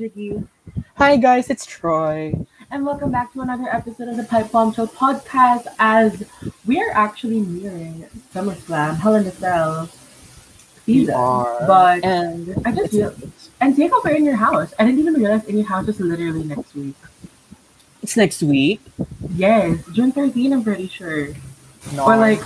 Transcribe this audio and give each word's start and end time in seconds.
everyone, 0.00 0.26
it 0.26 0.36
is 0.36 0.42
Jiggy. 0.72 0.82
Hi 0.96 1.16
guys, 1.16 1.50
it's 1.50 1.66
Troy. 1.66 2.46
And 2.70 2.86
welcome 2.86 3.10
back 3.10 3.32
to 3.32 3.40
another 3.40 3.68
episode 3.68 4.08
of 4.08 4.16
the 4.16 4.24
Pipe 4.24 4.50
Bombshell 4.50 4.88
podcast 4.88 5.66
as 5.78 6.24
we 6.66 6.80
are 6.80 6.90
actually 6.92 7.40
nearing 7.40 8.06
SummerSlam, 8.34 8.96
Hell 8.96 9.14
in 9.16 9.26
a 9.26 9.30
Cell 9.30 9.88
season. 10.86 11.14
are. 11.14 11.66
But 11.66 12.04
And 12.04 12.56
I 12.64 12.72
just 12.72 12.92
feel 12.92 13.14
and 13.60 13.76
takeover 13.76 14.16
in 14.16 14.24
your 14.24 14.36
house. 14.36 14.72
I 14.78 14.84
didn't 14.84 15.00
even 15.00 15.14
realize 15.14 15.44
in 15.44 15.56
your 15.56 15.66
house 15.66 15.88
is 15.88 16.00
literally 16.00 16.44
next 16.44 16.74
week. 16.74 16.96
it's 18.02 18.16
next 18.16 18.42
week. 18.42 18.80
Yes, 19.34 19.84
June 19.92 20.12
13, 20.12 20.52
I'm 20.52 20.64
pretty 20.64 20.88
sure. 20.88 21.28
No. 21.94 22.06
Or 22.06 22.16
like 22.16 22.40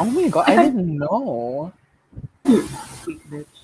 oh 0.00 0.10
my 0.10 0.28
god, 0.28 0.48
I 0.48 0.64
didn't 0.64 0.98
know. 0.98 1.72
bitch. 2.44 3.57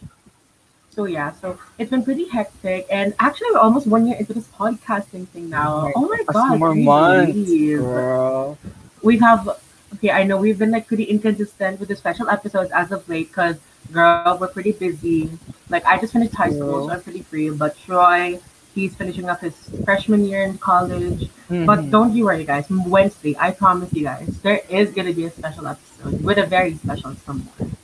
So 0.95 1.07
yeah, 1.07 1.33
so 1.33 1.59
it's 1.79 1.91
been 1.91 2.05
pretty 2.05 2.29
hectic, 2.29 2.87
and 2.91 3.15
actually 3.19 3.49
we're 3.53 3.59
almost 3.61 3.87
one 3.87 4.07
year 4.07 4.17
into 4.19 4.33
this 4.35 4.47
podcasting 4.49 5.27
thing 5.29 5.51
now. 5.51 5.93
Oh 5.95 6.07
my 6.09 6.23
A 6.29 6.33
god, 6.33 6.59
more 6.59 6.75
months, 6.75 7.51
girl. 7.77 8.59
we 9.03 9.19
have 9.19 9.49
okay 9.95 10.11
i 10.11 10.23
know 10.25 10.37
we've 10.37 10.59
been 10.59 10.71
like 10.71 10.87
pretty 10.87 11.05
inconsistent 11.05 11.79
with 11.81 11.89
the 11.89 11.97
special 11.97 12.29
episodes 12.29 12.71
as 12.73 12.91
of 12.93 13.09
late 13.09 13.29
because 13.29 13.57
girl 13.93 14.21
we're 14.23 14.33
pretty 14.35 14.55
busy. 14.73 15.15
Like 15.53 15.69
i 15.71 15.83
just 15.85 15.99
finished 15.99 16.19
high 16.35 16.51
school 16.51 16.71
so 16.83 16.93
i'm 16.93 17.03
pretty 17.03 17.23
free 17.23 17.51
but 17.51 17.77
troy 17.79 18.39
he's 18.75 18.95
finishing 18.95 19.29
up 19.29 19.41
his 19.41 19.57
freshman 19.85 20.25
year 20.25 20.43
in 20.43 20.59
college. 20.59 21.29
But 21.71 21.81
Mhm. 21.81 21.91
don't 21.91 22.13
you 22.17 22.25
worry 22.25 22.45
guys 22.45 22.67
wednesday 22.71 23.35
i 23.39 23.51
promise 23.51 23.93
you 23.93 24.05
guys 24.05 24.29
there 24.43 24.61
is 24.69 24.91
going 24.97 25.07
to 25.07 25.13
be 25.21 25.25
a 25.27 25.31
special 25.31 25.67
episode 25.67 26.23
with 26.25 26.39
a 26.39 26.47
very 26.47 26.75
special 26.75 27.15
someone. 27.27 27.77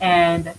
And 0.00 0.52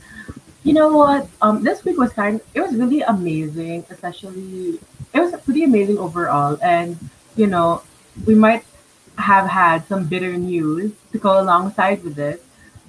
you 0.63 0.73
know 0.73 0.95
what 0.95 1.27
um 1.41 1.63
this 1.63 1.83
week 1.83 1.97
was 1.97 2.13
kind 2.13 2.35
Of, 2.35 2.41
it 2.53 2.61
was 2.61 2.75
really 2.75 3.01
amazing 3.01 3.85
especially 3.89 4.79
it 5.13 5.19
was 5.19 5.33
pretty 5.41 5.63
amazing 5.63 5.97
overall 5.97 6.57
and 6.61 6.97
you 7.35 7.47
know 7.47 7.81
we 8.25 8.35
might 8.35 8.63
have 9.17 9.47
had 9.47 9.87
some 9.87 10.05
bitter 10.05 10.33
news 10.37 10.91
to 11.11 11.17
go 11.17 11.39
alongside 11.39 12.03
with 12.03 12.15
this, 12.15 12.39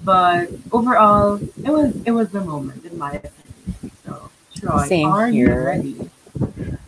but 0.03 0.49
overall, 0.71 1.39
it 1.63 1.71
was 1.71 1.95
it 2.05 2.11
was 2.11 2.29
the 2.29 2.41
moment 2.41 2.85
in 2.85 2.97
my 2.97 3.13
opinion. 3.13 3.91
So, 4.05 4.29
Troy, 4.55 4.87
Same 4.87 5.07
are 5.07 5.29
you 5.29 5.47
here. 5.47 5.65
ready? 5.65 6.09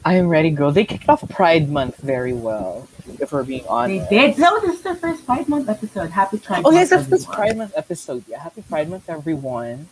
I 0.04 0.16
am 0.16 0.28
ready, 0.28 0.50
girl. 0.50 0.72
They 0.72 0.86
kicked 0.86 1.10
off 1.10 1.28
Pride 1.30 1.70
Month 1.70 1.98
very 1.98 2.34
well, 2.34 2.88
if 3.20 3.32
we're 3.32 3.44
being 3.44 3.66
honest. 3.68 4.10
They 4.10 4.28
did. 4.28 4.38
So 4.38 4.60
this 4.62 4.76
is 4.76 4.82
the 4.82 4.96
first 4.96 5.24
five 5.24 5.48
month 5.48 5.70
episode. 5.70 6.10
Happy 6.10 6.38
Pride 6.38 6.64
Month. 6.64 6.76
Oh 6.76 6.78
yes, 6.78 6.90
that's 6.90 7.08
this. 7.08 7.26
Pride 7.26 7.58
Month 7.58 7.74
episode. 7.76 8.24
Yeah, 8.28 8.40
happy 8.40 8.64
Pride 8.68 8.90
Month, 8.90 9.10
everyone. 9.10 9.88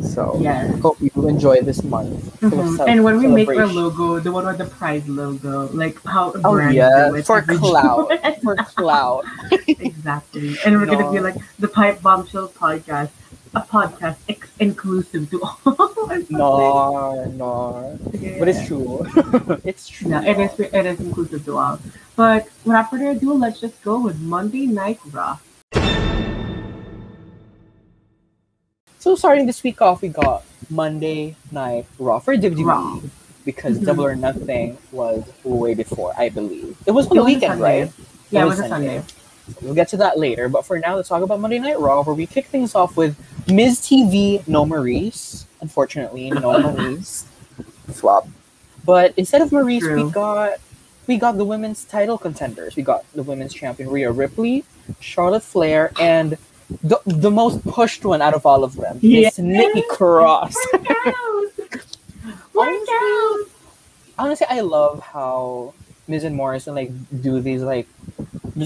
So 0.00 0.38
Yes. 0.40 0.78
hope 0.80 0.96
you 1.00 1.10
enjoy 1.28 1.60
this 1.60 1.82
month. 1.84 2.16
Mhm. 2.40 2.76
cel- 2.76 2.86
And 2.88 3.04
when 3.04 3.18
we 3.18 3.26
make 3.28 3.48
our 3.48 3.66
logo, 3.66 4.18
the 4.20 4.32
one 4.32 4.46
with 4.46 4.58
the 4.58 4.64
prize 4.68 5.06
logo, 5.08 5.68
like 5.72 5.98
how 6.04 6.32
Oh 6.44 6.52
brand 6.56 6.74
yeah, 6.74 7.10
for 7.22 7.42
cloud 7.42 8.08
for 8.42 8.56
cloud 8.56 9.24
exactly. 9.68 10.56
And 10.64 10.78
we're 10.80 10.86
gonna 10.86 11.10
be 11.12 11.20
like 11.20 11.36
the 11.58 11.68
Pipe 11.68 12.00
Bombshell 12.02 12.48
podcast, 12.56 13.10
a 13.54 13.60
podcast 13.62 14.16
ex- 14.28 14.48
inclusive 14.58 15.30
to 15.30 15.42
all. 15.46 15.76
No, 16.30 17.24
no. 17.36 17.52
Yeah. 18.12 18.38
But 18.38 18.48
it's 18.48 18.64
true. 18.66 19.04
it's 19.64 19.88
true. 19.88 20.10
Yeah, 20.10 20.24
it 20.24 20.38
is. 20.40 20.52
It 20.60 20.86
is 20.86 20.98
inclusive 21.00 21.44
to 21.46 21.58
all. 21.58 21.76
But 22.16 22.48
without 22.64 22.90
further 22.90 23.10
ado, 23.10 23.34
let's 23.34 23.60
just 23.60 23.76
go 23.82 23.98
with 24.00 24.18
Monday 24.20 24.66
Night 24.66 24.98
Raw. 25.12 25.38
So 29.04 29.14
starting 29.16 29.44
this 29.44 29.62
week 29.62 29.82
off, 29.82 30.00
we 30.00 30.08
got 30.08 30.44
Monday 30.70 31.36
Night 31.52 31.84
Raw 31.98 32.20
for 32.20 32.34
WWE 32.38 32.64
Raw. 32.64 33.00
because 33.44 33.78
Mhm. 33.78 33.84
Double 33.84 34.06
or 34.06 34.16
Nothing 34.16 34.78
was 34.92 35.22
way 35.44 35.74
before, 35.74 36.14
I 36.16 36.30
believe. 36.30 36.74
It 36.86 36.92
was 36.92 37.04
on 37.08 37.12
It 37.12 37.14
the 37.16 37.24
was 37.24 37.34
weekend, 37.34 37.60
right? 37.60 37.92
Yeah, 38.30 38.40
it 38.40 38.42
It 38.44 38.48
was 38.48 38.56
was 38.60 38.64
a 38.64 38.68
Sunday. 38.70 39.02
We'll 39.60 39.74
get 39.74 39.88
to 39.88 39.98
that 39.98 40.18
later. 40.18 40.48
But 40.48 40.64
for 40.64 40.78
now, 40.78 40.96
let's 40.96 41.10
talk 41.10 41.22
about 41.22 41.38
Monday 41.38 41.58
Night 41.58 41.78
Raw, 41.78 42.02
where 42.02 42.14
we 42.14 42.24
kick 42.24 42.46
things 42.46 42.74
off 42.74 42.96
with 42.96 43.14
Miz 43.46 43.78
TV, 43.78 44.40
no 44.46 44.64
Maurice. 44.64 45.44
Unfortunately, 45.60 46.30
no 46.30 46.58
Maurice. 46.72 47.26
Flop. 47.92 48.26
But 48.86 49.12
instead 49.18 49.42
of 49.42 49.52
Maurice, 49.52 49.84
we 49.84 50.10
got 50.10 50.52
we 51.06 51.18
got 51.18 51.36
the 51.36 51.44
women's 51.44 51.84
title 51.84 52.16
contenders. 52.16 52.74
We 52.74 52.82
got 52.82 53.04
the 53.14 53.22
women's 53.22 53.52
champion 53.52 53.90
Rhea 53.90 54.10
Ripley, 54.10 54.64
Charlotte 54.98 55.42
Flair, 55.42 55.92
and 56.00 56.38
the, 56.82 57.00
the 57.06 57.30
most 57.30 57.62
pushed 57.64 58.04
one 58.04 58.22
out 58.22 58.34
of 58.34 58.46
all 58.46 58.64
of 58.64 58.74
them, 58.76 58.96
Miss 59.02 59.38
Yeah. 59.38 59.44
Nikki 59.44 59.82
Cross. 59.90 60.54
Work 60.72 60.86
out. 60.90 61.52
Work 62.54 62.88
out. 62.90 63.38
honestly, 64.18 64.46
I 64.48 64.60
love 64.60 65.00
how 65.00 65.74
Miz 66.08 66.24
and 66.24 66.36
Morrison 66.36 66.74
like 66.74 66.90
do 67.22 67.40
these 67.40 67.62
like 67.62 67.88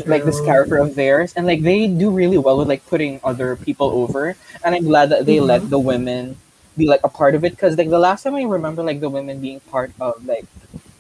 like 0.07 0.25
this 0.25 0.41
character 0.43 0.77
of 0.77 0.95
theirs, 0.95 1.33
and 1.35 1.47
like 1.47 1.63
they 1.63 1.87
do 1.87 2.11
really 2.11 2.37
well 2.39 2.59
with 2.59 2.69
like 2.69 2.85
putting 2.87 3.21
other 3.25 3.57
people 3.57 3.89
over. 3.91 4.37
And 4.65 4.75
I'm 4.75 4.85
glad 4.85 5.09
that 5.11 5.25
they 5.27 5.37
Mhm. 5.39 5.47
let 5.47 5.71
the 5.71 5.79
women 5.79 6.37
be 6.77 6.87
like 6.87 7.01
a 7.03 7.09
part 7.09 7.35
of 7.35 7.45
it 7.45 7.51
because 7.53 7.77
like 7.79 7.89
the 7.91 7.99
last 7.99 8.23
time 8.23 8.35
I 8.35 8.43
remember 8.43 8.83
like 8.83 9.01
the 9.01 9.09
women 9.11 9.41
being 9.41 9.61
part 9.61 9.93
of 10.01 10.25
like 10.27 10.47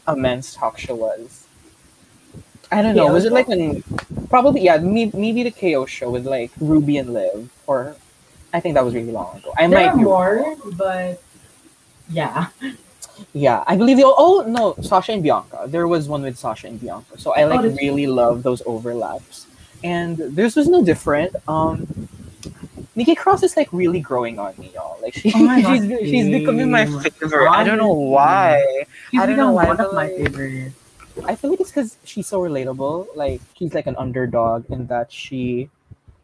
a 0.06 0.16
men's 0.16 0.54
talk 0.54 0.78
show 0.78 0.94
was. 0.94 1.44
I 2.70 2.82
don't 2.82 2.94
know. 2.94 3.06
KO 3.06 3.12
Was 3.12 3.24
it 3.24 3.32
like 3.32 3.48
when 3.48 3.82
probably 4.28 4.62
yeah 4.62 4.76
maybe, 4.76 5.16
maybe 5.16 5.42
the 5.42 5.50
KO 5.50 5.86
show 5.86 6.10
with 6.10 6.26
like 6.26 6.50
Ruby 6.60 6.98
and 6.98 7.12
Liv 7.12 7.50
or 7.66 7.96
I 8.52 8.60
think 8.60 8.74
that 8.74 8.84
was 8.84 8.94
really 8.94 9.12
long 9.12 9.36
ago. 9.36 9.52
I 9.56 9.66
There 9.66 9.78
might 9.78 9.92
are 9.92 9.96
more, 9.96 10.56
but 10.72 11.22
yeah. 12.10 12.48
Yeah, 13.32 13.64
I 13.66 13.76
believe 13.76 13.96
they. 13.96 14.04
Oh 14.04 14.44
no, 14.46 14.76
Sasha 14.82 15.12
and 15.12 15.22
Bianca. 15.22 15.64
There 15.66 15.88
was 15.88 16.08
one 16.08 16.22
with 16.22 16.38
Sasha 16.38 16.68
and 16.68 16.80
Bianca. 16.80 17.18
So 17.18 17.34
I 17.34 17.44
like 17.44 17.62
that's 17.62 17.76
really 17.76 18.06
love 18.06 18.42
those 18.42 18.62
overlaps. 18.64 19.46
And 19.82 20.16
this 20.16 20.56
was 20.56 20.68
no 20.68 20.84
different. 20.84 21.34
Um, 21.48 22.08
Nikki 22.94 23.14
Cross 23.14 23.42
is 23.42 23.56
like 23.56 23.68
really 23.72 24.00
growing 24.00 24.38
on 24.38 24.54
me, 24.58 24.70
y'all. 24.74 24.98
Like 25.02 25.14
she, 25.14 25.32
Oh 25.34 25.56
she's 25.56 26.10
she's 26.10 26.26
becoming 26.26 26.70
my 26.70 26.86
favorite. 26.86 27.48
I 27.50 27.64
don't 27.64 27.78
know 27.78 27.92
why. 27.92 28.86
She's 29.10 29.20
I 29.20 29.26
don't 29.26 29.36
know 29.36 29.52
why, 29.52 29.66
one 29.66 29.80
of 29.80 29.92
my 29.94 30.08
favorites. 30.08 30.74
I 31.24 31.34
feel 31.34 31.50
like 31.50 31.60
it's 31.60 31.70
because 31.70 31.96
she's 32.04 32.26
so 32.26 32.40
relatable. 32.40 33.08
Like 33.14 33.40
she's 33.56 33.74
like 33.74 33.86
an 33.86 33.96
underdog 33.96 34.70
in 34.70 34.86
that 34.88 35.12
she, 35.12 35.68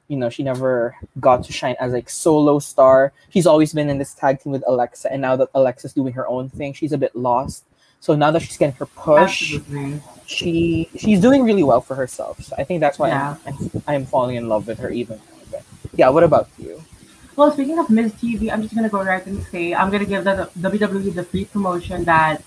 you 0.08 0.16
know, 0.16 0.28
she 0.30 0.42
never 0.42 0.96
got 1.20 1.44
to 1.44 1.52
shine 1.52 1.76
as 1.80 1.92
like 1.92 2.08
solo 2.10 2.58
star. 2.58 3.12
She's 3.30 3.46
always 3.46 3.72
been 3.72 3.88
in 3.90 3.98
this 3.98 4.14
tag 4.14 4.40
team 4.40 4.52
with 4.52 4.64
Alexa, 4.66 5.12
and 5.12 5.20
now 5.22 5.36
that 5.36 5.48
Alexa's 5.54 5.92
doing 5.92 6.12
her 6.14 6.26
own 6.28 6.48
thing, 6.50 6.72
she's 6.72 6.92
a 6.92 6.98
bit 6.98 7.14
lost. 7.16 7.64
So 8.00 8.14
now 8.14 8.30
that 8.32 8.42
she's 8.42 8.56
getting 8.58 8.76
her 8.76 8.86
push, 8.86 9.54
Absolutely. 9.54 10.02
she 10.26 10.88
she's 10.96 11.20
doing 11.20 11.42
really 11.42 11.62
well 11.62 11.80
for 11.80 11.94
herself. 11.94 12.40
So 12.42 12.54
I 12.58 12.64
think 12.64 12.80
that's 12.80 12.98
why 12.98 13.08
Yeah. 13.08 13.36
I'm, 13.46 13.54
I'm 13.58 13.82
I'm 13.86 14.06
falling 14.06 14.36
in 14.36 14.48
love 14.48 14.66
with 14.66 14.78
her 14.78 14.90
even. 14.90 15.20
But 15.50 15.62
yeah, 15.94 16.10
what 16.10 16.22
about 16.22 16.48
you? 16.58 16.82
Well, 17.36 17.50
speaking 17.50 17.80
of 17.80 17.90
Miz 17.90 18.12
TV, 18.12 18.52
I'm 18.52 18.62
just 18.62 18.76
gonna 18.76 18.88
go 18.88 19.02
right 19.02 19.24
and 19.26 19.42
say 19.46 19.74
I'm 19.74 19.90
gonna 19.90 20.04
give 20.04 20.22
the 20.22 20.48
WWE 20.56 21.14
the 21.14 21.24
free 21.24 21.44
promotion 21.46 22.04
that 22.04 22.44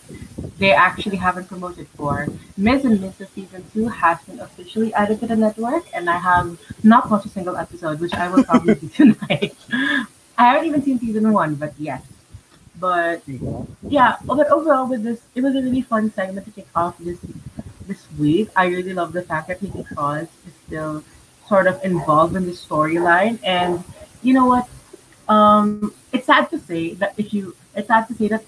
they 0.57 0.71
actually 0.71 1.17
haven't 1.17 1.49
promoted 1.49 1.87
for. 1.89 2.27
Miz 2.55 2.85
and 2.85 2.97
Mrs. 2.99 3.27
Season 3.35 3.65
2 3.73 3.89
has 3.89 4.17
been 4.21 4.39
officially 4.39 4.93
added 4.93 5.19
to 5.19 5.27
the 5.27 5.35
network, 5.35 5.83
and 5.93 6.09
I 6.09 6.17
have 6.17 6.57
not 6.83 7.09
watched 7.11 7.25
a 7.25 7.29
single 7.29 7.57
episode, 7.57 7.99
which 7.99 8.13
I 8.13 8.29
will 8.29 8.45
probably 8.45 8.75
do 8.75 8.87
tonight. 8.95 9.55
I 10.37 10.53
haven't 10.53 10.67
even 10.67 10.81
seen 10.81 10.99
season 10.99 11.33
one, 11.33 11.55
but 11.55 11.73
yes. 11.77 12.01
But 12.79 13.23
yeah, 13.83 14.15
but 14.23 14.47
overall 14.49 14.87
with 14.87 15.03
this, 15.03 15.19
it 15.35 15.41
was 15.41 15.53
a 15.55 15.61
really 15.61 15.81
fun 15.81 16.13
segment 16.13 16.45
to 16.45 16.51
kick 16.51 16.67
off 16.73 16.97
this 16.99 17.17
this 17.87 18.07
week. 18.17 18.49
I 18.55 18.67
really 18.67 18.93
love 18.93 19.11
the 19.11 19.23
fact 19.23 19.49
that 19.49 19.61
Nikki 19.61 19.83
Cross 19.83 20.27
is 20.47 20.53
still 20.65 21.03
sort 21.49 21.67
of 21.67 21.83
involved 21.83 22.37
in 22.37 22.45
the 22.45 22.53
storyline, 22.53 23.39
and 23.43 23.83
you 24.23 24.33
know 24.33 24.45
what? 24.45 24.69
Um, 25.29 25.93
it's 26.11 26.25
sad 26.25 26.49
to 26.51 26.59
say 26.59 26.93
that 26.95 27.13
if 27.17 27.33
you, 27.33 27.55
it's 27.75 27.87
sad 27.87 28.07
to 28.07 28.13
say 28.13 28.27
that 28.29 28.43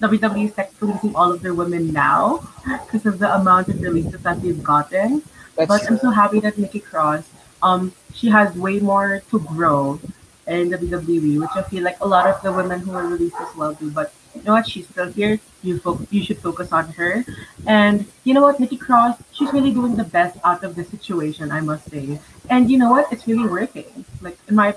WWE 0.00 0.46
is 0.46 0.54
technically 0.54 0.88
releasing 0.88 1.14
all 1.14 1.32
of 1.32 1.42
their 1.42 1.54
women 1.54 1.92
now 1.92 2.40
because 2.84 3.06
of 3.06 3.18
the 3.18 3.34
amount 3.34 3.68
of 3.68 3.80
releases 3.80 4.20
that 4.22 4.42
they've 4.42 4.62
gotten. 4.62 5.22
That's 5.56 5.68
But 5.68 5.90
I'm 5.90 5.98
so 5.98 6.10
happy 6.10 6.40
that 6.40 6.58
Nikki 6.58 6.80
Cross, 6.80 7.28
um, 7.62 7.92
she 8.12 8.28
has 8.28 8.54
way 8.56 8.80
more 8.80 9.22
to 9.30 9.38
grow 9.40 10.00
in 10.46 10.70
WWE, 10.70 11.40
which 11.40 11.50
I 11.54 11.62
feel 11.62 11.82
like 11.82 12.00
a 12.00 12.06
lot 12.06 12.26
of 12.26 12.42
the 12.42 12.52
women 12.52 12.80
who 12.80 12.92
are 12.92 13.06
released 13.06 13.36
as 13.40 13.54
well 13.56 13.72
do. 13.72 13.90
But 13.90 14.12
you 14.34 14.42
know 14.42 14.52
what? 14.54 14.68
She's 14.68 14.88
still 14.88 15.10
here. 15.10 15.38
You 15.62 15.78
fo- 15.78 16.00
you 16.10 16.22
should 16.22 16.38
focus 16.38 16.72
on 16.72 16.88
her. 16.92 17.24
And 17.66 18.04
you 18.24 18.34
know 18.34 18.42
what? 18.42 18.60
Nikki 18.60 18.76
Cross, 18.76 19.22
she's 19.32 19.52
really 19.52 19.72
doing 19.72 19.96
the 19.96 20.04
best 20.04 20.36
out 20.44 20.64
of 20.64 20.74
the 20.74 20.84
situation, 20.84 21.50
I 21.52 21.60
must 21.60 21.88
say. 21.88 22.18
And 22.50 22.70
you 22.70 22.78
know 22.78 22.90
what? 22.90 23.12
It's 23.12 23.26
really 23.26 23.48
working. 23.48 24.04
Like 24.20 24.36
in 24.48 24.56
my 24.56 24.74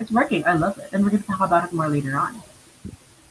it's 0.00 0.10
working. 0.10 0.44
I 0.44 0.54
love 0.54 0.78
it. 0.78 0.88
And 0.92 1.04
we're 1.04 1.10
gonna 1.10 1.22
talk 1.22 1.40
about 1.40 1.64
it 1.64 1.72
more 1.72 1.88
later 1.88 2.16
on. 2.18 2.42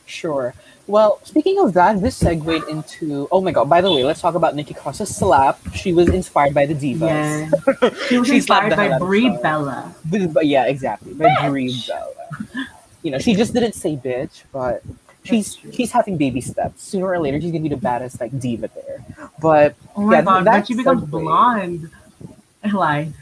Sure. 0.06 0.54
Well, 0.86 1.20
speaking 1.24 1.60
of 1.60 1.74
that, 1.74 2.02
this 2.02 2.16
segued 2.18 2.68
into. 2.68 3.28
Oh 3.32 3.40
my 3.40 3.52
god! 3.52 3.70
By 3.70 3.80
the 3.80 3.92
way, 3.92 4.04
let's 4.04 4.20
talk 4.20 4.36
about 4.36 4.54
Nikki 4.54 4.74
Cross's 4.74 5.16
slap. 5.16 5.58
She 5.74 5.94
was 5.94 6.10
inspired 6.10 6.54
by 6.54 6.66
the 6.66 6.76
divas. 6.76 7.00
Yeah. 7.02 7.90
She 8.10 8.18
was 8.20 8.28
She 8.28 8.42
slapped 8.42 8.66
inspired 8.68 8.92
by 8.92 9.00
Brie 9.00 9.30
Bella. 9.42 9.96
But, 10.06 10.46
yeah, 10.46 10.66
exactly. 10.66 11.14
By 11.14 11.26
Bitch. 11.30 11.50
Brie 11.50 11.84
Bella. 11.88 12.68
You 13.02 13.12
know, 13.12 13.20
she 13.20 13.34
just 13.34 13.54
didn't 13.54 13.74
say 13.76 13.96
bitch, 13.96 14.44
but 14.52 14.84
she's 15.24 15.58
she's 15.72 15.92
having 15.92 16.18
baby 16.18 16.42
steps. 16.42 16.84
Sooner 16.84 17.08
or 17.08 17.20
later, 17.20 17.40
she's 17.40 17.52
gonna 17.52 17.64
be 17.64 17.70
the 17.70 17.78
baddest 17.78 18.20
like 18.20 18.38
diva 18.38 18.70
there. 18.76 19.06
But 19.42 19.76
Oh 19.96 20.02
my 20.02 20.16
Yeah, 20.18 20.22
god, 20.24 20.46
when 20.46 20.66
she 20.66 20.76
becomes 20.76 21.04
blonde. 21.04 21.90
I 22.64 22.70
lied. 22.72 23.14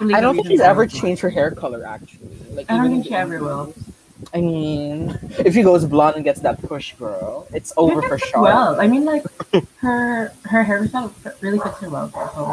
I 0.00 0.20
don't 0.20 0.34
think 0.34 0.48
she's 0.48 0.60
ever 0.60 0.86
changed 0.86 1.20
her 1.22 1.30
hair 1.30 1.50
color. 1.50 1.84
Actually, 1.86 2.28
like 2.52 2.70
I 2.70 2.76
don't 2.76 2.86
even 2.86 2.96
think 3.02 3.06
she 3.08 3.14
ever 3.14 3.38
will. 3.40 3.74
I 4.34 4.40
mean, 4.40 5.18
if 5.38 5.54
she 5.54 5.62
goes 5.62 5.84
blonde 5.86 6.16
and 6.16 6.24
gets 6.24 6.40
that 6.40 6.60
push, 6.62 6.94
girl, 6.94 7.46
it's 7.52 7.72
over 7.76 8.02
for 8.02 8.18
fits 8.18 8.32
Well, 8.36 8.80
I 8.80 8.86
mean, 8.86 9.04
like 9.04 9.24
her 9.78 10.32
her 10.44 10.64
hairstyle 10.64 11.12
really 11.40 11.58
fits 11.58 11.78
her 11.78 11.90
well. 11.90 12.10
So 12.10 12.46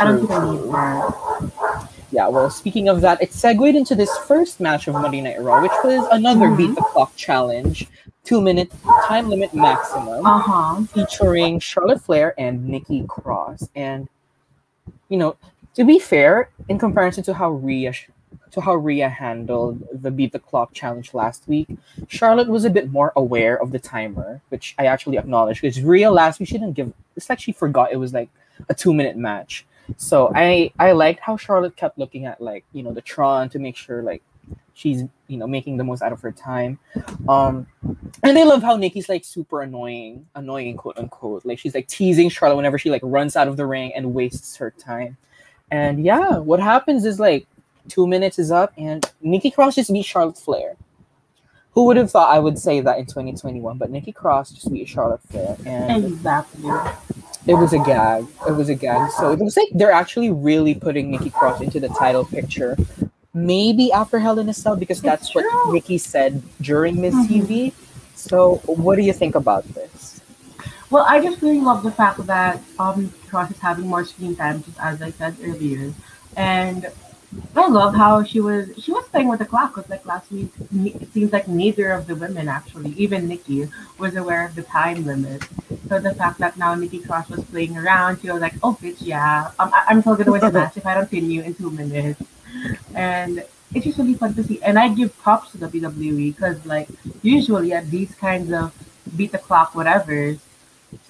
I 0.00 0.04
don't 0.04 0.20
see 0.20 0.26
the 0.26 0.52
need 0.52 0.60
for. 0.70 1.90
Yeah, 2.10 2.28
well, 2.28 2.48
speaking 2.50 2.88
of 2.88 3.00
that, 3.00 3.20
it 3.22 3.32
segued 3.32 3.74
into 3.74 3.94
this 3.96 4.10
first 4.18 4.60
match 4.60 4.86
of 4.86 4.94
Monday 4.94 5.20
Night 5.20 5.40
Raw, 5.40 5.62
which 5.62 5.72
was 5.82 6.06
another 6.12 6.46
Mhm. 6.46 6.56
beat 6.56 6.74
the 6.76 6.80
clock 6.82 7.14
challenge, 7.16 7.88
two 8.24 8.40
minute 8.40 8.70
time 9.06 9.28
limit 9.28 9.52
maximum, 9.52 10.24
Uh 10.24 10.38
huh. 10.38 10.82
featuring 10.92 11.58
Charlotte 11.58 12.00
Flair 12.00 12.34
and 12.38 12.68
Nikki 12.68 13.04
Cross. 13.08 13.68
And 13.74 14.08
you 15.08 15.16
know, 15.16 15.36
to 15.74 15.84
be 15.84 15.98
fair, 15.98 16.50
in 16.68 16.78
comparison 16.78 17.24
to 17.24 17.34
how 17.34 17.50
Rhea 17.50 17.92
to 18.52 18.60
how 18.60 18.74
Rhea 18.76 19.08
handled 19.08 19.82
the 19.92 20.10
beat 20.10 20.32
the 20.32 20.38
clock 20.38 20.72
challenge 20.72 21.12
last 21.12 21.48
week, 21.48 21.68
Charlotte 22.08 22.48
was 22.48 22.64
a 22.64 22.70
bit 22.70 22.90
more 22.92 23.12
aware 23.16 23.60
of 23.60 23.72
the 23.72 23.80
timer, 23.80 24.40
which 24.48 24.76
I 24.78 24.86
actually 24.86 25.18
acknowledge 25.18 25.60
because 25.60 25.80
Rhea 25.82 26.10
last 26.10 26.38
week 26.38 26.48
she 26.48 26.58
didn't 26.58 26.74
give. 26.74 26.92
It's 27.16 27.28
like 27.28 27.40
she 27.40 27.52
forgot 27.52 27.92
it 27.92 27.96
was 27.96 28.14
like 28.14 28.28
a 28.68 28.74
two 28.74 28.94
minute 28.94 29.16
match. 29.16 29.66
So 29.96 30.30
I 30.34 30.72
I 30.78 30.92
liked 30.92 31.20
how 31.20 31.36
Charlotte 31.36 31.76
kept 31.76 31.98
looking 31.98 32.26
at 32.26 32.40
like 32.40 32.64
you 32.72 32.82
know 32.82 32.92
the 32.92 33.02
Tron 33.02 33.48
to 33.50 33.58
make 33.58 33.76
sure 33.76 34.02
like 34.02 34.22
she's 34.74 35.02
you 35.26 35.36
know 35.36 35.46
making 35.46 35.76
the 35.76 35.84
most 35.84 36.02
out 36.02 36.12
of 36.12 36.20
her 36.20 36.32
time. 36.32 36.78
Um, 37.28 37.66
and 38.22 38.38
I 38.38 38.44
love 38.44 38.62
how 38.62 38.76
Nikki's 38.76 39.08
like 39.08 39.24
super 39.24 39.62
annoying, 39.62 40.26
annoying 40.34 40.76
quote 40.76 40.96
unquote. 40.96 41.44
Like 41.44 41.58
she's 41.58 41.74
like 41.74 41.88
teasing 41.88 42.28
Charlotte 42.28 42.56
whenever 42.56 42.78
she 42.78 42.90
like 42.90 43.02
runs 43.04 43.36
out 43.36 43.48
of 43.48 43.56
the 43.56 43.66
ring 43.66 43.92
and 43.94 44.14
wastes 44.14 44.56
her 44.56 44.70
time. 44.70 45.16
And 45.74 46.04
yeah, 46.04 46.38
what 46.38 46.60
happens 46.60 47.04
is 47.04 47.18
like 47.18 47.46
two 47.88 48.06
minutes 48.06 48.38
is 48.38 48.50
up 48.50 48.72
and 48.78 49.04
Nikki 49.20 49.50
Cross 49.50 49.74
just 49.74 49.92
beat 49.92 50.04
Charlotte 50.04 50.38
Flair. 50.38 50.76
Who 51.72 51.86
would 51.86 51.96
have 51.96 52.10
thought 52.10 52.32
I 52.32 52.38
would 52.38 52.56
say 52.58 52.80
that 52.80 52.98
in 52.98 53.06
2021? 53.06 53.78
But 53.78 53.90
Nikki 53.90 54.12
Cross 54.12 54.52
just 54.52 54.72
beat 54.72 54.88
Charlotte 54.88 55.20
Flair, 55.28 55.56
and 55.66 56.04
Exactly. 56.04 56.70
it 57.48 57.54
was 57.54 57.72
a 57.72 57.78
gag. 57.78 58.26
It 58.48 58.52
was 58.52 58.68
a 58.68 58.76
gag. 58.76 59.10
So 59.18 59.32
it 59.32 59.40
looks 59.40 59.56
like 59.56 59.68
they're 59.74 59.90
actually 59.90 60.30
really 60.30 60.76
putting 60.76 61.10
Nikki 61.10 61.30
Cross 61.30 61.60
into 61.62 61.80
the 61.80 61.88
title 61.88 62.24
picture. 62.24 62.76
Maybe 63.34 63.90
after 63.90 64.20
Hell 64.20 64.38
in 64.38 64.48
a 64.48 64.54
Cell 64.54 64.76
because 64.76 65.02
that's 65.02 65.34
what. 65.34 65.44
Nikki 65.72 65.98
said 65.98 66.40
during 66.60 67.00
Miz 67.00 67.14
Mhm. 67.14 67.26
TV. 67.28 67.72
So 68.14 68.62
what 68.66 68.94
do 68.94 69.02
you 69.02 69.12
think 69.12 69.34
about 69.34 69.64
this? 69.74 70.20
Well, 70.94 71.06
I 71.08 71.20
just 71.20 71.42
really 71.42 71.58
love 71.60 71.82
the 71.82 71.90
fact 71.90 72.24
that 72.28 72.62
um 72.78 73.12
Cross 73.28 73.50
is 73.50 73.58
having 73.58 73.88
more 73.88 74.04
screen 74.04 74.36
time, 74.36 74.62
just 74.62 74.78
as 74.78 75.02
I 75.02 75.10
said 75.10 75.34
earlier, 75.42 75.92
and 76.36 76.86
I 77.56 77.66
love 77.66 77.96
how 77.96 78.22
she 78.22 78.38
was 78.38 78.70
she 78.78 78.92
was 78.92 79.04
playing 79.08 79.26
with 79.26 79.40
the 79.40 79.44
clock. 79.44 79.74
Because 79.74 79.90
like 79.90 80.06
last 80.06 80.30
week, 80.30 80.50
it 81.02 81.12
seems 81.12 81.32
like 81.32 81.48
neither 81.48 81.90
of 81.90 82.06
the 82.06 82.14
women 82.14 82.46
actually, 82.48 82.90
even 82.92 83.26
Nikki, 83.26 83.68
was 83.98 84.14
aware 84.14 84.46
of 84.46 84.54
the 84.54 84.62
time 84.62 85.04
limit. 85.04 85.42
So 85.88 85.98
the 85.98 86.14
fact 86.14 86.38
that 86.38 86.56
now 86.56 86.76
Nikki 86.76 87.00
Cross 87.00 87.28
was 87.30 87.42
playing 87.42 87.76
around, 87.76 88.20
she 88.20 88.30
was 88.30 88.40
like, 88.40 88.54
"Oh, 88.62 88.78
bitch, 88.80 88.98
yeah, 89.00 89.50
um, 89.58 89.74
I- 89.74 89.86
I'm 89.88 90.00
still 90.00 90.14
gonna 90.14 90.30
win 90.30 90.42
the 90.42 90.52
match 90.60 90.76
if 90.76 90.86
I 90.86 90.94
don't 90.94 91.10
pin 91.10 91.28
you 91.28 91.42
in 91.42 91.54
two 91.56 91.70
minutes." 91.70 92.22
And 92.94 93.42
it's 93.74 93.84
just 93.84 93.98
really 93.98 94.14
fun 94.14 94.34
to 94.34 94.44
see. 94.44 94.62
And 94.62 94.78
I 94.78 94.88
give 94.94 95.10
props 95.18 95.50
to 95.52 95.58
WWE 95.58 96.30
because 96.30 96.64
like 96.64 96.88
usually 97.22 97.72
at 97.72 97.90
these 97.90 98.14
kinds 98.14 98.52
of 98.52 98.72
beat 99.16 99.32
the 99.32 99.38
clock 99.38 99.74
whatever's, 99.74 100.38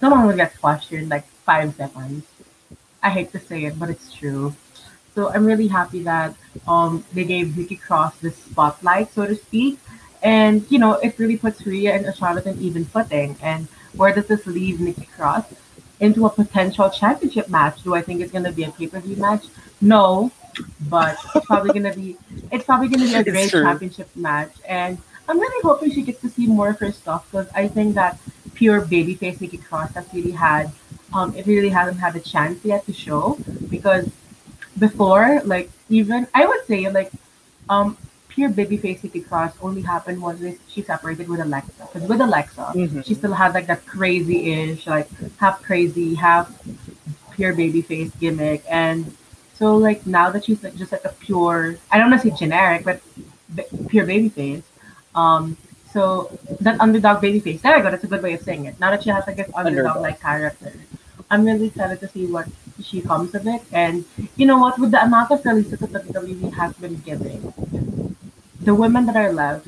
someone 0.01 0.27
will 0.27 0.37
get 0.37 0.59
questioned 0.61 1.03
in 1.03 1.09
like 1.09 1.27
five 1.45 1.75
seconds. 1.75 2.25
I 3.03 3.11
hate 3.11 3.33
to 3.33 3.39
say 3.39 3.65
it, 3.65 3.79
but 3.79 3.91
it's 3.91 4.13
true. 4.13 4.55
So 5.15 5.31
I'm 5.31 5.45
really 5.45 5.69
happy 5.69 6.03
that 6.03 6.35
um 6.67 7.05
they 7.13 7.25
gave 7.25 7.57
Nikki 7.57 7.77
Cross 7.77 8.19
this 8.19 8.37
spotlight, 8.37 9.13
so 9.13 9.27
to 9.27 9.37
speak. 9.37 9.79
And 10.23 10.65
you 10.71 10.79
know, 10.79 10.95
it 10.95 11.19
really 11.19 11.37
puts 11.37 11.67
Rhea 11.67 11.95
and 11.95 12.17
Charlotte 12.17 12.47
in 12.47 12.61
even 12.61 12.85
footing. 12.85 13.37
And 13.43 13.69
where 13.95 14.13
does 14.15 14.27
this 14.27 14.47
leave 14.47 14.81
Nikki 14.81 15.09
Cross? 15.17 15.45
Into 16.01 16.27
a 16.27 16.31
potential 16.31 16.91
championship 16.91 17.49
match. 17.49 17.83
Do 17.83 17.95
I 17.95 18.03
think 18.03 18.21
it's 18.21 18.33
gonna 18.33 18.53
be 18.53 18.65
a 18.65 18.71
pay-per-view 18.71 19.17
match? 19.17 19.45
No. 19.81 20.33
But 20.89 21.17
it's 21.35 21.47
probably 21.47 21.73
gonna 21.73 21.95
be 21.95 22.17
it's 22.51 22.65
probably 22.65 22.89
gonna 22.89 23.07
be 23.07 23.15
a 23.15 23.25
great 23.25 23.51
championship 23.51 24.09
match. 24.17 24.53
And 24.67 24.99
I'm 25.29 25.39
really 25.39 25.63
hoping 25.63 25.93
she 25.93 26.03
gets 26.03 26.21
to 26.23 26.29
see 26.29 26.47
more 26.47 26.71
of 26.71 26.79
her 26.81 26.93
stuff 26.93 27.31
because 27.31 27.49
I 27.55 27.69
think 27.69 27.95
that 27.95 28.19
pure 28.55 28.81
babyface 28.83 29.41
Nikki 29.41 29.59
Cross 29.59 29.95
has 29.95 30.07
really 30.15 30.31
had 30.33 30.71
um 31.13 31.35
it 31.37 31.47
really 31.47 31.69
hasn't 31.69 31.99
had 31.99 32.15
a 32.17 32.21
chance 32.21 32.65
yet 32.65 32.85
to 32.87 32.93
show 32.93 33.39
because 33.71 34.09
before 34.79 35.41
like 35.45 35.71
even 35.89 36.27
I 36.35 36.47
would 36.47 36.65
say 36.67 36.89
like 36.91 37.11
um 37.69 37.97
pure 38.29 38.51
babyface 38.51 39.03
Nikki 39.05 39.21
Cross 39.21 39.53
only 39.63 39.83
happened 39.83 40.21
once 40.21 40.43
she 40.69 40.83
separated 40.83 41.29
with 41.29 41.41
Alexa 41.41 41.89
because 41.93 42.09
with 42.09 42.21
Alexa 42.21 42.73
Mhm. 42.75 43.05
she 43.05 43.15
still 43.15 43.33
had 43.35 43.55
like 43.55 43.67
that 43.67 43.87
crazy 43.87 44.53
ish 44.53 44.87
like 44.87 45.09
half 45.39 45.63
crazy 45.63 46.15
half 46.15 46.51
pure 47.33 47.53
babyface 47.55 48.11
gimmick 48.19 48.65
and 48.69 49.13
so 49.59 49.77
like 49.77 50.05
now 50.07 50.31
that 50.31 50.45
she's 50.45 50.63
like 50.65 50.75
just 50.77 50.93
like 50.93 51.05
a 51.05 51.15
pure 51.21 51.77
I 51.91 51.99
don't 51.99 52.11
want 52.11 52.23
to 52.23 52.31
say 52.31 52.37
generic 52.37 52.85
but 52.85 53.01
b- 53.55 53.65
pure 53.89 54.07
babyface 54.07 54.63
um 55.15 55.57
so 55.95 56.05
that 56.61 56.79
underdog 56.81 57.23
baby 57.23 57.41
face. 57.41 57.63
there 57.63 57.77
I 57.77 57.81
go. 57.81 57.91
That's 57.91 58.05
a 58.05 58.09
good 58.09 58.23
way 58.23 58.35
of 58.35 58.43
saying 58.43 58.67
it. 58.67 58.79
Now 58.81 58.91
that 58.91 59.03
she 59.05 59.11
has 59.11 59.27
like 59.27 59.37
this 59.37 59.51
underdog. 59.55 60.03
like 60.03 60.21
character. 60.21 60.73
I'm 61.31 61.45
really 61.47 61.69
excited 61.69 62.01
to 62.01 62.09
see 62.09 62.27
what 62.27 62.47
she 62.83 63.01
comes 63.01 63.35
of 63.35 63.47
it. 63.47 63.63
And 63.73 64.05
you 64.37 64.45
know 64.47 64.59
what? 64.59 64.79
With 64.79 64.91
the 64.91 65.03
amount 65.03 65.31
of 65.31 65.45
releases 65.47 65.79
that 65.81 65.91
WWE 65.93 66.53
has 66.61 66.75
been 66.75 66.97
giving 66.97 67.55
the 68.61 68.75
women 68.75 69.07
that 69.07 69.17
are 69.17 69.33
left 69.33 69.67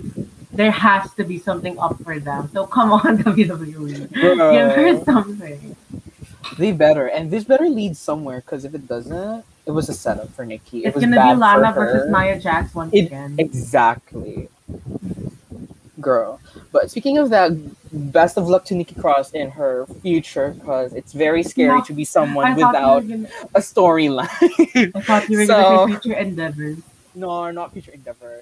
there 0.53 0.71
has 0.71 1.13
to 1.15 1.23
be 1.25 1.39
something 1.39 1.79
up 1.79 2.03
for 2.03 2.19
them. 2.19 2.49
So 2.53 2.67
come 2.67 2.91
on 2.93 3.19
WWE 3.25 4.11
Bro. 4.11 4.53
give 4.53 4.73
her 4.73 5.05
something. 5.05 5.77
They 6.59 6.73
better, 6.73 7.07
and 7.09 7.31
this 7.31 7.45
better 7.45 7.69
lead 7.69 7.97
somewhere. 7.97 8.41
Because 8.41 8.65
if 8.65 8.75
it 8.75 8.89
doesn't, 8.89 9.45
it 9.67 9.71
was 9.73 9.91
a 9.91 9.93
setup 9.95 10.31
for 10.31 10.47
Nikki. 10.47 10.85
It 10.85 10.89
it's 10.89 10.99
gonna 11.01 11.21
be 11.29 11.35
Lana 11.39 11.73
versus. 11.75 12.11
Nia 12.11 12.39
Jax 12.41 12.75
once 12.75 12.95
It- 12.95 13.07
again. 13.07 13.35
Exactly, 13.39 14.49
girl. 16.07 16.39
But 16.71 16.89
speaking 16.93 17.19
of 17.19 17.27
that, 17.35 17.51
best 18.13 18.39
of 18.39 18.45
luck 18.53 18.65
to 18.71 18.75
Nikki 18.79 18.95
Cross 18.95 19.33
in 19.33 19.51
her 19.51 19.87
future 20.03 20.49
because 20.59 20.95
it's 20.95 21.13
very 21.13 21.43
scary 21.43 21.79
No, 21.79 21.85
to 21.89 21.93
be 21.93 22.05
someone 22.05 22.55
without 22.55 23.03
gonna, 23.09 23.27
a 23.59 23.61
storyline. 23.61 24.31
I 24.95 25.01
thought 25.03 25.29
you 25.29 25.39
were 25.39 25.47
So- 25.47 25.87
future 25.91 26.15
endeavors. 26.15 26.79
no, 27.17 27.51
not 27.51 27.73
future 27.75 27.91
endeavor. 27.93 28.35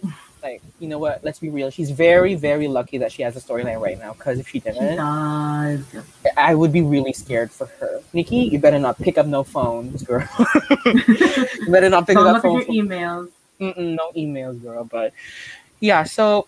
Like 0.45 0.61
you 0.79 0.89
know 0.93 0.99
what? 1.01 1.25
Let's 1.25 1.39
be 1.41 1.49
real. 1.49 1.71
She's 1.71 1.89
very, 1.91 2.35
very 2.35 2.69
lucky 2.69 2.99
that 2.99 3.11
she 3.15 3.23
has 3.27 3.33
a 3.35 3.41
storyline 3.41 3.81
right 3.81 3.99
now. 3.99 4.13
Because 4.13 4.37
if 4.39 4.47
she 4.53 4.61
She 4.61 4.69
didn't, 4.69 4.97
does. 5.01 5.81
I 6.37 6.53
would 6.55 6.71
be 6.79 6.83
really 6.95 7.15
scared 7.15 7.51
for 7.51 7.65
her. 7.81 8.03
Nikki, 8.13 8.41
you 8.53 8.59
better 8.59 8.79
not 8.79 8.99
pick 9.01 9.17
up 9.17 9.25
no 9.25 9.41
phones, 9.43 10.03
girl. 10.05 10.29
you 10.85 11.69
better 11.77 11.89
not 11.89 12.05
pick 12.07 12.17
Don't 12.21 12.27
up 12.29 12.45
look 12.45 12.45
at 12.45 12.67
phones. 12.67 12.69
your 12.69 12.85
emails. 12.85 13.29
Mm-mm, 13.59 13.95
no 13.97 14.13
emails, 14.13 14.61
girl. 14.61 14.85
But 14.85 15.15
yeah, 15.81 16.03
so 16.05 16.47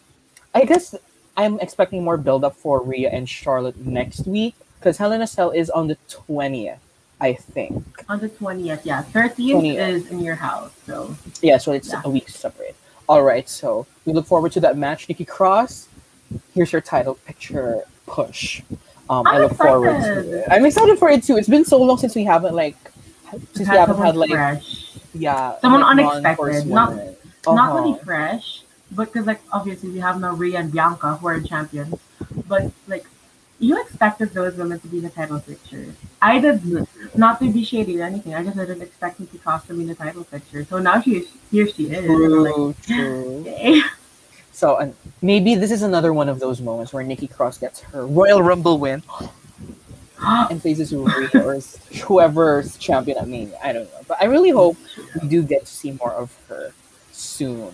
I 0.56 0.64
guess 0.64 0.94
I'm 1.36 1.60
expecting 1.60 2.02
more 2.02 2.16
build 2.16 2.42
up 2.44 2.56
for 2.56 2.80
Rhea 2.82 3.10
and 3.10 3.28
Charlotte 3.28 3.76
next 3.84 4.26
week 4.26 4.54
because 4.78 4.96
Hell 4.96 5.12
in 5.12 5.20
a 5.20 5.26
Cell 5.26 5.50
is 5.50 5.68
on 5.68 5.86
the 5.88 5.96
twentieth, 6.08 6.78
I 7.20 7.34
think. 7.34 7.84
On 8.08 8.18
the 8.18 8.28
20th, 8.30 8.80
yeah. 8.84 9.02
30th 9.02 9.36
20th. 9.36 9.88
is 9.88 10.10
in 10.10 10.20
your 10.20 10.34
house, 10.36 10.72
so. 10.86 11.14
Yeah, 11.42 11.58
so 11.58 11.72
it's 11.72 11.92
Yeah. 11.92 12.00
a 12.04 12.08
week 12.10 12.28
separate. 12.30 12.75
All 13.08 13.22
right, 13.22 13.46
so 13.48 13.86
we 14.06 14.12
look 14.14 14.26
forward 14.26 14.52
to 14.52 14.60
that 14.60 14.76
match. 14.78 15.08
Nikki 15.10 15.25
Cross, 15.26 15.88
here's 16.54 16.72
your 16.72 16.80
title 16.80 17.14
picture 17.26 17.82
push. 18.06 18.62
Um, 19.10 19.26
I 19.26 19.38
look 19.38 19.54
forward 19.54 20.00
to 20.02 20.38
it. 20.40 20.44
I'm 20.50 20.64
excited 20.64 20.98
for 20.98 21.10
it 21.10 21.22
too. 21.22 21.36
It's 21.36 21.48
been 21.48 21.64
so 21.66 21.76
long 21.78 21.98
since 21.98 22.14
we 22.16 22.25
haven't 22.25 22.54
like 22.54 22.76
since 23.54 23.68
we 23.68 23.76
haven't 23.76 23.98
had 23.98 24.16
like 24.16 24.30
fresh. 24.30 24.94
yeah 25.14 25.58
Someone 25.60 25.82
like, 25.82 26.06
unexpected, 26.25 26.66
not- 26.66 26.94
Not 27.46 27.70
Uh-huh. 27.70 27.75
really 27.78 27.98
fresh, 28.04 28.62
but 28.93 29.12
because, 29.12 29.26
like, 29.26 29.40
obviously 29.52 29.90
we 29.90 29.99
have 29.99 30.21
no 30.21 30.33
Rhea 30.35 30.59
and 30.59 30.73
Bianca 30.73 31.16
who 31.16 31.26
are 31.26 31.40
champions. 31.40 31.95
But, 32.49 32.71
like, 32.87 33.05
you 33.59 33.81
expected 33.81 34.31
those 34.31 34.55
women 34.55 34.78
to 34.81 34.87
be 34.88 34.99
in 34.99 35.05
the 35.05 35.11
title 35.11 35.40
picture. 35.40 35.87
I 36.21 36.38
did 36.38 36.64
not 36.66 36.88
not 37.14 37.40
to 37.40 37.50
be 37.50 37.64
shady 37.64 38.00
or 38.00 38.05
anything. 38.05 38.35
I 38.35 38.43
just 38.45 38.57
didn't 38.57 38.83
expect 38.83 39.19
Nikki 39.19 39.38
Cross 39.38 39.66
to 39.66 39.75
be 39.75 39.83
in 39.83 39.87
the 39.88 39.95
title 39.95 40.25
picture. 40.25 40.64
So 40.64 40.78
now 40.78 41.00
she 41.00 41.16
is, 41.16 41.28
here 41.50 41.66
she 41.66 41.87
is. 41.87 42.05
and 42.05 42.35
I'm 42.35 42.43
like, 42.45 42.55
True, 42.55 42.75
true. 42.83 43.40
okay. 43.47 43.83
So 44.52 44.76
and 44.76 44.95
maybe 45.21 45.55
this 45.55 45.71
is 45.71 45.83
another 45.83 46.12
one 46.12 46.28
of 46.28 46.40
those 46.40 46.61
moments 46.61 46.93
where 46.93 47.05
Nikki 47.05 47.26
Cross 47.28 47.59
gets 47.59 47.81
her 47.81 48.07
Royal 48.07 48.43
Rumble 48.43 48.78
win 48.78 49.02
and 50.21 50.62
faces 50.62 50.93
Rhea 50.95 51.31
or 51.35 51.61
whoever's 52.05 52.76
champion 52.78 53.19
at 53.19 53.28
Mania. 53.28 53.59
I 53.62 53.73
don't 53.73 53.85
know, 53.85 54.00
but 54.09 54.19
I 54.21 54.26
really 54.26 54.50
hope 54.50 54.76
we 55.21 55.28
do 55.28 55.43
get 55.43 55.66
to 55.66 55.73
see 55.73 55.93
more 55.93 56.12
of 56.12 56.35
her 56.49 56.73
soon. 57.12 57.73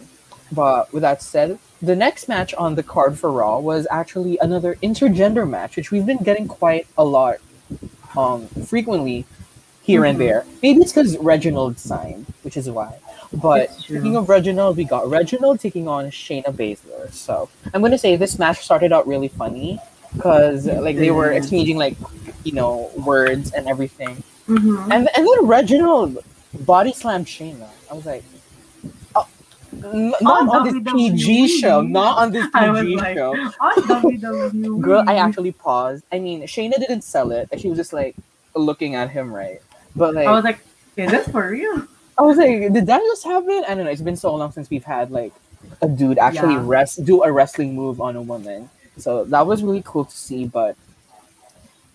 But 0.52 0.92
with 0.92 1.02
that 1.02 1.22
said, 1.22 1.58
the 1.80 1.96
next 1.96 2.28
match 2.28 2.52
on 2.54 2.74
the 2.74 2.82
card 2.82 3.18
for 3.18 3.30
Raw 3.32 3.58
was 3.58 3.86
actually 3.90 4.38
another 4.38 4.76
intergender 4.82 5.48
match, 5.48 5.76
which 5.76 5.90
we've 5.90 6.06
been 6.06 6.18
getting 6.22 6.46
quite 6.46 6.86
a 6.98 7.04
lot 7.04 7.36
um, 8.16 8.46
frequently 8.66 9.24
here 9.82 10.04
and 10.04 10.16
Mhm. 10.16 10.20
there. 10.20 10.44
Maybe 10.62 10.80
it's 10.82 10.92
because 10.92 11.16
Reginald 11.16 11.78
signed, 11.78 12.26
which 12.42 12.56
is 12.58 12.68
why. 12.70 12.96
But 13.32 13.72
speaking 13.72 14.14
of 14.16 14.28
Reginald, 14.28 14.76
we 14.76 14.84
got 14.84 15.08
Reginald 15.08 15.58
taking 15.60 15.88
on 15.88 16.06
Shayna 16.10 16.52
Baszler. 16.52 17.10
So 17.12 17.48
I'm 17.72 17.80
gonna 17.80 17.96
say 17.96 18.14
this 18.16 18.38
match 18.38 18.62
started 18.62 18.92
out 18.92 19.06
really 19.08 19.28
funny 19.28 19.80
because 20.14 20.66
like 20.66 20.96
they 20.96 21.10
were 21.10 21.32
exchanging 21.32 21.78
like 21.78 21.96
you 22.44 22.52
know 22.52 22.90
words 22.96 23.52
and 23.52 23.66
everything, 23.66 24.22
Mhm. 24.46 24.82
and 24.92 25.08
and 25.16 25.26
then 25.26 25.46
Reginald 25.46 26.18
body 26.52 26.92
slammed 26.92 27.26
Shayna. 27.26 27.68
I 27.90 27.94
was 27.94 28.04
like. 28.04 28.22
Not 29.82 30.22
On 30.24 30.48
on 30.48 30.64
this 30.84 30.92
PG 30.94 31.60
show, 31.60 31.80
not 31.82 32.18
on 32.18 32.32
this 32.32 32.46
I 32.54 32.68
PG 32.82 32.96
like, 32.96 33.16
show. 33.16 33.32
on 33.60 33.74
WWE. 33.74 34.80
Girl, 34.80 35.04
I 35.06 35.16
actually 35.16 35.52
paused. 35.52 36.04
I 36.12 36.18
mean, 36.18 36.42
Shayna 36.42 36.76
didn't 36.78 37.02
sell 37.02 37.32
it. 37.32 37.48
She 37.58 37.68
was 37.68 37.76
just 37.78 37.92
like 37.92 38.14
looking 38.54 38.94
at 38.94 39.10
him, 39.10 39.32
right? 39.32 39.60
But 39.96 40.14
like, 40.14 40.26
I 40.26 40.32
was 40.32 40.44
like, 40.44 40.60
is 40.96 41.10
this 41.10 41.28
for 41.28 41.48
real? 41.50 41.86
I 42.18 42.22
was 42.22 42.36
like, 42.36 42.72
did 42.72 42.86
that 42.86 43.00
just 43.00 43.24
happen? 43.24 43.64
I 43.68 43.74
don't 43.74 43.84
know. 43.84 43.90
It's 43.90 44.02
been 44.02 44.16
so 44.16 44.34
long 44.34 44.52
since 44.52 44.68
we've 44.70 44.84
had 44.84 45.10
like 45.10 45.32
a 45.80 45.88
dude 45.88 46.18
actually 46.18 46.54
Yeah. 46.54 46.62
rest 46.64 47.04
do 47.04 47.22
a 47.22 47.32
wrestling 47.32 47.74
move 47.74 48.00
on 48.00 48.16
a 48.16 48.22
woman. 48.22 48.68
So 48.98 49.24
that 49.24 49.46
was 49.46 49.62
really 49.62 49.82
cool 49.84 50.04
to 50.04 50.16
see. 50.16 50.46
But 50.46 50.76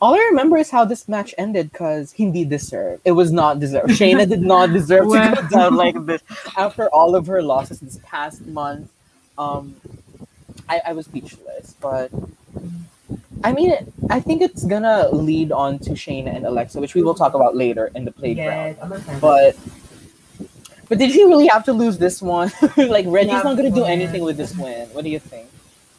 all 0.02 0.14
I 0.14 0.20
remember 0.30 0.58
is 0.58 0.70
how 0.70 0.86
this 0.86 1.08
match 1.08 1.34
ended 1.38 1.72
because 1.72 2.12
hindi 2.12 2.46
deserved. 2.46 3.02
It 3.06 3.14
was 3.14 3.32
not 3.32 3.60
deserved. 3.60 3.90
Shayna 3.90 4.28
did 4.30 4.42
not 4.42 4.72
deserve 4.72 5.06
to 5.12 5.42
go 5.42 5.48
down 5.50 5.76
like 5.76 6.06
this 6.06 6.22
after 6.56 6.88
all 6.90 7.16
of 7.16 7.28
her 7.28 7.42
losses 7.42 7.80
this 7.80 8.00
past 8.04 8.46
month. 8.46 8.90
Um, 9.38 9.76
I, 10.70 10.82
I 10.88 10.94
was 10.94 11.06
speechless, 11.06 11.76
but 11.82 12.12
I 13.44 13.54
mean, 13.54 13.76
I 14.10 14.20
think 14.20 14.42
it's 14.42 14.64
gonna 14.66 15.10
lead 15.10 15.52
on 15.52 15.80
to 15.80 15.92
Shayna 15.92 16.36
and 16.36 16.46
Alexa, 16.46 16.80
which 16.80 16.94
we 16.94 17.02
will 17.04 17.16
talk 17.16 17.34
about 17.34 17.56
later 17.56 17.92
in 17.96 18.06
the 18.06 18.12
playground. 18.12 18.78
Yes, 18.80 19.20
But 19.22 19.56
but 20.90 20.98
did 20.98 21.12
she 21.12 21.24
really 21.24 21.48
have 21.48 21.64
to 21.66 21.74
lose 21.74 21.98
this 21.98 22.22
one? 22.22 22.52
like 22.78 23.06
Reggie's 23.08 23.34
Yeah, 23.34 23.42
not 23.44 23.58
gonna 23.58 23.72
do 23.72 23.84
anything 23.84 24.24
with 24.24 24.38
this 24.38 24.56
win. 24.56 24.88
What 24.90 25.04
do 25.04 25.10
you 25.10 25.20
think? 25.20 25.48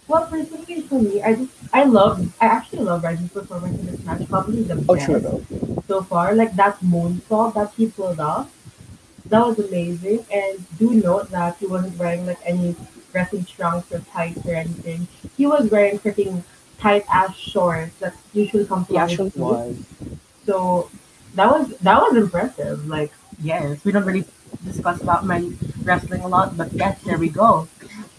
Well, 0.09 0.27
personally 0.27 0.81
for 0.83 1.01
me, 1.01 1.23
I 1.23 1.35
just 1.35 1.53
I 1.73 1.85
love 1.85 2.33
I 2.41 2.47
actually 2.47 2.83
love 2.85 3.03
Reggie's 3.05 3.31
performance 3.31 3.79
in 3.79 3.87
this 3.87 4.03
match. 4.05 4.27
Probably 4.29 4.63
the 4.63 4.75
Oh, 4.89 4.95
best 4.95 5.07
true 5.07 5.21
though. 5.21 5.45
so 5.87 6.03
far. 6.03 6.35
Like 6.35 6.57
that 6.57 6.81
moonsault 6.81 7.55
that 7.55 7.73
he 7.77 7.89
pulled 7.89 8.19
off, 8.21 8.51
that 9.27 9.47
was 9.47 9.59
amazing. 9.59 10.25
And 10.33 10.65
do 10.79 10.95
note 10.95 11.31
that 11.31 11.59
he 11.59 11.67
wasn't 11.67 11.99
wearing 11.99 12.27
like 12.27 12.39
any 12.45 12.75
wrestling 13.13 13.45
trunks 13.45 13.93
or 13.93 14.01
tights 14.01 14.45
or 14.47 14.55
anything. 14.55 15.07
He 15.37 15.47
was 15.47 15.71
wearing 15.71 15.99
freaking 15.99 16.43
tight 16.79 17.05
ass 17.13 17.37
shorts 17.37 17.95
that 18.01 18.15
usually 18.33 18.65
come 18.65 18.85
He 18.87 18.95
from 18.95 18.97
actually 18.97 19.33
was. 19.37 19.77
So 20.47 20.91
that 21.35 21.51
was 21.51 21.77
that 21.85 22.01
was 22.01 22.17
impressive. 22.17 22.89
Like 22.89 23.13
yes, 23.43 23.85
we 23.85 23.93
don't 23.93 24.07
really 24.07 24.25
discuss 24.65 25.03
about 25.03 25.27
men 25.27 25.59
wrestling 25.85 26.23
a 26.23 26.29
lot, 26.29 26.57
but 26.57 26.73
yes, 26.73 26.99
there 27.05 27.19
we 27.19 27.29
go. 27.29 27.69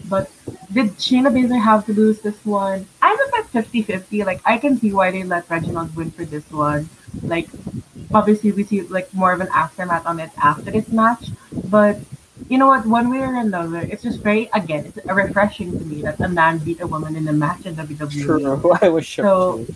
But 0.08 0.30
did 0.72 0.96
Shayna 0.98 1.30
Baszler 1.32 1.60
have 1.62 1.86
to 1.86 1.92
lose 1.92 2.20
this 2.20 2.44
one? 2.44 2.86
I 3.02 3.12
was 3.12 3.30
at 3.38 3.64
50-50. 3.64 4.24
Like 4.24 4.40
I 4.44 4.58
can 4.58 4.78
see 4.78 4.92
why 4.92 5.10
they 5.10 5.22
let 5.22 5.48
Reginald 5.50 5.94
win 5.96 6.10
for 6.10 6.24
this 6.24 6.50
one. 6.50 6.88
Like 7.22 7.48
obviously 8.12 8.52
we 8.52 8.64
see 8.64 8.82
like 8.82 9.12
more 9.14 9.32
of 9.32 9.40
an 9.40 9.48
aftermath 9.52 10.06
on 10.06 10.20
it 10.20 10.30
after 10.42 10.70
this 10.70 10.88
match. 10.88 11.28
But 11.64 11.98
you 12.48 12.58
know 12.58 12.66
what? 12.68 12.86
One 12.86 13.10
way 13.10 13.18
or 13.20 13.34
another, 13.36 13.78
it's 13.80 14.02
just 14.02 14.20
very 14.20 14.48
again, 14.54 14.86
it's 14.86 15.04
refreshing 15.06 15.78
to 15.78 15.84
me 15.84 16.02
that 16.02 16.20
a 16.20 16.28
man 16.28 16.58
beat 16.58 16.80
a 16.80 16.86
woman 16.86 17.14
in 17.16 17.28
a 17.28 17.32
match 17.32 17.66
in 17.66 17.76
WWE. 17.76 18.22
True. 18.22 18.72
I 18.82 18.88
was 18.88 19.06
shook. 19.06 19.24
So- 19.24 19.64
too. 19.64 19.74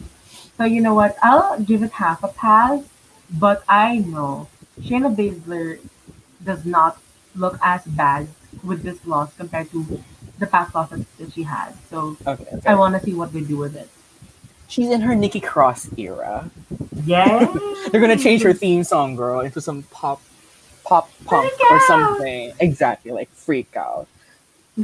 So 0.57 0.65
you 0.65 0.81
know 0.81 0.95
what? 0.95 1.17
I'll 1.21 1.59
give 1.61 1.83
it 1.83 1.91
half 1.91 2.23
a 2.23 2.29
pass, 2.29 2.85
but 3.29 3.65
I 3.69 3.99
know 3.99 4.49
Shayna 4.81 5.15
Baszler 5.15 5.81
does 6.45 6.65
not 6.65 6.99
look 7.35 7.59
as 7.61 7.83
bad 7.85 8.29
with 8.63 8.83
this 8.83 9.05
loss 9.05 9.35
compared 9.37 9.71
to 9.73 10.01
the 10.45 10.51
past 10.51 10.75
losses 10.75 11.05
that 11.19 11.33
she 11.33 11.43
had. 11.43 11.73
So 11.91 12.17
Okay. 12.27 12.45
okay. 12.53 12.61
I 12.69 12.75
want 12.75 12.95
to 12.99 13.05
see 13.05 13.15
what 13.15 13.33
they 13.33 13.41
do 13.41 13.57
with 13.57 13.77
it. 13.77 13.89
She's 14.69 14.89
in 14.89 15.01
her 15.03 15.15
Nikki 15.15 15.41
Cross 15.41 15.91
era. 15.99 16.51
Yeah, 17.05 17.47
They're 17.91 18.01
gonna 18.01 18.17
change 18.17 18.43
her 18.43 18.53
theme 18.53 18.83
song, 18.83 19.15
girl, 19.15 19.41
into 19.41 19.61
some 19.61 19.83
pop, 19.85 20.21
pop 20.85 21.11
punk 21.27 21.53
or 21.71 21.77
out! 21.77 21.83
something. 21.83 22.53
Exactly, 22.61 23.13
like 23.13 23.29
Freak 23.31 23.77
Out. 23.77 24.09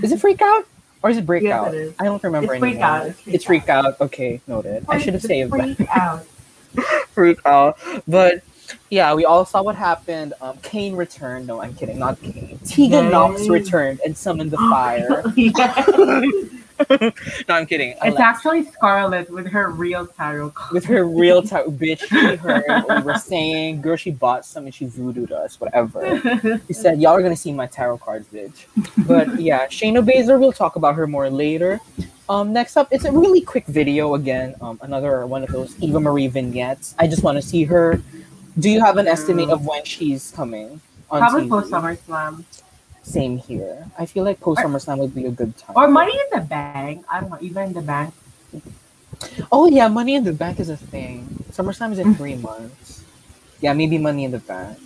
Is 0.02 0.12
it 0.12 0.20
Freak 0.20 0.42
Out 0.42 0.66
or 1.02 1.10
is 1.10 1.16
it 1.16 1.24
Breakout? 1.26 1.72
Yes, 1.72 1.74
it 1.74 1.78
is. 1.78 1.94
I 1.98 2.04
don't 2.04 2.22
remember 2.22 2.52
It's 2.54 2.60
Freak 2.60 2.74
anymore. 2.74 2.90
Out, 2.90 3.06
it's 3.06 3.20
Freak 3.22 3.34
It's 3.34 3.44
Freak 3.46 3.68
Out. 3.70 4.00
Okay, 4.02 4.40
noted. 4.46 4.84
I 4.88 4.98
should 4.98 5.14
have 5.14 5.22
saved 5.22 5.50
that. 5.52 5.76
freak 5.76 5.88
out. 5.88 6.24
freak 7.08 7.46
out. 7.46 7.78
But 8.06 8.42
yeah, 8.90 9.14
we 9.14 9.24
all 9.24 9.44
saw 9.44 9.62
what 9.62 9.76
happened. 9.76 10.34
Um, 10.40 10.56
Kane 10.62 10.94
returned. 10.96 11.46
No, 11.46 11.60
I'm 11.62 11.74
kidding. 11.74 11.98
Not 11.98 12.20
Kane. 12.22 12.58
Tegan 12.64 13.04
Yay. 13.06 13.10
Nox 13.10 13.48
returned 13.48 14.00
and 14.04 14.16
summoned 14.16 14.50
the 14.50 14.56
fire. 14.70 15.22
No, 16.88 17.54
I'm 17.56 17.66
kidding. 17.66 17.90
It's 17.90 18.00
Alexa, 18.02 18.22
actually 18.22 18.64
Scarlett 18.64 19.30
with 19.30 19.46
her 19.48 19.70
real 19.70 20.06
tarot 20.06 20.50
card. 20.50 20.72
with 20.72 20.84
her 20.86 21.04
real 21.06 21.42
type 21.52 21.66
bitch. 21.66 22.00
She 22.08 22.36
heard 22.36 22.64
what 22.66 22.96
we 22.96 23.02
were 23.02 23.18
saying. 23.18 23.82
Girl, 23.82 23.96
she 23.96 24.10
bought 24.10 24.46
some 24.46 24.64
and 24.64 24.74
she 24.74 24.86
voodooed 24.86 25.30
us. 25.30 25.60
Whatever. 25.60 26.18
She 26.66 26.72
said, 26.72 27.00
"Y'all 27.00 27.12
are 27.12 27.22
gonna 27.22 27.36
see 27.36 27.52
my 27.52 27.66
tarot 27.66 27.98
cards, 27.98 28.26
bitch." 28.32 28.64
But 29.06 29.40
yeah, 29.42 29.66
Shayna 29.66 30.02
Baszler. 30.02 30.40
We'll 30.40 30.52
talk 30.52 30.76
about 30.76 30.94
her 30.94 31.06
more 31.06 31.28
later. 31.28 31.80
Um, 32.30 32.52
next 32.52 32.76
up, 32.78 32.88
it's 32.90 33.04
a 33.04 33.12
really 33.12 33.42
quick 33.42 33.66
video 33.66 34.14
again. 34.14 34.54
Um, 34.62 34.78
another 34.82 35.26
one 35.26 35.42
of 35.42 35.50
those 35.50 35.78
Eva 35.82 36.00
Marie 36.00 36.28
vignettes. 36.28 36.94
I 36.98 37.06
just 37.08 37.22
want 37.22 37.36
to 37.36 37.42
see 37.42 37.64
her. 37.64 38.00
Do 38.58 38.68
you 38.70 38.80
have 38.80 38.96
an 38.96 39.06
estimate 39.06 39.50
of 39.50 39.64
when 39.66 39.84
she's 39.84 40.30
coming 40.32 40.80
on 41.10 41.20
Probably 41.20 41.44
TV? 41.46 41.50
post 41.50 41.70
SummerSlam 41.70 42.44
Same 43.02 43.38
here. 43.38 43.86
I 43.98 44.06
feel 44.06 44.24
like 44.24 44.40
post 44.40 44.60
SummerSlam 44.60 44.98
would 44.98 45.14
be 45.14 45.24
a 45.26 45.30
good 45.30 45.56
time. 45.56 45.74
or 45.76 45.88
Money 45.88 46.12
in 46.12 46.40
the 46.40 46.44
Bank. 46.46 47.04
I 47.10 47.20
don't 47.20 47.30
know, 47.30 47.38
even 47.40 47.68
in 47.68 47.72
the 47.72 47.82
bank. 47.82 48.12
oh 49.52 49.66
yeah, 49.68 49.88
Money 49.88 50.14
in 50.16 50.24
the 50.24 50.32
Bank 50.32 50.60
is 50.60 50.68
a 50.68 50.76
thing. 50.76 51.26
SummerSlam 51.52 51.92
is 51.92 51.98
in 51.98 52.14
three 52.14 52.36
months. 52.36 53.04
Yeah, 53.60 53.72
maybe 53.72 53.98
Money 53.98 54.24
in 54.24 54.30
the 54.32 54.38
Bank. 54.38 54.78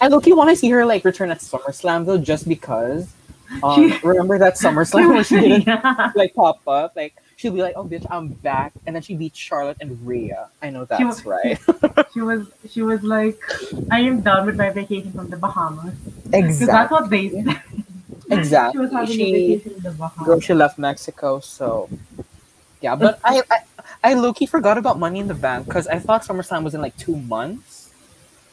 I 0.00 0.08
look, 0.08 0.26
you 0.26 0.36
want 0.36 0.50
to 0.50 0.56
see 0.56 0.68
her 0.70 0.84
like 0.84 1.04
return 1.04 1.30
at 1.30 1.38
SummerSlam 1.38 2.06
though, 2.06 2.18
just 2.18 2.48
because. 2.48 3.12
Um, 3.64 3.92
remember 4.04 4.38
that 4.38 4.54
SummerSlam 4.54 5.08
when 5.12 5.24
she 5.24 5.34
didn't 5.40 5.66
Yeah. 5.66 6.12
like 6.14 6.32
pop 6.36 6.60
up? 6.68 6.94
Like 6.94 7.16
she'll 7.40 7.52
be 7.52 7.62
like, 7.62 7.72
"Oh, 7.74 7.84
bitch, 7.84 8.06
I'm 8.10 8.28
back," 8.28 8.72
and 8.84 8.94
then 8.94 9.02
she 9.02 9.14
beat 9.16 9.34
Charlotte 9.34 9.78
and 9.80 9.96
Rhea. 10.06 10.48
I 10.60 10.68
know 10.68 10.84
that's 10.84 11.24
was- 11.24 11.24
right. 11.24 11.58
She 12.12 12.20
was 12.20 12.48
she 12.68 12.82
was 12.82 13.02
like, 13.04 13.38
I 13.90 14.00
am 14.00 14.20
done 14.20 14.44
with 14.44 14.56
my 14.56 14.70
vacation 14.70 15.12
from 15.12 15.30
the 15.30 15.36
Bahamas. 15.36 15.94
Because 15.94 16.58
that's 16.58 16.60
exactly. 16.60 16.96
what 16.96 17.10
they 17.10 17.28
said. 17.30 17.62
Exactly. 18.30 18.72
She 18.74 18.78
was 18.82 18.92
having 18.92 19.16
She- 19.16 19.30
a 19.30 19.56
vacation 19.56 19.72
in 19.78 19.82
the 19.82 19.92
Bahamas. 19.92 20.26
Girl, 20.26 20.40
she 20.40 20.54
left 20.54 20.76
Mexico, 20.78 21.38
so 21.40 21.88
yeah. 22.80 22.96
But 22.96 23.20
I, 23.24 23.42
I, 23.50 23.58
I 24.02 24.14
low-key 24.14 24.46
forgot 24.46 24.76
about 24.76 24.98
Money 24.98 25.20
in 25.20 25.28
the 25.28 25.34
Bank 25.38 25.66
because 25.66 25.86
I 25.86 25.98
thought 26.00 26.24
SummerSlam 26.26 26.64
was 26.64 26.74
in 26.74 26.80
like 26.82 26.96
two 26.96 27.16
months, 27.16 27.92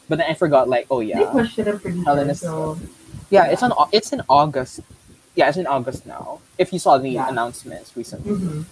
but 0.08 0.18
then 0.18 0.30
I 0.30 0.34
forgot 0.34 0.68
like, 0.68 0.86
oh 0.90 1.00
They 1.00 1.06
yeah, 1.18 1.30
pushed 1.30 1.58
it 1.58 1.66
up 1.66 1.82
pretty 1.82 2.02
Hell 2.04 2.34
so 2.34 2.78
yeah. 3.28 3.46
It's 3.52 3.62
on. 3.62 3.72
It's 3.92 4.12
in 4.12 4.22
August. 4.28 4.80
Yeah, 5.38 5.46
it's 5.48 5.56
in 5.56 5.68
August 5.68 6.04
now. 6.04 6.40
If 6.58 6.72
you 6.72 6.80
saw 6.80 6.98
the 6.98 7.10
Yeah. 7.10 7.28
announcements 7.30 7.96
recently, 7.96 8.32
mhm. 8.34 8.64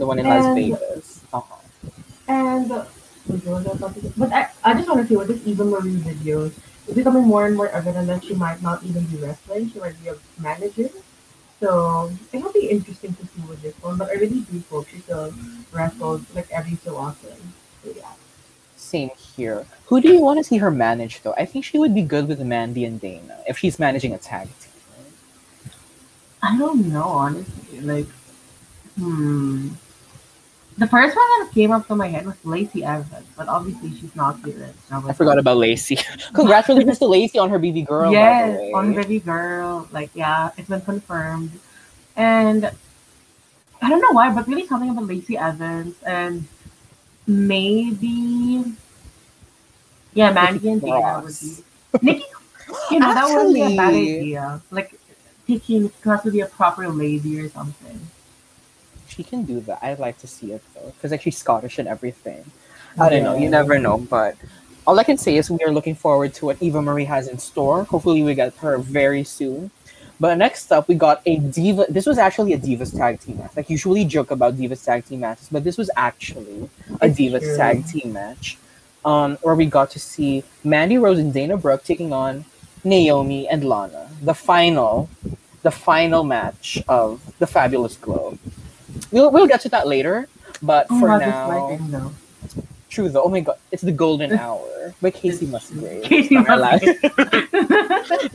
the 0.00 0.06
one 0.06 0.18
in 0.18 0.26
Las 0.26 0.46
Vegas. 0.56 1.20
Uh-huh. 1.30 1.60
and 2.26 2.72
uh, 2.72 2.84
what 3.26 3.44
was 3.44 3.66
I 3.66 3.72
about 3.72 3.92
to 3.94 4.00
say? 4.00 4.12
but 4.16 4.32
I, 4.32 4.48
I 4.64 4.72
just 4.72 4.88
want 4.88 5.02
to 5.02 5.06
see 5.06 5.16
what 5.20 5.28
this 5.28 5.42
Eva 5.44 5.64
Marie 5.64 6.00
videos 6.00 6.52
it's 6.86 6.96
becoming 6.96 7.24
more 7.24 7.44
and 7.46 7.54
more 7.60 7.68
evident 7.68 8.06
that 8.08 8.24
she 8.24 8.34
might 8.34 8.60
not 8.62 8.82
even 8.84 9.04
be 9.12 9.16
wrestling. 9.16 9.70
She 9.70 9.78
might 9.78 9.96
be 10.02 10.08
a 10.08 10.16
manager. 10.38 10.88
So 11.60 12.10
it'll 12.32 12.52
be 12.52 12.68
interesting 12.68 13.12
to 13.20 13.24
see 13.26 13.42
with 13.48 13.60
this 13.60 13.76
one. 13.82 13.96
But 14.00 14.08
I 14.08 14.14
really 14.14 14.40
do 14.48 14.62
hope 14.70 14.88
she 14.88 14.98
still 15.00 15.32
wrestles 15.72 16.22
like 16.34 16.48
every 16.50 16.76
so 16.84 16.96
often. 16.96 17.36
So 17.82 17.92
yeah. 17.96 18.12
Same 18.76 19.10
here. 19.36 19.64
Who 19.88 20.00
do 20.00 20.08
you 20.12 20.20
want 20.20 20.40
to 20.40 20.44
see 20.44 20.58
her 20.58 20.70
manage 20.70 21.20
though? 21.22 21.36
I 21.36 21.44
think 21.44 21.64
she 21.64 21.78
would 21.78 21.94
be 21.94 22.02
good 22.02 22.28
with 22.28 22.40
Mandy 22.40 22.84
and 22.84 23.00
Dana 23.00 23.40
if 23.48 23.56
she's 23.58 23.78
managing 23.78 24.12
a 24.12 24.18
tag 24.18 24.48
team. 24.60 24.73
I 26.44 26.58
don't 26.58 26.92
know, 26.92 27.08
honestly. 27.08 27.80
Like, 27.80 28.08
hmm. 29.00 29.70
The 30.76 30.88
first 30.88 31.14
one 31.16 31.24
that 31.38 31.50
came 31.54 31.70
up 31.70 31.86
to 31.86 31.94
my 31.94 32.08
head 32.08 32.26
was 32.26 32.34
Lacey 32.44 32.84
Evans, 32.84 33.26
but 33.36 33.46
obviously 33.46 33.94
she's 33.94 34.14
not 34.16 34.44
here. 34.44 34.74
So 34.88 35.04
I 35.06 35.12
forgot 35.12 35.38
about 35.38 35.56
Lacey. 35.56 35.96
Congratulations 36.34 36.98
to 36.98 37.06
Lacey 37.06 37.38
on 37.38 37.48
her 37.48 37.60
baby 37.60 37.82
girl. 37.82 38.10
Yes, 38.10 38.58
on 38.74 38.92
Baby 38.92 39.20
Girl. 39.20 39.88
Like, 39.92 40.10
yeah, 40.14 40.50
it's 40.58 40.68
been 40.68 40.80
confirmed. 40.80 41.52
And 42.16 42.70
I 43.80 43.88
don't 43.88 44.02
know 44.02 44.10
why, 44.10 44.34
but 44.34 44.48
really 44.48 44.66
something 44.66 44.90
about 44.90 45.06
Lacey 45.06 45.38
Evans 45.38 45.94
and 46.04 46.44
maybe, 47.26 48.64
yeah, 50.12 50.32
Mandy 50.32 50.70
and 50.70 50.82
Dana 50.82 51.22
would 51.24 51.38
be. 51.38 52.02
Nikki, 52.02 52.24
you 52.90 52.98
know, 52.98 53.14
that 53.14 53.30
would 53.30 53.54
be 53.54 53.62
a 53.62 53.76
bad 53.76 53.94
idea. 53.94 54.60
Like, 54.72 54.98
thinking 55.46 55.86
it 55.86 55.92
has 56.04 56.22
to 56.22 56.30
be 56.30 56.40
a 56.40 56.46
proper 56.46 56.88
lady 56.88 57.40
or 57.40 57.48
something. 57.48 58.00
She 59.06 59.22
can 59.22 59.44
do 59.44 59.60
that. 59.60 59.78
I'd 59.82 59.98
like 59.98 60.18
to 60.18 60.26
see 60.26 60.52
it 60.52 60.62
though, 60.74 60.92
because 60.96 61.10
like 61.10 61.22
she's 61.22 61.38
Scottish 61.38 61.78
and 61.78 61.88
everything. 61.88 62.44
I 62.98 63.08
don't 63.08 63.24
know. 63.24 63.36
You 63.36 63.48
never 63.48 63.78
know, 63.78 63.98
but 63.98 64.36
all 64.86 64.98
I 64.98 65.04
can 65.04 65.18
say 65.18 65.36
is 65.36 65.50
we 65.50 65.58
are 65.64 65.72
looking 65.72 65.94
forward 65.94 66.34
to 66.34 66.46
what 66.46 66.62
Eva 66.62 66.80
Marie 66.80 67.04
has 67.04 67.28
in 67.28 67.38
store. 67.38 67.84
Hopefully, 67.84 68.22
we 68.22 68.34
get 68.34 68.54
her 68.56 68.78
very 68.78 69.24
soon. 69.24 69.70
But 70.20 70.38
next 70.38 70.70
up, 70.70 70.86
we 70.86 70.94
got 70.94 71.22
a 71.26 71.38
diva. 71.38 71.86
This 71.88 72.06
was 72.06 72.18
actually 72.18 72.52
a 72.52 72.58
divas 72.58 72.96
tag 72.96 73.20
team 73.20 73.38
match. 73.38 73.56
Like 73.56 73.68
usually 73.68 74.04
joke 74.04 74.30
about 74.30 74.56
divas 74.56 74.84
tag 74.84 75.04
team 75.06 75.20
matches, 75.20 75.48
but 75.50 75.64
this 75.64 75.76
was 75.76 75.90
actually 75.96 76.70
a 77.00 77.08
divas 77.08 77.40
true. 77.40 77.56
tag 77.56 77.86
team 77.86 78.12
match, 78.12 78.56
um, 79.04 79.36
where 79.42 79.54
we 79.54 79.66
got 79.66 79.90
to 79.90 79.98
see 79.98 80.44
Mandy 80.62 80.98
Rose 80.98 81.18
and 81.18 81.32
Dana 81.32 81.56
Brooke 81.56 81.82
taking 81.82 82.12
on 82.12 82.44
Naomi 82.84 83.48
and 83.48 83.64
Lana. 83.64 84.08
The 84.22 84.34
final, 84.34 85.08
the 85.62 85.70
final 85.70 86.22
match 86.24 86.78
of 86.88 87.20
the 87.38 87.46
Fabulous 87.46 87.96
Glow. 87.96 88.38
We'll 89.10 89.30
we'll 89.30 89.46
get 89.46 89.60
to 89.62 89.68
that 89.70 89.86
later, 89.86 90.28
but 90.62 90.86
Oh, 90.90 91.00
for 91.00 91.08
now, 91.18 91.76
though. 91.88 92.12
true 92.90 93.08
though. 93.08 93.22
Oh 93.24 93.28
my 93.28 93.40
god, 93.40 93.56
it's 93.72 93.82
the 93.82 93.92
golden 93.92 94.32
hour 94.32 94.94
by 95.02 95.10
Kacey 95.10 95.46
Musgrave. 95.48 96.04
Kacey. 96.08 96.36
Musgrave. 96.46 97.00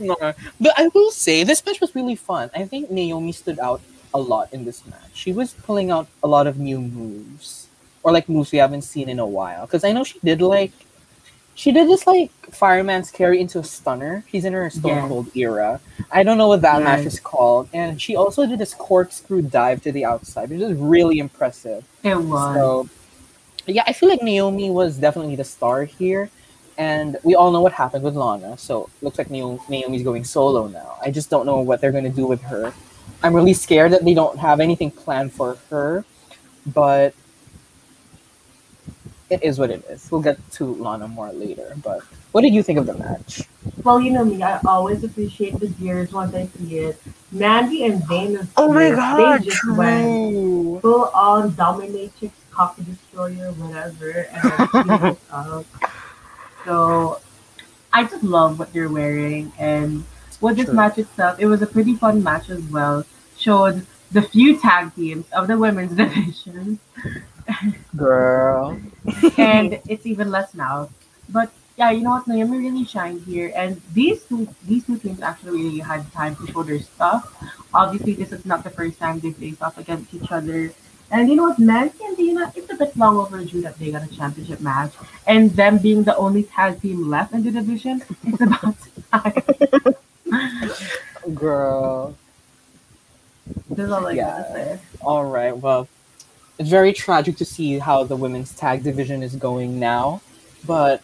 No, 0.00 0.16
but 0.60 0.72
I 0.76 0.88
will 0.94 1.10
say 1.10 1.44
this 1.44 1.64
match 1.64 1.80
was 1.80 1.94
really 1.94 2.16
fun. 2.16 2.50
I 2.54 2.64
think 2.64 2.90
Naomi 2.90 3.32
stood 3.32 3.58
out 3.58 3.80
a 4.12 4.18
lot 4.20 4.52
in 4.52 4.64
this 4.64 4.84
match. 4.86 5.10
She 5.14 5.32
was 5.32 5.52
pulling 5.54 5.90
out 5.90 6.08
a 6.22 6.28
lot 6.28 6.46
of 6.46 6.58
new 6.58 6.80
moves, 6.80 7.68
or 8.02 8.10
like 8.12 8.28
moves 8.28 8.50
we 8.52 8.58
haven't 8.58 8.82
seen 8.82 9.08
in 9.08 9.18
a 9.18 9.26
while. 9.26 9.66
Because 9.66 9.84
I 9.84 9.92
know 9.92 10.02
she 10.04 10.18
did 10.24 10.42
like, 10.42 10.72
she 11.60 11.72
did 11.72 11.90
this 11.90 12.06
like 12.06 12.30
fireman's 12.50 13.10
carry 13.10 13.38
into 13.38 13.58
a 13.58 13.64
stunner. 13.64 14.24
She's 14.30 14.46
in 14.46 14.54
her 14.54 14.70
Stone 14.70 14.96
Yes. 14.96 15.08
Cold 15.08 15.36
era. 15.36 15.78
I 16.10 16.22
don't 16.22 16.38
know 16.38 16.48
what 16.48 16.62
that 16.62 16.82
match 16.82 17.04
is 17.04 17.20
called. 17.20 17.68
And 17.74 18.00
she 18.00 18.16
also 18.16 18.46
did 18.46 18.58
this 18.58 18.72
corkscrew 18.72 19.42
dive 19.42 19.82
to 19.82 19.92
the 19.92 20.06
outside, 20.06 20.48
which 20.48 20.62
is 20.62 20.72
really 20.78 21.18
impressive. 21.18 21.84
It 22.02 22.16
was. 22.16 22.56
So, 22.56 22.88
yeah, 23.66 23.84
I 23.86 23.92
feel 23.92 24.08
like 24.08 24.22
Naomi 24.22 24.70
was 24.70 24.96
definitely 24.96 25.36
the 25.36 25.44
star 25.44 25.84
here. 25.84 26.30
And 26.78 27.18
we 27.24 27.34
all 27.34 27.52
know 27.52 27.60
what 27.60 27.74
happened 27.74 28.04
with 28.04 28.16
Lana. 28.16 28.56
So, 28.56 28.88
looks 29.02 29.18
like 29.18 29.28
Naomi's 29.28 30.02
going 30.02 30.24
solo 30.24 30.66
now. 30.66 30.96
I 31.04 31.10
just 31.10 31.28
don't 31.28 31.44
know 31.44 31.60
what 31.60 31.82
they're 31.82 31.92
going 31.92 32.04
to 32.04 32.16
do 32.22 32.26
with 32.26 32.40
her. 32.40 32.72
I'm 33.22 33.34
really 33.34 33.52
scared 33.52 33.92
that 33.92 34.02
they 34.02 34.14
don't 34.14 34.38
have 34.38 34.60
anything 34.60 34.90
planned 34.90 35.34
for 35.34 35.58
her. 35.68 36.06
But 36.64 37.14
it 39.30 39.42
is 39.42 39.58
what 39.58 39.70
it 39.70 39.84
is. 39.88 40.10
We'll 40.10 40.20
get 40.20 40.38
to 40.52 40.74
Lana 40.74 41.08
more 41.08 41.32
later. 41.32 41.72
But 41.82 42.02
what 42.32 42.42
did 42.42 42.52
you 42.52 42.62
think 42.62 42.78
of 42.78 42.86
the 42.86 42.94
match? 42.94 43.42
Well, 43.84 44.00
you 44.00 44.10
know 44.10 44.24
me, 44.24 44.42
I 44.42 44.60
always 44.66 45.04
appreciate 45.04 45.58
the 45.58 45.68
gears 45.68 46.12
once 46.12 46.34
I 46.34 46.46
see 46.46 46.78
it. 46.78 47.00
Mandy 47.32 47.84
and 47.84 48.06
Dana, 48.08 48.46
Oh 48.56 48.72
my 48.72 48.90
they 48.90 49.44
just 49.44 49.64
went 49.76 50.82
full 50.82 51.04
on 51.14 51.52
dominatrix, 51.52 52.32
coffee 52.50 52.84
destroyer, 52.84 53.52
whatever, 53.52 54.26
and 54.32 54.50
then 54.50 54.68
she 54.68 54.88
was 54.88 55.16
up. 55.30 55.66
So 56.64 57.20
I 57.92 58.04
just 58.04 58.22
love 58.22 58.58
what 58.58 58.72
they're 58.72 58.88
wearing, 58.88 59.52
and 59.58 60.04
with 60.40 60.56
this 60.56 60.66
True. 60.66 60.74
match 60.74 60.98
itself, 60.98 61.38
it 61.38 61.46
was 61.46 61.62
a 61.62 61.66
pretty 61.66 61.94
fun 61.94 62.22
match 62.22 62.50
as 62.50 62.62
well. 62.64 63.04
Showed 63.38 63.86
the 64.10 64.22
few 64.22 64.60
tag 64.60 64.94
teams 64.94 65.24
of 65.32 65.46
the 65.46 65.56
women's 65.56 65.94
division, 65.96 66.78
Girl. 67.96 68.78
and 69.38 69.78
it's 69.88 70.06
even 70.06 70.30
less 70.30 70.54
now. 70.54 70.88
But 71.28 71.50
yeah, 71.76 71.90
you 71.90 72.02
know 72.02 72.10
what? 72.10 72.26
Naomi 72.28 72.58
really 72.58 72.84
shined 72.84 73.22
here, 73.22 73.52
and 73.56 73.80
these 73.94 74.22
two 74.24 74.48
these 74.66 74.84
two 74.84 74.98
teams 74.98 75.22
actually 75.22 75.62
really 75.62 75.78
had 75.80 76.04
time 76.12 76.36
to 76.36 76.46
show 76.48 76.62
their 76.62 76.80
stuff. 76.80 77.32
Obviously, 77.72 78.14
this 78.14 78.32
is 78.32 78.44
not 78.44 78.64
the 78.64 78.70
first 78.70 78.98
time 78.98 79.20
they 79.20 79.30
faced 79.32 79.62
off 79.62 79.78
against 79.78 80.12
each 80.14 80.30
other. 80.30 80.72
And 81.12 81.28
you 81.28 81.34
know 81.34 81.50
what, 81.50 81.58
Mandy 81.58 82.04
and 82.06 82.16
Dana, 82.16 82.52
it's 82.54 82.70
a 82.70 82.76
bit 82.76 82.96
long 82.96 83.16
overdue 83.16 83.62
that 83.62 83.78
they 83.78 83.90
got 83.90 84.04
a 84.06 84.14
championship 84.14 84.60
match. 84.60 84.92
And 85.26 85.50
them 85.50 85.78
being 85.78 86.04
the 86.04 86.14
only 86.16 86.44
tag 86.44 86.80
team 86.80 87.08
left 87.10 87.32
in 87.34 87.42
the 87.42 87.50
division, 87.50 88.02
it's 88.22 88.40
about 88.40 88.76
time. 89.10 89.42
Girl. 91.34 92.14
That's 93.70 93.90
all 93.90 94.06
I 94.06 94.12
Yeah. 94.12 94.38
gotta 94.38 94.52
say. 94.52 94.78
All 95.02 95.24
right. 95.24 95.56
Well, 95.56 95.88
it's 96.58 96.68
very 96.68 96.92
tragic 96.92 97.36
to 97.36 97.44
see 97.44 97.78
how 97.78 98.04
the 98.04 98.16
women's 98.16 98.54
tag 98.54 98.82
division 98.82 99.22
is 99.22 99.34
going 99.36 99.78
now, 99.78 100.20
but 100.66 101.02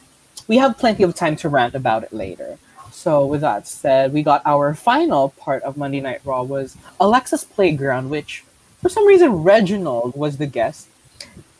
we 0.49 0.59
have 0.59 0.79
plenty 0.79 1.03
of 1.03 1.15
time 1.15 1.37
to 1.37 1.49
rant 1.49 1.75
about 1.75 2.03
it 2.03 2.13
later. 2.13 2.59
So, 2.93 3.27
with 3.27 3.43
that 3.43 3.67
said, 3.67 4.13
we 4.13 4.23
got 4.23 4.43
our 4.47 4.75
final 4.75 5.31
part 5.31 5.63
of 5.65 5.77
Monday 5.77 6.01
Night 6.01 6.21
Raw 6.25 6.43
was 6.43 6.77
Alexa's 6.99 7.45
Playground, 7.45 8.11
which 8.11 8.45
for 8.81 8.89
some 8.89 9.07
reason 9.07 9.43
Reginald 9.43 10.17
was 10.17 10.39
the 10.39 10.47
guest 10.47 10.89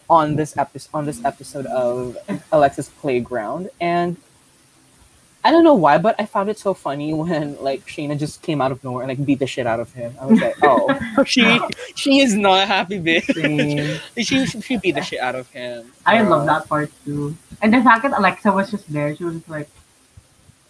on 0.09 0.37
this 0.37 0.57
episode 0.57 0.91
on 0.95 1.05
this 1.05 1.25
episode 1.25 1.67
of 1.67 2.17
Alexa's 2.53 2.89
Playground, 2.89 3.71
and 3.81 4.17
I 5.47 5.53
don't 5.53 5.63
know 5.63 5.75
why, 5.75 5.99
but 5.99 6.17
I 6.19 6.27
found 6.27 6.49
it 6.51 6.59
so 6.59 6.75
funny 6.75 7.15
when 7.15 7.57
like 7.63 7.87
Shayna 7.87 8.19
just 8.19 8.43
came 8.43 8.61
out 8.61 8.73
of 8.73 8.83
nowhere 8.83 9.05
and 9.05 9.09
like 9.09 9.25
beat 9.25 9.39
the 9.39 9.47
shit 9.47 9.65
out 9.65 9.79
of 9.79 9.93
him. 9.93 10.13
I 10.21 10.27
was 10.27 10.41
like, 10.41 10.57
oh, 10.65 11.23
she 11.25 11.61
she 11.95 12.19
is 12.19 12.35
not 12.35 12.67
happy, 12.67 12.99
bitch. 12.99 13.33
Same. 13.33 14.01
she, 14.17 14.45
she 14.45 14.61
she 14.61 14.77
beat 14.79 14.97
the 14.97 15.03
shit 15.03 15.21
out 15.21 15.37
of 15.37 15.49
him. 15.51 15.93
I 16.05 16.19
Girl. 16.19 16.31
love 16.31 16.47
that 16.47 16.69
part 16.69 16.91
too. 17.05 17.37
And 17.63 17.73
the 17.73 17.81
fact 17.81 18.03
that 18.03 18.19
Alexa 18.19 18.51
was 18.51 18.73
just 18.73 18.93
there, 18.93 19.15
she 19.15 19.23
was 19.23 19.35
just 19.35 19.49
like, 19.49 19.69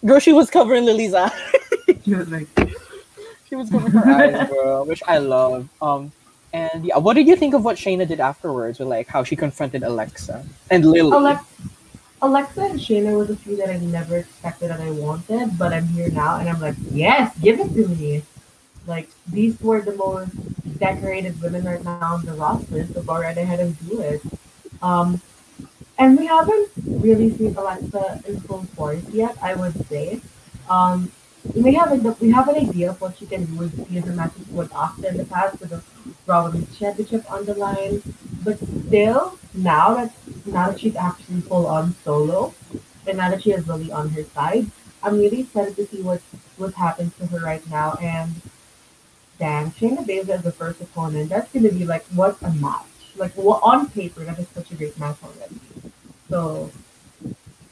Girl, 0.04 0.20
she 0.20 0.34
was 0.34 0.50
covering 0.50 0.84
Lily's 0.84 1.14
eyes. 1.14 1.32
she 2.04 2.14
was 2.14 2.28
like, 2.28 2.46
she 3.48 3.56
was 3.56 3.70
covering 3.70 3.92
her 3.92 4.12
eyes, 4.12 4.50
girl, 4.50 4.84
which 4.84 5.02
I 5.08 5.16
love. 5.16 5.70
Um, 5.80 6.12
and 6.52 6.84
yeah, 6.84 6.98
what 6.98 7.14
did 7.14 7.26
you 7.26 7.34
think 7.34 7.54
of 7.54 7.64
what 7.64 7.76
Shayna 7.78 8.06
did 8.06 8.20
afterwards 8.20 8.78
with 8.78 8.88
like 8.88 9.08
how 9.08 9.24
she 9.24 9.36
confronted 9.36 9.82
Alexa 9.82 10.44
and 10.70 10.84
Lily? 10.84 11.16
Alexa, 11.16 11.46
Alexa 12.22 12.61
and 12.62 12.81
Shayna 12.81 13.16
was 13.16 13.31
a 13.31 13.37
few 13.37 13.57
that 13.57 13.68
I 13.68 13.76
never 13.79 14.16
expected 14.18 14.70
and 14.70 14.83
I 14.83 14.90
wanted, 14.90 15.59
but 15.59 15.72
I'm 15.72 15.87
here 15.88 16.11
now 16.11 16.38
and 16.38 16.48
I'm 16.48 16.61
like, 16.61 16.76
yes, 16.90 17.37
give 17.38 17.61
it 17.61 17.74
to 17.74 17.88
me. 17.88 18.22
Like 18.87 19.11
these 19.26 19.61
were 19.61 19.83
the 19.83 19.94
most 19.96 20.31
decorated 20.79 21.40
women 21.42 21.64
right 21.64 21.83
now 21.83 22.14
on 22.14 22.24
the 22.24 22.33
roster, 22.33 22.87
so 22.87 23.02
go 23.02 23.20
right 23.20 23.37
ahead 23.37 23.61
and 23.61 23.88
do 23.88 24.00
it. 24.00 24.22
Um, 24.81 25.20
and 25.98 26.18
we 26.18 26.26
haven't 26.26 26.70
really 26.87 27.37
seen 27.37 27.57
Alexa 27.57 28.22
in 28.26 28.40
full 28.40 28.64
force 28.76 29.02
yet, 29.11 29.37
I 29.42 29.55
would 29.55 29.87
say. 29.88 30.20
Um, 30.68 31.11
we 31.54 31.74
have 31.74 31.92
a, 31.92 32.12
we 32.20 32.30
have 32.30 32.48
an 32.48 32.56
idea 32.56 32.90
of 32.90 33.00
what 33.00 33.16
she 33.18 33.26
can 33.26 33.44
do 33.44 33.54
with 33.56 33.88
the 33.88 34.12
matches 34.12 34.46
with 34.48 34.70
Asuka 34.70 35.11
in 35.11 35.16
the 35.16 35.24
past 35.24 35.61
with 35.61 35.70
the 35.70 35.82
Raw 36.26 36.44
Women's 36.44 36.78
Championship 36.78 37.30
on 37.30 37.44
the 37.44 37.54
line, 37.54 38.02
but 38.44 38.59
still 38.59 39.38
now 39.54 39.94
that 39.94 40.12
now 40.46 40.70
that 40.70 40.80
she's 40.80 40.96
actually 40.96 41.40
full 41.42 41.66
on 41.66 41.94
solo, 42.04 42.54
and 43.06 43.18
now 43.18 43.30
that 43.30 43.42
she 43.42 43.50
has 43.50 43.66
Lily 43.66 43.90
on 43.90 44.11
her 44.11 44.24
side, 44.24 44.66
I'm 45.02 45.18
really 45.18 45.40
excited 45.42 45.76
to 45.76 45.87
see 45.87 46.02
what 46.02 46.20
what 46.56 46.74
happens 46.74 47.14
to 47.16 47.26
her 47.26 47.38
right 47.38 47.68
now. 47.70 47.96
And 48.00 48.35
damn, 49.38 49.70
Shayna 49.72 50.06
Baszler 50.06 50.30
as 50.30 50.42
the 50.42 50.52
first 50.52 50.80
opponent, 50.80 51.28
that's 51.28 51.50
gonna 51.52 51.72
be 51.72 51.85
like 51.85 52.04
what 52.06 52.37
a 52.42 52.50
match. 52.52 52.87
Like 53.16 53.32
on 53.38 53.88
paper, 53.90 54.24
that 54.24 54.38
is 54.38 54.48
such 54.48 54.70
a 54.72 54.74
great 54.74 54.98
match 54.98 55.16
already. 55.22 55.61
So 56.28 56.70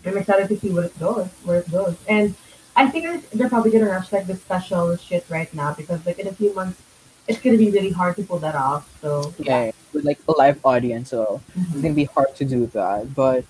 I'm 0.06 0.16
excited 0.16 0.48
to 0.48 0.58
see 0.58 0.70
what 0.70 0.84
it 0.84 0.98
goes, 0.98 1.28
where 1.44 1.60
it 1.60 1.70
goes. 1.70 1.96
And 2.08 2.34
I 2.76 2.88
think 2.88 3.22
they're- 3.32 3.48
probably 3.48 3.70
gonna 3.70 3.90
rush 3.90 4.12
like 4.12 4.26
the 4.26 4.36
special 4.36 4.96
shit 4.96 5.24
right 5.28 5.52
now 5.54 5.74
because 5.74 6.04
like 6.06 6.18
in 6.18 6.26
a 6.26 6.32
few 6.32 6.52
months 6.54 6.80
it's 7.28 7.40
gonna 7.40 7.56
be 7.56 7.70
really 7.70 7.90
hard 7.90 8.16
to 8.16 8.22
pull 8.22 8.38
that 8.38 8.54
off. 8.54 8.88
So 9.00 9.32
yeah, 9.38 9.70
with 9.92 10.04
like 10.04 10.18
a 10.28 10.32
live 10.32 10.58
audience, 10.64 11.10
so 11.10 11.40
it's 11.56 11.70
Mhm. 11.78 11.82
gonna 11.82 11.94
be 11.94 12.04
hard 12.04 12.34
to 12.36 12.44
do 12.44 12.66
that. 12.74 13.14
But 13.14 13.44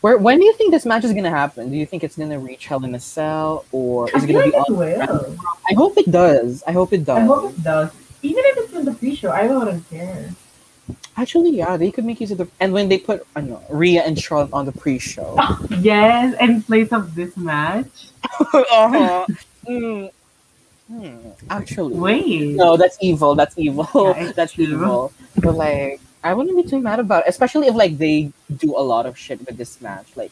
where 0.00 0.16
when 0.18 0.38
do 0.38 0.44
you 0.44 0.52
think 0.54 0.70
this 0.70 0.84
match 0.86 1.04
is 1.04 1.12
gonna 1.12 1.30
happen? 1.30 1.70
Do 1.70 1.76
you 1.76 1.86
think 1.86 2.04
it's 2.04 2.16
gonna 2.16 2.38
reach 2.38 2.66
Hell 2.66 2.84
in 2.84 2.94
a 2.94 3.00
Cell 3.00 3.64
or 3.72 4.08
I 4.14 4.18
is 4.18 4.24
it 4.24 4.26
gonna 4.28 4.44
like 4.44 4.52
be 4.52 4.58
it 4.72 4.76
will. 4.76 5.36
I 5.70 5.74
hope 5.74 5.96
it 5.98 6.10
does. 6.10 6.62
I 6.66 6.72
hope 6.72 6.92
it 6.92 7.04
does. 7.04 7.18
I 7.18 7.22
hope 7.22 7.50
it 7.52 7.62
does. 7.64 7.90
Even 8.22 8.44
if 8.46 8.56
it's 8.58 8.72
in 8.74 8.84
the 8.84 8.94
pre-show, 8.94 9.30
I 9.30 9.46
don't 9.48 9.82
care. 9.90 10.30
Actually, 11.18 11.50
yeah, 11.50 11.76
they 11.76 11.90
could 11.90 12.04
make 12.04 12.20
use 12.20 12.30
of 12.30 12.38
the 12.38 12.46
and 12.60 12.72
when 12.72 12.88
they 12.88 12.96
put 12.96 13.26
I 13.34 13.40
know 13.40 13.60
Rhea 13.68 14.02
and 14.04 14.16
Charlotte 14.16 14.52
on 14.52 14.66
the 14.66 14.72
pre-show. 14.72 15.34
Yes, 15.80 16.36
in 16.40 16.62
place 16.62 16.92
of 16.92 17.16
this 17.16 17.36
match. 17.36 18.10
uh-huh. 18.54 19.26
Mm. 19.66 20.12
Hmm. 20.86 21.16
Actually, 21.50 21.94
Wait. 21.94 22.54
no, 22.54 22.76
that's 22.76 22.96
evil. 23.00 23.34
That's 23.34 23.58
evil. 23.58 23.88
Yeah, 23.94 24.30
that's 24.36 24.52
true. 24.52 24.64
evil. 24.64 25.12
But 25.42 25.56
like, 25.56 26.00
I 26.22 26.34
wouldn't 26.34 26.56
be 26.56 26.62
too 26.70 26.80
mad 26.80 27.00
about 27.00 27.26
it, 27.26 27.30
especially 27.30 27.66
if 27.66 27.74
like 27.74 27.98
they 27.98 28.32
do 28.56 28.76
a 28.76 28.84
lot 28.92 29.04
of 29.04 29.18
shit 29.18 29.44
with 29.44 29.56
this 29.56 29.80
match, 29.80 30.06
like 30.14 30.30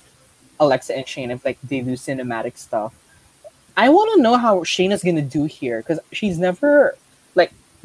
Alexa 0.60 0.96
and 0.96 1.06
Shane. 1.06 1.32
If 1.32 1.44
like 1.44 1.58
they 1.64 1.80
do 1.80 1.94
cinematic 1.94 2.56
stuff, 2.56 2.94
I 3.76 3.88
want 3.88 4.14
to 4.14 4.22
know 4.22 4.36
how 4.36 4.60
Shayna's 4.60 5.02
gonna 5.02 5.20
do 5.20 5.44
here 5.46 5.78
because 5.80 5.98
she's 6.12 6.38
never 6.38 6.96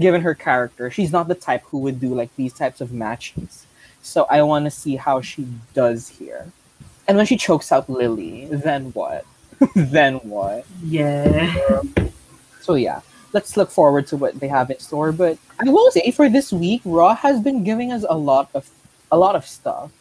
given 0.02 0.22
her 0.22 0.36
character. 0.36 0.92
She's 0.92 1.12
not 1.12 1.28
the 1.28 1.36
type 1.36 1.64
who 1.68 1.80
would 1.80 2.00
do 2.00 2.14
like 2.14 2.36
these 2.36 2.54
types 2.54 2.82
of 2.82 2.92
matches. 2.92 3.66
So 4.02 4.26
I 4.30 4.42
want 4.42 4.66
to 4.66 4.72
see 4.72 4.96
how 4.96 5.22
she 5.22 5.48
does 5.74 6.10
here. 6.10 6.52
And 7.08 7.18
when 7.18 7.26
she 7.26 7.38
chokes 7.38 7.72
out 7.72 7.90
Lily, 7.90 8.48
then 8.52 8.92
what? 8.92 9.26
then 9.76 10.16
what? 10.16 10.66
Yeah. 10.84 11.82
So 12.62 12.76
yeah, 12.76 13.02
let's 13.34 13.58
look 13.58 13.72
forward 13.72 14.08
to 14.08 14.18
what 14.18 14.40
they 14.40 14.48
have 14.48 14.70
in 14.72 14.80
store. 14.80 15.12
But 15.12 15.38
I 15.60 15.70
will 15.70 15.92
say 15.92 16.12
for 16.12 16.30
this 16.30 16.52
week, 16.52 16.82
Raw 16.86 17.16
has 17.16 17.40
been 17.42 17.64
giving 17.64 17.92
us 17.92 18.06
a 18.10 18.18
lot 18.18 18.50
of 18.54 18.70
a 19.12 19.18
lot 19.18 19.36
of 19.36 19.46
stuff. 19.46 19.92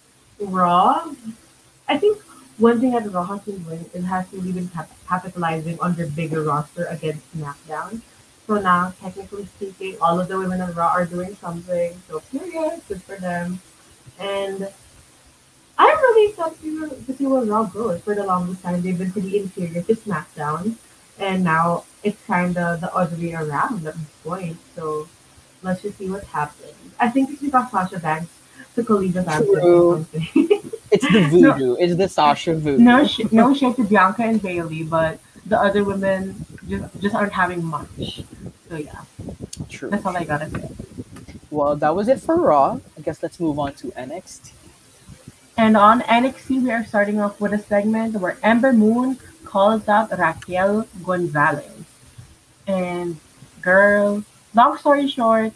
Raw, 0.40 1.12
I 1.88 1.98
think 1.98 2.18
one 2.58 2.80
thing 2.80 2.92
that 2.92 3.10
Raw 3.10 3.24
has 3.24 3.40
been 3.40 3.58
doing 3.64 3.84
is 3.92 4.04
has 4.04 4.26
really 4.32 4.52
been 4.52 4.68
cap- 4.68 4.90
capitalizing 5.08 5.80
on 5.80 5.94
their 5.94 6.06
bigger 6.06 6.42
roster 6.42 6.84
against 6.86 7.24
SmackDown. 7.36 8.00
So 8.50 8.60
now, 8.60 8.92
technically 9.00 9.46
speaking, 9.46 9.96
all 10.02 10.18
of 10.18 10.26
the 10.26 10.36
women 10.36 10.60
on 10.60 10.74
Raw 10.74 10.88
are 10.88 11.06
doing 11.06 11.36
something. 11.36 12.02
So 12.08 12.18
period, 12.18 12.82
good 12.88 13.00
for 13.00 13.14
them. 13.14 13.60
And 14.18 14.68
I'm 15.78 15.96
really 15.96 16.30
excited 16.32 16.60
to, 17.06 17.14
see 17.14 17.26
where 17.26 17.42
Raw 17.42 17.62
goes. 17.62 18.00
For 18.00 18.16
the 18.16 18.24
longest 18.24 18.64
time, 18.64 18.82
they've 18.82 18.98
been 18.98 19.12
pretty 19.12 19.38
inferior 19.38 19.82
to 19.84 19.94
SmackDown, 19.94 20.74
and 21.20 21.44
now 21.44 21.84
it's 22.02 22.20
kind 22.26 22.58
of 22.58 22.80
the 22.80 22.92
other 22.92 23.14
way 23.18 23.34
around 23.34 23.86
at 23.86 23.94
this 23.94 24.10
point. 24.24 24.56
So 24.74 25.06
let's 25.62 25.82
just 25.82 25.98
see 25.98 26.10
what 26.10 26.24
happens. 26.24 26.74
I 26.98 27.08
think 27.08 27.30
it's 27.30 27.42
because 27.42 27.70
Sasha 27.70 28.00
Banks 28.00 28.32
took 28.74 28.88
a 28.88 28.94
lead 28.94 29.14
of 29.14 29.28
absence. 29.28 30.08
It's 30.90 31.08
the 31.12 31.28
voodoo. 31.30 31.76
It's 31.78 31.94
the 31.94 32.08
Sasha 32.08 32.56
voodoo. 32.56 32.82
no, 32.82 33.06
sh- 33.06 33.30
no 33.30 33.54
shade 33.54 33.76
to 33.76 33.84
Bianca 33.84 34.24
and 34.24 34.42
Bayley, 34.42 34.82
but 34.82 35.20
the 35.46 35.58
other 35.58 35.84
women 35.84 36.44
just 36.68 37.00
just 37.00 37.14
aren't 37.14 37.32
having 37.32 37.64
much. 37.64 38.22
So 38.68 38.76
yeah, 38.76 39.02
True. 39.68 39.90
that's 39.90 40.04
all 40.04 40.16
I 40.16 40.24
gotta 40.24 40.50
say. 40.50 40.68
Well, 41.50 41.74
that 41.76 41.94
was 41.94 42.08
it 42.08 42.20
for 42.20 42.36
Raw. 42.36 42.78
I 42.96 43.00
guess 43.00 43.22
let's 43.22 43.40
move 43.40 43.58
on 43.58 43.74
to 43.74 43.88
NXT. 43.92 44.52
And 45.56 45.76
on 45.76 46.00
NXT, 46.02 46.62
we 46.62 46.70
are 46.70 46.84
starting 46.84 47.20
off 47.20 47.40
with 47.40 47.52
a 47.52 47.58
segment 47.58 48.14
where 48.16 48.38
Ember 48.42 48.72
Moon 48.72 49.18
calls 49.44 49.88
out 49.88 50.16
Raquel 50.16 50.86
Gonzalez. 51.04 51.84
And 52.66 53.16
girl, 53.60 54.24
long 54.54 54.78
story 54.78 55.08
short, 55.08 55.52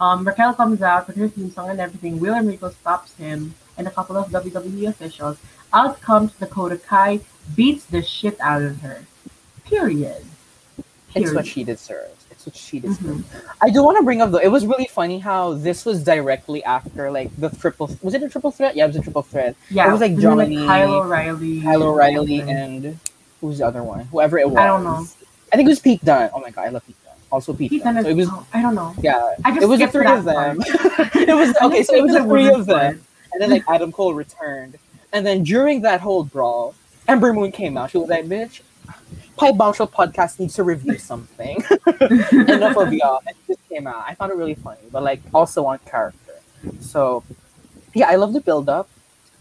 um, 0.00 0.26
Raquel 0.26 0.54
comes 0.54 0.82
out 0.82 1.06
with 1.06 1.16
her 1.16 1.28
theme 1.28 1.50
song 1.50 1.70
and 1.70 1.80
everything. 1.80 2.20
Will 2.20 2.34
Enrico 2.34 2.70
stops 2.70 3.14
him 3.14 3.54
and 3.76 3.86
a 3.86 3.90
couple 3.90 4.16
of 4.16 4.28
WWE 4.28 4.88
officials. 4.88 5.38
Out 5.72 6.00
comes 6.00 6.32
Dakota 6.32 6.76
Kai, 6.76 7.20
beats 7.54 7.84
the 7.86 8.02
shit 8.02 8.38
out 8.40 8.62
of 8.62 8.80
her. 8.80 9.04
Period. 9.68 10.24
It's 11.14 11.32
what 11.32 11.46
she 11.46 11.64
deserves. 11.64 12.26
It's 12.30 12.44
what 12.46 12.54
she 12.54 12.78
deserves. 12.80 12.98
Mhm. 13.00 13.24
I 13.60 13.70
do 13.70 13.82
want 13.82 13.96
to 13.98 14.04
bring 14.04 14.20
up 14.20 14.30
though. 14.30 14.38
It 14.38 14.48
was 14.48 14.66
really 14.66 14.86
funny 14.86 15.18
how 15.18 15.54
this 15.54 15.84
was 15.84 16.04
directly 16.04 16.62
after 16.64 17.10
like 17.10 17.30
the 17.38 17.48
triple. 17.50 17.90
Was 18.02 18.14
it 18.14 18.22
a 18.22 18.28
triple 18.28 18.50
threat? 18.50 18.76
Yeah, 18.76 18.84
it 18.84 18.88
was 18.88 18.96
a 18.96 19.00
triple 19.00 19.22
threat. 19.22 19.56
Yeah, 19.70 19.88
It 19.88 19.92
was 19.92 20.00
like 20.00 20.16
Johnny, 20.18 20.56
Kyle 20.66 20.94
O'Reilly, 20.94 21.62
Kyle 21.62 21.82
O'Reilly, 21.82 22.40
and 22.42 22.98
who's 23.40 23.58
the 23.58 23.66
other 23.66 23.82
one? 23.82 24.00
Whoever 24.12 24.38
it 24.38 24.48
was. 24.48 24.58
I 24.58 24.66
don't 24.66 24.84
know. 24.84 25.06
I 25.52 25.56
think 25.56 25.66
it 25.66 25.70
was 25.70 25.80
Pete 25.80 26.04
Dunne. 26.04 26.30
Oh 26.34 26.40
my 26.40 26.50
god, 26.50 26.66
I 26.66 26.68
love 26.68 26.86
Pete 26.86 26.96
Dunne. 27.04 27.14
Also 27.32 27.52
Pete, 27.54 27.70
Pete. 27.70 27.82
Dunne 27.82 28.02
So 28.02 28.08
it 28.10 28.18
is- 28.18 28.28
was 28.28 28.28
oh, 28.30 28.46
I 28.52 28.60
don't 28.62 28.74
know. 28.74 28.94
yeah. 29.00 29.34
I 29.44 29.50
just 29.50 29.62
It 29.62 29.66
was 29.66 29.80
the 29.80 29.88
three 29.88 30.06
of 30.06 30.24
them. 30.24 30.60
it 30.62 31.34
was 31.34 31.56
okay. 31.62 31.82
So 31.82 31.94
it 31.96 32.02
was 32.02 32.12
the 32.12 32.24
three 32.24 32.48
of 32.50 32.66
them. 32.66 33.00
And 33.32 33.42
then 33.42 33.50
like 33.50 33.64
Adam 33.68 33.90
Cole 33.92 34.14
returned. 34.14 34.76
And 35.12 35.24
then 35.26 35.42
during 35.42 35.80
that 35.82 36.00
whole 36.02 36.22
brawl, 36.24 36.74
Ember 37.08 37.32
Moon 37.32 37.50
came 37.50 37.78
out. 37.78 37.90
She 37.90 37.98
was 37.98 38.08
like, 38.10 38.26
bitch, 38.26 38.60
Pipe 39.38 39.56
Bombshell 39.56 39.88
podcast 39.88 40.38
needs 40.40 40.54
to 40.56 40.64
review 40.64 40.98
something. 41.10 41.62
Enough 42.32 42.76
of 42.76 42.92
y'all. 42.92 43.20
It 43.26 43.36
just 43.46 43.60
came 43.68 43.86
out. 43.86 44.04
I 44.06 44.14
found 44.14 44.32
it 44.32 44.36
really 44.36 44.54
funny, 44.56 44.80
but 44.90 45.02
like 45.02 45.20
also 45.32 45.64
on 45.66 45.78
character. 45.86 46.34
So 46.80 47.22
yeah, 47.94 48.08
I 48.08 48.16
love 48.16 48.32
the 48.32 48.40
build 48.40 48.68
up. 48.68 48.88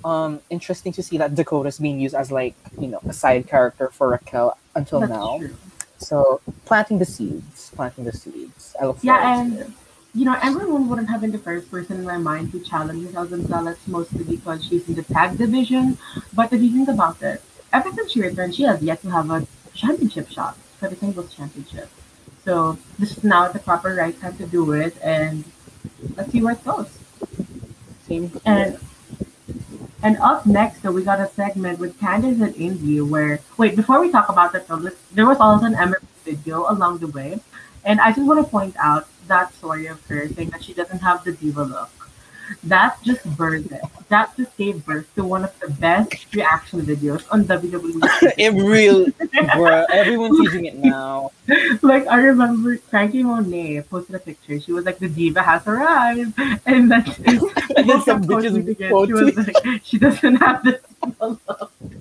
Um, 0.05 0.39
interesting 0.51 0.93
to 0.93 1.01
see 1.03 1.17
that 1.17 1.33
Dakota's 1.35 1.79
being 1.79 1.99
used 1.99 2.13
as 2.15 2.31
like, 2.31 2.53
you 2.79 2.87
know, 2.87 2.99
a 3.07 3.13
side 3.13 3.47
character 3.47 3.89
for 3.89 4.09
Raquel 4.09 4.55
until 4.75 4.99
That's 5.01 5.11
now. 5.11 5.37
true. 5.39 5.55
So 5.97 6.41
planting 6.65 6.99
the 6.99 7.05
seeds. 7.05 7.71
Planting 7.75 8.05
the 8.05 8.13
seeds. 8.13 8.75
I 8.79 8.85
look 8.85 8.99
Yeah, 9.01 9.17
forward 9.19 9.55
to 9.57 9.61
and 9.61 9.69
it. 9.71 9.73
you 10.13 10.25
know, 10.25 10.37
everyone 10.43 10.87
wouldn't 10.87 11.09
have 11.09 11.21
been 11.21 11.31
the 11.31 11.39
first 11.39 11.69
person 11.71 11.97
in 11.97 12.05
my 12.05 12.17
mind 12.17 12.51
to 12.51 12.59
challenge 12.59 13.03
Raquel 13.07 13.25
Gonzalez, 13.25 13.77
mostly 13.87 14.23
because 14.23 14.63
she's 14.63 14.87
in 14.87 14.93
the 14.93 15.03
tag 15.03 15.37
division. 15.39 15.97
But 16.33 16.53
if 16.53 16.61
you 16.61 16.69
think 16.69 16.89
about 16.89 17.19
it, 17.23 17.41
ever 17.73 17.91
since 17.91 18.11
she 18.11 18.21
returned, 18.21 18.53
she 18.53 18.63
has 18.63 18.81
yet 18.83 19.01
to 19.01 19.09
have 19.09 19.29
a 19.31 19.45
championship 19.77 20.29
shot 20.29 20.57
for 20.79 20.89
the 20.89 20.95
singles 20.95 21.33
championship. 21.33 21.89
So 22.43 22.77
this 22.97 23.17
is 23.17 23.23
now 23.23 23.47
the 23.47 23.59
proper 23.59 23.93
right 23.93 24.19
time 24.19 24.35
to 24.37 24.45
do 24.45 24.71
it, 24.71 24.95
and 25.03 25.43
let's 26.15 26.31
see 26.31 26.41
where 26.41 26.53
it 26.53 26.63
goes. 26.63 26.89
Same 28.07 28.31
And 28.45 28.79
and 30.03 30.17
up 30.19 30.45
next, 30.45 30.83
though, 30.83 30.91
we 30.91 31.03
got 31.03 31.19
a 31.19 31.27
segment 31.27 31.79
with 31.79 31.99
Candice 31.99 32.41
and 32.41 32.55
Indy 32.55 33.01
where 33.01 33.39
wait 33.57 33.75
before 33.75 33.99
we 33.99 34.11
talk 34.11 34.29
about 34.29 34.53
that 34.53 34.67
though, 34.67 34.75
let's, 34.75 34.97
there 35.11 35.25
was 35.25 35.39
also 35.39 35.65
an 35.65 35.75
Ember 35.75 36.01
video 36.23 36.69
along 36.69 36.99
the 36.99 37.07
way, 37.07 37.39
and 37.83 37.99
I 37.99 38.11
just 38.11 38.25
want 38.27 38.43
to 38.43 38.49
point 38.49 38.75
out 38.77 39.07
that 39.27 39.53
story 39.55 39.87
of 39.87 40.05
her 40.07 40.27
saying 40.29 40.51
that 40.51 40.63
she 40.63 40.73
doesn't 40.73 40.99
have 40.99 41.23
the 41.23 41.33
diva 41.33 41.63
look. 41.63 41.89
That 42.63 43.01
just 43.03 43.23
birthed 43.35 43.71
it. 43.71 43.83
That 44.09 44.35
just 44.37 44.55
gave 44.57 44.85
birth 44.85 45.13
to 45.15 45.23
one 45.23 45.43
of 45.43 45.59
the 45.59 45.69
best 45.69 46.33
reaction 46.33 46.81
videos 46.81 47.25
on 47.29 47.43
WWE. 47.43 47.99
it 48.37 48.53
really, 48.53 49.11
bruh, 49.11 49.85
everyone's 49.89 50.39
using 50.39 50.65
it 50.65 50.75
now. 50.75 51.31
like 51.81 52.07
I 52.07 52.19
remember 52.21 52.77
Frankie 52.77 53.23
Monet 53.23 53.83
posted 53.89 54.15
a 54.15 54.19
picture. 54.19 54.59
She 54.59 54.71
was 54.71 54.85
like, 54.85 54.99
"The 54.99 55.09
diva 55.09 55.41
has 55.41 55.67
arrived," 55.67 56.33
and 56.65 56.91
then 56.91 57.03
And 57.75 57.89
then 57.89 58.01
some 58.05 58.23
bitches 58.23 58.55
again. 58.55 58.89
She 58.89 59.13
was 59.13 59.35
like, 59.35 59.81
"She 59.83 59.97
doesn't 59.97 60.35
have 60.35 60.63
this." 60.63 60.81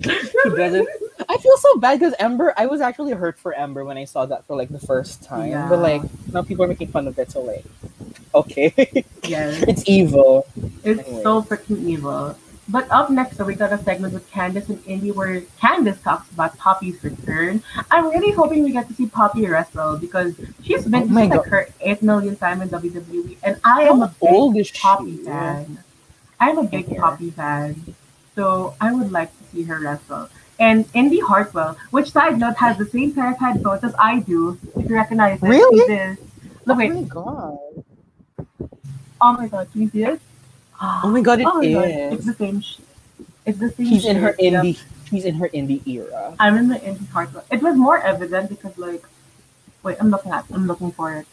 She 0.01 0.49
doesn't. 0.49 0.87
I 1.29 1.37
feel 1.37 1.57
so 1.57 1.77
bad 1.77 1.99
because 1.99 2.13
Ember. 2.19 2.53
I 2.57 2.65
was 2.65 2.81
actually 2.81 3.13
hurt 3.13 3.37
for 3.39 3.53
Ember 3.53 3.83
when 3.85 3.97
I 3.97 4.05
saw 4.05 4.25
that 4.25 4.45
for 4.45 4.55
like 4.55 4.69
the 4.69 4.79
first 4.79 5.23
time. 5.23 5.51
Yeah. 5.51 5.67
But 5.69 5.79
like 5.79 6.01
now 6.33 6.41
people 6.41 6.65
are 6.65 6.67
making 6.67 6.89
fun 6.89 7.07
of 7.07 7.17
it. 7.19 7.31
So 7.31 7.41
like, 7.41 7.65
okay, 8.41 9.03
Yes, 9.23 9.63
it's 9.67 9.83
evil. 9.87 10.45
it's 10.83 11.01
Anyway. 11.07 11.23
so 11.23 11.41
freaking 11.43 11.83
evil. 11.85 12.37
But 12.69 12.85
up 12.91 13.09
next, 13.09 13.37
so 13.37 13.45
we 13.45 13.55
got 13.55 13.71
a 13.71 13.77
segment 13.81 14.13
with 14.13 14.29
Candice 14.29 14.67
and 14.67 14.83
Indy 14.85 15.11
where 15.11 15.39
Candice 15.61 16.03
talks 16.03 16.29
about 16.31 16.57
Poppy's 16.57 17.01
return. 17.01 17.63
I'm 17.89 18.09
really 18.09 18.33
hoping 18.33 18.63
we 18.63 18.73
get 18.73 18.89
to 18.89 18.93
see 18.93 19.07
Poppy 19.07 19.45
wrestle 19.47 19.97
because 19.97 20.35
she's 20.63 20.83
been 20.85 21.09
Oh 21.09 21.13
like 21.31 21.45
her 21.45 21.69
eighth 21.79 22.01
million 22.01 22.35
time 22.35 22.61
in 22.61 22.67
WWE, 22.69 23.37
and 23.41 23.55
I 23.63 23.83
am 23.83 24.01
a 24.01 24.07
big 24.19 24.29
old 24.29 24.57
is 24.57 24.67
she? 24.67 24.79
Poppy 24.79 25.15
fan. 25.17 25.77
I'm 26.41 26.57
a 26.57 26.63
big 26.63 26.87
here. 26.87 26.99
Poppy 26.99 27.31
fan, 27.31 27.95
so 28.35 28.75
I 28.81 28.91
would 28.91 29.11
like 29.13 29.31
to 29.37 29.43
see 29.51 29.63
her 29.63 29.79
wrestle. 29.79 30.27
And 30.59 30.85
Indy 30.93 31.19
Hartwell, 31.21 31.77
which 31.91 32.11
side 32.11 32.37
note 32.37 32.57
has 32.57 32.77
the 32.77 32.85
same 32.85 33.13
pair 33.13 33.31
of 33.31 33.37
headphones 33.39 33.83
as 33.85 33.95
I 33.97 34.19
do, 34.19 34.57
if 34.75 34.89
you 34.89 34.95
recognize 34.95 35.41
it. 35.41 35.47
Really? 35.47 36.17
Look, 36.65 36.75
Oh 36.75 36.75
wait. 36.75 36.91
my 36.93 37.01
god! 37.03 37.59
Oh 39.19 39.33
my 39.33 39.47
god, 39.47 39.71
can 39.71 39.81
you 39.81 39.89
see 39.89 40.03
it? 40.11 40.21
Oh 40.81 41.09
my 41.09 41.21
god! 41.21 41.39
It 41.39 41.43
is. 41.43 41.47
Oh 41.51 41.57
my 41.61 41.71
god, 41.73 41.89
it's 42.13 42.25
the 42.25 42.33
same. 42.33 42.61
Sh- 42.61 42.77
it's 43.45 43.59
the 43.59 43.71
same. 43.71 43.87
She's 43.87 44.05
in 44.05 44.17
her 44.17 44.29
shirt, 44.33 44.39
yeah. 44.39 44.61
indie. 44.61 44.79
She's 45.09 45.25
in 45.25 45.35
her 45.35 45.49
indie 45.49 45.81
era. 45.87 46.35
I'm 46.39 46.57
in 46.57 46.67
the 46.67 46.75
indie 46.79 47.07
Hartwell. 47.09 47.45
It 47.49 47.61
was 47.61 47.75
more 47.75 47.97
evident 47.99 48.49
because, 48.49 48.77
like, 48.77 49.03
wait, 49.83 49.97
I'm 49.99 50.09
looking 50.11 50.31
at. 50.31 50.45
I'm 50.53 50.67
looking 50.67 50.91
for 50.91 51.13
it. 51.13 51.25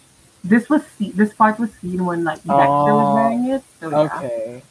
This 0.45 0.69
was 0.69 0.83
see- 0.97 1.11
this 1.11 1.35
part 1.35 1.59
was 1.59 1.71
seen 1.81 2.05
when 2.05 2.25
like 2.25 2.37
Dexter 2.45 2.93
Oh. 2.93 2.97
was 2.97 3.15
wearing 3.17 3.45
it. 3.51 3.63
So 3.81 3.91
yeah. 3.91 3.99
Okay. 4.17 4.63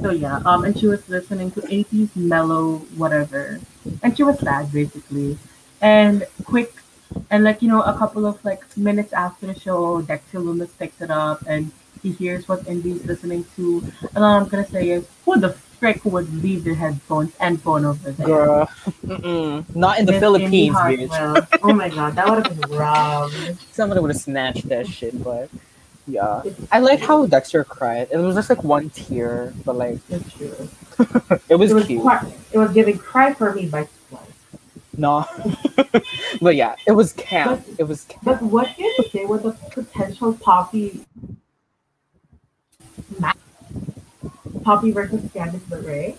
So 0.00 0.10
yeah, 0.10 0.40
um, 0.44 0.64
and 0.64 0.78
she 0.78 0.86
was 0.86 1.06
listening 1.08 1.50
to 1.52 1.60
80s 1.60 2.16
mellow 2.16 2.78
whatever, 2.96 3.60
and 4.02 4.16
she 4.16 4.22
was 4.24 4.38
sad 4.40 4.72
basically. 4.72 5.36
And 5.80 6.24
quick, 6.44 6.72
and 7.30 7.44
like 7.44 7.62
you 7.62 7.68
know, 7.68 7.82
a 7.82 7.96
couple 7.96 8.26
of 8.26 8.42
like 8.44 8.62
minutes 8.76 9.12
after 9.12 9.46
the 9.46 9.58
show, 9.58 10.00
Dexter 10.02 10.38
Lumis 10.40 10.70
picks 10.78 11.00
it 11.00 11.10
up 11.10 11.42
and 11.46 11.70
he 12.02 12.12
hears 12.12 12.48
what 12.48 12.66
Indy's 12.68 13.04
listening 13.04 13.44
to. 13.56 13.82
And 14.14 14.24
all 14.24 14.40
I'm 14.40 14.48
gonna 14.48 14.66
say 14.66 14.90
is, 14.90 15.06
who 15.24 15.38
the 15.38 15.50
frick 15.78 16.04
would 16.04 16.32
leave 16.42 16.64
their 16.64 16.74
headphones 16.74 17.32
and 17.40 17.60
phone 17.62 17.84
over 17.84 18.10
there? 18.12 18.26
Girl. 18.26 18.66
Mm-mm. 19.06 19.74
Not 19.76 19.98
in 20.00 20.06
the 20.06 20.12
Miss 20.12 20.20
Philippines, 20.20 20.76
bitch. 20.76 21.58
Oh 21.62 21.72
my 21.72 21.88
god, 21.88 22.14
that 22.16 22.28
would 22.28 22.46
have 22.46 22.60
been 22.60 22.70
rough. 22.76 23.32
Somebody 23.72 24.00
would 24.00 24.10
have 24.10 24.20
snatched 24.20 24.68
that 24.68 24.86
shit, 24.86 25.22
but 25.22 25.48
yeah. 26.06 26.42
I 26.72 26.78
like 26.80 27.00
how 27.00 27.26
Dexter 27.26 27.64
cried. 27.64 28.08
It 28.10 28.16
was 28.18 28.34
just 28.34 28.48
like 28.50 28.64
one 28.64 28.90
tear, 28.90 29.52
but 29.64 29.76
like 29.76 29.98
it 30.10 31.56
was, 31.56 31.70
It 31.70 31.74
was 31.74 31.86
cute. 31.86 32.02
cry- 32.02 32.32
It 32.52 32.58
was 32.58 32.72
giving 32.72 32.98
"Cry 32.98 33.34
for 33.34 33.52
Me" 33.54 33.66
by 33.66 33.82
Twice. 33.84 33.92
No. 34.98 35.24
but 36.42 36.56
yeah, 36.56 36.74
it 36.86 36.92
was 36.92 37.12
camp. 37.12 37.64
It 37.78 37.84
was 37.84 38.04
camp. 38.04 38.24
But 38.24 38.42
what 38.42 38.76
you 38.78 38.94
say 39.12 39.24
with 39.24 39.44
the 39.44 39.52
potential 39.70 40.34
Poppy? 40.34 41.06
Poppy 44.64 44.90
versus 44.90 45.22
Candice 45.32 45.60
LeRae? 45.70 46.16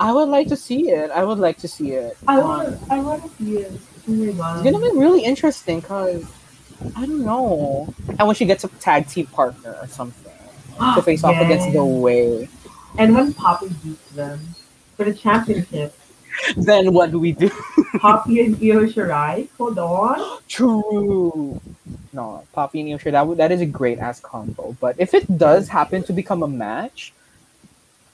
I 0.00 0.12
would 0.12 0.28
like 0.30 0.48
to 0.48 0.56
see 0.56 0.90
it. 0.90 1.10
I 1.10 1.22
would 1.22 1.38
like 1.38 1.58
to 1.58 1.68
see 1.68 1.90
it. 1.92 2.16
I 2.26 2.40
Um, 2.40 2.48
want 2.48 2.78
I 2.90 2.98
want 3.00 3.22
to 3.22 3.44
see 3.44 3.58
it. 3.58 3.72
Oh. 4.08 4.22
It's 4.24 4.62
gonna 4.64 4.80
be 4.80 4.98
really 4.98 5.22
interesting 5.22 5.80
because 5.80 6.24
I 6.96 7.04
don't 7.04 7.24
know. 7.24 7.92
And 8.18 8.26
when 8.26 8.34
she 8.34 8.46
gets 8.46 8.64
a 8.64 8.68
tag 8.68 9.06
team 9.08 9.26
partner 9.26 9.76
or 9.80 9.86
something 9.86 10.32
to 10.94 11.02
face 11.04 11.22
off 11.22 11.38
against 11.38 11.72
the 11.72 11.84
way. 11.84 12.48
And 12.96 13.14
when 13.14 13.34
Poppy 13.34 13.68
beats 13.84 14.10
them 14.12 14.40
for 14.96 15.04
the 15.04 15.12
championship, 15.12 15.94
then 16.56 16.92
what 16.92 17.10
do 17.10 17.18
we 17.18 17.32
do? 17.32 17.50
Poppy 17.98 18.40
and 18.40 18.54
Io 18.56 18.86
Shirai. 18.86 19.48
Hold 19.58 19.78
on. 19.78 20.38
True. 20.48 21.60
No, 22.12 22.44
Poppy 22.52 22.80
and 22.80 22.90
Io 22.90 22.98
Shirai, 22.98 23.12
that 23.12 23.36
that 23.36 23.52
is 23.52 23.60
a 23.60 23.66
great 23.66 23.98
ass 23.98 24.20
combo. 24.20 24.76
But 24.80 24.96
if 24.98 25.14
it 25.14 25.38
does 25.38 25.68
happen 25.68 26.02
to 26.04 26.12
become 26.12 26.42
a 26.42 26.48
match, 26.48 27.12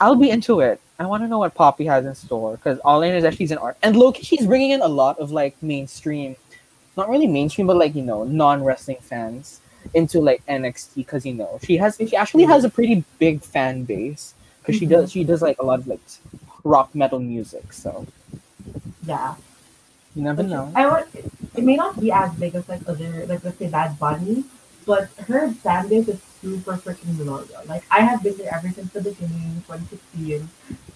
I'll 0.00 0.16
be 0.16 0.31
into 0.31 0.61
it. 0.61 0.81
I 0.98 1.07
want 1.07 1.22
to 1.22 1.29
know 1.29 1.38
what 1.38 1.55
Poppy 1.55 1.85
has 1.87 2.07
in 2.07 2.14
store 2.14 2.57
because 2.57 2.79
all 2.81 3.02
I 3.02 3.11
know 3.11 3.16
is 3.16 3.22
that 3.22 3.35
she's 3.35 3.50
an 3.50 3.59
art, 3.59 3.76
and 3.83 3.96
low-key, 3.96 4.22
she's 4.22 4.46
bringing 4.46 4.70
in 4.70 4.81
a 4.81 4.88
lot 4.88 5.18
of 5.18 5.31
like 5.31 5.61
mainstream, 5.62 6.37
not 6.96 7.11
really 7.11 7.26
mainstream, 7.26 7.66
but 7.66 7.76
like 7.76 7.94
you 7.94 8.02
know 8.02 8.24
non 8.24 8.64
wrestling 8.64 8.98
fans 9.00 9.61
into 9.94 10.20
like 10.20 10.44
NXT 10.46 10.94
because 10.96 11.24
you 11.24 11.35
know 11.35 11.59
she 11.62 11.76
has 11.76 11.96
she 11.96 12.16
actually 12.16 12.44
mm-hmm. 12.44 12.52
has 12.52 12.64
a 12.64 12.70
pretty 12.70 13.05
big 13.18 13.42
fan 13.42 13.85
base 13.85 14.35
because 14.61 14.79
she 14.79 14.87
mm-hmm. 14.87 14.94
does 14.94 15.12
she 15.12 15.24
does 15.24 15.42
like 15.42 15.59
a 15.59 15.64
lot 15.64 15.81
of 15.81 15.87
like 15.87 16.00
rock 16.66 16.94
metal 16.94 17.18
music. 17.20 17.72
So 17.72 18.07
Yeah. 19.07 19.35
you 20.14 20.22
never 20.22 20.42
know. 20.42 20.72
I 20.74 20.87
want. 20.90 21.07
It 21.57 21.64
may 21.64 21.76
not 21.76 21.98
be 22.00 22.11
as 22.12 22.33
big 22.35 22.55
as 22.55 22.68
like 22.68 22.83
other, 22.88 23.24
like 23.26 23.44
let's 23.44 23.59
say 23.59 23.68
Bad 23.68 23.98
Bunny, 23.98 24.44
but 24.85 25.09
her 25.29 25.50
fan 25.64 25.88
base 25.88 26.09
is 26.09 26.20
super 26.42 26.76
freaking 26.76 27.14
loyal. 27.24 27.46
Like 27.66 27.85
I 27.90 28.00
have 28.00 28.22
been 28.22 28.37
there 28.37 28.52
ever 28.55 28.68
since 28.70 28.92
the 28.92 29.00
beginning, 29.00 29.62
2016. 29.66 30.48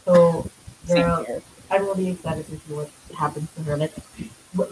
So, 0.04 0.48
Same 0.86 1.02
girl. 1.06 1.42
I'm 1.70 1.84
really 1.86 2.08
excited 2.10 2.46
to 2.50 2.56
see 2.58 2.74
what 2.74 2.90
happens 3.16 3.48
to 3.56 3.62
her. 3.62 3.76
Like, 3.76 3.94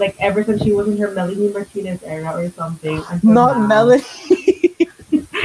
like 0.03 0.17
ever 0.19 0.43
since 0.43 0.63
she 0.65 0.73
was 0.73 0.89
in 0.89 0.99
her 0.99 1.11
Melanie 1.13 1.49
Martinez 1.53 2.03
era 2.03 2.35
or 2.37 2.51
something. 2.51 3.01
Not 3.23 3.59
now. 3.61 3.67
Melody. 3.67 4.05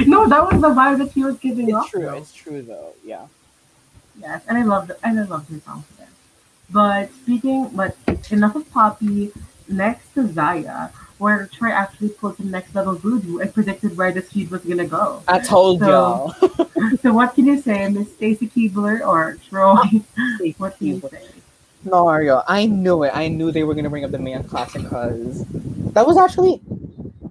No, 0.07 0.27
that 0.27 0.43
was 0.51 0.59
the 0.59 0.69
vibe 0.69 0.97
that 0.97 1.13
she 1.13 1.23
was 1.23 1.37
giving 1.37 1.67
it's 1.69 1.75
off. 1.77 1.89
true. 1.91 2.01
though. 2.01 2.13
It's 2.17 2.33
true 2.33 2.61
though. 2.63 2.93
Yeah. 3.05 3.27
Yes, 4.23 4.41
and 4.47 4.57
I 4.57 4.63
love 4.63 4.87
the 4.87 4.97
and 5.05 5.19
I 5.19 5.23
love 5.23 5.47
her 5.49 5.59
songs 5.59 5.85
there. 5.97 6.07
But 6.71 7.11
speaking, 7.13 7.69
but 7.75 7.95
enough 8.31 8.55
of 8.55 8.69
Poppy. 8.71 9.31
Next 9.69 10.13
to 10.15 10.23
Xia, 10.23 10.91
where 11.19 11.47
Troy 11.47 11.69
actually 11.71 12.09
pulled 12.09 12.35
some 12.35 12.51
next 12.51 12.75
level 12.75 12.95
voodoo 12.95 13.39
and 13.39 13.51
predicted 13.53 13.95
where 13.97 14.11
the 14.11 14.21
feud 14.21 14.51
was 14.51 14.61
gonna 14.61 14.85
go. 14.85 15.23
I 15.25 15.39
told 15.39 15.79
So- 15.79 15.87
y'all. 15.89 16.35
So 17.01 17.13
what 17.13 17.33
can 17.33 17.45
you 17.45 17.61
say, 17.61 17.87
Miss 17.87 18.11
Stacy 18.13 18.49
Keibler 18.49 18.99
or 19.07 19.37
Troy? 19.49 20.03
What 20.57 20.77
do 20.79 20.85
you 20.85 20.99
say? 20.99 21.23
Mario, 21.85 22.43
I 22.45 22.65
knew 22.65 23.03
it. 23.03 23.11
I 23.15 23.29
knew 23.29 23.51
they 23.53 23.63
were 23.63 23.73
gonna 23.73 23.89
bring 23.89 24.03
up 24.03 24.11
the 24.11 24.19
Mae 24.19 24.31
Young 24.31 24.43
Classic 24.43 24.83
because 24.83 25.45
that 25.95 26.05
was 26.05 26.17
actually 26.17 26.59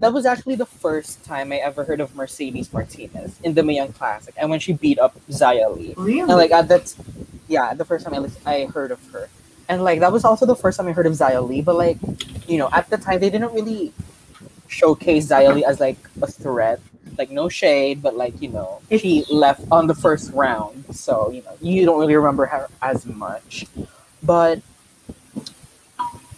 that 0.03 0.13
was 0.13 0.27
actually 0.27 0.57
the 0.57 0.67
first 0.67 1.25
time 1.25 1.53
I 1.53 1.59
ever 1.59 1.85
heard 1.85 2.01
of 2.01 2.17
Mercedes 2.17 2.73
Martinez 2.73 3.39
in 3.45 3.55
the 3.55 3.63
Mae 3.63 3.77
Young 3.77 3.93
Classic, 3.93 4.35
and 4.37 4.51
when 4.51 4.59
she 4.59 4.73
beat 4.73 4.99
up 4.99 5.15
Xia 5.31 5.71
Li, 5.77 5.95
Really? 5.97 6.21
and 6.21 6.29
like 6.31 6.51
at 6.51 6.67
that, 6.67 6.93
yeah, 7.47 7.73
the 7.73 7.85
first 7.85 8.05
time 8.05 8.15
I 8.19 8.27
I 8.45 8.67
heard 8.67 8.91
of 8.91 8.99
her, 9.13 9.29
and 9.69 9.85
like 9.85 10.01
that 10.01 10.11
was 10.11 10.25
also 10.25 10.45
the 10.45 10.57
first 10.57 10.77
time 10.77 10.89
I 10.89 10.93
heard 10.93 11.07
of 11.07 11.13
Xia 11.15 11.39
Li. 11.49 11.63
But 11.63 11.77
like, 11.77 11.99
you 12.49 12.59
know, 12.59 12.69
at 12.73 12.91
the 12.91 12.99
time 12.99 13.21
they 13.21 13.31
didn't 13.31 13.55
really 13.55 13.93
showcase 14.67 15.29
Xia 15.31 15.55
Li 15.55 15.65
as 15.65 15.79
like 15.79 15.99
a 16.21 16.27
threat. 16.27 16.81
Like 17.17 17.31
no 17.31 17.49
shade, 17.49 18.03
but 18.03 18.17
like 18.17 18.35
you 18.43 18.49
know, 18.49 18.81
she 18.91 19.25
left 19.31 19.63
on 19.71 19.87
the 19.87 19.95
first 19.95 20.33
round, 20.33 20.83
so 20.91 21.31
you 21.31 21.43
know 21.47 21.55
you 21.61 21.85
don't 21.87 22.01
really 22.01 22.17
remember 22.17 22.47
her 22.47 22.67
as 22.81 23.07
much. 23.07 23.67
But 24.23 24.63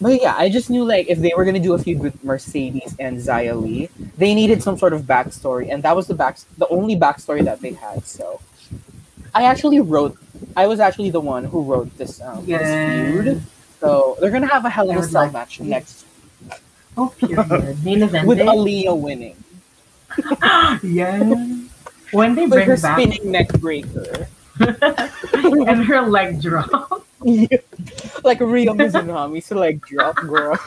but 0.01 0.21
yeah, 0.21 0.35
I 0.37 0.49
just 0.49 0.69
knew 0.69 0.83
like 0.83 1.07
if 1.07 1.19
they 1.19 1.33
were 1.35 1.45
gonna 1.45 1.59
do 1.59 1.73
a 1.73 1.77
feud 1.77 1.99
with 1.99 2.21
Mercedes 2.23 2.95
and 2.99 3.17
Xia 3.17 3.59
Li, 3.59 3.89
they 4.17 4.33
needed 4.35 4.61
some 4.63 4.77
sort 4.77 4.93
of 4.93 5.03
backstory, 5.03 5.71
and 5.71 5.83
that 5.83 5.95
was 5.95 6.07
the 6.07 6.13
back 6.13 6.37
the 6.57 6.67
only 6.69 6.95
backstory 6.95 7.43
that 7.45 7.61
they 7.61 7.73
had. 7.73 8.05
So 8.05 8.39
I 9.33 9.43
actually 9.45 9.79
wrote, 9.81 10.17
I 10.55 10.67
was 10.67 10.79
actually 10.79 11.09
the 11.11 11.19
one 11.21 11.43
who 11.45 11.63
wrote 11.63 11.95
this 11.97 12.21
um 12.21 12.45
this 12.45 12.67
feud. 13.11 13.41
So 13.79 14.17
they're 14.19 14.31
gonna 14.31 14.47
have 14.47 14.65
a 14.65 14.69
Hell 14.69 14.89
in 14.91 14.97
a 14.97 15.03
Cell 15.03 15.23
like 15.23 15.33
match 15.33 15.57
to. 15.57 15.63
next 15.65 16.05
Oh, 16.97 17.09
period. 17.19 17.83
Main 17.83 18.03
event. 18.03 18.25
with 18.27 18.39
Aaliyah 18.39 18.97
winning, 18.97 19.35
yeah. 20.83 21.57
When 22.11 22.35
they 22.35 22.45
bring 22.47 22.67
her 22.67 22.77
back 22.77 22.97
spinning 23.01 23.29
neck 23.31 23.49
breaker, 23.59 24.27
and 25.67 25.83
her 25.83 26.01
leg 26.01 26.41
drop. 26.41 27.03
like 28.23 28.39
Rio 28.39 28.73
Mizunami, 28.73 29.43
so 29.43 29.55
like 29.57 29.81
drop 29.81 30.15
girl. 30.17 30.57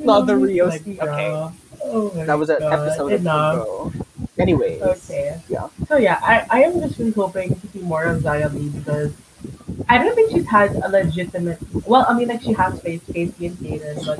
Not 0.00 0.26
the 0.26 0.36
Rio 0.36 0.66
Leg 0.66 0.80
ski- 0.80 0.94
drop. 0.94 1.08
okay. 1.08 1.56
Oh 1.84 2.08
That 2.26 2.38
was 2.38 2.50
an 2.50 2.60
God. 2.60 2.72
episode 2.88 3.12
Enough. 3.12 3.54
ago. 3.62 3.92
Anyways, 4.38 4.82
Okay. 4.82 5.40
Yeah. 5.48 5.68
So 5.88 5.96
yeah, 5.96 6.18
I, 6.22 6.46
I 6.50 6.62
am 6.64 6.80
just 6.80 6.98
really 6.98 7.12
hoping 7.12 7.54
to 7.54 7.66
see 7.68 7.80
more 7.80 8.04
of 8.04 8.22
Xia 8.22 8.52
Li 8.52 8.68
because 8.70 9.12
I 9.88 9.98
don't 9.98 10.14
think 10.14 10.32
she's 10.32 10.46
had 10.46 10.74
a 10.76 10.88
legitimate. 10.88 11.58
Well, 11.86 12.06
I 12.08 12.14
mean, 12.14 12.28
like 12.28 12.42
she 12.42 12.52
has 12.54 12.80
faced 12.80 13.06
Kacy 13.12 13.46
and 13.46 13.56
Kayden, 13.58 14.06
but 14.06 14.18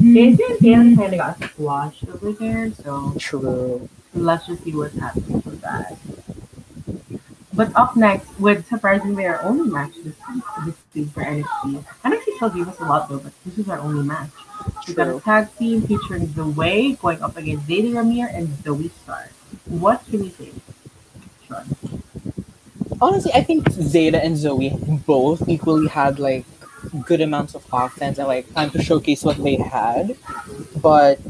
Kacy 0.00 0.40
and 0.50 0.58
Kayden 0.58 0.94
mm-hmm. 0.94 1.00
kind 1.00 1.12
of 1.14 1.18
got 1.18 1.50
squashed 1.50 2.04
over 2.08 2.32
there. 2.32 2.72
So 2.72 3.14
true. 3.18 3.88
Let's 4.14 4.46
just 4.46 4.64
see 4.64 4.74
what's 4.74 4.98
happening 4.98 5.42
with 5.44 5.60
that. 5.60 5.96
But 7.52 7.74
up 7.76 7.96
next, 7.96 8.28
with 8.40 8.66
surprisingly 8.68 9.26
our 9.26 9.42
only 9.42 9.70
match 9.70 9.92
this 10.02 10.14
week, 10.32 10.44
this 10.64 10.76
week 10.94 11.08
for 11.10 11.22
NXT. 11.22 11.84
NXT 12.04 12.36
still 12.36 12.50
gave 12.50 12.68
us 12.68 12.80
a 12.80 12.84
lot 12.84 13.08
though, 13.08 13.18
but 13.18 13.32
this 13.44 13.58
is 13.58 13.68
our 13.68 13.78
only 13.78 14.02
match. 14.02 14.30
We 14.88 14.94
got 14.94 15.08
a 15.08 15.20
tag 15.20 15.48
team 15.58 15.82
featuring 15.82 16.32
The 16.32 16.46
Way 16.46 16.92
going 16.92 17.22
up 17.22 17.36
against 17.36 17.66
Zayda 17.66 17.92
Ramier 17.92 18.34
and 18.34 18.48
Zoey 18.48 18.90
Stark. 19.02 19.30
What 19.66 20.04
can 20.08 20.20
we 20.20 20.30
say? 20.30 20.50
Honestly, 23.00 23.32
I 23.32 23.42
think 23.42 23.64
Zayda 23.70 24.24
and 24.24 24.36
Zoe 24.36 24.70
both 25.06 25.48
equally 25.48 25.88
had 25.88 26.18
like 26.18 26.44
good 27.04 27.20
amounts 27.20 27.54
of 27.54 27.64
offense 27.72 28.18
and 28.18 28.28
like 28.28 28.52
time 28.54 28.70
to 28.70 28.82
showcase 28.82 29.22
what 29.22 29.42
they 29.42 29.56
had. 29.56 30.16
But 30.76 31.20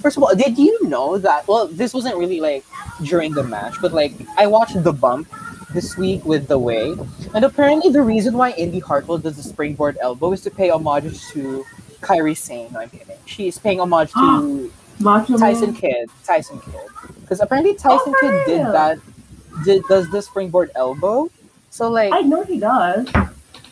first 0.00 0.16
of 0.16 0.22
all, 0.22 0.34
did 0.34 0.58
you 0.58 0.88
know 0.88 1.18
that? 1.18 1.46
Well, 1.48 1.68
this 1.68 1.92
wasn't 1.94 2.16
really 2.16 2.40
like 2.40 2.64
during 3.04 3.32
the 3.32 3.42
match, 3.42 3.74
but 3.80 3.92
like 3.92 4.12
I 4.36 4.46
watched 4.46 4.82
the 4.82 4.92
bump 4.92 5.28
this 5.72 5.96
week 5.96 6.24
with 6.24 6.48
the 6.48 6.58
way, 6.58 6.94
and 7.34 7.44
apparently 7.44 7.90
the 7.92 8.02
reason 8.02 8.36
why 8.36 8.52
Indy 8.52 8.78
Hartwell 8.78 9.18
does 9.18 9.36
the 9.36 9.42
springboard 9.42 9.98
elbow 10.00 10.32
is 10.32 10.40
to 10.42 10.50
pay 10.50 10.70
homage 10.70 11.20
to 11.32 11.64
Kairi 12.00 12.36
Sane. 12.36 12.72
No, 12.72 12.80
I'm 12.80 12.90
kidding. 12.90 13.16
She's 13.26 13.58
paying 13.58 13.80
homage 13.80 14.12
to? 14.12 14.72
Tyson 15.38 15.74
Kidd. 15.74 16.10
Tyson 16.24 16.58
Kidd. 16.60 16.74
Because 17.20 17.40
apparently 17.40 17.74
Tyson 17.74 18.14
Oh, 18.16 18.20
Kidd 18.20 18.46
did 18.46 18.66
that. 18.66 18.98
Did 19.64 19.82
does 19.88 20.10
the 20.10 20.20
springboard 20.22 20.70
elbow? 20.74 21.30
So 21.70 21.90
like 21.90 22.12
I 22.12 22.22
know 22.22 22.42
he 22.44 22.58
does. 22.58 23.06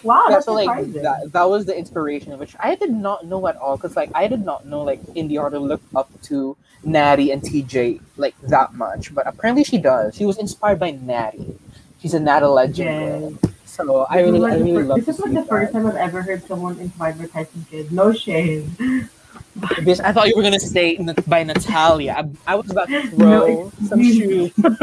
Wow, 0.06 0.26
that's 0.28 0.46
so 0.46 0.54
like 0.54 0.68
surprising. 0.68 1.02
that, 1.02 1.32
that 1.32 1.44
was 1.44 1.66
the 1.66 1.76
inspiration, 1.76 2.38
which 2.38 2.54
I 2.60 2.74
did 2.74 2.90
not 2.90 3.26
know 3.26 3.46
at 3.48 3.56
all. 3.56 3.76
Because 3.76 3.96
like 3.96 4.10
I 4.14 4.28
did 4.28 4.44
not 4.44 4.66
know 4.66 4.82
like 4.82 5.00
Indy 5.14 5.36
Hartwell 5.36 5.66
looked 5.66 5.94
up 5.94 6.10
to 6.22 6.56
Natty 6.84 7.32
and 7.32 7.42
TJ 7.42 8.00
like 8.16 8.34
that 8.42 8.74
much, 8.74 9.14
but 9.14 9.26
apparently 9.26 9.64
she 9.64 9.78
does. 9.78 10.14
She 10.14 10.24
was 10.24 10.38
inspired 10.38 10.78
by 10.78 10.92
Natty. 10.92 11.58
She's 12.00 12.14
a 12.14 12.20
Nata 12.20 12.48
legend. 12.48 13.38
So 13.64 14.06
I 14.08 14.20
really, 14.20 14.38
like 14.38 14.54
I 14.54 14.56
really 14.56 14.84
love 14.84 15.04
This 15.04 15.16
is 15.16 15.20
like 15.20 15.34
the 15.34 15.44
first 15.44 15.72
time 15.72 15.86
I've 15.86 15.96
ever 15.96 16.22
heard 16.22 16.42
someone 16.46 16.78
inspired 16.78 17.18
by 17.18 17.26
Tyson 17.26 17.66
Kidd. 17.70 17.92
No 17.92 18.12
shame. 18.12 18.74
Bitch, 19.58 20.00
I 20.04 20.12
thought 20.12 20.28
you 20.28 20.36
were 20.36 20.42
gonna 20.42 20.60
say 20.60 20.98
by 21.26 21.42
Natalya. 21.42 22.14
I, 22.46 22.52
I 22.52 22.54
was 22.56 22.70
about 22.70 22.88
to 22.88 23.02
No, 23.16 23.70
throw 23.70 23.72
some 23.88 24.00
excuse 24.00 24.52
shoes. 24.52 24.78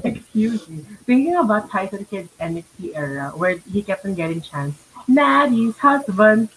Excuse 0.04 0.68
me. 0.68 0.84
Thinking 1.04 1.34
about 1.36 1.70
Tyson 1.70 2.04
Kidd's 2.04 2.30
NXT 2.40 2.94
era, 2.94 3.32
where 3.34 3.58
he 3.70 3.82
kept 3.82 4.04
on 4.06 4.14
getting 4.14 4.40
chants, 4.40 4.78
Natty's 5.06 5.76
husband, 5.76 6.48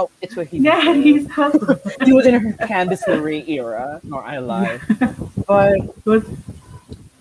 Oh, 0.00 0.08
it's 0.22 0.34
what 0.34 0.46
he. 0.46 0.58
Natty's 0.58 1.28
husband. 1.28 1.78
he 2.04 2.12
was 2.14 2.24
in 2.24 2.34
her 2.34 2.66
Candice 2.66 3.04
LeRae 3.04 3.46
era. 3.48 4.00
No, 4.02 4.18
I 4.18 4.38
lied. 4.38 4.80
But, 5.46 6.06
Was 6.06 6.24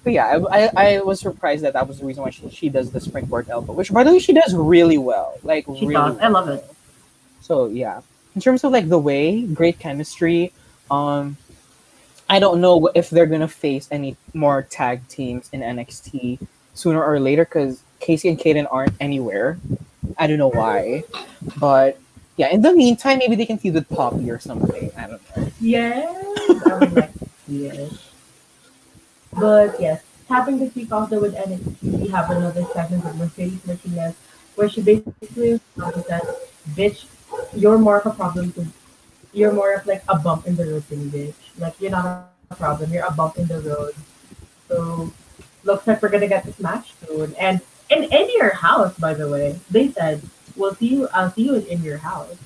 but 0.03 0.13
yeah, 0.13 0.37
I, 0.51 0.65
I, 0.65 0.71
I 0.75 0.99
was 1.01 1.19
surprised 1.19 1.63
that 1.63 1.73
that 1.73 1.87
was 1.87 1.99
the 1.99 2.05
reason 2.05 2.21
why 2.23 2.29
she, 2.29 2.47
she 2.51 2.69
does 2.69 2.91
the 2.91 3.01
springboard 3.01 3.49
elbow, 3.49 3.73
which 3.73 3.91
by 3.91 4.03
the 4.03 4.11
way 4.11 4.19
she 4.19 4.33
does 4.33 4.53
really 4.53 4.97
well. 4.99 5.37
Like 5.43 5.65
She 5.65 5.87
really 5.87 5.93
does. 5.95 6.19
I 6.19 6.27
love 6.27 6.47
it. 6.47 6.63
So 7.41 7.65
yeah, 7.67 8.01
in 8.39 8.41
terms 8.41 8.63
of 8.63 8.71
like 8.71 8.87
the 8.87 8.97
way, 8.97 9.41
great 9.41 9.79
chemistry. 9.79 10.53
Um, 10.89 11.35
I 12.29 12.39
don't 12.39 12.61
know 12.61 12.89
if 12.95 13.09
they're 13.09 13.25
gonna 13.25 13.49
face 13.49 13.89
any 13.91 14.15
more 14.33 14.61
tag 14.61 15.05
teams 15.09 15.49
in 15.51 15.59
NXT 15.59 16.39
sooner 16.73 17.03
or 17.03 17.19
later 17.19 17.43
because 17.43 17.83
Kacy 17.99 18.29
and 18.29 18.39
Kayden 18.39 18.65
aren't 18.71 18.93
anywhere. 19.01 19.59
I 20.17 20.27
don't 20.27 20.37
know 20.37 20.51
why, 20.51 21.03
but 21.59 21.99
yeah. 22.37 22.47
In 22.47 22.61
the 22.61 22.71
meantime, 22.71 23.17
maybe 23.17 23.35
they 23.35 23.45
can 23.45 23.57
feud 23.57 23.73
with 23.73 23.89
Poppy 23.89 24.31
or 24.31 24.39
something. 24.39 24.89
I 24.95 25.07
don't 25.07 25.21
know. 25.35 25.51
yes. 25.59 26.15
I 26.65 26.85
to. 27.49 27.89
But 29.33 29.81
yes, 29.81 30.01
tapping 30.29 30.59
the 30.59 30.71
week 30.73 30.87
though 30.87 31.19
with 31.19 31.35
NXT, 31.35 31.99
we 31.99 32.07
have 32.07 32.29
another 32.29 32.63
segment 32.71 33.03
with 33.03 33.15
Mercedes 33.17 33.67
Martinez, 33.67 34.15
where 34.55 34.69
she 34.69 34.81
basically 34.81 35.59
says, 36.07 36.23
"Bitch, 36.71 37.03
you're 37.53 37.77
more 37.77 37.97
of 37.99 38.05
a 38.05 38.15
problem 38.15 38.51
to, 38.53 38.65
you're 39.33 39.51
more 39.51 39.73
of 39.73 39.85
like 39.85 40.03
a 40.07 40.17
bump 40.17 40.47
in 40.47 40.55
the 40.55 40.65
road 40.65 40.87
to 40.89 40.95
me, 40.95 41.09
bitch. 41.09 41.33
Like 41.57 41.79
you're 41.79 41.91
not 41.91 42.31
a 42.51 42.55
problem, 42.55 42.91
you're 42.91 43.05
a 43.05 43.11
bump 43.11 43.37
in 43.37 43.47
the 43.47 43.61
road." 43.61 43.95
So 44.67 45.11
looks 45.63 45.87
like 45.87 46.01
we're 46.01 46.09
gonna 46.09 46.27
get 46.27 46.43
this 46.45 46.59
match 46.59 46.93
soon. 47.05 47.35
And 47.35 47.61
in 47.89 48.03
in 48.03 48.29
your 48.37 48.53
house, 48.53 48.93
by 48.97 49.13
the 49.13 49.27
way. 49.27 49.59
They 49.69 49.91
said, 49.91 50.21
"We'll 50.55 50.75
see 50.75 50.87
you. 50.87 51.07
I'll 51.13 51.31
see 51.31 51.43
you 51.43 51.55
in 51.55 51.83
your 51.83 51.97
house." 51.97 52.37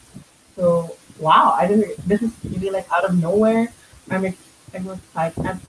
So 0.56 0.96
wow, 1.20 1.56
I 1.58 1.68
didn't. 1.68 1.98
This 2.08 2.22
is 2.22 2.32
really 2.44 2.70
like 2.70 2.88
out 2.92 3.06
of 3.06 3.16
nowhere. 3.20 3.72
I'm 4.10 4.26
I'm 4.74 4.90
excited. 4.90 5.46
I'm 5.46 5.62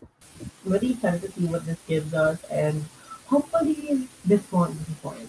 really 0.65 0.93
excited 0.93 1.23
to 1.23 1.33
see 1.33 1.47
what 1.47 1.67
this 1.67 1.79
gives 1.87 2.15
us, 2.15 2.39
and 2.51 2.85
hopefully 3.27 4.09
this 4.25 4.43
won't 4.51 4.79
disappoint. 4.79 5.29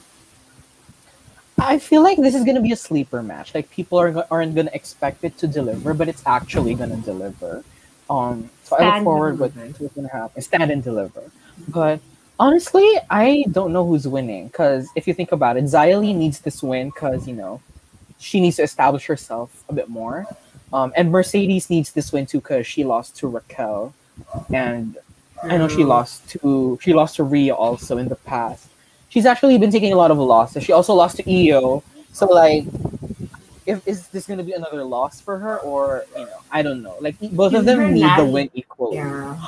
I 1.58 1.80
feel 1.80 2.04
like 2.04 2.18
this 2.18 2.36
is 2.36 2.44
gonna 2.44 2.62
be 2.62 2.72
a 2.72 2.76
sleeper 2.78 3.24
match. 3.24 3.56
Like 3.56 3.70
people 3.70 3.98
are 3.98 4.26
aren't 4.30 4.56
gonna 4.56 4.72
expect 4.74 5.24
it 5.24 5.38
to 5.40 5.48
deliver, 5.48 5.94
but 5.94 6.08
it's 6.08 6.24
actually 6.26 6.76
gonna 6.76 6.98
deliver. 6.98 7.64
Um, 8.10 8.50
so 8.64 8.76
I 8.78 8.96
look 8.96 9.04
forward 9.04 9.40
with 9.40 9.56
what's 9.56 9.96
gonna 9.96 10.10
happen. 10.10 10.42
Stand 10.42 10.72
and 10.72 10.84
deliver. 10.84 11.32
But 11.70 12.02
honestly, 12.40 12.88
I 13.10 13.46
don't 13.52 13.72
know 13.72 13.86
who's 13.86 14.08
winning 14.08 14.48
because 14.48 14.90
if 14.96 15.08
you 15.08 15.14
think 15.14 15.32
about 15.32 15.58
it, 15.58 15.64
Xia 15.64 16.00
Li 16.00 16.14
needs 16.14 16.40
this 16.40 16.62
win 16.62 16.90
because 16.90 17.28
you 17.28 17.36
know 17.36 17.62
she 18.20 18.42
needs 18.42 18.58
to 18.58 18.64
establish 18.64 19.06
herself 19.06 19.64
a 19.70 19.74
bit 19.74 19.90
more, 19.90 20.26
um, 20.74 20.92
and 20.98 21.10
Mercedes 21.10 21.70
needs 21.70 21.94
this 21.94 22.12
win 22.12 22.26
too 22.26 22.42
because 22.42 22.68
she 22.68 22.84
lost 22.84 23.16
to 23.18 23.28
Raquel, 23.30 23.94
and 24.54 24.98
I 25.44 25.58
know 25.58 25.70
she 25.70 25.86
lost 25.86 26.28
to 26.32 26.78
she 26.82 26.94
lost 26.94 27.16
to 27.16 27.24
Rhea 27.24 27.54
also 27.54 27.98
in 27.98 28.10
the 28.10 28.16
past. 28.16 28.68
She's 29.16 29.26
actually 29.26 29.58
been 29.58 29.72
taking 29.72 29.94
a 29.94 29.96
lot 29.96 30.12
of 30.12 30.18
losses. 30.18 30.62
She 30.66 30.74
also 30.74 30.94
lost 30.94 31.16
to 31.16 31.24
Io. 31.26 31.82
So 32.12 32.26
like 32.26 32.66
if 33.66 33.88
is 33.88 34.10
this 34.10 34.28
gonna 34.28 34.44
be 34.44 34.52
another 34.52 34.84
loss 34.84 35.22
for 35.22 35.38
her 35.40 35.58
or 35.60 36.04
you 36.18 36.26
know, 36.26 36.40
I 36.52 36.62
don't 36.62 36.84
know. 36.84 36.98
Like 37.00 37.16
both 37.32 37.54
of 37.54 37.64
them 37.64 37.94
need 37.94 38.12
the 38.18 38.26
win 38.26 38.50
equally. 38.54 38.98
Yeah. 38.98 39.40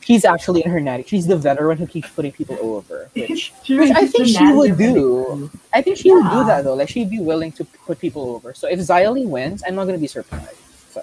She's 0.00 0.26
actually 0.26 0.60
in 0.66 0.70
her 0.70 0.80
natty. 0.80 1.04
She's 1.06 1.26
the 1.26 1.34
veteran 1.34 1.78
who 1.78 1.86
keeps 1.86 2.10
putting 2.10 2.30
people 2.30 2.58
over. 2.60 3.08
Which 3.14 3.54
which 3.70 3.90
I 3.90 4.06
think 4.06 4.26
she 4.28 4.52
would 4.52 4.76
do. 4.76 5.50
I 5.72 5.80
think 5.80 5.96
she 5.96 6.12
would 6.12 6.28
do 6.30 6.44
that 6.44 6.64
though. 6.64 6.74
Like 6.74 6.90
she'd 6.90 7.08
be 7.08 7.18
willing 7.20 7.52
to 7.52 7.64
put 7.64 7.98
people 7.98 8.34
over. 8.34 8.52
So 8.52 8.68
if 8.68 8.78
Xia 8.80 9.10
Li 9.14 9.24
wins, 9.24 9.62
I'm 9.66 9.76
not 9.76 9.86
gonna 9.86 9.96
be 9.96 10.08
surprised. 10.08 10.60
So 10.90 11.00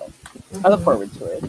I 0.63 0.69
look 0.69 0.81
Mhm. 0.81 0.83
forward 0.83 1.11
to 1.17 1.25
it. 1.35 1.43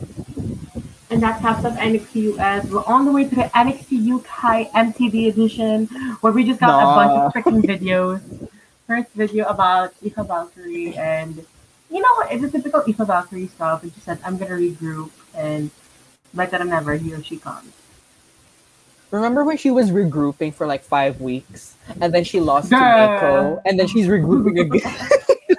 And 1.15 1.23
that 1.23 1.41
caps 1.41 1.65
up 1.65 1.75
NXT 1.75 2.35
US. 2.35 2.67
We're 2.67 2.83
on 2.87 3.05
the 3.05 3.13
way 3.13 3.23
to 3.23 3.35
the 3.37 3.43
NXT 3.43 4.19
UK 4.19 4.69
MTV 4.73 5.29
edition, 5.29 5.87
where 6.23 6.33
we 6.33 6.43
just 6.43 6.59
got 6.59 6.75
a 6.75 6.87
bunch 6.97 7.13
of 7.13 7.33
freaking 7.33 7.63
videos. 7.63 8.51
First 8.89 9.13
video 9.13 9.47
about 9.47 9.95
Aoife 10.03 10.27
Valkyrie, 10.27 10.97
and 10.97 11.37
you 11.89 12.01
know 12.03 12.09
what? 12.17 12.33
It's 12.33 12.43
a 12.43 12.51
typical 12.51 12.81
Aoife 12.81 13.07
Valkyrie 13.07 13.47
stuff. 13.47 13.85
And 13.85 13.95
she 13.95 14.01
said, 14.01 14.19
I'm 14.25 14.37
gonna 14.39 14.57
regroup, 14.57 15.13
and 15.37 15.71
better 16.35 16.59
than 16.59 16.73
ever, 16.73 16.97
here 16.97 17.23
she 17.23 17.37
comes. 17.37 17.71
Remember 19.13 19.45
when 19.45 19.57
she 19.57 19.71
was 19.71 19.93
regrouping 19.93 20.53
for 20.53 20.67
like 20.67 20.83
five 20.83 21.21
weeks 21.21 21.77
and 22.01 22.13
then 22.13 22.25
she 22.25 22.41
lost 22.41 22.71
to 22.71 22.75
Girl. 22.75 22.83
Meiko 22.83 23.63
and 23.65 23.79
then 23.79 23.87
she's 23.87 24.09
regrouping 24.09 24.59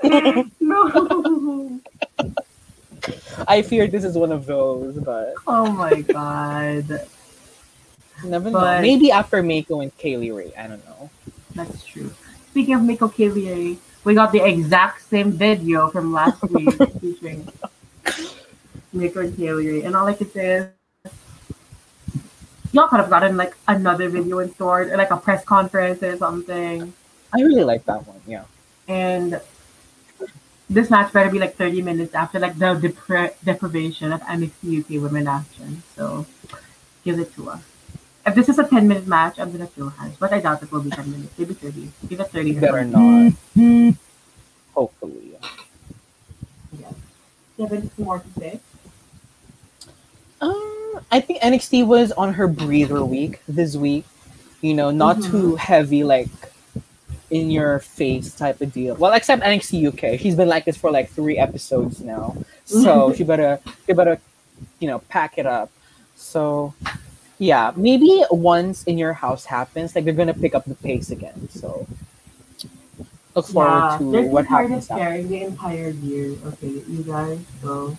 again? 0.04 0.52
no! 0.60 1.80
I 3.48 3.62
fear 3.62 3.88
this 3.88 4.04
is 4.04 4.18
one 4.18 4.32
of 4.32 4.46
those, 4.46 4.96
but 4.98 5.34
Oh 5.48 5.72
my 5.72 6.02
god. 6.02 7.02
never 8.24 8.50
know. 8.50 8.82
Maybe 8.82 9.12
after 9.12 9.44
Meiko 9.44 9.82
and 9.84 9.96
Kay 9.98 10.18
Lee 10.18 10.32
Ray, 10.32 10.54
I 10.58 10.68
don't 10.68 10.84
know. 10.86 11.10
That's 11.54 11.84
true. 11.86 12.12
Speaking 12.52 12.76
of 12.76 12.82
Meiko 12.82 13.12
Meiko 13.12 13.12
Killier, 13.14 13.78
we 14.04 14.14
got 14.14 14.32
the 14.32 14.44
exact 14.44 15.02
same 15.10 15.32
video 15.32 15.90
from 15.90 16.14
last 16.14 16.42
week 16.50 16.74
featuring 17.00 17.48
Meiko 18.96 19.26
and 19.26 19.36
Killier. 19.36 19.86
And 19.86 19.96
all 19.96 20.08
I 20.08 20.14
can 20.14 20.30
say 20.32 20.72
is, 21.06 21.12
y'all 22.72 22.88
could 22.88 23.00
have 23.00 23.10
gotten 23.10 23.36
like 23.36 23.56
another 23.68 24.10
video 24.10 24.40
in 24.40 24.54
store, 24.54 24.84
or 24.84 24.98
like 24.98 25.12
a 25.12 25.18
press 25.18 25.44
conference 25.44 26.02
or 26.02 26.18
something. 26.18 26.94
I 27.34 27.42
really 27.42 27.64
like 27.64 27.86
that 27.86 28.08
one. 28.08 28.22
Yeah. 28.26 28.44
And 28.88 29.42
this 30.70 30.90
match 30.90 31.14
better 31.14 31.30
be 31.30 31.40
like 31.40 31.56
30 31.56 31.82
minutes 31.82 32.14
after 32.16 32.40
like 32.40 32.58
the 32.58 32.76
depra- 32.76 33.34
deprivation 33.44 34.12
of 34.12 34.22
NXT 34.22 34.80
UK 34.82 35.02
women 35.02 35.28
action. 35.28 35.84
So 35.96 36.26
give 37.04 37.20
it 37.20 37.34
to 37.36 37.50
us. 37.52 37.62
If 38.26 38.34
this 38.34 38.50
is 38.50 38.58
a 38.58 38.64
10 38.68 38.88
minute 38.88 39.06
match, 39.08 39.40
I'm 39.40 39.52
gonna 39.52 39.68
throw 39.68 39.90
hands, 39.90 40.16
but 40.20 40.34
I 40.34 40.40
doubt 40.42 40.64
it 40.64 40.72
will 40.72 40.82
be 40.82 40.90
10 40.90 41.12
minutes. 41.12 41.38
Maybe 41.38 41.54
30. 41.54 41.92
Give 42.10 42.20
it 42.20 42.28
30. 42.32 42.58
or 42.58 42.62
Better 42.62 42.86
not. 42.86 43.34
Hopefully. 44.74 45.38
Yeah. 46.80 46.90
You 47.58 47.64
have 47.66 47.72
anything 47.74 48.06
more 48.06 48.20
to 48.20 48.40
say? 48.40 48.60
Um, 50.42 51.00
I 51.12 51.22
think 51.22 51.40
NXT 51.42 51.86
was 51.88 52.12
on 52.14 52.34
her 52.34 52.48
breather 52.48 53.06
week 53.06 53.40
this 53.48 53.76
week. 53.76 54.06
You 54.62 54.74
know, 54.74 54.90
not 54.92 55.18
Mhm. 55.18 55.32
too 55.32 55.56
heavy, 55.56 56.04
like 56.04 56.28
in 57.36 57.52
your 57.52 57.80
face 57.80 58.34
type 58.34 58.62
of 58.62 58.72
deal. 58.72 58.96
Well, 58.96 59.12
except 59.12 59.44
NXT 59.44 59.92
UK, 59.92 60.20
she's 60.20 60.36
been 60.36 60.48
like 60.48 60.64
this 60.64 60.78
for 60.78 60.90
like 60.90 61.10
three 61.10 61.38
episodes 61.38 62.00
now, 62.00 62.38
so 62.64 63.14
she 63.16 63.24
better, 63.26 63.60
she 63.86 63.92
better, 63.94 64.20
you 64.80 64.88
know, 64.88 65.00
pack 65.10 65.38
it 65.38 65.46
up. 65.46 65.70
So, 66.16 66.74
yeah, 67.38 67.74
maybe 67.76 68.24
once 68.32 68.84
in 68.86 68.98
your 68.98 69.12
house 69.12 69.44
happens, 69.44 69.96
like 69.96 70.06
they're 70.06 70.14
gonna 70.14 70.34
pick 70.34 70.56
up 70.56 70.64
the 70.64 70.76
pace 70.76 71.12
again. 71.12 71.50
So, 71.50 71.86
look 73.36 73.48
forward 73.48 73.98
to 74.00 74.12
They're 74.12 74.24
what 74.24 74.46
happens. 74.46 74.88
carrying 74.88 75.28
the 75.28 75.44
entire 75.44 75.90
year. 75.90 76.38
Okay, 76.46 76.70
you 76.88 77.04
guys. 77.06 77.40
So 77.62 77.98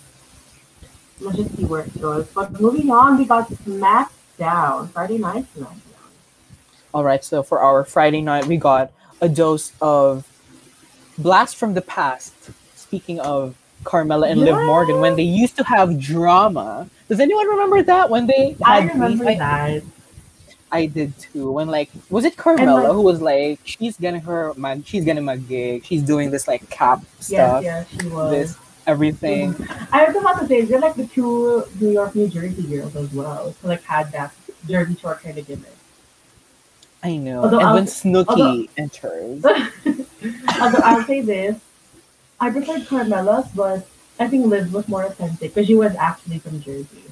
let's 1.21 1.37
just 1.37 1.55
see 1.57 1.65
where 1.65 1.83
it 1.83 2.01
goes. 2.01 2.25
But 2.33 2.59
moving 2.59 2.89
on, 2.89 3.19
we 3.19 3.25
got 3.25 3.49
SmackDown 3.49 4.89
Friday 4.89 5.19
night 5.19 5.45
SmackDown. 5.55 5.77
All 6.91 7.03
right, 7.03 7.23
so 7.23 7.43
for 7.43 7.59
our 7.59 7.83
Friday 7.83 8.21
night, 8.21 8.47
we 8.47 8.57
got 8.57 8.91
a 9.21 9.29
dose 9.29 9.71
of 9.81 10.25
blast 11.17 11.55
from 11.55 11.73
the 11.73 11.81
past. 11.81 12.33
Speaking 12.75 13.19
of 13.19 13.55
Carmella 13.83 14.29
and 14.29 14.41
Liv 14.41 14.55
Morgan, 14.55 14.99
when 14.99 15.15
they 15.15 15.23
used 15.23 15.57
to 15.57 15.63
have 15.63 15.99
drama. 15.99 16.89
Does 17.09 17.19
anyone 17.19 17.47
remember 17.47 17.83
that 17.83 18.09
when 18.09 18.27
they 18.27 18.55
I 18.63 18.81
remember 18.81 19.25
beef? 19.25 19.37
That. 19.37 19.83
I 20.71 20.85
did 20.87 21.17
too. 21.17 21.51
When 21.51 21.67
like 21.67 21.89
was 22.09 22.25
it 22.25 22.35
Carmella 22.35 22.83
like- 22.83 22.91
who 22.91 23.01
was 23.01 23.21
like 23.21 23.59
she's 23.63 23.97
getting 23.97 24.21
her 24.21 24.53
man 24.55 24.83
she's 24.83 25.05
getting 25.05 25.23
my 25.23 25.37
gig. 25.37 25.85
She's 25.85 26.03
doing 26.03 26.31
this 26.31 26.47
like 26.47 26.69
cap 26.69 27.03
stuff, 27.19 27.63
yeah, 27.63 27.85
she 27.85 28.07
was. 28.07 28.31
this 28.31 28.57
everything. 28.85 29.55
I 29.91 30.05
was 30.05 30.15
about 30.15 30.39
to 30.39 30.47
say, 30.47 30.61
they're 30.61 30.79
like 30.79 30.95
the 30.95 31.05
two 31.07 31.63
New 31.79 31.91
York, 31.91 32.15
New 32.15 32.27
Jersey 32.29 32.63
girls 32.63 32.95
as 32.95 33.11
well. 33.13 33.53
So 33.61 33.67
like 33.67 33.83
had 33.83 34.11
that 34.13 34.33
Jersey 34.67 34.95
Shore 34.95 35.15
kind 35.21 35.37
of 35.37 35.47
gimmick. 35.47 35.75
I 37.07 37.15
know. 37.17 37.43
Although 37.43 37.59
and 37.59 37.67
I'll- 37.67 37.75
when 37.75 37.85
Snooki 37.85 38.25
although- 38.27 38.65
enters, 38.77 39.45
Although 40.61 40.83
I'll 40.83 41.03
say 41.05 41.21
this, 41.21 41.55
I 42.39 42.49
preferred 42.49 42.85
Carmella's, 42.87 43.47
but 43.55 43.87
I 44.19 44.27
think 44.27 44.45
Liv 44.47 44.73
was 44.73 44.87
more 44.87 45.03
authentic 45.05 45.53
because 45.53 45.67
she 45.67 45.75
was 45.75 45.95
actually 45.95 46.39
from 46.39 46.59
Jersey. 46.61 47.03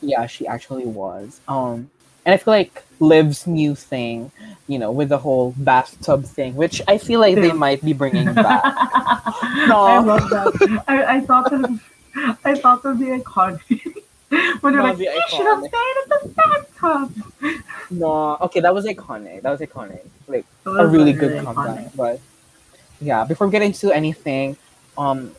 Yeah, 0.00 0.26
she 0.26 0.46
actually 0.46 0.86
was. 0.86 1.40
Um, 1.48 1.90
and 2.24 2.32
I 2.34 2.36
feel 2.38 2.54
like 2.54 2.82
Liv's 3.00 3.46
new 3.46 3.74
thing, 3.74 4.30
you 4.66 4.78
know, 4.78 4.90
with 4.92 5.08
the 5.10 5.18
whole 5.18 5.52
bathtub 5.58 6.24
thing, 6.24 6.54
which 6.56 6.80
I 6.88 6.96
feel 6.98 7.20
like 7.20 7.34
they 7.34 7.52
might 7.52 7.82
be 7.84 7.92
bringing 7.92 8.32
back. 8.46 8.62
I 8.64 9.98
love 10.00 10.30
that. 10.30 10.82
I, 10.88 11.16
I 11.16 11.20
thought 11.20 11.50
that 11.50 11.78
I 12.44 12.54
thought 12.54 12.82
that 12.84 12.98
the 12.98 13.06
iconic. 13.20 13.96
when 14.60 14.72
they're 14.72 14.82
like, 14.82 14.98
you 14.98 15.10
should 15.28 15.46
have 15.46 15.60
stayed 15.60 15.96
at 16.02 16.08
the 16.08 16.28
bathtub. 16.34 17.12
no, 17.90 18.36
okay, 18.42 18.60
that 18.60 18.74
was 18.74 18.84
iconic. 18.86 19.42
That 19.42 19.50
was 19.50 19.60
iconic. 19.60 20.00
Like 20.26 20.44
It 20.66 20.68
a 20.68 20.70
was 20.70 20.90
really 20.92 21.12
very 21.12 21.36
good 21.38 21.44
comeback. 21.44 21.92
iconic. 21.92 21.96
But 21.96 22.20
yeah, 23.00 23.24
before 23.24 23.46
we 23.46 23.52
get 23.52 23.62
into 23.62 23.92
anything, 23.92 24.56
um, 24.96 25.32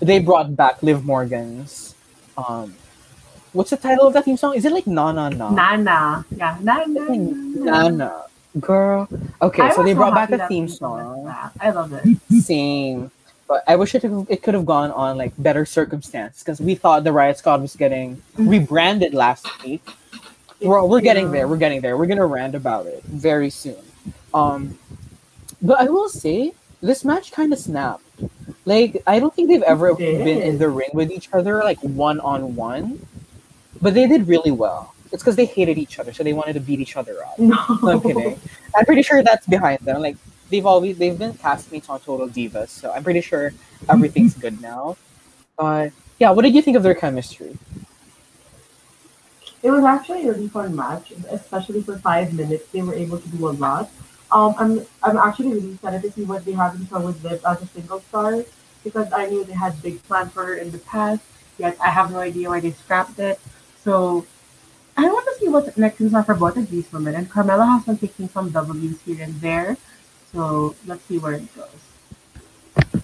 they 0.00 0.18
brought 0.18 0.54
back 0.56 0.82
Liv 0.82 1.04
Morgan's. 1.04 1.94
Um, 2.36 2.74
what's 3.52 3.70
the 3.70 3.76
title 3.76 4.06
of 4.06 4.12
that 4.14 4.24
theme 4.24 4.36
song? 4.36 4.54
Is 4.54 4.64
it 4.64 4.72
like 4.72 4.86
Na 4.86 5.12
Na 5.12 5.28
Na? 5.28 5.50
Nana, 5.50 6.24
yeah, 6.36 6.58
Nana. 6.60 6.86
Na 6.88 7.88
Na. 7.88 7.88
Na, 7.88 8.10
Girl. 8.60 9.08
Okay, 9.40 9.62
I 9.62 9.70
so 9.72 9.82
they 9.82 9.94
brought 9.94 10.14
back 10.14 10.28
the 10.28 10.46
theme 10.48 10.68
song. 10.68 11.32
I 11.60 11.70
love 11.70 11.92
it. 11.92 12.04
Same. 12.42 13.10
But 13.52 13.64
I 13.66 13.76
wish 13.76 13.94
it, 13.94 14.02
it 14.30 14.42
could 14.42 14.54
have 14.54 14.64
gone 14.64 14.90
on 14.92 15.18
like 15.18 15.34
better 15.36 15.66
circumstance 15.66 16.38
because 16.38 16.58
we 16.58 16.74
thought 16.74 17.04
the 17.04 17.10
Riott 17.10 17.36
Squad 17.36 17.60
was 17.60 17.76
getting 17.76 18.22
rebranded 18.38 19.12
last 19.12 19.46
week. 19.62 19.86
We're, 20.62 20.82
we're 20.86 21.02
getting 21.02 21.30
there. 21.30 21.46
We're 21.46 21.58
getting 21.58 21.82
there. 21.82 21.98
We're 21.98 22.06
gonna 22.06 22.24
rant 22.24 22.54
about 22.54 22.86
it 22.86 23.02
very 23.04 23.50
soon. 23.50 23.76
Um, 24.32 24.78
but 25.60 25.78
I 25.78 25.90
will 25.90 26.08
say 26.08 26.54
this 26.80 27.04
match 27.04 27.30
kind 27.30 27.52
of 27.52 27.58
snapped. 27.58 28.02
Like 28.64 29.02
I 29.06 29.18
don't 29.18 29.34
think 29.34 29.50
they've 29.50 29.60
ever 29.74 29.94
been 29.94 30.26
in 30.26 30.56
the 30.56 30.70
ring 30.70 30.88
with 30.94 31.10
each 31.10 31.28
other 31.34 31.62
like 31.62 31.78
one 31.80 32.20
on 32.20 32.56
one, 32.56 33.06
but 33.82 33.92
they 33.92 34.06
did 34.08 34.28
really 34.28 34.50
well. 34.50 34.94
It's 35.12 35.22
because 35.22 35.36
they 35.36 35.44
hated 35.44 35.76
each 35.76 35.98
other, 35.98 36.14
so 36.14 36.24
they 36.24 36.32
wanted 36.32 36.54
to 36.54 36.60
beat 36.60 36.80
each 36.80 36.96
other 36.96 37.22
up. 37.22 37.38
No, 37.38 37.58
No, 37.82 37.90
I'm 37.90 38.00
kidding. 38.00 38.40
I'm 38.74 38.86
pretty 38.86 39.02
sure 39.02 39.22
that's 39.22 39.46
behind 39.46 39.80
them. 39.80 40.00
Like 40.00 40.16
they've 40.52 40.66
always 40.66 40.98
they've 40.98 41.18
been 41.18 41.32
castmates 41.32 41.88
on 41.90 41.98
Total 42.00 42.28
Divas, 42.28 42.68
so 42.68 42.92
I'm 42.92 43.02
pretty 43.02 43.22
sure 43.22 43.52
everything's 43.88 44.34
good 44.34 44.60
now. 44.60 44.96
But 45.56 45.92
yeah, 46.20 46.30
what 46.30 46.42
did 46.42 46.54
you 46.54 46.62
think 46.62 46.76
of 46.76 46.84
their 46.84 46.94
chemistry? 46.94 47.58
It 49.62 49.70
was 49.70 49.84
actually 49.84 50.28
a 50.28 50.32
really 50.32 50.48
fun 50.48 50.76
match, 50.76 51.12
especially 51.30 51.82
for 51.82 51.98
five 51.98 52.32
minutes. 52.34 52.68
They 52.70 52.82
were 52.82 52.94
able 52.94 53.18
to 53.18 53.28
do 53.28 53.48
a 53.48 53.54
lot. 53.56 53.90
Um, 54.30 54.54
I'm 54.58 54.86
I'm 55.02 55.16
actually 55.16 55.52
really 55.54 55.74
excited 55.74 56.02
to 56.02 56.12
see 56.12 56.24
what 56.24 56.44
they 56.44 56.52
have 56.52 56.74
in 56.76 56.86
store 56.86 57.00
with 57.00 57.24
Liv 57.24 57.42
as 57.44 57.62
a 57.62 57.66
single 57.66 58.00
star 58.00 58.44
because 58.84 59.12
I 59.12 59.26
knew 59.26 59.44
they 59.44 59.52
had 59.54 59.80
big 59.82 60.02
plans 60.04 60.32
for 60.32 60.44
her 60.44 60.56
in 60.56 60.70
the 60.70 60.78
past. 60.78 61.22
Yet 61.58 61.76
I 61.80 61.90
have 61.90 62.10
no 62.10 62.18
idea 62.18 62.48
why 62.48 62.60
they 62.60 62.72
scrapped 62.72 63.18
it. 63.18 63.40
So 63.84 64.26
I 64.96 65.04
want 65.06 65.26
to 65.26 65.34
see 65.38 65.48
what's 65.48 65.76
next 65.76 66.00
in 66.00 66.08
store 66.08 66.24
for 66.24 66.34
both 66.34 66.56
of 66.56 66.68
these 66.70 66.90
women. 66.92 67.14
And 67.14 67.30
Carmella 67.30 67.66
has 67.68 67.84
been 67.84 67.98
taking 67.98 68.28
some 68.28 68.50
W's 68.50 69.00
here 69.02 69.22
and 69.22 69.34
there. 69.40 69.76
So 70.32 70.74
let's 70.86 71.02
see 71.04 71.18
where 71.18 71.34
it 71.34 71.44
goes. 71.54 71.68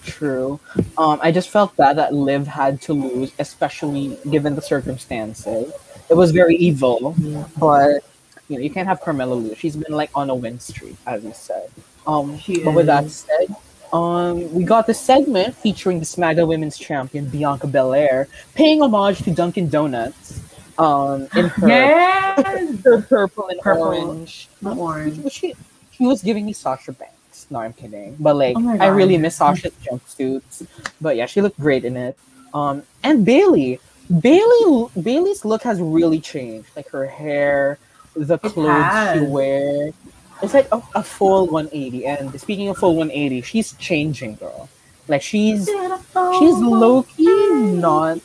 True. 0.03 0.59
Um, 0.97 1.19
I 1.21 1.31
just 1.31 1.49
felt 1.49 1.75
bad 1.75 1.97
that 1.97 2.13
Liv 2.13 2.47
had 2.47 2.81
to 2.83 2.93
lose, 2.93 3.31
especially 3.39 4.17
given 4.29 4.55
the 4.55 4.61
circumstances. 4.61 5.71
It 6.09 6.15
was 6.15 6.31
very 6.31 6.55
evil, 6.55 7.13
Yeah. 7.19 7.43
but 7.57 8.03
you 8.47 8.55
know 8.57 8.63
you 8.63 8.69
can't 8.71 8.87
have 8.87 8.99
Carmella 9.01 9.39
lose. 9.41 9.57
She's 9.57 9.75
been 9.75 9.93
like 9.93 10.09
on 10.15 10.29
a 10.29 10.35
win 10.35 10.59
streak, 10.59 10.95
as 11.05 11.23
you 11.23 11.33
said. 11.35 11.69
Um, 12.07 12.37
She 12.39 12.63
but 12.63 12.73
with 12.73 12.87
that 12.87 13.09
said, 13.11 13.55
um, 13.93 14.51
we 14.53 14.63
got 14.63 14.87
the 14.87 14.93
segment 14.93 15.55
featuring 15.55 15.99
the 15.99 16.05
SmackDown 16.05 16.47
Women's 16.47 16.77
Champion 16.77 17.25
Bianca 17.25 17.67
Belair 17.67 18.27
paying 18.55 18.81
homage 18.81 19.19
to 19.23 19.31
Dunkin' 19.31 19.69
Donuts. 19.69 20.39
Um, 20.79 21.27
in 21.35 21.49
her, 21.49 21.67
Yes! 21.67 22.81
her 22.85 23.01
purple 23.03 23.49
and 23.49 23.59
Purple. 23.59 23.83
orange. 23.83 24.47
The 24.61 24.73
orange. 24.73 25.31
She, 25.31 25.53
she 25.91 26.05
was 26.07 26.23
giving 26.23 26.45
me 26.45 26.53
Sasha 26.53 26.93
Banks. 26.93 27.13
No, 27.49 27.59
I'm 27.59 27.73
kidding. 27.73 28.15
But 28.19 28.35
like, 28.35 28.55
Oh 28.57 28.77
I 28.79 28.87
really 28.87 29.17
miss 29.17 29.37
Sasha's 29.37 29.73
jumpsuits. 29.83 30.67
But 31.01 31.15
yeah, 31.15 31.25
she 31.25 31.41
looked 31.41 31.59
great 31.59 31.85
in 31.85 31.97
it. 31.97 32.17
Um, 32.53 32.83
and 33.03 33.25
Bayley, 33.25 33.79
Bayley, 34.19 34.87
Bayley's 35.01 35.45
look 35.45 35.63
has 35.63 35.81
really 35.81 36.19
changed. 36.19 36.69
Like 36.75 36.89
her 36.89 37.05
hair, 37.05 37.79
the 38.15 38.37
clothes 38.37 39.13
she 39.13 39.25
wears. 39.25 39.93
It's 40.41 40.53
like 40.53 40.67
a, 40.71 40.81
a 40.95 41.03
full 41.03 41.47
180. 41.47 42.05
And 42.05 42.39
speaking 42.39 42.69
of 42.69 42.77
full 42.77 42.95
180, 42.95 43.41
she's 43.41 43.73
changing, 43.73 44.35
girl. 44.35 44.69
Like 45.07 45.23
she's 45.23 45.65
she's 45.65 46.57
low 46.61 47.01
key 47.03 47.49
not 47.81 48.19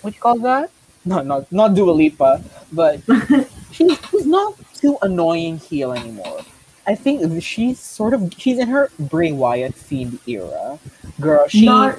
what 0.00 0.14
you 0.14 0.20
call 0.20 0.38
that? 0.38 0.70
No, 1.04 1.20
not 1.20 1.52
not 1.52 1.74
Dua 1.74 1.92
Lipa, 1.92 2.42
but 2.72 3.00
she's 3.72 3.98
she's 4.08 4.26
not 4.26 4.54
too 4.72 4.96
annoying 5.02 5.58
heel 5.58 5.92
anymore. 5.92 6.40
I 6.86 6.94
think 6.94 7.42
she's 7.42 7.80
sort 7.80 8.12
of 8.14 8.32
she's 8.36 8.58
in 8.58 8.68
her 8.68 8.90
Bray 8.98 9.32
Wyatt 9.32 9.74
themed 9.74 10.18
era. 10.28 10.78
Girl, 11.20 11.46
she 11.48 11.64
Not, 11.66 11.98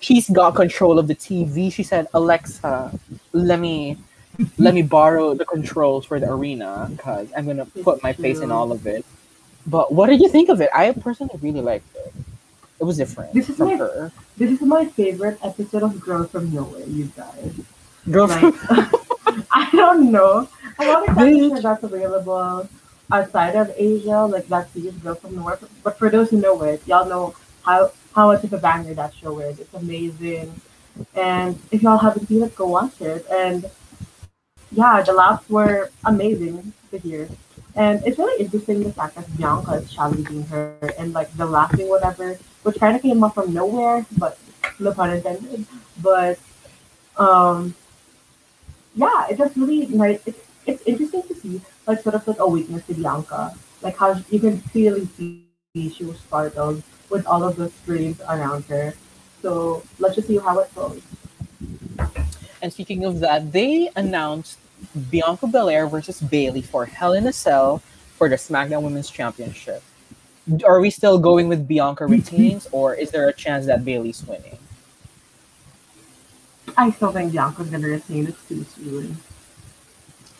she's 0.00 0.28
got 0.30 0.54
control 0.54 0.98
of 0.98 1.08
the 1.08 1.14
TV. 1.14 1.72
She 1.72 1.82
said, 1.82 2.06
"Alexa, 2.14 2.96
let 3.32 3.58
me 3.58 3.98
let 4.58 4.74
me 4.74 4.82
borrow 4.82 5.34
the 5.34 5.44
controls 5.44 6.04
for 6.06 6.20
the 6.20 6.30
arena 6.30 6.88
because 6.90 7.28
I'm 7.36 7.46
gonna 7.46 7.66
put 7.82 8.02
my 8.02 8.12
face 8.12 8.40
in 8.40 8.50
all 8.52 8.70
of 8.72 8.86
it." 8.86 9.04
But 9.66 9.92
what 9.92 10.08
did 10.08 10.20
you 10.20 10.28
think 10.28 10.50
of 10.50 10.60
it? 10.60 10.68
I 10.74 10.92
personally 10.92 11.34
really 11.40 11.62
liked 11.62 11.88
it. 11.96 12.12
It 12.80 12.84
was 12.84 12.98
different 12.98 13.32
This 13.32 13.48
is 13.48 13.56
from 13.56 13.68
my- 13.68 13.76
her. 13.76 14.12
This 14.36 14.50
is 14.50 14.60
my 14.60 14.84
favorite 14.84 15.38
episode 15.42 15.82
of 15.84 15.98
Girl 16.00 16.24
from 16.24 16.52
Nowhere, 16.52 16.84
you 16.86 17.06
guys. 17.16 17.52
Girl, 18.10 18.26
Like, 18.26 18.54
I 19.50 19.68
don't 19.72 20.10
know. 20.12 20.46
A 20.78 20.84
lot 20.84 21.08
of 21.08 21.14
times 21.14 21.62
that's 21.62 21.82
available 21.82 22.68
outside 23.12 23.56
of 23.56 23.72
Asia, 23.76 24.24
like 24.26 24.48
that 24.48 24.70
series 24.72 24.94
Girl 24.94 25.14
from 25.14 25.36
Nowhere. 25.36 25.58
But 25.82 25.98
for 25.98 26.10
those 26.10 26.30
who 26.30 26.40
know 26.40 26.62
it, 26.62 26.86
y'all 26.86 27.06
know 27.06 27.34
how 27.62 27.92
how 28.14 28.28
much 28.28 28.44
of 28.44 28.52
a 28.52 28.58
banger 28.58 28.94
that 28.94 29.14
show 29.14 29.38
is. 29.40 29.58
It's 29.58 29.74
amazing. 29.74 30.60
And 31.14 31.58
if 31.72 31.82
y'all 31.82 31.98
haven't 31.98 32.28
seen 32.28 32.42
it, 32.42 32.54
go 32.54 32.66
watch 32.68 33.00
it. 33.00 33.26
And 33.30 33.68
yeah, 34.70 35.02
the 35.02 35.12
laughs 35.12 35.48
were 35.50 35.90
amazing 36.04 36.72
to 36.90 36.98
hear. 36.98 37.28
And 37.74 38.02
it's 38.06 38.18
really 38.18 38.44
interesting 38.44 38.84
the 38.84 38.92
fact 38.92 39.16
that 39.16 39.36
Bianca 39.36 39.72
is 39.72 39.92
challenging 39.92 40.44
her 40.44 40.78
and 40.96 41.12
like 41.12 41.36
the 41.36 41.46
laughing 41.46 41.88
whatever, 41.88 42.38
which 42.62 42.78
kind 42.78 42.94
of 42.94 43.02
came 43.02 43.24
up 43.24 43.34
from 43.34 43.52
nowhere, 43.52 44.06
but 44.16 44.38
no 44.78 44.92
pun 44.92 45.10
intended. 45.10 45.66
But 46.00 46.38
um 47.16 47.74
yeah, 48.94 49.26
it's 49.28 49.38
just 49.38 49.56
really 49.56 49.86
nice. 49.86 50.20
It's 50.24 50.38
it's 50.66 50.82
interesting 50.86 51.22
to 51.24 51.34
see 51.34 51.60
like 51.86 52.02
sort 52.02 52.14
of 52.14 52.26
like 52.26 52.38
a 52.38 52.46
weakness 52.46 52.86
to 52.86 52.94
Bianca, 52.94 53.54
like 53.82 53.96
how 53.96 54.14
you 54.30 54.40
can 54.40 54.60
clearly 54.60 55.06
see 55.16 55.44
she 55.74 56.04
was 56.04 56.18
part 56.30 56.52
startled 56.52 56.82
with 57.10 57.26
all 57.26 57.42
of 57.42 57.56
those 57.56 57.72
screams 57.74 58.20
around 58.22 58.64
her. 58.66 58.94
So 59.42 59.82
let's 59.98 60.14
just 60.14 60.28
see 60.28 60.38
how 60.38 60.58
it 60.60 60.74
goes. 60.74 61.02
And 62.62 62.72
speaking 62.72 63.04
of 63.04 63.20
that, 63.20 63.52
they 63.52 63.90
announced 63.96 64.58
Bianca 65.10 65.46
Belair 65.46 65.86
versus 65.86 66.20
Bayley 66.20 66.62
for 66.62 66.86
Hell 66.86 67.12
in 67.12 67.26
a 67.26 67.32
Cell 67.32 67.78
for 68.16 68.28
the 68.28 68.36
SmackDown 68.36 68.82
Women's 68.82 69.10
Championship. 69.10 69.82
Are 70.64 70.80
we 70.80 70.90
still 70.90 71.18
going 71.18 71.48
with 71.48 71.66
Bianca 71.66 72.06
retains, 72.06 72.68
or 72.70 72.94
is 72.94 73.10
there 73.10 73.28
a 73.28 73.32
chance 73.32 73.66
that 73.66 73.84
Bayley's 73.84 74.24
winning? 74.26 74.58
I 76.76 76.90
still 76.90 77.12
think 77.12 77.32
Bianca's 77.32 77.68
gonna 77.68 77.88
retain. 77.88 78.28
It's 78.28 78.48
too 78.48 78.64
soon. 78.76 79.16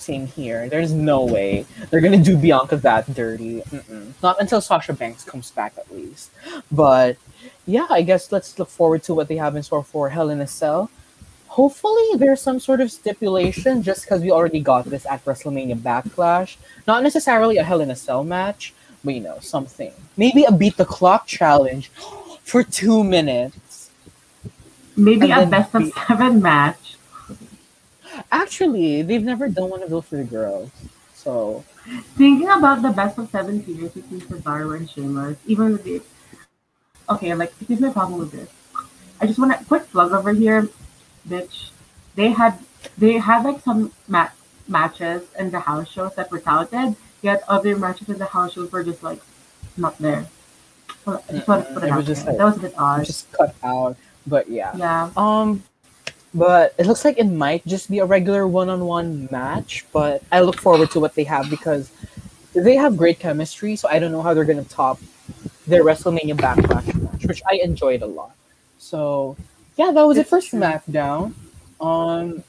Same 0.04 0.26
here. 0.26 0.68
There's 0.68 0.92
no 0.92 1.24
way 1.24 1.64
they're 1.88 2.02
gonna 2.02 2.22
do 2.22 2.36
Bianca 2.36 2.76
that 2.76 3.08
dirty. 3.14 3.62
Mm-mm. 3.62 4.12
Not 4.22 4.38
until 4.38 4.60
Sasha 4.60 4.92
Banks 4.92 5.24
comes 5.24 5.50
back, 5.50 5.72
at 5.78 5.90
least. 5.90 6.30
But 6.70 7.16
yeah, 7.64 7.86
I 7.88 8.02
guess 8.02 8.30
let's 8.30 8.58
look 8.58 8.68
forward 8.68 9.02
to 9.04 9.14
what 9.14 9.28
they 9.28 9.36
have 9.36 9.56
in 9.56 9.62
store 9.62 9.82
for 9.82 10.10
Hell 10.10 10.28
in 10.28 10.42
a 10.42 10.46
Cell. 10.46 10.90
Hopefully, 11.46 12.18
there's 12.18 12.42
some 12.42 12.60
sort 12.60 12.82
of 12.82 12.92
stipulation 12.92 13.82
just 13.82 14.02
because 14.02 14.20
we 14.20 14.30
already 14.30 14.60
got 14.60 14.84
this 14.84 15.06
at 15.06 15.24
WrestleMania 15.24 15.78
Backlash. 15.80 16.56
Not 16.86 17.02
necessarily 17.02 17.56
a 17.56 17.64
Hell 17.64 17.80
in 17.80 17.90
a 17.90 17.96
Cell 17.96 18.24
match, 18.24 18.74
but 19.02 19.14
you 19.14 19.20
know, 19.20 19.38
something. 19.40 19.92
Maybe 20.18 20.44
a 20.44 20.52
beat 20.52 20.76
the 20.76 20.84
clock 20.84 21.26
challenge 21.26 21.88
for 22.42 22.62
two 22.62 23.02
minutes. 23.02 23.88
Maybe 24.96 25.30
a 25.30 25.46
best 25.46 25.74
of 25.74 25.90
seven 26.06 26.42
match. 26.42 26.83
Actually, 28.32 29.02
they've 29.02 29.22
never 29.22 29.48
done 29.48 29.70
one 29.70 29.82
of 29.82 29.90
those 29.90 30.04
for 30.04 30.16
the 30.16 30.24
girls. 30.24 30.70
So, 31.14 31.64
Thinking 32.16 32.48
about 32.48 32.80
the 32.82 32.90
best 32.90 33.18
of 33.18 33.28
seven 33.30 33.62
figures 33.62 33.90
between 33.92 34.20
Cesaro 34.22 34.76
and 34.76 34.88
Sheamus, 34.88 35.36
even 35.46 35.72
with 35.72 35.84
the 35.84 36.00
okay, 37.10 37.34
like 37.34 37.52
here's 37.66 37.80
my 37.80 37.90
problem 37.90 38.18
with 38.20 38.32
this. 38.32 38.48
I 39.20 39.26
just 39.26 39.38
want 39.38 39.58
to 39.58 39.64
quick 39.66 39.90
plug 39.90 40.12
over 40.12 40.32
here, 40.32 40.68
bitch. 41.28 41.70
They 42.14 42.30
had 42.30 42.58
they 42.96 43.18
had 43.18 43.44
like 43.44 43.60
some 43.60 43.92
ma- 44.08 44.30
matches 44.66 45.22
in 45.38 45.50
the 45.50 45.60
house 45.60 45.88
shows 45.90 46.14
that 46.14 46.30
were 46.30 46.40
touted, 46.40 46.96
yet 47.22 47.42
other 47.48 47.76
matches 47.76 48.08
in 48.08 48.16
the 48.18 48.24
house 48.26 48.54
shows 48.54 48.72
were 48.72 48.82
just 48.84 49.02
like 49.02 49.20
not 49.76 49.98
there. 49.98 50.26
So 51.04 51.22
I 51.28 51.32
just 51.32 51.46
want 51.48 51.66
to 51.68 51.74
put 51.74 51.82
it, 51.82 51.86
it 51.86 51.90
out 51.92 51.96
was 51.98 52.06
just 52.06 52.24
there. 52.24 52.32
like- 52.34 52.38
that 52.38 52.44
was 52.44 52.56
a 52.56 52.60
bit 52.60 52.74
odd. 52.78 53.04
just 53.04 53.30
cut 53.32 53.54
out. 53.62 53.96
But 54.26 54.48
yeah. 54.48 54.74
yeah, 54.74 55.10
Um, 55.18 55.62
but 56.34 56.74
it 56.78 56.86
looks 56.86 57.04
like 57.04 57.18
it 57.18 57.24
might 57.24 57.64
just 57.66 57.90
be 57.90 58.00
a 58.00 58.04
regular 58.04 58.46
one-on-one 58.46 59.28
match. 59.30 59.84
But 59.92 60.22
I 60.32 60.40
look 60.40 60.60
forward 60.60 60.90
to 60.92 61.00
what 61.00 61.14
they 61.14 61.24
have 61.24 61.48
because 61.48 61.90
they 62.52 62.74
have 62.76 62.96
great 62.96 63.18
chemistry. 63.18 63.76
So 63.76 63.88
I 63.88 63.98
don't 63.98 64.12
know 64.12 64.22
how 64.22 64.34
they're 64.34 64.44
gonna 64.44 64.64
top 64.64 65.00
their 65.66 65.84
WrestleMania 65.84 66.34
Backlash 66.34 66.94
match, 67.00 67.26
which 67.26 67.42
I 67.50 67.60
enjoyed 67.62 68.02
a 68.02 68.06
lot. 68.06 68.34
So 68.78 69.36
yeah, 69.76 69.92
that 69.92 70.02
was 70.02 70.18
it 70.18 70.26
for 70.26 70.40
true. 70.40 70.60
SmackDown. 70.60 71.34
Um, 71.80 72.42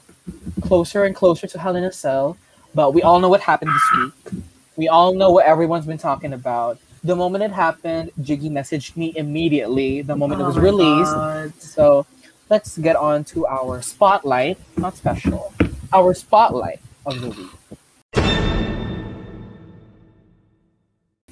closer 0.62 1.04
and 1.04 1.14
closer 1.14 1.46
to 1.46 1.58
Hell 1.58 1.76
in 1.76 1.84
a 1.84 1.92
Cell, 1.92 2.36
but 2.74 2.92
we 2.94 3.02
all 3.02 3.20
know 3.20 3.28
what 3.28 3.40
happened 3.40 3.70
this 3.72 3.98
week. 3.98 4.42
We 4.76 4.88
all 4.88 5.14
know 5.14 5.30
what 5.30 5.46
everyone's 5.46 5.86
been 5.86 5.98
talking 5.98 6.32
about. 6.32 6.78
The 7.04 7.14
moment 7.14 7.44
it 7.44 7.52
happened, 7.52 8.10
Jiggy 8.20 8.50
messaged 8.50 8.96
me 8.96 9.12
immediately. 9.16 10.02
The 10.02 10.16
moment 10.16 10.40
it 10.40 10.44
Oh 10.44 10.48
was 10.48 10.58
released. 10.58 11.12
God. 11.12 11.52
So 11.60 12.06
let's 12.48 12.78
get 12.78 12.96
on 12.96 13.24
to 13.24 13.46
our 13.46 13.82
spotlight, 13.82 14.58
not 14.76 14.96
special, 14.96 15.52
our 15.92 16.14
spotlight 16.14 16.80
of 17.04 17.20
the 17.20 17.30
week. 17.30 17.50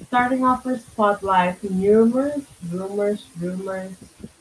Starting 0.07 0.45
off 0.45 0.65
with 0.65 0.81
spotlight, 0.81 1.57
rumors, 1.63 2.45
rumors, 2.69 3.25
rumors, 3.39 3.95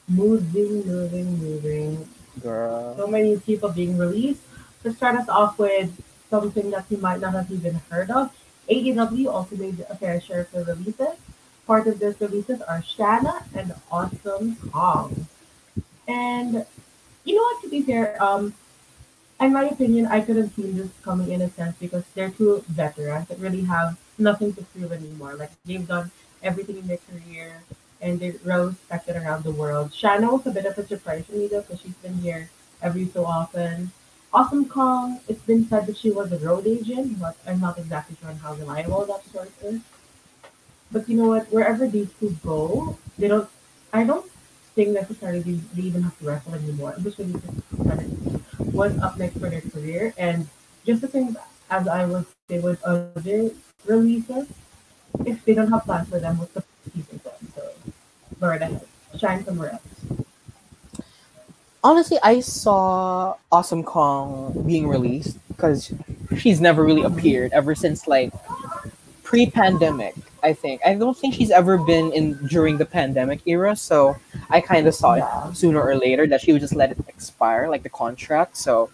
moving, 0.09 0.87
moving, 0.87 1.39
moving. 1.39 2.09
Girl. 2.43 2.97
so 2.97 3.07
many 3.07 3.39
people 3.39 3.71
being 3.71 3.97
released. 3.97 4.43
To 4.83 4.93
start 4.93 5.17
us 5.17 5.29
off 5.29 5.59
with 5.59 5.95
something 6.29 6.71
that 6.73 6.85
you 6.91 6.99
might 6.99 7.21
not 7.21 7.33
have 7.33 7.51
even 7.51 7.81
heard 7.89 8.11
of, 8.11 8.35
AEW 8.69 9.33
also 9.33 9.57
made 9.57 9.81
a 9.89 9.97
fair 9.97 10.21
share 10.21 10.41
of 10.41 10.51
the 10.51 10.75
releases. 10.75 11.17
Part 11.67 11.87
of 11.87 12.01
those 12.01 12.21
releases 12.21 12.61
are 12.61 12.83
Shanna 12.83 13.47
and 13.55 13.75
Awesome 13.91 14.57
Kong. 14.71 15.27
And 16.07 16.67
you 17.25 17.35
know 17.35 17.43
what, 17.43 17.63
to 17.63 17.71
be 17.71 17.83
fair, 17.83 18.23
um, 18.23 18.55
in 19.41 19.53
my 19.53 19.65
opinion, 19.65 20.07
I 20.07 20.21
could 20.21 20.37
have 20.37 20.53
seen 20.55 20.77
this 20.77 20.91
coming 21.03 21.31
in 21.31 21.43
a 21.43 21.51
sense 21.51 21.77
because 21.79 22.05
they're 22.15 22.31
two 22.31 22.65
veterans 22.69 23.29
that 23.29 23.39
really 23.39 23.63
have 23.63 23.97
nothing 24.19 24.53
to 24.55 24.63
prove 24.63 24.93
anymore. 24.93 25.35
Like 25.35 25.51
they've 25.65 25.87
done 25.87 26.11
everything 26.43 26.79
in 26.79 26.87
their 26.87 26.99
career 26.99 27.63
and 28.01 28.21
they're 28.21 28.35
well 28.45 28.69
respected 28.69 29.17
around 29.17 29.45
the 29.45 29.51
world. 29.51 29.93
Shanna 29.93 30.31
was 30.31 30.47
a 30.47 30.51
bit 30.51 30.67
of 30.67 30.79
a 30.79 30.87
surprise 30.87 31.25
for 31.27 31.33
me 31.33 31.49
though 31.49 31.63
because 31.63 31.81
she's 31.81 31.95
been 31.95 32.15
here 32.19 32.51
every 32.83 33.07
so 33.07 33.25
often. 33.25 33.91
Awesome 34.33 34.69
Kong, 34.69 35.21
it's 35.29 35.43
been 35.43 35.67
said 35.69 35.87
that 35.87 35.97
she 35.97 36.11
was 36.11 36.33
a 36.33 36.39
road 36.39 36.67
agent, 36.67 37.21
but 37.21 37.37
I'm 37.47 37.61
not 37.61 37.79
exactly 37.79 38.17
sure 38.21 38.31
on 38.31 38.37
how 38.37 38.55
reliable 38.55 39.07
that 39.07 39.25
source 39.33 39.49
is. 39.63 39.81
But 40.91 41.09
you 41.09 41.17
know 41.17 41.29
what? 41.29 41.51
Wherever 41.53 41.89
these 41.89 42.09
two 42.21 42.37
go, 42.45 42.99
they 43.19 43.29
don't. 43.29 43.49
I 43.93 44.05
don't 44.05 44.29
think 44.75 44.91
necessarily 44.91 45.61
even 45.77 46.03
have 46.03 46.19
to 46.19 46.25
wrestle 46.27 46.55
anymore. 46.55 46.95
I'm 46.97 47.03
just 47.03 47.19
really 47.19 47.33
what's 48.73 48.99
up 48.99 49.17
next 49.19 49.39
for 49.39 49.49
their 49.49 49.61
career. 49.61 50.13
And 50.19 50.49
just 50.85 51.01
the 51.01 51.09
same 51.09 51.37
as 51.71 51.89
I 51.89 52.05
would 52.05 52.27
say 52.49 52.59
with 52.61 52.83
other 52.83 53.51
releases, 53.87 54.49
if 55.25 55.45
they 55.45 55.55
don't 55.55 55.71
have 55.71 55.85
plans 55.85 56.09
for 56.09 56.19
them, 56.19 56.39
what's 56.39 56.53
the 56.53 56.65
keeping 56.93 57.21
them? 57.25 57.53
So 57.55 57.71
right 58.41 58.61
ahead, 58.61 58.81
shine 59.19 59.45
somewhere 59.45 59.73
else. 59.73 59.83
Honestly, 61.83 62.19
I 62.23 62.41
saw 62.41 63.37
Awesome 63.53 63.85
Kong 63.85 64.65
being 64.67 64.89
released 64.89 65.37
because 65.49 65.93
she's 66.37 66.61
never 66.61 66.83
really 66.83 67.03
appeared 67.03 67.53
ever 67.53 67.75
since 67.75 68.09
like 68.09 68.33
pre-pandemic. 69.23 70.15
I 70.45 70.53
think 70.53 70.83
I 70.85 70.95
don't 70.95 71.17
think 71.17 71.35
she's 71.35 71.51
ever 71.51 71.79
been 71.79 72.13
in 72.13 72.35
during 72.49 72.77
the 72.77 72.85
pandemic 72.85 73.41
era, 73.47 73.75
so 73.75 74.15
I 74.51 74.61
kind 74.61 74.87
of 74.87 74.95
saw 74.95 75.15
it 75.15 75.57
sooner 75.57 75.81
or 75.81 75.97
later 75.97 76.27
that 76.27 76.43
she 76.43 76.53
would 76.53 76.61
just 76.61 76.77
let 76.77 76.91
it 76.93 76.99
expire, 77.09 77.67
like 77.69 77.83
the 77.83 77.89
contract. 77.89 78.59
So 78.59 78.91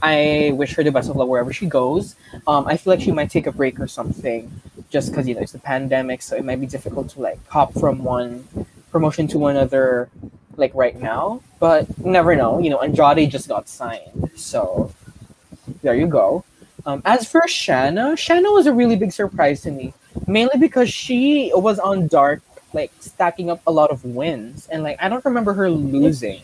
I 0.00 0.52
wish 0.54 0.74
her 0.74 0.82
the 0.82 0.90
best 0.90 1.10
of 1.10 1.16
luck 1.16 1.28
wherever 1.28 1.52
she 1.52 1.66
goes. 1.66 2.16
Um, 2.46 2.66
I 2.66 2.78
feel 2.78 2.94
like 2.94 3.02
she 3.02 3.12
might 3.12 3.30
take 3.30 3.46
a 3.46 3.52
break 3.52 3.78
or 3.78 3.86
something, 3.86 4.50
just 4.88 5.10
because 5.10 5.28
you 5.28 5.34
know 5.34 5.42
it's 5.42 5.52
the 5.52 5.58
pandemic, 5.58 6.22
so 6.22 6.34
it 6.34 6.44
might 6.46 6.60
be 6.60 6.66
difficult 6.66 7.10
to 7.10 7.20
like 7.20 7.38
hop 7.48 7.74
from 7.74 8.02
one 8.02 8.48
promotion 8.90 9.28
to 9.28 9.46
another, 9.48 10.08
like 10.56 10.72
right 10.74 10.98
now. 10.98 11.42
But 11.60 11.98
never 11.98 12.34
know. 12.36 12.58
You 12.58 12.70
know, 12.70 12.80
Andrade 12.80 13.30
just 13.30 13.48
got 13.48 13.68
signed, 13.68 14.30
so 14.34 14.92
there 15.82 15.94
you 15.94 16.06
go. 16.06 16.42
Um, 16.86 17.02
as 17.04 17.28
for 17.28 17.46
Shanna, 17.48 18.16
Shanna 18.16 18.50
was 18.50 18.66
a 18.66 18.72
really 18.72 18.96
big 18.96 19.12
surprise 19.12 19.60
to 19.62 19.70
me, 19.70 19.92
mainly 20.26 20.58
because 20.58 20.90
she 20.92 21.52
was 21.54 21.78
on 21.78 22.06
Dark, 22.08 22.42
like 22.72 22.92
stacking 23.00 23.50
up 23.50 23.60
a 23.66 23.70
lot 23.72 23.90
of 23.90 24.04
wins, 24.04 24.68
and 24.70 24.82
like 24.82 24.96
I 25.00 25.08
don't 25.08 25.24
remember 25.24 25.52
her 25.54 25.70
losing. 25.70 26.40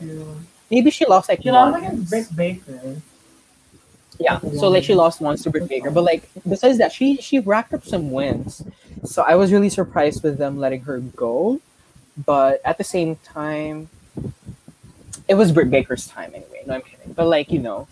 Maybe 0.70 0.90
she 0.90 1.04
lost 1.06 1.28
like 1.28 1.42
She 1.42 1.50
lost 1.50 1.72
once. 1.72 1.84
against 1.84 2.10
Britt 2.10 2.36
Baker. 2.36 2.96
Yeah, 4.18 4.38
so 4.58 4.68
like 4.68 4.84
she 4.84 4.94
lost 4.94 5.20
once 5.20 5.42
to 5.44 5.50
Britt 5.50 5.68
Baker, 5.68 5.90
but 5.90 6.04
like 6.04 6.28
besides 6.48 6.78
that, 6.78 6.92
she 6.92 7.16
she 7.16 7.38
racked 7.40 7.72
up 7.72 7.84
some 7.84 8.10
wins. 8.10 8.62
So 9.04 9.22
I 9.22 9.34
was 9.34 9.50
really 9.50 9.70
surprised 9.70 10.22
with 10.22 10.36
them 10.36 10.58
letting 10.58 10.82
her 10.82 10.98
go, 11.00 11.60
but 12.26 12.60
at 12.64 12.76
the 12.76 12.84
same 12.84 13.16
time, 13.24 13.88
it 15.26 15.34
was 15.34 15.52
Britt 15.52 15.70
Baker's 15.70 16.06
time 16.06 16.32
anyway. 16.34 16.62
No, 16.66 16.74
I'm 16.74 16.82
kidding. 16.82 17.14
But 17.14 17.26
like 17.28 17.50
you 17.50 17.60
know, 17.60 17.88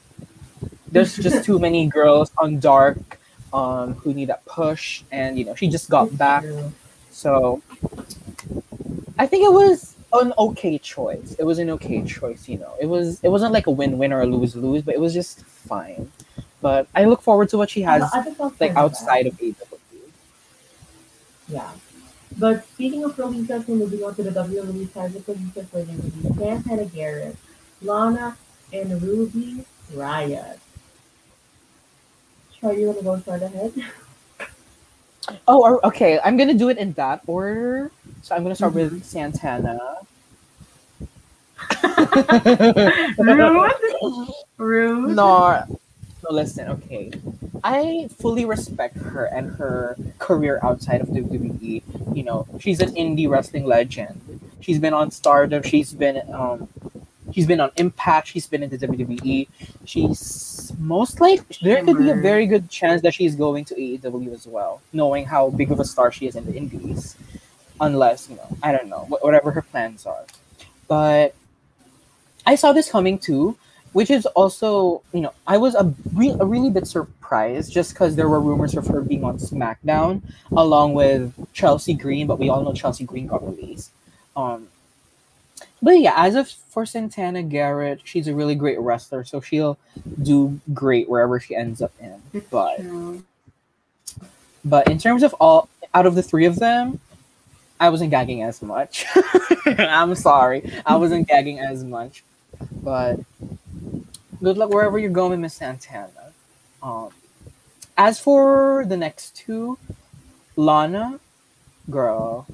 there's 0.92 1.16
just 1.16 1.44
too 1.44 1.58
many 1.58 1.86
girls 1.86 2.30
on 2.36 2.60
Dark, 2.60 3.17
um, 3.52 3.94
who 3.94 4.14
need 4.14 4.28
that 4.28 4.44
push, 4.44 5.02
and 5.10 5.38
you 5.38 5.44
know 5.44 5.54
she 5.54 5.68
just 5.68 5.88
got 5.90 6.16
back. 6.16 6.44
So 7.10 7.62
I 9.18 9.26
think 9.26 9.44
it 9.44 9.52
was 9.52 9.96
an 10.12 10.32
okay 10.38 10.78
choice. 10.78 11.34
It 11.38 11.44
was 11.44 11.58
an 11.58 11.70
okay 11.70 12.02
choice, 12.04 12.48
you 12.48 12.58
know. 12.58 12.74
It 12.80 12.86
was 12.86 13.20
it 13.22 13.28
wasn't 13.28 13.52
like 13.52 13.66
a 13.66 13.70
win-win 13.70 14.12
or 14.12 14.22
a 14.22 14.26
lose-lose, 14.26 14.82
but 14.82 14.94
it 14.94 15.00
was 15.00 15.12
just 15.14 15.44
fine. 15.44 16.10
But 16.60 16.88
I 16.94 17.04
look 17.04 17.22
forward 17.22 17.48
to 17.50 17.58
what 17.58 17.70
she 17.70 17.82
has 17.82 18.10
felt 18.36 18.60
like 18.60 18.74
outside 18.74 19.26
of 19.26 19.34
AEW. 19.34 19.54
Yeah. 21.48 21.70
But 22.36 22.66
speaking 22.68 23.04
of 23.04 23.18
releases, 23.18 23.66
we're 23.66 23.76
moving 23.76 24.04
on 24.04 24.14
to 24.16 24.22
the 24.22 24.30
WWE 24.30 24.92
side 24.92 25.14
of 25.16 25.26
releases 25.26 25.68
for 25.68 25.82
the 25.82 25.92
release. 25.92 26.36
Santana 26.36 26.84
Garrett, 26.86 27.36
Lana, 27.82 28.36
and 28.72 29.02
Ruby 29.02 29.64
Riott. 29.92 30.58
Troy, 32.60 32.72
you 32.72 32.86
want 32.86 32.98
to 32.98 33.04
go 33.04 33.18
start 33.20 33.42
ahead? 33.42 33.72
Oh, 35.46 35.62
or- 35.62 35.86
okay. 35.86 36.18
I'm 36.24 36.38
gonna 36.38 36.54
do 36.54 36.70
it 36.70 36.78
in 36.78 36.92
that 36.94 37.20
order. 37.26 37.90
So 38.22 38.34
I'm 38.34 38.42
gonna 38.42 38.54
start 38.54 38.72
Mm-hmm. 38.72 38.94
with 38.96 39.04
Santana. 39.04 39.78
Rude. 43.18 43.72
Rude. 44.56 45.16
No, 45.16 45.64
no, 45.68 46.30
listen, 46.30 46.68
okay. 46.70 47.12
I 47.62 48.08
fully 48.18 48.46
respect 48.46 48.96
her 48.96 49.26
and 49.26 49.50
her 49.56 49.96
career 50.18 50.60
outside 50.62 51.02
of 51.02 51.08
WWE. 51.08 51.82
You 52.16 52.22
know, 52.22 52.46
she's 52.58 52.80
an 52.80 52.94
indie 52.94 53.28
wrestling 53.28 53.66
legend. 53.66 54.40
She's 54.60 54.78
been 54.78 54.94
on 54.94 55.10
Stardom. 55.10 55.62
She's 55.62 55.92
been 55.92 56.22
um, 56.32 56.68
she's 57.32 57.46
been 57.46 57.60
on 57.60 57.70
Impact. 57.76 58.28
She's 58.28 58.46
been 58.46 58.62
in 58.62 58.70
the 58.70 58.78
WWE. 58.78 59.48
She's 59.84 60.72
most 60.78 61.20
like 61.20 61.40
there 61.60 61.84
could 61.84 61.98
be 61.98 62.10
a 62.10 62.14
very 62.14 62.46
good 62.46 62.68
chance 62.70 63.02
that 63.02 63.14
she's 63.14 63.36
going 63.36 63.64
to 63.66 63.74
AEW 63.74 64.32
as 64.32 64.46
well, 64.46 64.80
knowing 64.92 65.24
how 65.24 65.50
big 65.50 65.70
of 65.70 65.80
a 65.80 65.84
star 65.84 66.12
she 66.12 66.26
is 66.26 66.36
in 66.36 66.44
the 66.46 66.54
Indies. 66.54 67.16
Unless 67.80 68.28
you 68.28 68.36
know, 68.36 68.56
I 68.62 68.72
don't 68.72 68.88
know, 68.88 69.06
whatever 69.20 69.50
her 69.52 69.62
plans 69.62 70.04
are. 70.04 70.24
But 70.88 71.34
I 72.44 72.56
saw 72.56 72.72
this 72.72 72.90
coming 72.90 73.18
too 73.18 73.56
which 73.92 74.10
is 74.10 74.26
also 74.26 75.02
you 75.12 75.20
know 75.20 75.32
i 75.46 75.56
was 75.56 75.74
a, 75.74 75.92
re- 76.14 76.36
a 76.40 76.44
really 76.44 76.70
bit 76.70 76.86
surprised 76.86 77.72
just 77.72 77.92
because 77.92 78.16
there 78.16 78.28
were 78.28 78.40
rumors 78.40 78.76
of 78.76 78.86
her 78.86 79.00
being 79.00 79.24
on 79.24 79.38
smackdown 79.38 80.22
along 80.52 80.94
with 80.94 81.32
chelsea 81.52 81.94
green 81.94 82.26
but 82.26 82.38
we 82.38 82.48
all 82.48 82.62
know 82.62 82.72
chelsea 82.72 83.04
green 83.04 83.26
got 83.26 83.44
released 83.44 83.90
um 84.36 84.68
but 85.82 85.98
yeah 85.98 86.14
as 86.16 86.34
of 86.34 86.48
for 86.48 86.84
santana 86.84 87.42
garrett 87.42 88.00
she's 88.04 88.28
a 88.28 88.34
really 88.34 88.54
great 88.54 88.78
wrestler 88.80 89.24
so 89.24 89.40
she'll 89.40 89.78
do 90.22 90.60
great 90.74 91.08
wherever 91.08 91.38
she 91.38 91.54
ends 91.54 91.80
up 91.82 91.92
in 92.00 92.20
but 92.50 92.76
true. 92.76 93.24
but 94.64 94.88
in 94.88 94.98
terms 94.98 95.22
of 95.22 95.34
all 95.34 95.68
out 95.94 96.06
of 96.06 96.14
the 96.14 96.22
three 96.22 96.44
of 96.46 96.56
them 96.56 97.00
i 97.80 97.88
wasn't 97.88 98.10
gagging 98.10 98.42
as 98.42 98.60
much 98.62 99.06
i'm 99.66 100.14
sorry 100.14 100.70
i 100.86 100.96
wasn't 100.96 101.26
gagging 101.28 101.58
as 101.58 101.84
much 101.84 102.22
but 102.82 103.18
good 104.42 104.56
luck 104.56 104.70
wherever 104.70 104.98
you're 104.98 105.10
going, 105.10 105.40
Miss 105.40 105.54
Santana. 105.54 106.32
Um, 106.82 107.10
as 107.96 108.20
for 108.20 108.84
the 108.86 108.96
next 108.96 109.36
two, 109.36 109.78
Lana, 110.56 111.18
girl, 111.90 112.46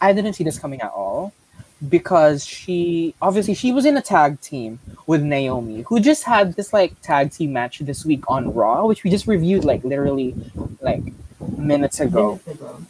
I 0.00 0.12
didn't 0.12 0.34
see 0.34 0.44
this 0.44 0.58
coming 0.58 0.80
at 0.80 0.90
all 0.90 1.32
because 1.88 2.44
she 2.44 3.14
obviously 3.22 3.54
she 3.54 3.72
was 3.72 3.86
in 3.86 3.96
a 3.96 4.02
tag 4.02 4.40
team 4.40 4.78
with 5.06 5.22
Naomi, 5.22 5.82
who 5.82 6.00
just 6.00 6.24
had 6.24 6.54
this 6.54 6.72
like 6.72 7.00
tag 7.00 7.32
team 7.32 7.52
match 7.52 7.78
this 7.78 8.04
week 8.04 8.28
on 8.28 8.52
Raw, 8.52 8.86
which 8.86 9.02
we 9.02 9.10
just 9.10 9.26
reviewed 9.26 9.64
like 9.64 9.82
literally 9.84 10.34
like 10.80 11.02
minutes 11.56 12.00
ago. 12.00 12.40
Minutes 12.46 12.60
ago. 12.60 12.86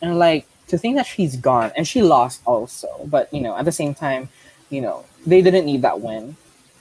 And 0.00 0.18
like 0.18 0.46
to 0.68 0.78
think 0.78 0.96
that 0.96 1.06
she's 1.06 1.36
gone 1.36 1.72
and 1.76 1.86
she 1.86 2.02
lost 2.02 2.42
also, 2.44 2.88
but 3.06 3.32
you 3.32 3.40
know, 3.40 3.56
at 3.56 3.64
the 3.64 3.72
same 3.72 3.94
time, 3.94 4.28
you 4.70 4.80
know, 4.80 5.04
they 5.26 5.42
didn't 5.42 5.64
need 5.64 5.82
that 5.82 6.00
win. 6.00 6.36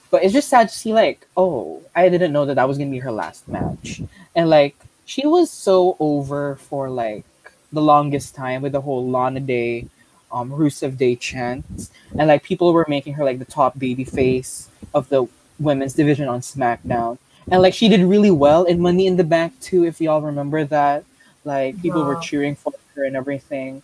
But 0.10 0.24
it's 0.24 0.34
just 0.34 0.50
sad 0.50 0.70
to 0.70 0.76
see 0.76 0.93
like, 0.93 1.28
oh, 1.36 1.84
I 1.95 2.10
didn't 2.10 2.32
know 2.32 2.45
that 2.45 2.56
that 2.56 2.68
was 2.68 2.78
gonna 2.78 2.91
be 2.91 3.00
her 3.00 3.12
last 3.12 3.48
match, 3.48 4.02
and 4.36 4.50
like 4.50 4.76
she 5.06 5.28
was 5.28 5.52
so 5.52 5.95
over 6.00 6.56
for 6.56 6.89
like 6.89 7.26
the 7.74 7.82
longest 7.82 8.34
time 8.34 8.62
with 8.62 8.72
the 8.72 8.82
whole 8.82 9.08
Lana 9.08 9.41
Day, 9.41 9.88
um, 10.32 10.51
Rusev 10.51 10.97
Day 10.97 11.15
chants, 11.15 11.91
and 12.17 12.28
like 12.28 12.43
people 12.43 12.73
were 12.73 12.86
making 12.88 13.13
her 13.13 13.23
like 13.23 13.39
the 13.39 13.45
top 13.45 13.78
baby 13.80 14.03
face 14.03 14.69
of 14.93 15.09
the 15.09 15.28
women's 15.59 15.93
division 15.93 16.28
on 16.28 16.41
SmackDown, 16.41 17.17
and 17.49 17.61
like 17.61 17.73
she 17.73 17.89
did 17.89 18.01
really 18.01 18.32
well 18.32 18.65
in 18.65 18.80
Money 18.80 19.07
in 19.07 19.17
the 19.17 19.23
Bank 19.23 19.59
too, 19.61 19.86
if 19.86 20.01
y'all 20.01 20.21
remember 20.21 20.63
that. 20.65 21.03
Like 21.43 21.82
people 21.82 22.03
were 22.03 22.17
cheering 22.17 22.55
for 22.55 22.73
her 22.95 23.05
and 23.05 23.15
everything, 23.15 23.82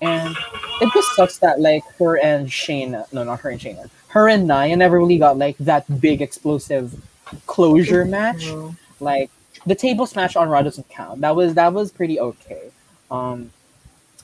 and 0.00 0.36
it 0.80 0.92
just 0.92 1.14
sucks 1.14 1.38
that 1.38 1.60
like 1.60 1.84
her 1.98 2.18
and 2.18 2.48
Shayna, 2.48 3.10
no, 3.12 3.22
not 3.22 3.40
her 3.40 3.50
and 3.50 3.60
Shayna, 3.60 3.88
her 4.08 4.28
and 4.28 4.48
Nia 4.48 4.76
never 4.76 4.98
really 4.98 5.18
got 5.18 5.38
like 5.38 5.56
that 5.58 6.00
big 6.00 6.20
explosive 6.20 7.00
closure 7.46 8.04
match. 8.04 8.50
Like 8.98 9.30
the 9.66 9.74
table 9.74 10.06
smash 10.06 10.36
on 10.36 10.48
Raw 10.48 10.62
doesn't 10.62 10.88
count. 10.88 11.20
That 11.20 11.36
was 11.36 11.54
that 11.54 11.72
was 11.72 11.92
pretty 11.92 12.18
okay. 12.18 12.70
Um, 13.10 13.52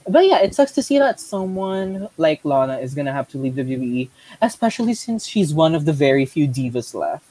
but 0.09 0.27
yeah, 0.27 0.39
it 0.39 0.55
sucks 0.55 0.73
to 0.73 0.83
see 0.83 0.99
that 0.99 1.21
someone 1.21 2.09
like 2.17 2.45
Lana 2.45 2.79
is 2.79 2.95
gonna 2.95 3.13
have 3.13 3.29
to 3.29 3.39
leave 3.39 3.55
the 3.55 3.63
WWE, 3.63 4.09
especially 4.43 4.95
since 4.95 5.27
she's 5.27 5.53
one 5.53 5.75
of 5.75 5.85
the 5.85 5.93
very 5.93 6.27
few 6.27 6.47
divas 6.47 6.95
left. 6.95 7.25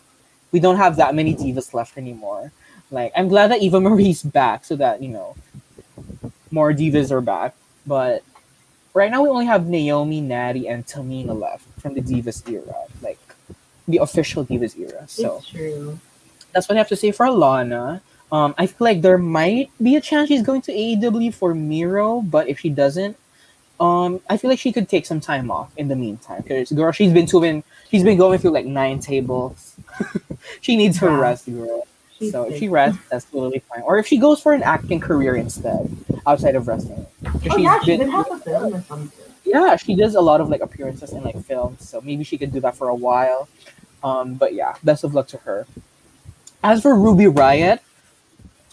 We 0.52 0.60
don't 0.60 0.78
have 0.78 0.96
that 0.98 1.16
many 1.16 1.36
divas 1.36 1.74
left 1.74 1.98
anymore. 1.98 2.52
Like 2.92 3.12
I'm 3.16 3.28
glad 3.28 3.52
that 3.52 3.62
Eva 3.62 3.80
Marie's 3.80 4.24
back, 4.24 4.66
so 4.66 4.76
that 4.76 5.02
you 5.02 5.10
know 5.10 5.36
more 6.52 6.74
divas 6.74 7.12
are 7.12 7.22
back. 7.22 7.56
But 7.88 8.24
right 8.94 9.12
now 9.12 9.22
we 9.24 9.30
only 9.30 9.46
have 9.46 9.68
Naomi, 9.68 10.22
Natty, 10.22 10.68
and 10.68 10.86
Tamina 10.86 11.40
left 11.40 11.66
from 11.80 11.94
the 11.94 12.02
divas 12.02 12.48
era, 12.50 12.76
like 13.02 13.20
the 13.88 13.98
official 13.98 14.46
divas 14.46 14.78
era. 14.78 15.06
So 15.08 15.42
that's 16.52 16.68
what 16.68 16.76
I 16.76 16.80
have 16.80 16.90
to 16.90 16.96
say 16.96 17.12
for 17.12 17.30
Lana. 17.30 18.02
Um, 18.32 18.56
I 18.58 18.68
feel 18.68 18.86
like 18.86 19.02
there 19.02 19.18
might 19.18 19.70
be 19.82 19.96
a 19.96 20.02
chance 20.02 20.28
she's 20.30 20.42
going 20.42 20.62
to 20.64 20.72
AEW 20.74 21.34
for 21.34 21.54
Miro, 21.54 22.22
but 22.22 22.48
if 22.50 22.60
she 22.60 22.70
doesn't, 22.70 23.18
um, 23.80 24.20
I 24.30 24.38
feel 24.38 24.50
like 24.50 24.60
she 24.60 24.72
could 24.72 24.90
take 24.90 25.06
some 25.06 25.20
time 25.22 25.52
off 25.52 25.72
in 25.78 25.88
the 25.88 25.96
meantime. 25.96 26.42
Because 26.42 26.72
girl, 26.72 26.92
she's 26.92 27.14
been 27.14 27.26
doing, 27.26 27.64
she's 27.90 28.04
been 28.04 28.18
going 28.18 28.40
through 28.40 28.52
like 28.52 28.66
nine 28.66 29.00
tables. 29.00 29.76
she 30.62 30.76
needs 30.76 30.98
her 31.00 31.16
rest, 31.16 31.46
girl. 31.46 31.86
So 32.32 32.44
if 32.50 32.58
she 32.60 32.70
rests, 32.70 33.00
that's 33.10 33.26
totally 33.26 33.60
fine. 33.60 33.82
Or 33.84 33.98
if 34.00 34.08
she 34.08 34.18
goes 34.18 34.42
for 34.42 34.54
an 34.54 34.64
acting 34.64 35.00
career 35.02 35.36
instead, 35.36 35.94
outside 36.26 36.56
of 36.56 36.68
wrestling. 36.68 37.06
Oh 37.26 37.40
she's 37.44 37.58
yeah, 37.60 37.80
she 37.82 37.98
been- 37.98 38.10
a 38.14 38.40
film 38.40 38.74
or 38.74 38.82
something. 38.82 39.12
yeah, 39.44 39.76
she 39.76 39.96
does 39.96 40.16
a 40.16 40.22
lot 40.22 40.40
of 40.42 40.50
like 40.50 40.62
appearances 40.62 41.12
in 41.12 41.24
like 41.24 41.38
films, 41.44 41.88
so 41.88 42.02
maybe 42.02 42.24
she 42.24 42.38
could 42.38 42.52
do 42.54 42.60
that 42.62 42.76
for 42.76 42.88
a 42.88 42.96
while. 42.96 43.48
Um, 44.04 44.36
but 44.36 44.54
yeah, 44.54 44.76
best 44.84 45.04
of 45.04 45.14
luck 45.14 45.28
to 45.30 45.38
her. 45.40 45.68
As 46.64 46.82
for 46.82 46.96
Ruby 46.96 47.28
Riot, 47.28 47.82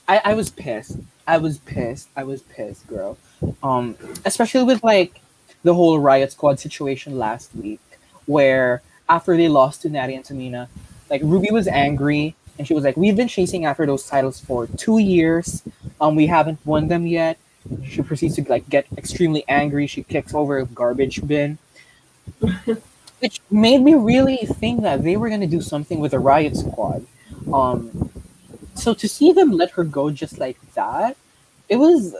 I, 0.08 0.20
I 0.24 0.34
was 0.34 0.50
pissed. 0.50 0.98
I 1.26 1.38
was 1.38 1.58
pissed. 1.58 2.08
I 2.16 2.24
was 2.24 2.42
pissed, 2.42 2.86
girl. 2.86 3.18
Um, 3.62 3.96
especially 4.24 4.64
with 4.64 4.82
like 4.82 5.20
the 5.62 5.74
whole 5.74 6.00
Riott 6.00 6.32
Squad 6.32 6.58
situation 6.58 7.18
last 7.18 7.54
week, 7.54 7.80
where 8.26 8.82
after 9.08 9.36
they 9.36 9.48
lost 9.48 9.82
to 9.82 9.88
Natty 9.88 10.14
and 10.14 10.24
Tamina, 10.24 10.68
like 11.10 11.22
Ruby 11.24 11.50
was 11.50 11.68
angry 11.68 12.34
and 12.58 12.66
she 12.66 12.74
was 12.74 12.84
like, 12.84 12.96
"We've 12.96 13.16
been 13.16 13.28
chasing 13.28 13.64
after 13.64 13.86
those 13.86 14.06
titles 14.06 14.40
for 14.40 14.66
two 14.66 14.98
years. 14.98 15.62
Um, 16.00 16.16
we 16.16 16.26
haven't 16.26 16.58
won 16.64 16.88
them 16.88 17.06
yet." 17.06 17.38
She 17.86 18.02
proceeds 18.02 18.36
to 18.36 18.44
like 18.48 18.68
get 18.68 18.86
extremely 18.96 19.44
angry. 19.48 19.86
She 19.86 20.02
kicks 20.02 20.34
over 20.34 20.58
a 20.58 20.66
garbage 20.66 21.26
bin, 21.26 21.58
which 23.20 23.40
made 23.50 23.80
me 23.82 23.94
really 23.94 24.38
think 24.38 24.82
that 24.82 25.04
they 25.04 25.16
were 25.16 25.28
gonna 25.28 25.46
do 25.46 25.60
something 25.60 26.00
with 26.00 26.10
the 26.10 26.18
Riott 26.18 26.56
Squad. 26.56 27.06
Um, 27.52 28.10
so 28.74 28.94
to 28.94 29.08
see 29.08 29.32
them 29.32 29.50
let 29.50 29.70
her 29.72 29.84
go 29.84 30.10
just 30.10 30.38
like 30.38 30.58
that, 30.74 31.16
it 31.68 31.76
was 31.76 32.14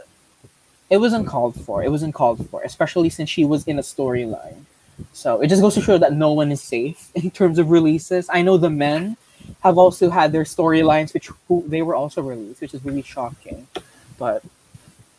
it 0.89 0.97
was 0.97 1.13
uncalled 1.13 1.59
for. 1.65 1.83
It 1.83 1.89
was 1.89 2.03
uncalled 2.03 2.47
for, 2.49 2.61
especially 2.63 3.09
since 3.09 3.29
she 3.29 3.45
was 3.45 3.65
in 3.65 3.79
a 3.79 3.81
storyline. 3.81 4.65
So 5.11 5.41
it 5.41 5.47
just 5.47 5.61
goes 5.61 5.73
to 5.75 5.81
show 5.81 5.97
that 5.97 6.13
no 6.13 6.33
one 6.33 6.51
is 6.51 6.61
safe 6.61 7.09
in 7.15 7.31
terms 7.31 7.57
of 7.57 7.71
releases. 7.71 8.29
I 8.31 8.41
know 8.41 8.57
the 8.57 8.69
men 8.69 9.17
have 9.61 9.77
also 9.77 10.09
had 10.09 10.31
their 10.31 10.43
storylines, 10.43 11.13
which 11.13 11.29
who, 11.47 11.63
they 11.67 11.81
were 11.81 11.95
also 11.95 12.21
released, 12.21 12.61
which 12.61 12.73
is 12.73 12.85
really 12.85 13.01
shocking. 13.01 13.67
But 14.17 14.43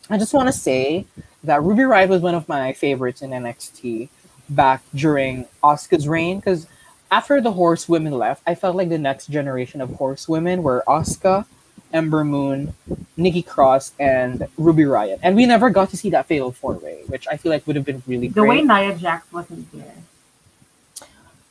I 0.09 0.17
just 0.17 0.33
want 0.33 0.47
to 0.47 0.53
say 0.53 1.05
that 1.43 1.61
Ruby 1.61 1.83
Riott 1.83 2.09
was 2.09 2.21
one 2.21 2.35
of 2.35 2.47
my 2.47 2.73
favorites 2.73 3.21
in 3.21 3.31
NXT 3.31 4.09
back 4.49 4.83
during 4.93 5.45
Asuka's 5.63 6.07
reign 6.07 6.39
because 6.39 6.67
after 7.11 7.39
the 7.41 7.51
horsewomen 7.51 8.13
left, 8.13 8.41
I 8.47 8.55
felt 8.55 8.75
like 8.75 8.89
the 8.89 8.97
next 8.97 9.27
generation 9.27 9.81
of 9.81 9.89
horsewomen 9.95 10.63
were 10.63 10.83
Asuka, 10.87 11.45
Ember 11.93 12.23
Moon, 12.23 12.73
Nikki 13.15 13.41
Cross, 13.41 13.93
and 13.99 14.47
Ruby 14.57 14.83
Riott. 14.83 15.19
And 15.23 15.35
we 15.35 15.45
never 15.45 15.69
got 15.69 15.89
to 15.91 15.97
see 15.97 16.09
that 16.09 16.25
fatal 16.25 16.51
four 16.51 16.73
way, 16.73 17.01
which 17.07 17.27
I 17.27 17.37
feel 17.37 17.51
like 17.51 17.65
would 17.67 17.75
have 17.75 17.85
been 17.85 18.01
really 18.07 18.27
The 18.27 18.41
way 18.43 18.63
great. 18.63 18.65
Nia 18.65 18.95
Jax 18.95 19.31
wasn't 19.31 19.71
there. 19.71 19.93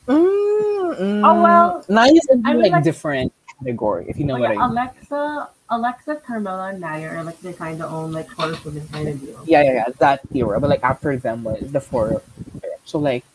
Mm, 0.07 0.97
mm, 0.99 1.21
Oh, 1.25 1.41
well, 1.41 1.85
Nia's 1.89 2.27
in 2.29 2.45
I 2.45 2.53
mean, 2.53 2.61
like, 2.63 2.71
like- 2.73 2.83
different 2.83 3.33
category, 3.59 4.05
if 4.07 4.17
you 4.19 4.25
know 4.25 4.33
Like, 4.35 4.41
what 4.41 4.51
I 4.51 4.67
mean. 4.67 4.77
Alexa, 4.77 5.49
Alexa, 5.71 6.15
Carmella, 6.27 6.69
and 6.71 6.81
Nia 6.81 7.09
are 7.09 7.23
like 7.23 7.39
they 7.39 7.53
kind 7.53 7.81
of 7.81 7.91
own 7.91 8.11
like 8.11 8.29
horsewomen 8.29 8.87
kind 8.89 9.07
of 9.09 9.19
deal. 9.21 9.41
yeah, 9.47 9.63
yeah, 9.63 9.73
yeah, 9.73 9.85
that 9.99 10.21
era. 10.35 10.59
But 10.59 10.69
like 10.69 10.83
after 10.83 11.17
them 11.17 11.43
was 11.43 11.71
the 11.71 11.81
four. 11.81 12.21
So 12.85 12.99
like, 12.99 13.25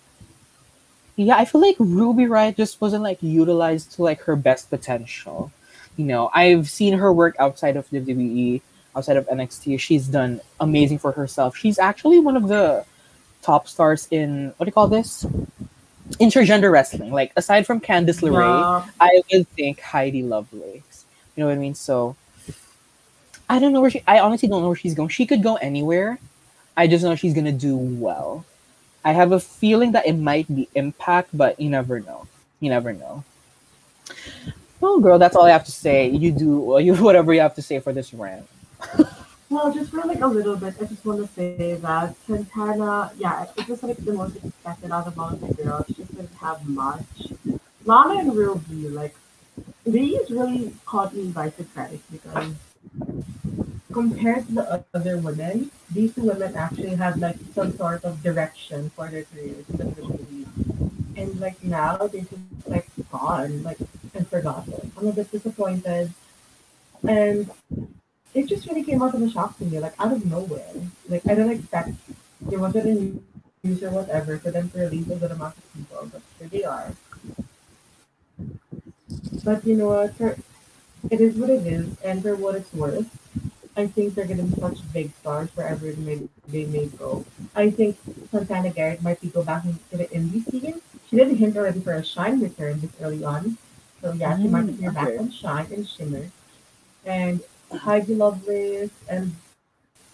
yeah, 1.26 1.36
I 1.36 1.44
feel 1.44 1.60
like 1.60 1.76
Ruby 1.78 2.24
Riott 2.24 2.56
just 2.56 2.80
wasn't 2.80 3.02
like 3.02 3.22
utilized 3.22 3.92
to 3.92 4.02
like 4.02 4.20
her 4.22 4.36
best 4.36 4.70
potential. 4.70 5.52
You 5.96 6.06
know, 6.06 6.30
I've 6.34 6.68
seen 6.70 6.94
her 6.94 7.12
work 7.12 7.36
outside 7.38 7.76
of 7.76 7.88
WWE, 7.90 8.60
outside 8.96 9.16
of 9.16 9.26
NXT. 9.28 9.78
She's 9.80 10.06
done 10.06 10.40
amazing 10.60 10.98
for 10.98 11.12
herself. 11.12 11.56
She's 11.56 11.78
actually 11.78 12.20
one 12.20 12.36
of 12.36 12.48
the 12.48 12.84
top 13.42 13.68
stars 13.68 14.08
in 14.10 14.52
what 14.56 14.64
do 14.64 14.68
you 14.68 14.72
call 14.72 14.88
this? 14.88 15.26
Intergender 16.20 16.70
wrestling. 16.72 17.12
Like 17.12 17.32
aside 17.36 17.66
from 17.66 17.80
Candice 17.80 18.22
LeRae, 18.22 18.84
Yeah. 18.84 18.90
I 19.00 19.20
would 19.32 19.48
think 19.48 19.80
Heidi 19.80 20.22
Lovelace. 20.22 21.04
You 21.36 21.42
know 21.42 21.46
what 21.46 21.56
I 21.56 21.58
mean? 21.58 21.74
So 21.74 22.16
I 23.48 23.58
don't 23.58 23.72
know 23.72 23.80
where 23.80 23.90
she. 23.90 24.02
I 24.06 24.20
honestly 24.20 24.48
don't 24.48 24.62
know 24.62 24.68
where 24.68 24.76
she's 24.76 24.94
going. 24.94 25.08
She 25.10 25.26
could 25.26 25.42
go 25.42 25.56
anywhere. 25.56 26.18
I 26.76 26.86
just 26.86 27.04
know 27.04 27.14
she's 27.14 27.34
gonna 27.34 27.52
do 27.52 27.76
well. 27.76 28.44
I 29.04 29.12
have 29.12 29.32
a 29.32 29.40
feeling 29.40 29.92
that 29.92 30.06
it 30.06 30.14
might 30.14 30.46
be 30.54 30.68
Impact, 30.74 31.30
but 31.32 31.58
you 31.58 31.70
never 31.70 32.00
know. 32.00 32.26
You 32.60 32.70
never 32.70 32.92
know. 32.92 33.24
Well, 34.80 35.00
girl, 35.00 35.18
that's 35.18 35.36
all 35.36 35.44
I 35.44 35.50
have 35.50 35.64
to 35.64 35.72
say. 35.72 36.08
You 36.08 36.32
do 36.32 36.78
you 36.82 36.94
whatever 36.96 37.32
you 37.32 37.40
have 37.40 37.54
to 37.56 37.62
say 37.62 37.80
for 37.80 37.92
this 37.92 38.12
rant. 38.12 38.46
Well, 39.50 39.72
just 39.74 39.90
for 39.90 40.02
like 40.02 40.20
a 40.20 40.26
little 40.26 40.56
bit, 40.56 40.74
I 40.80 40.84
just 40.84 41.04
want 41.04 41.26
to 41.26 41.34
say 41.34 41.74
that 41.74 42.14
Santana, 42.24 43.10
yeah, 43.18 43.46
it 43.56 43.68
was 43.68 43.82
like 43.82 43.96
the 43.96 44.12
most 44.12 44.36
expected 44.36 44.92
out 44.92 45.08
of 45.08 45.18
all 45.18 45.30
the 45.30 45.52
girls. 45.54 45.86
She 45.88 46.04
didn't 46.04 46.32
have 46.34 46.66
much. 46.68 47.02
Lana 47.84 48.20
and 48.20 48.36
Ruby, 48.36 48.88
like, 48.90 49.16
these 49.84 50.30
really 50.30 50.72
caught 50.86 51.14
me 51.14 51.32
by 51.32 51.50
surprise 51.50 51.98
because 52.12 52.54
compared 53.92 54.46
to 54.48 54.52
the 54.54 54.84
other 54.94 55.18
women, 55.18 55.70
these 55.92 56.14
two 56.14 56.22
women 56.22 56.56
actually 56.56 56.94
had 56.94 57.18
like 57.18 57.36
some 57.54 57.76
sort 57.76 58.04
of 58.04 58.22
direction 58.22 58.90
for 58.90 59.08
their 59.08 59.24
careers. 59.24 59.64
And 61.16 61.40
like 61.40 61.62
now 61.62 61.96
they're 61.96 62.22
just 62.22 62.66
like 62.66 62.88
gone, 63.10 63.62
like 63.62 63.78
and 64.14 64.26
forgotten. 64.26 64.92
I'm 64.96 65.08
a 65.08 65.12
bit 65.12 65.30
disappointed. 65.30 66.12
And 67.06 67.50
it 68.34 68.46
just 68.46 68.66
really 68.66 68.84
came 68.84 69.02
out 69.02 69.14
of 69.14 69.22
a 69.22 69.30
shock 69.30 69.58
to 69.58 69.64
me, 69.64 69.78
like 69.80 69.94
out 69.98 70.12
of 70.12 70.24
nowhere. 70.24 70.72
Like 71.08 71.26
I 71.28 71.34
don't 71.34 71.50
expect 71.50 71.90
there 72.40 72.58
wasn't 72.58 72.86
any 72.86 73.20
news 73.62 73.82
or 73.82 73.90
whatever 73.90 74.38
for 74.38 74.50
them 74.50 74.70
to 74.70 74.78
release 74.78 75.10
a 75.10 75.16
good 75.16 75.32
amount 75.32 75.58
of 75.58 75.72
people, 75.74 76.08
but 76.12 76.22
here 76.38 76.48
they 76.48 76.64
are. 76.64 76.94
But 79.44 79.66
you 79.66 79.76
know 79.76 79.88
what? 79.88 80.14
It 81.10 81.20
is 81.20 81.34
what 81.36 81.50
it 81.50 81.66
is, 81.66 81.98
and 82.04 82.22
for 82.22 82.36
what 82.36 82.54
it's 82.54 82.72
worth, 82.72 83.08
I 83.80 83.86
think 83.86 84.14
they're 84.14 84.26
be 84.26 84.60
such 84.60 84.78
big 84.92 85.10
stars 85.20 85.48
wherever 85.54 85.90
they 85.90 86.04
may, 86.04 86.28
they 86.48 86.66
may 86.66 86.86
go. 86.86 87.24
I 87.56 87.70
think 87.70 87.96
Santana 88.30 88.68
Garrett 88.68 89.02
might 89.02 89.20
be 89.22 89.28
go 89.28 89.42
back 89.42 89.64
into 89.64 89.96
the 89.96 90.04
indie 90.08 90.44
scene. 90.50 90.82
She 91.08 91.16
did 91.16 91.34
hint 91.34 91.56
already 91.56 91.80
for 91.80 91.94
a 91.94 92.04
Shine 92.04 92.40
return 92.40 92.80
this 92.80 92.90
early 93.00 93.24
on. 93.24 93.56
So 94.02 94.12
yeah, 94.12 94.36
she 94.36 94.48
might 94.48 94.66
be 94.66 94.74
appear 94.74 94.92
back 94.92 95.18
on 95.18 95.30
Shine 95.30 95.72
and 95.72 95.88
Shimmer. 95.88 96.30
And 97.06 97.40
Heidi 97.72 98.14
Lovelace 98.14 98.90
and 99.08 99.34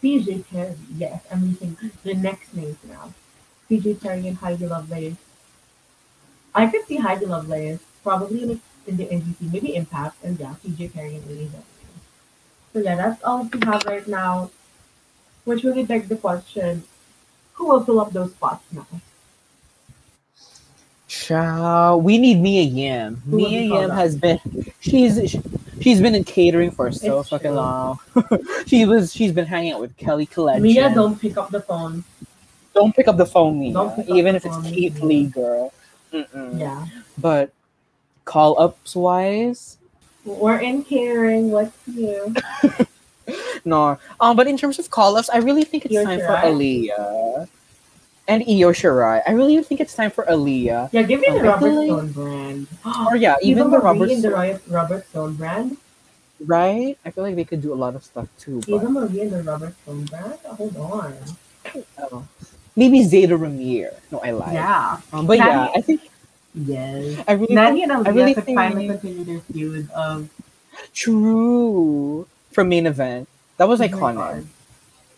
CJ 0.01 0.47
Perry. 0.49 0.77
Yes, 0.95 1.25
I'm 1.33 1.45
using 1.47 1.77
the 2.05 2.14
next 2.14 2.55
names 2.55 2.79
now. 2.89 3.12
CJ 3.69 4.01
Perry 4.01 4.29
and 4.29 4.37
Heidi 4.37 4.67
Lovelace. 4.67 5.17
I 6.55 6.69
could 6.69 6.87
see 6.87 6.99
Heidi 6.99 7.27
Lovelace 7.27 7.81
probably 8.05 8.45
in, 8.45 8.61
in 8.87 8.97
the 8.97 9.07
NGC, 9.07 9.53
maybe 9.53 9.75
Impact, 9.75 10.14
and 10.23 10.39
yeah, 10.39 10.55
CJ 10.64 10.93
Perry 10.93 11.17
and 11.17 11.25
AEW. 11.25 11.62
So 12.77 12.83
yeah, 12.83 12.95
that's 12.95 13.24
all 13.24 13.45
we 13.45 13.59
have 13.64 13.87
right 13.87 14.07
now. 14.07 14.51
Which 15.47 15.62
really 15.64 15.83
begs 15.83 16.11
the 16.11 16.16
question, 16.16 16.83
who 17.55 17.68
will 17.68 17.83
fill 17.83 18.01
up 18.01 18.12
those 18.12 18.33
spots 18.33 18.66
now? 18.70 18.87
Ciao. 21.09 21.97
We 21.97 22.18
need 22.18 22.39
Mia 22.39 22.61
Yim. 22.64 23.22
Who 23.31 23.37
Mia 23.39 23.62
Yim 23.62 23.89
has 23.89 24.14
been 24.14 24.39
she's 24.81 25.31
she, 25.31 25.41
she's 25.81 26.03
been 26.03 26.14
in 26.14 26.24
catering 26.24 26.70
for 26.70 26.93
so 26.93 27.20
It's 27.20 27.31
fucking 27.31 27.53
true. 27.53 27.57
long. 27.57 27.99
she 28.66 28.85
was 28.85 29.11
she's 29.14 29.33
been 29.33 29.47
hanging 29.47 29.72
out 29.72 29.81
with 29.81 29.97
Kelly 29.97 30.27
Collection. 30.27 30.62
Mia, 30.62 30.95
don't 30.95 31.18
pick 31.18 31.39
up 31.39 31.49
the 31.49 31.62
phone. 31.62 32.05
don't 32.74 32.95
pick 32.95 33.09
up 33.09 33.16
the 33.16 33.24
phone, 33.24 33.59
Mia. 33.59 33.72
Don't 33.72 33.97
pick 33.97 34.11
up 34.11 34.16
even 34.16 34.37
if 34.37 34.45
it's 34.45 34.55
phone, 34.55 34.64
Keith 34.64 34.97
Mia. 34.97 35.05
Lee, 35.07 35.27
girl. 35.29 35.72
Mm-mm. 36.12 36.61
Yeah. 36.61 36.87
But 37.16 37.53
call 38.27 38.61
ups 38.61 38.95
wise, 38.95 39.76
We're 40.27 40.59
in 40.59 40.83
catering. 40.85 41.51
What's 41.51 41.72
new? 41.87 42.35
no. 43.64 43.99
Um, 44.20 44.37
but 44.37 44.47
in 44.47 44.57
terms 44.59 44.79
of 44.79 44.91
call 44.91 45.16
ups, 45.16 45.31
I 45.31 45.39
really 45.39 45.64
think 45.64 45.87
it's 45.87 45.95
Io 45.97 46.05
time 46.05 46.18
for 46.20 46.27
Shirai? 46.27 46.91
Aaliyah 46.91 47.49
and 48.29 48.43
Io 48.43 48.72
Shirai. 48.74 49.22
I 49.27 49.31
really 49.33 49.62
think 49.62 49.81
it's 49.81 49.95
time 49.95 50.11
for 50.11 50.24
Aaliyah. 50.24 50.91
Yeah, 50.93 51.03
give 51.03 51.20
me 51.20 51.29
the 51.31 51.39
Okay. 51.39 51.47
Robert 51.49 51.87
Stone 51.87 52.12
brand. 52.12 52.66
Or 53.07 53.16
yeah, 53.16 53.37
even 53.41 53.70
the 53.70 53.77
Eva 53.79 53.85
Robert 53.87 54.11
and 54.11 54.22
the 54.24 54.31
Stone, 54.31 54.61
Robert 54.74 55.09
Stone 55.09 55.35
brand. 55.35 55.77
right? 56.45 56.99
I 57.05 57.11
feel 57.11 57.22
like 57.24 57.37
they 57.37 57.45
could 57.45 57.62
do 57.62 57.72
a 57.72 57.79
lot 57.79 57.95
of 57.95 58.03
stuff 58.03 58.27
too. 58.39 58.61
But, 58.66 58.83
Eva 58.83 58.89
Marie 58.91 59.20
and 59.22 59.31
the 59.33 59.43
Robert 59.43 59.74
Stone 59.83 60.05
brand. 60.07 60.39
Hold 60.45 60.77
on. 60.77 61.14
oh. 62.11 62.27
maybe 62.74 63.01
Zayda 63.07 63.39
Ramier. 63.39 63.95
No, 64.11 64.18
I 64.18 64.31
lied. 64.33 64.55
Yeah. 64.55 65.01
Um, 65.12 65.27
but 65.27 65.39
yeah, 65.39 65.68
I 65.74 65.81
think 65.81 66.03
Yes. 66.57 67.22
I 67.28 67.32
really 67.32 67.54
think, 67.54 67.82
and 67.82 67.92
I 67.92 68.11
really 68.11 68.34
could 68.34 68.44
think- 68.44 68.59
finally 68.59 68.88
continue 68.88 69.24
their 69.24 69.40
feud 69.40 69.90
of 69.90 70.28
true 70.94 72.26
from 72.50 72.68
main 72.70 72.86
event. 72.86 73.28
That 73.59 73.68
was 73.68 73.80
Oh 73.80 73.84
iconic. 73.88 74.46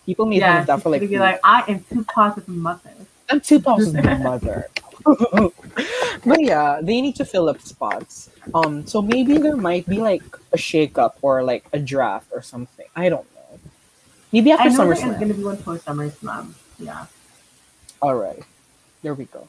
People 0.04 0.26
made 0.26 0.42
fun 0.42 0.56
of 0.58 0.66
that 0.66 0.82
for 0.82 0.90
like, 0.90 1.00
be 1.00 1.18
like, 1.18 1.40
I 1.44 1.64
am 1.68 1.84
too 1.90 2.04
positive 2.04 2.48
mother. 2.48 2.90
I'm 3.30 3.40
my 3.94 4.16
mother. 4.16 4.68
but 6.24 6.40
yeah, 6.40 6.80
they 6.82 7.00
need 7.00 7.14
to 7.16 7.24
fill 7.24 7.48
up 7.48 7.60
spots. 7.60 8.30
Um, 8.54 8.86
so 8.86 9.00
maybe 9.02 9.38
there 9.38 9.56
might 9.56 9.86
be 9.86 9.98
like 9.98 10.22
a 10.52 10.56
shakeup 10.56 11.14
or 11.22 11.42
like 11.42 11.66
a 11.72 11.78
draft 11.78 12.28
or 12.32 12.42
something. 12.42 12.86
I 12.96 13.08
don't 13.08 13.26
know. 13.34 13.60
Maybe 14.32 14.52
I 14.52 14.56
after 14.56 14.70
know 14.70 14.76
there 14.84 14.92
is 14.92 14.98
SummerSlam. 15.00 15.20
gonna 15.20 15.34
be 15.34 15.44
one 15.44 15.56
post 15.58 15.84
SummerSlam. 15.84 16.52
Yeah. 16.78 17.06
All 18.00 18.14
right, 18.14 18.42
there 19.02 19.14
we 19.14 19.26
go. 19.26 19.46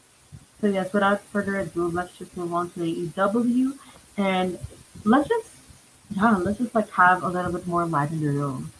So 0.61 0.67
yes, 0.67 0.91
without 0.91 1.21
further 1.31 1.59
ado, 1.59 1.87
let's 1.87 2.17
just 2.17 2.35
move 2.35 2.53
on 2.53 2.69
to 2.71 2.81
AEW 2.81 3.77
and 4.17 4.59
let's 5.05 5.29
just 5.29 5.49
yeah, 6.11 6.35
let's 6.37 6.57
just 6.57 6.75
like 6.75 6.89
have 6.91 7.23
a 7.23 7.29
little 7.29 7.51
bit 7.51 7.65
more 7.65 7.85
light 7.85 8.11
in 8.11 8.19
the 8.19 8.27
room. 8.27 8.71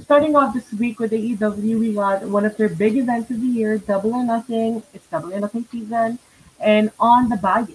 Starting 0.00 0.36
off 0.36 0.54
this 0.54 0.72
week 0.72 0.98
with 0.98 1.12
AEW, 1.12 1.80
we 1.80 1.94
got 1.94 2.22
one 2.24 2.44
of 2.44 2.56
their 2.56 2.68
big 2.68 2.96
events 2.96 3.30
of 3.30 3.40
the 3.40 3.46
year, 3.46 3.78
Double 3.78 4.14
or 4.14 4.24
Nothing. 4.24 4.82
It's 4.92 5.06
Double 5.06 5.32
or 5.32 5.40
Nothing 5.40 5.66
season. 5.70 6.18
And 6.60 6.90
on 6.98 7.28
the 7.28 7.36
buy 7.36 7.66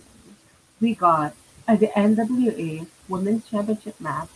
we 0.81 0.93
got 0.95 1.33
at 1.67 1.79
the 1.79 1.87
NWA 1.87 2.85
Women's 3.07 3.47
Championship 3.47 3.99
match 4.01 4.29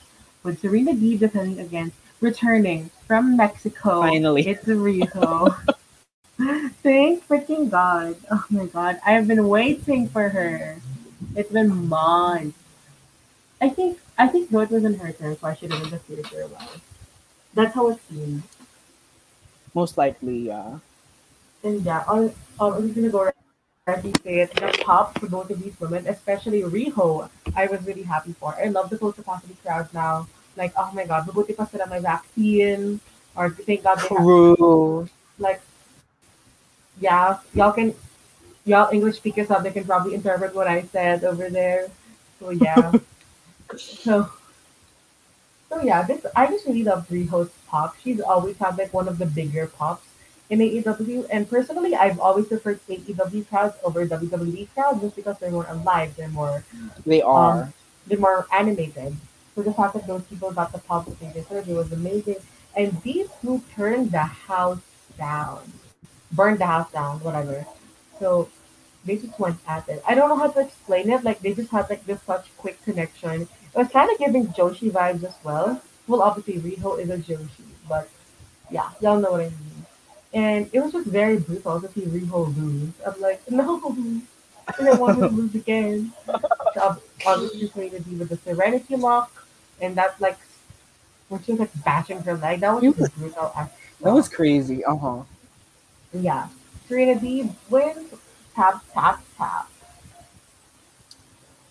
with 0.44 0.62
Serena 0.62 0.94
Deeb 0.94 1.20
defending 1.20 1.60
against 1.60 1.96
returning 2.22 2.90
from 3.06 3.36
Mexico. 3.36 4.02
Finally. 4.02 4.48
It's 4.48 4.66
Riho. 4.66 5.56
Thank 6.84 7.28
freaking 7.28 7.70
God. 7.70 8.16
Oh 8.30 8.46
my 8.50 8.66
God. 8.68 9.00
I've 9.06 9.28
been 9.28 9.48
waiting 9.48 10.08
for 10.08 10.30
her. 10.30 10.78
It's 11.36 11.52
been 11.52 11.88
months. 11.88 12.58
I 13.60 13.70
think 13.70 13.98
I 14.18 14.28
think 14.28 14.50
though 14.50 14.62
it 14.62 14.70
wasn't 14.70 15.02
her 15.02 15.12
turn, 15.12 15.38
so 15.38 15.48
I 15.48 15.56
should 15.56 15.72
have 15.72 15.82
been 15.82 15.90
the 15.90 16.00
future 16.00 16.42
a 16.42 16.48
while. 16.48 16.78
That's 17.54 17.74
how 17.74 17.90
it 17.90 18.00
seemed. 18.10 18.44
Most 19.74 19.98
likely, 19.98 20.46
yeah. 20.54 20.78
And 21.64 21.82
yeah, 21.82 22.04
I'll, 22.08 22.34
I'm 22.60 22.84
just 22.86 22.96
gonna 22.96 23.10
go 23.10 23.32
and 23.88 24.16
say 24.22 24.42
it. 24.42 24.54
The 24.54 24.78
pop 24.86 25.18
for 25.18 25.28
both 25.28 25.50
of 25.50 25.62
these 25.62 25.80
women, 25.80 26.06
especially 26.08 26.62
Riho, 26.62 27.30
I 27.56 27.66
was 27.66 27.82
really 27.86 28.04
happy 28.04 28.34
for. 28.34 28.54
I 28.54 28.66
love 28.66 28.92
the 28.92 28.98
full 28.98 29.14
capacity 29.14 29.58
crowd 29.64 29.90
now. 29.94 30.28
Like, 30.56 30.74
oh 30.78 30.92
my 30.94 31.06
god, 31.06 31.26
mabuti 31.26 31.58
pa 31.58 31.66
sila 31.66 31.88
may 31.88 32.00
vaccine. 32.00 33.00
Or 33.36 33.50
thank 33.50 33.84
God 33.84 33.98
they 34.02 34.10
have, 34.10 34.26
True. 34.26 35.08
like, 35.38 35.62
yeah, 37.00 37.40
y'all 37.54 37.72
can, 37.72 37.94
y'all 38.66 38.90
English 38.92 39.18
speakers 39.18 39.52
out 39.52 39.64
there 39.64 39.72
can 39.72 39.86
probably 39.86 40.14
interpret 40.14 40.56
what 40.56 40.68
I 40.68 40.84
said 40.84 41.24
over 41.24 41.50
there. 41.50 41.90
So 42.40 42.52
yeah. 42.52 42.94
so, 43.78 44.30
so 45.70 45.82
yeah, 45.82 46.04
this 46.04 46.26
I 46.36 46.48
just 46.48 46.66
really 46.66 46.84
love 46.84 47.08
Riho's 47.10 47.50
pop. 47.68 47.96
She's 48.02 48.20
always 48.22 48.58
had 48.58 48.78
like 48.78 48.94
one 48.94 49.08
of 49.08 49.18
the 49.18 49.26
bigger 49.26 49.68
pops 49.68 50.06
in 50.50 50.60
AEW, 50.60 51.28
and 51.30 51.50
personally, 51.50 51.94
I've 51.96 52.20
always 52.20 52.48
preferred 52.48 52.80
AEW 52.88 53.48
crowds 53.50 53.76
over 53.84 54.06
WWE 54.08 54.68
crowds 54.74 55.02
just 55.02 55.16
because 55.16 55.38
they're 55.40 55.52
more 55.52 55.68
alive, 55.68 56.16
they're 56.16 56.30
more 56.30 56.64
They 57.06 57.22
are. 57.22 57.64
um, 57.64 57.74
they're 58.08 58.18
more 58.18 58.48
animated. 58.54 59.16
So 59.56 59.64
the 59.64 59.74
fact 59.74 59.94
that 59.96 60.08
those 60.08 60.24
people 60.24 60.52
got 60.52 60.72
the 60.72 60.78
pop 60.78 61.06
that 61.06 61.20
they 61.20 61.32
deserved 61.34 61.68
it 61.68 61.74
was 61.74 61.92
amazing. 61.92 62.38
And 62.76 63.02
these 63.02 63.28
two 63.42 63.62
turned 63.76 64.12
the 64.12 64.20
house 64.20 64.80
down, 65.18 65.60
burned 66.32 66.60
the 66.60 66.66
house 66.66 66.92
down, 66.92 67.20
whatever. 67.20 67.66
So 68.20 68.50
they 69.06 69.18
just 69.18 69.40
went 69.40 69.58
at 69.68 69.88
it. 69.90 70.04
I 70.08 70.16
don't 70.16 70.30
know 70.30 70.38
how 70.38 70.48
to 70.50 70.60
explain 70.60 71.10
it. 71.10 71.24
Like 71.24 71.40
they 71.40 71.54
just 71.54 71.72
had 71.72 71.90
like 71.90 72.06
this 72.06 72.22
such 72.24 72.46
quick 72.58 72.82
connection. 72.84 73.42
It 73.44 73.50
was 73.76 73.88
kind 73.90 74.10
of 74.12 74.18
giving 74.18 74.48
Joshi 74.48 74.92
vibes 74.92 75.24
as 75.24 75.36
well. 75.44 75.82
Well, 76.08 76.22
obviously 76.22 76.60
Riho 76.60 77.00
is 77.00 77.10
a 77.10 77.18
Joshi, 77.18 77.66
but 77.88 78.10
yeah, 78.70 78.90
y'all 79.02 79.20
know 79.20 79.32
what 79.32 79.42
I 79.42 79.46
mean. 79.46 79.86
And 80.34 80.70
it 80.74 80.80
was 80.82 80.92
just 80.92 81.08
very 81.08 81.38
brutal 81.38 81.82
to 81.82 81.88
see 81.92 82.02
Riho 82.02 82.56
lose. 82.58 82.92
I'm 83.06 83.20
like, 83.22 83.42
no, 83.52 83.96
I 84.68 84.84
don't 84.84 85.00
want 85.00 85.18
to 85.18 85.28
lose 85.28 85.56
again. 85.56 86.12
So 86.74 86.82
ob- 86.82 87.02
obviously, 87.26 87.68
Serena 87.70 88.00
Deeb 88.00 88.20
with 88.20 88.30
the 88.30 88.38
Serenity 88.38 88.96
lock, 88.96 89.32
and 89.82 89.96
that's 89.96 90.20
like 90.20 90.38
when 91.30 91.42
she 91.44 91.52
was 91.52 91.62
like 91.62 91.84
bashing 91.84 92.22
her 92.22 92.36
leg, 92.36 92.60
that 92.62 92.74
was 92.82 92.96
just 92.96 93.16
brutal. 93.18 93.54
That 94.02 94.14
was 94.14 94.30
crazy. 94.30 94.86
Uh 94.86 94.96
huh. 94.96 95.24
Yeah. 96.14 96.48
Serena 96.88 97.20
Deeb 97.20 97.54
wins. 97.70 98.14
Tap 98.56 98.84
tap 98.94 99.22
tap. 99.38 99.70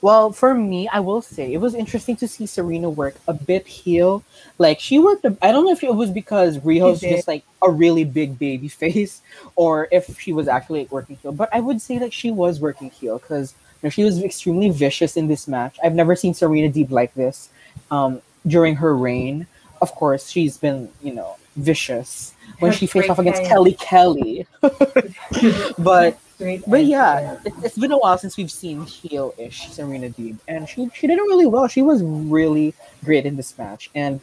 Well, 0.02 0.30
for 0.30 0.54
me, 0.54 0.86
I 0.88 1.00
will 1.00 1.22
say 1.22 1.52
it 1.52 1.56
was 1.56 1.74
interesting 1.74 2.16
to 2.16 2.28
see 2.28 2.46
Serena 2.46 2.88
work 2.88 3.16
a 3.26 3.32
bit 3.32 3.66
heel. 3.66 4.22
Like 4.58 4.78
she 4.78 4.98
worked. 4.98 5.24
a- 5.24 5.36
I 5.42 5.50
don't 5.52 5.64
know 5.64 5.72
if 5.72 5.82
it 5.82 5.94
was 5.94 6.10
because 6.10 6.58
Riho's 6.58 7.00
She 7.00 7.08
just 7.10 7.26
like 7.26 7.44
a 7.62 7.70
really 7.70 8.04
big 8.04 8.38
baby 8.38 8.68
face, 8.68 9.20
or 9.56 9.88
if 9.90 10.20
she 10.20 10.32
was 10.32 10.48
actually 10.48 10.80
like, 10.80 10.92
working 10.92 11.16
heel. 11.16 11.32
But 11.32 11.48
I 11.52 11.60
would 11.60 11.80
say 11.80 11.98
that 11.98 12.12
she 12.12 12.30
was 12.30 12.60
working 12.60 12.90
heel 12.90 13.18
because 13.18 13.54
you 13.82 13.86
know, 13.86 13.90
she 13.90 14.04
was 14.04 14.22
extremely 14.22 14.70
vicious 14.70 15.16
in 15.16 15.26
this 15.28 15.48
match. 15.48 15.76
I've 15.82 15.94
never 15.94 16.14
seen 16.14 16.34
Serena 16.34 16.68
Deeb 16.72 16.90
like 16.90 17.12
this 17.14 17.48
um, 17.90 18.20
during 18.46 18.76
her 18.76 18.96
reign. 18.96 19.46
Of 19.82 19.92
course, 19.94 20.28
she's 20.30 20.56
been 20.56 20.90
you 21.02 21.14
know 21.14 21.36
vicious 21.56 22.34
when 22.60 22.72
she 22.72 22.86
faced 22.86 23.10
off 23.10 23.18
against. 23.18 23.44
Kelly 23.44 23.74
Kelly. 23.74 24.46
But 25.78 26.18
but 26.66 26.84
yeah, 26.84 27.38
it, 27.44 27.52
it's 27.62 27.78
been 27.78 27.92
a 27.92 27.98
while 27.98 28.18
since 28.18 28.36
we've 28.36 28.50
seen 28.50 28.84
heel-ish 28.84 29.70
Serena 29.70 30.10
Deeb, 30.10 30.36
and 30.46 30.68
she 30.68 30.88
she 30.94 31.06
did 31.06 31.18
it 31.18 31.22
really 31.22 31.46
well. 31.46 31.66
She 31.66 31.82
was 31.82 32.02
really 32.02 32.74
great 33.04 33.24
in 33.24 33.36
this 33.36 33.56
match, 33.56 33.90
and 33.94 34.20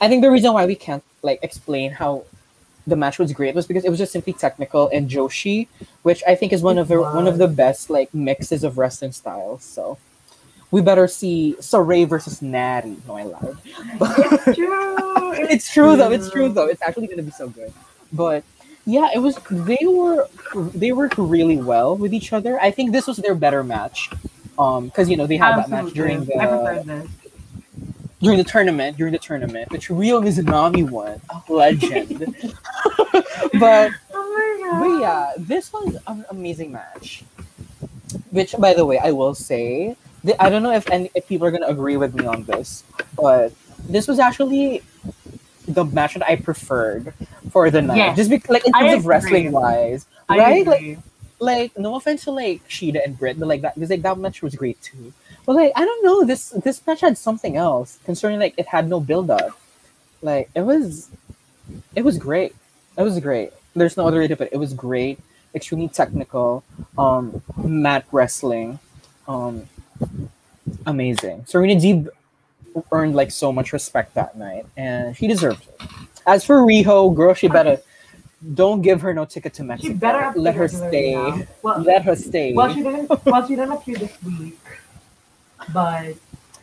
I 0.00 0.08
think 0.08 0.22
the 0.22 0.30
reason 0.30 0.52
why 0.52 0.66
we 0.66 0.74
can't 0.74 1.02
like 1.22 1.40
explain 1.42 1.92
how 1.92 2.24
the 2.86 2.96
match 2.96 3.18
was 3.18 3.32
great 3.32 3.54
was 3.54 3.66
because 3.66 3.84
it 3.84 3.90
was 3.90 3.98
just 3.98 4.12
simply 4.12 4.32
technical 4.32 4.88
and 4.88 5.08
Joshi, 5.08 5.68
which 6.02 6.22
I 6.26 6.34
think 6.34 6.52
is 6.52 6.62
one 6.62 6.78
of 6.78 6.88
the 6.88 7.00
one 7.00 7.26
of 7.26 7.38
the 7.38 7.48
best 7.48 7.90
like 7.90 8.12
mixes 8.12 8.62
of 8.62 8.76
wrestling 8.76 9.12
styles. 9.12 9.64
So 9.64 9.98
we 10.70 10.82
better 10.82 11.08
see 11.08 11.56
Sarray 11.60 12.06
versus 12.08 12.42
Natty. 12.42 12.96
No, 13.06 13.16
I 13.16 13.24
lied. 13.24 13.56
It's 14.50 14.56
true. 14.56 15.32
it's 15.50 15.72
true 15.72 15.96
though. 15.96 16.10
It's 16.10 16.30
true 16.30 16.48
though. 16.48 16.66
It's 16.66 16.82
actually 16.82 17.06
gonna 17.06 17.22
be 17.22 17.30
so 17.30 17.48
good. 17.48 17.72
But 18.12 18.44
yeah, 18.86 19.08
it 19.14 19.18
was. 19.18 19.36
They 19.50 19.78
were 19.82 20.26
they 20.54 20.92
worked 20.92 21.18
really 21.18 21.56
well 21.58 21.96
with 21.96 22.12
each 22.14 22.32
other. 22.32 22.60
I 22.60 22.70
think 22.70 22.92
this 22.92 23.06
was 23.06 23.18
their 23.18 23.34
better 23.34 23.62
match. 23.62 24.10
Um, 24.58 24.86
because 24.86 25.08
you 25.08 25.16
know 25.16 25.26
they 25.26 25.36
had 25.36 25.56
that 25.56 25.70
match 25.70 25.92
during 25.92 26.18
Absolutely. 26.18 26.40
I 26.40 26.46
prefer 26.46 26.82
the 26.82 26.84
this. 26.84 27.10
during 28.20 28.38
the 28.38 28.44
tournament 28.44 28.96
during 28.96 29.12
the 29.12 29.18
tournament, 29.18 29.70
which 29.70 29.90
Ryo 29.90 30.20
Mizunami 30.20 30.88
won, 30.88 31.20
a 31.30 31.52
legend. 31.52 32.18
but 33.60 33.92
Oh 34.70 34.80
but 34.80 35.00
yeah, 35.00 35.32
this 35.38 35.72
was 35.72 35.96
an 36.06 36.24
amazing 36.30 36.72
match. 36.72 37.24
Which, 38.30 38.54
by 38.58 38.74
the 38.74 38.84
way, 38.84 38.98
I 38.98 39.12
will 39.12 39.34
say, 39.34 39.96
I 40.38 40.50
don't 40.50 40.62
know 40.62 40.72
if 40.72 40.88
any, 40.90 41.10
if 41.14 41.28
people 41.28 41.46
are 41.46 41.50
gonna 41.50 41.66
agree 41.66 41.96
with 41.96 42.14
me 42.14 42.26
on 42.26 42.44
this, 42.44 42.84
but 43.16 43.52
this 43.88 44.08
was 44.08 44.18
actually 44.18 44.82
the 45.66 45.84
match 45.84 46.14
that 46.14 46.28
I 46.28 46.36
preferred 46.36 47.14
for 47.50 47.70
the 47.70 47.82
night. 47.82 47.96
Yes. 47.96 48.16
Just 48.16 48.30
because, 48.30 48.50
like 48.50 48.66
in 48.66 48.72
terms 48.72 48.94
of 48.94 49.06
wrestling 49.06 49.52
wise, 49.52 50.06
I 50.28 50.38
right? 50.38 50.66
Like, 50.66 50.98
like 51.40 51.78
no 51.78 51.94
offense 51.94 52.24
to 52.24 52.32
like 52.32 52.66
Shida 52.68 53.04
and 53.04 53.16
Britt, 53.18 53.38
but 53.38 53.46
like 53.46 53.60
that 53.62 53.74
because 53.74 53.90
like 53.90 54.02
that 54.02 54.18
match 54.18 54.42
was 54.42 54.54
great 54.54 54.80
too. 54.82 55.12
But 55.46 55.54
like 55.54 55.72
I 55.76 55.84
don't 55.84 56.04
know, 56.04 56.24
this 56.24 56.50
this 56.50 56.84
match 56.86 57.00
had 57.00 57.16
something 57.16 57.56
else 57.56 57.98
concerning 58.04 58.40
like 58.40 58.54
it 58.56 58.66
had 58.66 58.88
no 58.88 59.00
build 59.00 59.30
up. 59.30 59.58
Like 60.20 60.50
it 60.54 60.62
was, 60.62 61.10
it 61.94 62.02
was 62.02 62.18
great. 62.18 62.54
It 62.96 63.02
was 63.02 63.20
great. 63.20 63.52
There's 63.74 63.96
no 63.96 64.08
other 64.08 64.18
way 64.18 64.26
to 64.26 64.36
put 64.36 64.48
it. 64.48 64.54
It 64.54 64.56
was 64.56 64.74
great, 64.74 65.20
extremely 65.54 65.88
technical, 65.88 66.64
um, 66.96 67.40
mat 67.56 68.04
wrestling, 68.10 68.80
um, 69.28 69.68
amazing. 70.86 71.44
Serena 71.46 71.74
Deeb 71.74 72.08
earned 72.92 73.14
like 73.14 73.30
so 73.30 73.52
much 73.52 73.72
respect 73.72 74.14
that 74.14 74.36
night, 74.36 74.66
and 74.76 75.16
she 75.16 75.26
deserved 75.26 75.62
it. 75.66 75.88
As 76.26 76.44
for 76.44 76.56
Riho, 76.58 77.14
girl, 77.14 77.34
she 77.34 77.48
better 77.48 77.78
don't 78.54 78.82
give 78.82 79.00
her 79.00 79.12
no 79.12 79.24
ticket 79.24 79.54
to 79.54 79.64
Mexico. 79.64 79.88
She 79.92 79.98
better 79.98 80.32
let 80.38 80.54
her 80.54 80.68
stay. 80.68 81.46
Well, 81.62 81.80
Let 81.80 82.02
her 82.02 82.14
stay. 82.14 82.52
well, 82.52 82.72
she 82.72 82.82
didn't. 82.82 83.10
Well, 83.26 83.46
she 83.46 83.56
didn't 83.56 83.72
appear 83.72 83.96
this 83.96 84.22
week, 84.22 84.58
but 85.72 86.14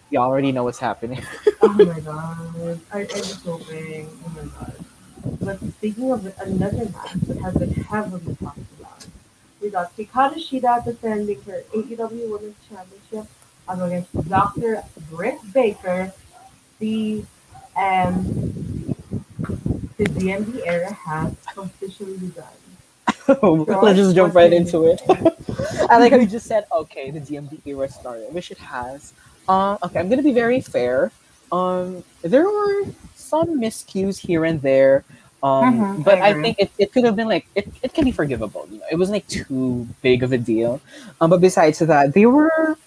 you 0.10 0.20
already 0.20 0.52
know 0.52 0.64
what's 0.64 0.80
happening. 0.80 1.22
oh 1.62 1.68
my 1.74 2.00
god, 2.00 2.80
I, 2.94 3.00
I'm 3.02 3.08
just 3.08 3.44
hoping. 3.46 4.08
Oh 4.26 4.30
my 4.30 4.44
god. 4.44 4.86
But 5.42 5.60
speaking 5.78 6.12
of 6.12 6.26
another 6.40 6.86
match 6.86 7.14
that 7.28 7.38
has 7.40 7.54
been 7.56 7.72
heavily 7.72 8.36
talked 8.36 8.60
we 9.66 9.72
got 9.72 9.98
Hikaru 9.98 10.36
Shida 10.36 10.86
defending 10.86 11.42
her 11.42 11.64
AEW 11.74 12.30
Women's 12.30 12.56
Championship 12.70 13.26
um, 13.68 13.82
against 13.82 14.30
Dr. 14.30 14.84
Britt 15.10 15.40
Baker. 15.54 16.14
The 16.78 17.26
um, 17.76 18.24
the 19.98 20.06
DMD 20.06 20.62
era 20.66 20.94
has 20.94 21.34
officially 21.58 22.18
begun. 22.18 22.46
Let's 23.82 23.98
just 23.98 24.16
jump 24.16 24.36
right 24.36 24.54
into 24.54 24.86
it. 24.86 25.02
I 25.90 25.98
like 25.98 26.12
how 26.12 26.20
you 26.20 26.28
just 26.28 26.46
said, 26.46 26.66
okay, 26.72 27.10
the 27.10 27.20
DMD 27.20 27.60
era 27.66 27.90
started, 27.90 28.32
which 28.34 28.52
it 28.52 28.60
has. 28.60 29.14
Um, 29.50 29.80
okay, 29.82 30.00
I'm 30.00 30.10
gonna 30.10 30.22
be 30.22 30.34
very 30.34 30.62
fair. 30.62 31.12
Um, 31.52 32.04
there 32.22 32.46
were 32.46 32.86
some 33.16 33.60
miscues 33.60 34.20
here 34.20 34.46
and 34.46 34.62
there. 34.62 35.04
Um, 35.46 35.78
Mhm, 35.78 36.04
but 36.04 36.18
I 36.26 36.30
I, 36.30 36.34
think 36.34 36.58
it, 36.58 36.72
it 36.82 36.90
could 36.92 37.06
have 37.06 37.16
been 37.16 37.30
like 37.30 37.46
it, 37.54 37.70
it 37.86 37.94
can 37.94 38.04
be 38.04 38.12
forgivable, 38.12 38.66
you 38.72 38.80
know. 38.80 38.90
It 38.90 38.98
wasn't 38.98 39.22
like 39.22 39.28
too 39.30 39.86
big 40.02 40.24
of 40.26 40.34
a 40.34 40.40
deal. 40.42 40.82
Um, 41.22 41.30
but 41.30 41.40
besides 41.40 41.78
that, 41.86 42.14
they 42.18 42.26
were 42.26 42.78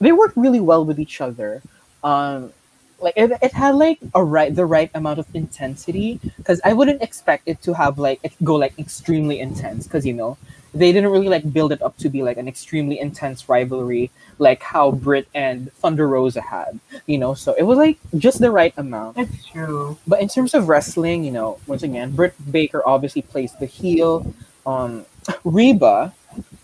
they 0.00 0.12
worked 0.12 0.36
really 0.36 0.60
well 0.60 0.84
with 0.88 0.98
each 0.98 1.20
other. 1.20 1.60
Um, 2.02 2.52
like 3.00 3.14
it, 3.16 3.30
it 3.42 3.52
had 3.52 3.74
like 3.74 3.98
a 4.14 4.24
right 4.24 4.54
the 4.54 4.66
right 4.66 4.90
amount 4.94 5.18
of 5.18 5.26
intensity 5.34 6.20
because 6.36 6.60
I 6.64 6.72
wouldn't 6.72 7.02
expect 7.02 7.44
it 7.46 7.62
to 7.62 7.74
have 7.74 7.98
like 7.98 8.20
it 8.22 8.32
go 8.42 8.54
like 8.56 8.78
extremely 8.78 9.40
intense 9.40 9.86
because 9.86 10.04
you 10.04 10.14
know 10.14 10.36
they 10.74 10.92
didn't 10.92 11.10
really 11.10 11.28
like 11.28 11.52
build 11.52 11.72
it 11.72 11.80
up 11.80 11.96
to 11.98 12.08
be 12.08 12.22
like 12.22 12.36
an 12.36 12.48
extremely 12.48 12.98
intense 12.98 13.48
rivalry 13.48 14.10
like 14.38 14.62
how 14.62 14.92
Britt 14.92 15.28
and 15.34 15.72
Thunder 15.74 16.08
Rosa 16.08 16.40
had, 16.40 16.78
you 17.06 17.18
know. 17.18 17.34
So 17.34 17.54
it 17.54 17.62
was 17.64 17.78
like 17.78 17.98
just 18.16 18.40
the 18.40 18.50
right 18.50 18.72
amount. 18.76 19.18
It's 19.18 19.46
true. 19.46 19.98
But 20.06 20.20
in 20.20 20.28
terms 20.28 20.54
of 20.54 20.68
wrestling, 20.68 21.24
you 21.24 21.32
know, 21.32 21.58
once 21.66 21.82
again, 21.82 22.12
Britt 22.12 22.34
Baker 22.50 22.82
obviously 22.86 23.22
plays 23.22 23.52
the 23.58 23.66
heel. 23.66 24.32
Um, 24.66 25.04
Reba, 25.44 26.14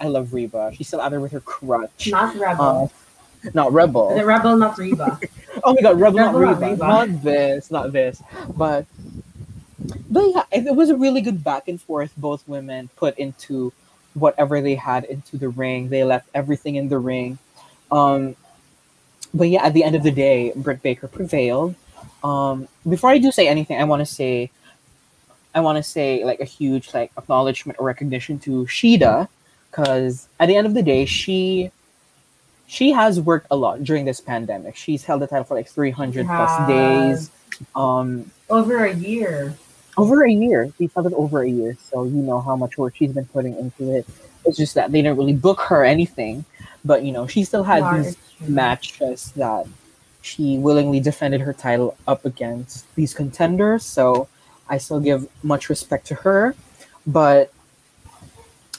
I 0.00 0.08
love 0.08 0.32
Reba. 0.32 0.72
She's 0.74 0.86
still 0.88 1.00
out 1.00 1.10
there 1.10 1.20
with 1.20 1.32
her 1.32 1.40
crutch. 1.40 2.08
Not 2.10 2.36
Rebel. 2.36 2.92
Uh, 3.44 3.50
not 3.52 3.72
Rebel. 3.72 4.14
the 4.14 4.24
Rebel, 4.24 4.56
not 4.56 4.78
Reba. 4.78 5.18
Oh 5.62 5.74
my 5.74 5.80
god, 5.80 6.00
Rebel, 6.00 6.18
not 6.18 6.34
Rebel, 6.34 6.60
not 6.60 6.70
Reba. 6.70 6.86
Not 6.86 7.22
this, 7.22 7.70
not 7.70 7.92
this. 7.92 8.22
But 8.56 8.86
but 10.10 10.20
yeah, 10.20 10.44
it 10.50 10.66
it 10.66 10.74
was 10.74 10.90
a 10.90 10.96
really 10.96 11.20
good 11.20 11.44
back 11.44 11.68
and 11.68 11.80
forth. 11.80 12.12
Both 12.16 12.46
women 12.48 12.88
put 12.96 13.18
into 13.18 13.72
whatever 14.14 14.60
they 14.60 14.74
had 14.74 15.04
into 15.04 15.36
the 15.36 15.48
ring. 15.48 15.88
They 15.88 16.04
left 16.04 16.28
everything 16.34 16.76
in 16.76 16.88
the 16.88 16.98
ring. 16.98 17.38
Um, 17.90 18.36
but 19.32 19.48
yeah, 19.48 19.64
at 19.64 19.74
the 19.74 19.84
end 19.84 19.96
of 19.96 20.02
the 20.02 20.10
day, 20.10 20.52
Britt 20.56 20.82
Baker 20.82 21.08
prevailed. 21.08 21.74
Um, 22.22 22.68
before 22.88 23.10
I 23.10 23.18
do 23.18 23.30
say 23.30 23.48
anything, 23.48 23.80
I 23.80 23.84
want 23.84 24.00
to 24.00 24.06
say, 24.06 24.50
I 25.54 25.60
want 25.60 25.76
to 25.76 25.82
say 25.82 26.24
like 26.24 26.40
a 26.40 26.44
huge 26.44 26.94
like 26.94 27.12
acknowledgement 27.18 27.78
or 27.78 27.86
recognition 27.86 28.38
to 28.40 28.64
Shida, 28.66 29.28
because 29.70 30.28
at 30.38 30.46
the 30.46 30.56
end 30.56 30.66
of 30.66 30.74
the 30.74 30.82
day, 30.82 31.04
she 31.04 31.70
she 32.74 32.90
has 32.90 33.20
worked 33.20 33.46
a 33.52 33.56
lot 33.56 33.84
during 33.84 34.04
this 34.04 34.20
pandemic. 34.20 34.74
She's 34.74 35.04
held 35.04 35.22
the 35.22 35.28
title 35.28 35.44
for 35.44 35.54
like 35.54 35.68
three 35.68 35.92
hundred 35.92 36.26
plus 36.26 36.68
days. 36.68 37.30
Um, 37.76 38.30
Over 38.50 38.84
a 38.86 38.92
year. 38.92 39.54
over 39.96 40.24
a 40.24 40.30
year. 40.30 40.72
She's 40.76 40.92
held 40.92 41.06
it 41.06 41.12
over 41.12 41.42
a 41.42 41.48
year, 41.48 41.76
so 41.88 42.02
you 42.04 42.20
know 42.28 42.40
how 42.40 42.56
much 42.56 42.76
work 42.76 42.96
she's 42.96 43.12
been 43.12 43.26
putting 43.26 43.56
into 43.56 43.94
it. 43.94 44.06
It's 44.44 44.56
just 44.56 44.74
that 44.74 44.90
they 44.90 45.02
didn't 45.02 45.16
really 45.18 45.34
book 45.34 45.60
her 45.70 45.84
anything, 45.84 46.44
but 46.84 47.04
you 47.04 47.12
know 47.12 47.28
she 47.28 47.44
still 47.44 47.62
had 47.62 47.78
Yeah, 47.82 48.02
these 48.02 48.16
matches 48.48 49.30
that 49.36 49.66
she 50.22 50.58
willingly 50.58 50.98
defended 50.98 51.40
her 51.42 51.52
title 51.52 51.96
up 52.08 52.24
against 52.24 52.92
these 52.96 53.14
contenders. 53.14 53.84
So 53.84 54.26
I 54.68 54.78
still 54.78 54.98
give 55.00 55.28
much 55.44 55.68
respect 55.68 56.06
to 56.08 56.16
her, 56.16 56.56
but 57.06 57.52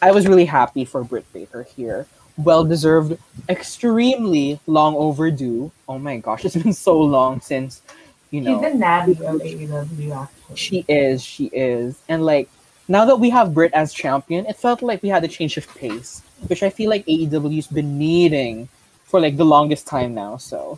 I 0.01 0.11
was 0.11 0.27
really 0.27 0.45
happy 0.45 0.83
for 0.83 1.01
Britt 1.03 1.31
Baker 1.31 1.63
here. 1.63 2.07
Well 2.38 2.65
deserved, 2.65 3.17
extremely 3.47 4.59
long 4.67 4.95
overdue. 4.95 5.71
Oh 5.88 5.97
my 5.97 6.17
gosh, 6.17 6.43
it's 6.43 6.55
been 6.55 6.73
so 6.73 6.99
long 6.99 7.39
since 7.39 7.81
you 8.29 8.41
know 8.41 8.61
She's 8.61 8.71
the 8.73 8.77
natty 8.77 9.11
of 9.13 9.39
AEW, 9.41 10.27
she 10.53 10.83
is, 10.88 11.23
she 11.23 11.45
is. 11.53 11.97
And 12.09 12.25
like 12.25 12.49
now 12.88 13.05
that 13.05 13.15
we 13.15 13.29
have 13.29 13.53
Britt 13.53 13.73
as 13.73 13.93
champion, 13.93 14.45
it 14.47 14.57
felt 14.57 14.81
like 14.81 15.01
we 15.01 15.09
had 15.09 15.23
a 15.23 15.27
change 15.27 15.55
of 15.57 15.67
pace, 15.75 16.21
which 16.47 16.61
I 16.61 16.69
feel 16.69 16.89
like 16.89 17.05
AEW's 17.05 17.67
been 17.67 17.97
needing 17.97 18.67
for 19.05 19.19
like 19.19 19.38
the 19.38 19.45
longest 19.45 19.88
time 19.88 20.13
now. 20.13 20.38
So 20.38 20.77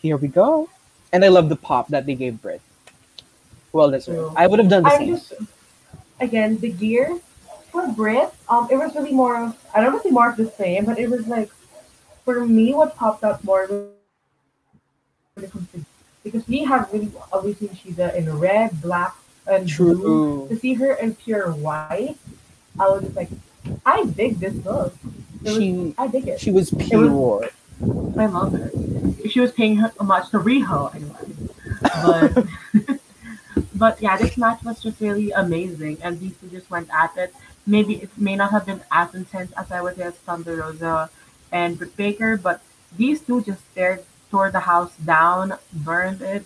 here 0.00 0.16
we 0.16 0.28
go. 0.28 0.68
And 1.12 1.24
I 1.24 1.28
love 1.28 1.48
the 1.48 1.56
pop 1.56 1.88
that 1.88 2.06
they 2.06 2.14
gave 2.14 2.40
Britt. 2.40 2.60
Well 3.72 3.90
deserved. 3.90 4.34
I 4.36 4.46
would 4.46 4.60
have 4.60 4.68
done 4.68 4.84
the 4.84 4.90
I'm 4.90 4.98
same. 4.98 5.08
just 5.08 5.32
again 6.20 6.58
the 6.58 6.70
gear 6.70 7.18
for 7.74 7.86
Britt. 7.88 8.30
Um, 8.48 8.68
it 8.70 8.76
was 8.76 8.94
really 8.94 9.12
more 9.12 9.36
of 9.42 9.58
I 9.74 9.80
don't 9.82 9.92
want 9.92 10.02
to 10.04 10.08
say 10.08 10.12
more 10.12 10.30
of 10.30 10.36
the 10.36 10.50
same, 10.50 10.84
but 10.86 10.98
it 10.98 11.10
was 11.10 11.26
like 11.26 11.50
for 12.24 12.46
me 12.46 12.72
what 12.72 12.96
popped 12.96 13.24
up 13.24 13.42
more 13.44 13.66
was 13.66 13.88
when 15.34 15.44
it 15.44 15.50
comes 15.52 15.70
to 15.72 15.84
because 16.22 16.46
we 16.48 16.64
have 16.64 16.90
really 16.92 17.54
seen 17.54 17.68
Shida 17.68 18.14
in 18.14 18.24
red, 18.38 18.80
black, 18.80 19.14
and 19.46 19.66
blue. 19.76 20.48
To 20.48 20.56
see 20.58 20.72
her 20.74 20.94
in 20.94 21.14
pure 21.16 21.50
white, 21.52 22.16
I 22.80 22.88
was 22.88 23.02
just 23.02 23.16
like, 23.16 23.28
I 23.84 24.04
dig 24.06 24.38
this 24.38 24.54
look. 24.64 24.94
Was- 25.42 25.56
She 25.56 25.94
I 25.98 26.06
dig 26.06 26.28
it. 26.28 26.40
she 26.40 26.50
was 26.50 26.70
pure. 26.70 27.50
I 28.16 28.26
love 28.26 28.52
her. 28.52 28.70
She 29.28 29.40
was 29.40 29.52
paying 29.52 29.76
her 29.76 29.92
homage 30.00 30.30
to 30.30 30.38
Riho, 30.38 30.94
anyway. 30.94 31.26
But 32.04 32.98
but 33.74 34.00
yeah, 34.00 34.16
this 34.16 34.36
match 34.38 34.62
was 34.64 34.80
just 34.82 35.00
really 35.00 35.30
amazing, 35.32 35.98
and 36.02 36.18
these 36.20 36.32
two 36.40 36.48
just 36.48 36.70
went 36.70 36.88
at 36.94 37.12
it. 37.18 37.34
Maybe 37.66 37.94
it 37.94 38.10
may 38.16 38.36
not 38.36 38.50
have 38.50 38.66
been 38.66 38.82
as 38.90 39.14
intense 39.14 39.52
as 39.52 39.70
I 39.70 39.80
would 39.80 39.96
say 39.96 40.02
as 40.02 40.14
Thunder 40.14 40.56
Rosa 40.56 41.10
and 41.50 41.78
Britt 41.78 41.96
Baker, 41.96 42.36
but 42.36 42.60
these 42.96 43.20
two 43.20 43.42
just 43.42 43.62
stared 43.72 44.04
tore 44.30 44.50
the 44.50 44.60
house 44.60 44.94
down, 44.96 45.56
burned 45.72 46.20
it, 46.20 46.44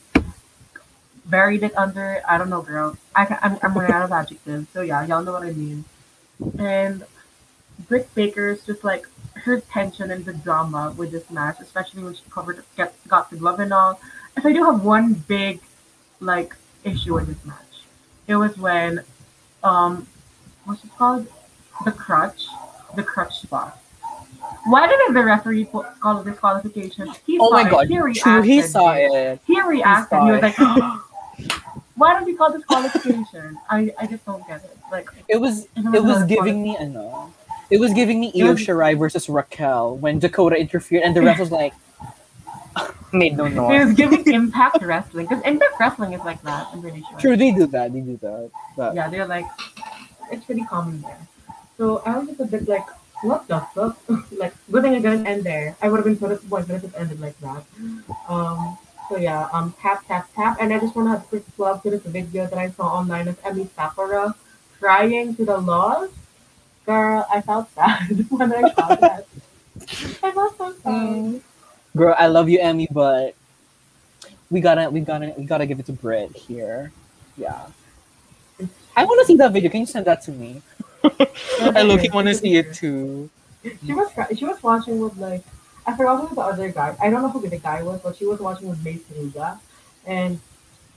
buried 1.26 1.62
it 1.62 1.76
under. 1.76 2.22
I 2.28 2.38
don't 2.38 2.50
know, 2.50 2.62
girl. 2.62 2.96
I 3.14 3.38
I'm, 3.42 3.58
I'm 3.62 3.74
running 3.74 3.92
out 3.92 4.02
of 4.02 4.12
adjectives, 4.12 4.68
so 4.72 4.82
yeah, 4.82 5.04
y'all 5.06 5.22
know 5.22 5.32
what 5.32 5.42
I 5.42 5.52
mean. 5.52 5.84
And 6.58 7.04
Britt 7.88 8.14
Baker's 8.14 8.64
just 8.64 8.84
like 8.84 9.06
her 9.34 9.60
tension 9.60 10.10
and 10.10 10.24
the 10.24 10.34
drama 10.34 10.94
with 10.96 11.10
this 11.12 11.30
match, 11.30 11.58
especially 11.60 12.02
when 12.02 12.14
she 12.14 12.22
covered 12.30 12.62
get, 12.76 12.94
got 13.08 13.30
the 13.30 13.36
glove 13.36 13.60
and 13.60 13.72
all. 13.72 14.00
If 14.36 14.44
I 14.44 14.52
do 14.52 14.64
have 14.64 14.84
one 14.84 15.14
big 15.14 15.60
like 16.20 16.54
issue 16.84 17.14
with 17.14 17.26
this 17.26 17.44
match, 17.44 17.84
it 18.26 18.36
was 18.36 18.56
when 18.56 19.02
um 19.64 20.06
what's 20.68 20.84
it 20.84 20.90
called? 20.96 21.26
The 21.84 21.92
crutch. 21.92 22.46
The 22.94 23.02
crutch 23.02 23.40
spot. 23.40 23.78
Why 24.64 24.86
didn't 24.86 25.14
the 25.14 25.24
referee 25.24 25.64
call 25.66 26.20
it 26.20 26.24
disqualification? 26.24 27.08
He 27.26 27.38
Oh 27.38 27.48
saw 27.48 27.54
my 27.56 27.62
it. 27.62 27.70
god, 27.70 27.88
He 27.88 28.20
true, 28.20 28.42
he 28.42 28.60
saw 28.62 28.92
it. 28.94 29.40
He 29.46 29.60
reacted. 29.62 30.18
saw 30.18 30.24
He 30.26 30.32
was 30.32 30.42
like, 30.42 30.56
"Why 31.96 32.12
don't 32.12 32.24
we 32.24 32.34
call 32.34 32.52
disqualification?" 32.52 33.58
I, 33.70 33.92
I 33.98 34.06
just 34.06 34.24
don't 34.26 34.46
get 34.46 34.62
it. 34.64 34.76
Like, 34.92 35.08
It 35.28 35.40
was 35.40 35.64
It 35.76 35.94
it 35.94 36.02
was 36.04 36.22
giving 36.24 36.62
me 36.62 36.76
ano. 36.76 37.32
It 37.70 37.80
was 37.80 37.92
giving 37.92 38.20
me 38.20 38.32
Io 38.34 38.54
Shirai 38.54 38.98
versus 38.98 39.28
Raquel 39.28 39.96
when 39.96 40.18
Dakota 40.18 40.56
interfered 40.56 41.02
and 41.02 41.14
the 41.14 41.22
ref 41.22 41.38
was 41.38 41.50
like 41.50 41.74
made 43.12 43.36
no 43.36 43.48
noise. 43.48 43.80
it 43.80 43.84
was 43.84 43.94
giving 43.94 44.24
Impact 44.34 44.82
Wrestling 44.82 45.26
because 45.26 45.42
Impact 45.44 45.78
Wrestling 45.80 46.12
is 46.14 46.24
like 46.24 46.40
that. 46.42 46.68
I'm 46.72 46.80
pretty 46.80 47.02
sure. 47.10 47.20
True, 47.20 47.36
they 47.36 47.52
do 47.52 47.66
that. 47.66 47.92
They 47.92 48.00
do 48.00 48.16
that. 48.22 48.50
But 48.76 48.94
Yeah, 48.94 49.08
they're 49.08 49.26
like, 49.26 49.46
it's 50.30 50.44
pretty 50.44 50.64
common 50.64 51.00
there. 51.02 51.20
So 51.76 52.02
I 52.04 52.18
was 52.18 52.28
just 52.28 52.40
a 52.40 52.44
bit 52.44 52.68
like, 52.68 52.86
what 53.22 53.46
the 53.48 53.60
fuck? 53.74 53.98
like, 54.32 54.54
good 54.70 54.82
thing 54.82 54.94
I 54.94 55.00
didn't 55.00 55.26
end 55.26 55.44
there. 55.44 55.76
I 55.82 55.88
would 55.88 55.98
have 55.98 56.04
been 56.04 56.18
so 56.18 56.28
disappointed 56.28 56.70
if 56.70 56.84
it 56.84 56.92
ended 56.96 57.20
like 57.20 57.38
that. 57.40 57.64
Um. 58.28 58.78
So 59.08 59.16
yeah, 59.16 59.48
um, 59.54 59.74
tap 59.80 60.06
tap 60.06 60.28
tap, 60.34 60.58
and 60.60 60.72
I 60.72 60.78
just 60.78 60.94
want 60.94 61.06
to 61.06 61.10
have 61.12 61.24
a 61.24 61.28
quick 61.28 61.44
plug 61.56 61.82
to 61.82 61.90
this 61.90 62.02
video 62.02 62.44
that 62.46 62.58
I 62.58 62.68
saw 62.70 62.92
online 62.92 63.26
of 63.26 63.40
Emi 63.42 63.66
Sakura 63.74 64.34
crying 64.78 65.34
to 65.36 65.44
the 65.46 65.56
laws. 65.56 66.10
Girl, 66.84 67.24
I 67.32 67.40
felt 67.40 67.72
sad 67.74 68.26
when 68.28 68.52
I 68.52 68.68
saw 68.72 68.94
that. 68.96 69.26
I 70.22 70.30
felt 70.30 70.58
so 70.58 70.74
sad. 70.84 71.40
girl, 71.96 72.14
I 72.18 72.26
love 72.26 72.50
you, 72.50 72.58
Emi, 72.58 72.86
but 72.90 73.34
we 74.50 74.60
gotta 74.60 74.90
we 74.90 75.00
gotta 75.00 75.32
we 75.38 75.44
gotta 75.44 75.64
give 75.64 75.80
it 75.80 75.86
to 75.86 75.92
Britt 75.92 76.36
here. 76.36 76.92
Yeah. 77.36 77.66
I 78.98 79.04
wanna 79.04 79.24
see 79.24 79.36
that 79.36 79.52
video. 79.52 79.70
Can 79.70 79.80
you 79.80 79.86
send 79.86 80.06
that 80.06 80.22
to 80.22 80.32
me? 80.32 80.60
I 81.60 81.82
look 81.82 82.02
you 82.02 82.10
wanna 82.12 82.34
see 82.34 82.56
it 82.56 82.74
too. 82.74 83.30
She 83.62 83.92
was 83.92 84.10
she 84.36 84.44
was 84.44 84.60
watching 84.60 84.98
with 84.98 85.16
like 85.18 85.44
I 85.86 85.96
forgot 85.96 86.28
who 86.28 86.34
the 86.34 86.40
other 86.40 86.68
guy. 86.70 86.96
I 87.00 87.08
don't 87.08 87.22
know 87.22 87.28
who 87.28 87.46
the 87.48 87.58
guy 87.58 87.80
was, 87.84 88.00
but 88.00 88.16
she 88.16 88.26
was 88.26 88.40
watching 88.40 88.68
with 88.68 88.84
Mei 88.84 88.98
Suruga. 88.98 89.60
And 90.04 90.40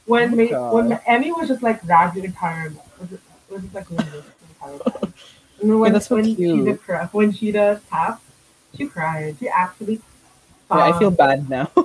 when 0.06 0.34
Oh 0.34 0.36
Mace, 0.36 0.52
when 0.52 0.90
Emi 1.08 1.38
was 1.38 1.48
just 1.48 1.62
like 1.62 1.86
ragged 1.86 2.26
and 2.26 2.36
tired, 2.36 2.76
was 3.00 3.12
it 3.12 3.20
was 3.50 3.62
just 3.62 3.76
like 3.76 3.88
really 3.92 4.24
tired. 4.60 4.82
And 5.62 5.70
then 5.70 5.80
when 5.80 5.94
that's 5.94 6.08
so 6.08 6.16
when 6.16 6.26
she 6.26 6.36
cute. 6.36 6.66
did 6.66 6.82
cry, 6.82 7.06
when 7.12 7.32
she 7.32 7.52
does 7.52 7.80
tap, 7.88 8.20
she 8.76 8.88
cried. 8.88 9.38
She 9.40 9.48
actually. 9.48 10.02
Yeah, 10.72 10.90
I 10.90 10.98
feel 10.98 11.10
um, 11.10 11.16
bad 11.16 11.48
now. 11.48 11.70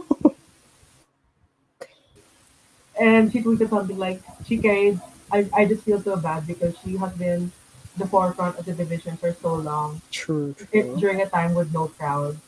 And 2.98 3.30
she 3.30 3.42
tweeted 3.42 3.68
something 3.68 3.98
like, 3.98 4.22
"Chike, 4.44 4.98
I 5.32 5.48
I 5.52 5.64
just 5.64 5.82
feel 5.82 6.00
so 6.00 6.16
bad 6.16 6.46
because 6.46 6.74
she 6.82 6.96
has 6.96 7.12
been 7.14 7.52
the 7.96 8.06
forefront 8.06 8.58
of 8.58 8.64
the 8.64 8.72
division 8.72 9.16
for 9.16 9.32
so 9.42 9.54
long. 9.54 10.00
true, 10.10 10.54
it, 10.72 10.96
during 10.98 11.20
a 11.22 11.28
time 11.28 11.54
with 11.54 11.72
no 11.72 11.88
crowd, 11.88 12.38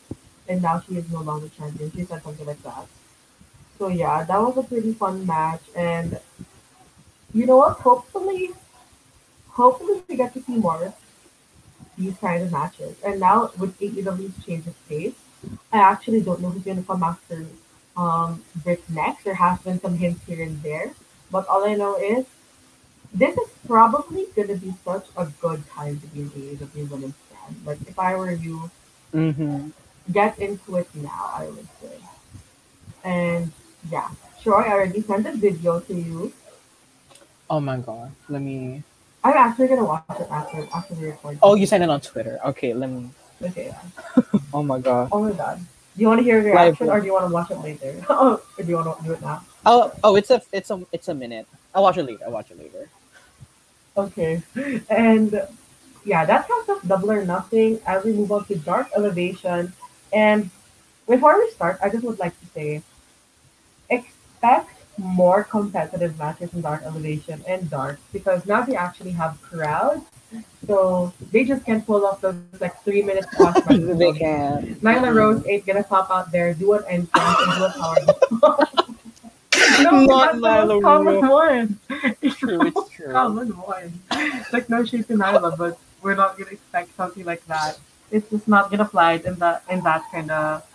and 0.47 0.61
now 0.61 0.79
she 0.81 0.95
is 0.97 1.09
no 1.11 1.21
longer 1.21 1.49
champion. 1.49 1.91
She 1.91 2.05
said 2.05 2.23
something 2.23 2.45
like 2.45 2.61
that. 2.63 2.87
So 3.77 3.87
yeah, 3.87 4.23
that 4.23 4.41
was 4.41 4.57
a 4.57 4.63
pretty 4.63 4.93
fun 4.93 5.25
match, 5.25 5.61
and 5.75 6.19
you 7.33 7.45
know 7.45 7.57
what? 7.57 7.79
Hopefully, 7.79 8.51
hopefully 9.49 10.01
we 10.07 10.15
get 10.15 10.33
to 10.33 10.41
see 10.41 10.55
more 10.55 10.93
these 11.97 12.17
kind 12.17 12.43
of 12.43 12.51
matches. 12.51 12.95
And 13.05 13.19
now 13.19 13.51
with 13.57 13.77
AEW's 13.79 14.45
change 14.45 14.67
of 14.67 14.75
pace, 14.87 15.15
I 15.71 15.79
actually 15.79 16.21
don't 16.21 16.41
know 16.41 16.49
who's 16.49 16.63
gonna 16.63 16.83
come 16.83 17.03
after 17.03 17.45
um 17.97 18.43
Britt 18.63 18.83
next. 18.89 19.23
There 19.23 19.35
has 19.35 19.59
been 19.59 19.79
some 19.79 19.95
hints 19.97 20.25
here 20.25 20.43
and 20.43 20.61
there, 20.63 20.91
but 21.31 21.47
all 21.47 21.65
I 21.65 21.75
know 21.75 21.95
is 21.97 22.25
this 23.13 23.35
is 23.37 23.49
probably 23.67 24.25
gonna 24.35 24.55
be 24.55 24.73
such 24.85 25.07
a 25.17 25.25
good 25.41 25.63
time 25.69 25.99
to 25.99 26.07
be 26.07 26.21
in 26.21 26.29
AEW 26.29 26.89
women's 26.89 27.15
brand. 27.29 27.55
Like 27.65 27.81
if 27.87 27.97
I 27.99 28.15
were 28.15 28.31
you, 28.31 28.69
Mm-hmm. 29.13 29.69
get 30.11 30.37
into 30.37 30.75
it 30.77 30.87
now, 30.93 31.31
I 31.33 31.47
would 31.47 31.67
say. 31.81 31.97
And 33.03 33.51
yeah, 33.89 34.09
sure, 34.41 34.55
I 34.63 34.69
already 34.71 35.01
sent 35.01 35.25
a 35.25 35.31
video 35.33 35.79
to 35.79 35.93
you. 35.93 36.31
Oh 37.49 37.59
my 37.59 37.77
god. 37.77 38.11
Let 38.29 38.41
me 38.43 38.83
I'm 39.23 39.33
actually 39.35 39.67
gonna 39.67 39.83
watch 39.85 40.03
it 40.19 40.27
after 40.29 40.67
after 40.73 40.93
we 40.93 41.07
record. 41.07 41.39
Oh, 41.41 41.55
you 41.55 41.65
sent 41.65 41.83
it 41.83 41.89
on 41.89 42.01
Twitter. 42.01 42.39
Okay, 42.45 42.73
let 42.73 42.89
me. 42.89 43.09
Okay. 43.41 43.73
Yeah. 43.73 44.23
Oh 44.53 44.63
my 44.63 44.79
god. 44.79 45.09
Oh 45.11 45.23
my 45.23 45.31
god. 45.31 45.57
Do 45.59 46.01
you 46.01 46.07
want 46.07 46.19
to 46.19 46.23
hear 46.23 46.41
the 46.41 46.49
Live 46.53 46.79
reaction 46.79 46.89
or 46.89 46.99
do 46.99 47.05
you 47.05 47.13
want 47.13 47.27
to 47.27 47.33
watch 47.33 47.51
it 47.51 47.57
later? 47.59 48.05
oh, 48.09 48.41
or 48.57 48.63
do 48.63 48.69
you 48.69 48.75
want 48.77 48.97
to 48.99 49.03
do 49.05 49.13
it 49.13 49.21
now? 49.21 49.43
Oh, 49.65 49.91
oh, 50.03 50.15
it's 50.15 50.29
a, 50.31 50.41
it's 50.53 50.69
a, 50.71 50.81
it's 50.91 51.07
a 51.09 51.13
minute. 51.13 51.45
I'll 51.75 51.83
watch 51.83 51.97
it 51.97 52.03
later. 52.03 52.23
I'll 52.25 52.31
watch 52.31 52.49
it 52.51 52.57
later. 52.57 52.89
Okay. 54.07 54.41
And 54.89 55.41
yeah, 56.05 56.25
that 56.25 56.47
counts 56.47 56.69
as 56.69 56.81
double 56.87 57.11
or 57.11 57.25
nothing 57.25 57.79
as 57.85 58.03
we 58.03 58.13
move 58.13 58.31
on 58.31 58.45
to 58.45 58.55
dark 58.55 58.87
elevation. 58.95 59.73
And 60.13 60.49
before 61.07 61.37
we 61.37 61.49
start, 61.51 61.79
I 61.83 61.89
just 61.89 62.03
would 62.03 62.19
like 62.19 62.39
to 62.39 62.47
say 62.53 62.81
expect 63.89 64.71
more 64.97 65.43
competitive 65.43 66.17
matches 66.17 66.53
in 66.53 66.61
dark 66.61 66.83
elevation 66.83 67.41
and 67.47 67.69
dark 67.69 67.99
because 68.11 68.45
now 68.45 68.61
they 68.61 68.75
actually 68.75 69.11
have 69.11 69.41
crowds. 69.41 70.03
So 70.67 71.13
they 71.31 71.43
just 71.45 71.65
can't 71.65 71.85
pull 71.85 72.05
off 72.05 72.21
those 72.21 72.35
like 72.59 72.81
three 72.83 73.01
minute 73.01 73.25
matches. 73.39 73.97
they 73.97 74.11
can. 74.13 74.75
Nyla 74.75 75.15
Rose 75.15 75.45
ain't 75.47 75.65
gonna 75.65 75.83
pop 75.83 76.11
out 76.11 76.31
there, 76.31 76.53
do 76.53 76.73
an 76.73 76.83
entrance, 76.87 77.37
and 77.41 77.53
do 77.57 77.63
a 77.65 77.71
power. 77.71 78.85
no, 79.83 80.05
Not 80.05 80.35
Nyla 80.35 80.81
common 80.81 81.27
one. 81.27 81.79
It's 82.21 82.35
True, 82.37 82.61
it's 82.61 82.89
true. 82.95 83.11
common 83.11 83.49
one. 83.57 83.93
Like 84.51 84.69
no 84.69 84.83
shade 84.85 85.07
to 85.07 85.13
Nyla, 85.15 85.57
but 85.57 85.77
we're 86.01 86.15
not 86.15 86.37
gonna 86.37 86.51
expect 86.51 86.95
something 86.95 87.25
like 87.25 87.45
that. 87.47 87.77
It's 88.11 88.29
just 88.29 88.47
not 88.47 88.71
gonna 88.71 88.87
fly 88.87 89.13
in 89.13 89.35
that 89.35 89.63
in 89.69 89.81
that 89.83 90.03
kind 90.11 90.31
of 90.31 90.65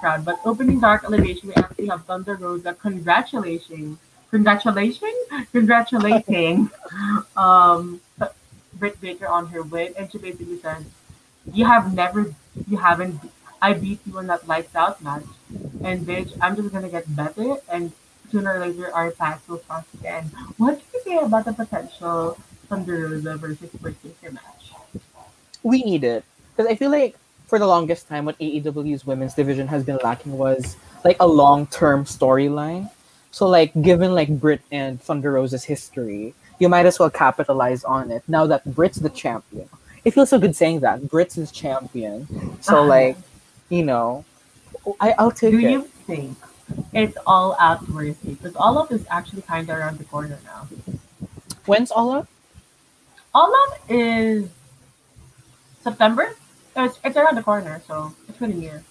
crowd. 0.00 0.24
But 0.24 0.40
opening 0.44 0.80
dark 0.80 1.04
elevation, 1.04 1.48
we 1.48 1.54
actually 1.54 1.86
have 1.88 2.04
Thunder 2.04 2.34
Rosa. 2.34 2.74
Congratulations, 2.74 3.98
congratulations, 4.30 5.18
congratulating, 5.52 6.70
um, 7.36 8.00
Britt 8.74 9.00
Baker 9.00 9.26
on 9.28 9.46
her 9.48 9.62
win, 9.62 9.92
and 9.96 10.10
she 10.10 10.18
basically 10.18 10.58
said, 10.58 10.84
"You 11.52 11.64
have 11.66 11.94
never, 11.94 12.34
you 12.68 12.76
haven't. 12.78 13.20
I 13.62 13.74
beat 13.74 14.00
you 14.06 14.18
in 14.18 14.26
that 14.28 14.48
lights 14.48 14.74
out 14.74 15.02
match, 15.02 15.24
and 15.84 16.06
bitch, 16.06 16.32
I'm 16.40 16.56
just 16.56 16.72
gonna 16.72 16.88
get 16.88 17.14
better, 17.14 17.56
and 17.68 17.92
sooner 18.30 18.54
or 18.54 18.60
later 18.60 18.94
our 18.94 19.10
paths 19.10 19.46
will 19.48 19.58
cross 19.58 19.84
again." 19.98 20.30
What 20.56 20.78
do 20.78 20.84
you 20.94 21.00
say 21.04 21.16
about 21.18 21.44
the 21.44 21.52
potential 21.52 22.38
Thunder 22.68 23.08
Rosa 23.08 23.36
versus 23.36 23.70
Britt 23.80 24.02
Baker 24.02 24.32
match? 24.32 24.72
we 25.62 25.82
need 25.82 26.04
it 26.04 26.24
because 26.56 26.70
I 26.70 26.74
feel 26.74 26.90
like 26.90 27.16
for 27.46 27.58
the 27.58 27.66
longest 27.66 28.08
time, 28.08 28.24
what 28.24 28.38
AEW's 28.38 29.04
women's 29.04 29.34
division 29.34 29.66
has 29.68 29.84
been 29.84 29.98
lacking 30.04 30.38
was 30.38 30.76
like 31.04 31.16
a 31.18 31.26
long 31.26 31.66
term 31.66 32.04
storyline. 32.04 32.90
So 33.32 33.48
like, 33.48 33.72
given 33.82 34.14
like 34.14 34.28
Brit 34.40 34.60
and 34.70 35.00
Thunder 35.00 35.32
Rosa's 35.32 35.64
history, 35.64 36.34
you 36.58 36.68
might 36.68 36.86
as 36.86 36.98
well 36.98 37.10
capitalize 37.10 37.84
on 37.84 38.10
it. 38.10 38.22
Now 38.28 38.46
that 38.46 38.64
Brit's 38.74 38.98
the 38.98 39.08
champion, 39.08 39.68
it 40.04 40.12
feels 40.12 40.30
so 40.30 40.38
good 40.38 40.54
saying 40.54 40.80
that 40.80 41.08
Brit's 41.08 41.34
the 41.34 41.46
champion. 41.46 42.26
So 42.60 42.78
uh-huh. 42.78 42.86
like, 42.86 43.16
you 43.68 43.84
know, 43.84 44.24
I 45.00 45.14
I'll 45.18 45.32
take 45.32 45.52
Do 45.52 45.58
it. 45.58 45.70
you 45.70 45.82
think 46.06 46.36
it's 46.92 47.16
all 47.26 47.56
out 47.58 47.82
it? 47.88 48.16
Because 48.24 48.56
all 48.56 48.78
of 48.78 48.90
is 48.90 49.04
actually 49.10 49.42
kind 49.42 49.68
of 49.68 49.78
around 49.78 49.98
the 49.98 50.04
corner 50.04 50.38
now. 50.44 50.68
When's 51.66 51.90
all 51.90 52.10
up? 52.10 52.28
All 53.34 53.52
of 53.54 53.78
is 53.88 54.48
September. 55.82 56.34
It's, 56.76 56.98
it's 57.04 57.16
around 57.16 57.36
the 57.36 57.42
corner, 57.42 57.82
so 57.86 58.14
it's 58.28 58.40
a 58.40 58.48
year. 58.48 58.82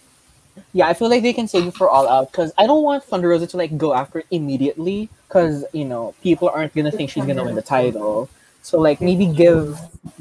Yeah, 0.74 0.88
I 0.88 0.94
feel 0.94 1.10
like 1.10 1.24
they 1.24 1.34
can 1.34 1.48
save 1.48 1.68
it 1.68 1.74
for 1.76 1.90
all 1.90 2.08
out 2.08 2.32
because 2.32 2.52
I 2.58 2.68
don't 2.68 2.84
want 2.84 3.04
Thunder 3.04 3.30
Rosa 3.30 3.48
to 3.48 3.58
like 3.58 3.78
go 3.78 3.94
after 3.94 4.20
it 4.20 4.28
immediately 4.32 5.10
because 5.28 5.66
you 5.74 5.86
know 5.86 6.14
people 6.22 6.50
aren't 6.50 6.74
gonna 6.76 6.92
think 6.92 7.10
she's 7.10 7.26
gonna 7.26 7.44
win 7.44 7.56
the 7.56 7.62
title. 7.62 8.30
So 8.62 8.80
like 8.80 9.02
maybe 9.02 9.26
give 9.26 9.80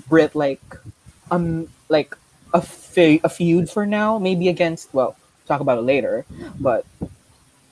Brit 0.08 0.34
like 0.34 0.62
um 1.30 1.68
like 1.88 2.14
a 2.54 2.62
fe- 2.62 3.20
a 3.24 3.28
feud 3.28 3.68
for 3.68 3.84
now, 3.84 4.18
maybe 4.18 4.48
against 4.48 4.94
well 4.94 5.16
talk 5.46 5.60
about 5.60 5.78
it 5.78 5.82
later, 5.82 6.24
but 6.60 6.86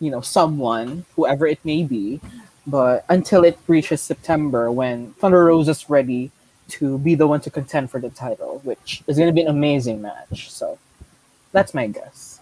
you 0.01 0.11
know 0.11 0.21
someone 0.21 1.05
whoever 1.17 1.47
it 1.47 1.65
may 1.65 1.85
be. 1.85 2.21
But 2.67 3.05
until 3.09 3.45
it 3.45 3.59
reaches 3.69 4.01
September 4.03 4.73
when 4.73 5.13
Thunder 5.15 5.45
Rosa 5.45 5.71
is 5.71 5.89
ready 5.89 6.33
to 6.69 6.99
be 6.99 7.15
the 7.15 7.27
one 7.27 7.41
to 7.43 7.51
contend 7.51 7.91
for 7.91 8.01
the 8.01 8.11
title, 8.11 8.61
which 8.65 9.03
is 9.07 9.19
gonna 9.19 9.33
be 9.33 9.43
an 9.43 9.49
amazing 9.49 10.03
match. 10.03 10.51
So 10.51 10.79
that's 11.53 11.75
my 11.75 11.87
guess. 11.87 12.41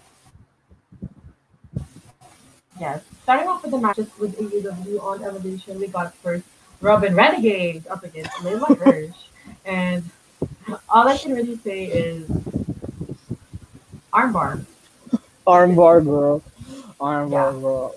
Yes. 2.81 3.05
Starting 3.23 3.49
off 3.49 3.63
with 3.63 3.71
the 3.71 3.79
matches 3.79 4.09
with 4.19 4.37
AEW 4.37 5.03
on 5.03 5.23
Elevation, 5.23 5.79
we 5.79 5.87
got 5.89 6.15
first 6.17 6.45
Robyn 6.81 7.15
Renegade 7.15 7.87
up 7.87 8.03
against 8.05 8.33
Leyla 8.39 8.77
Hirsch. 8.79 9.17
And 9.67 10.05
all 10.89 11.09
I 11.09 11.17
can 11.17 11.33
really 11.33 11.57
say 11.59 11.85
is 11.87 12.29
armbar. 14.13 14.65
Armbar 15.47 16.05
girl. 16.05 16.43
Armbar 17.09 17.53
Yeah. 17.55 17.61
girl. 17.61 17.95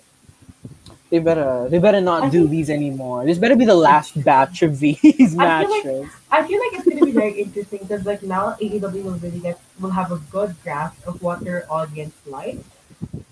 They 1.09 1.19
better 1.19 1.69
they 1.71 1.79
better 1.79 2.01
not 2.01 2.23
I 2.23 2.29
do 2.29 2.39
think- 2.39 2.51
these 2.51 2.69
anymore. 2.69 3.23
This 3.25 3.37
better 3.37 3.55
be 3.55 3.63
the 3.65 3.75
last 3.89 4.11
batch 4.29 4.61
of 4.61 4.79
these 4.79 4.99
I 5.03 5.11
feel 5.11 5.37
like- 5.37 5.69
matches. 5.85 6.07
I 6.37 6.39
feel 6.47 6.59
like 6.63 6.73
it's 6.79 6.87
gonna 6.89 7.05
be 7.05 7.15
very 7.23 7.35
interesting 7.43 7.79
because 7.83 8.05
like 8.05 8.23
now 8.23 8.57
AEW 8.61 9.03
will 9.07 9.19
really 9.25 9.39
get 9.39 9.59
will 9.79 9.95
have 9.99 10.11
a 10.11 10.19
good 10.35 10.55
grasp 10.63 10.99
of 11.07 11.21
what 11.23 11.39
their 11.47 11.63
audience 11.71 12.15
likes. 12.25 12.65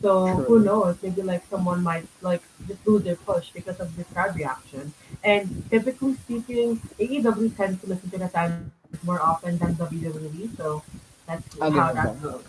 So 0.01 0.11
True. 0.33 0.43
who 0.47 0.55
knows? 0.63 0.95
Maybe 1.03 1.21
like 1.21 1.43
someone 1.49 1.83
might 1.83 2.07
like 2.21 2.41
just 2.67 2.79
lose 2.87 3.03
their 3.03 3.17
push 3.17 3.49
because 3.51 3.79
of 3.81 3.91
the 3.97 4.05
crowd 4.05 4.35
reaction. 4.37 4.93
And 5.23 5.65
typically 5.69 6.13
speaking, 6.23 6.79
AEW 6.99 7.49
tends 7.57 7.81
to 7.81 7.87
listen 7.91 8.09
to 8.11 8.19
the 8.19 8.29
time 8.29 8.71
more 9.03 9.19
often 9.21 9.57
than 9.57 9.75
WWE. 9.75 10.55
So 10.55 10.83
that's 11.27 11.43
I'll 11.59 11.71
how 11.71 11.91
that 11.91 12.21
goes. 12.23 12.43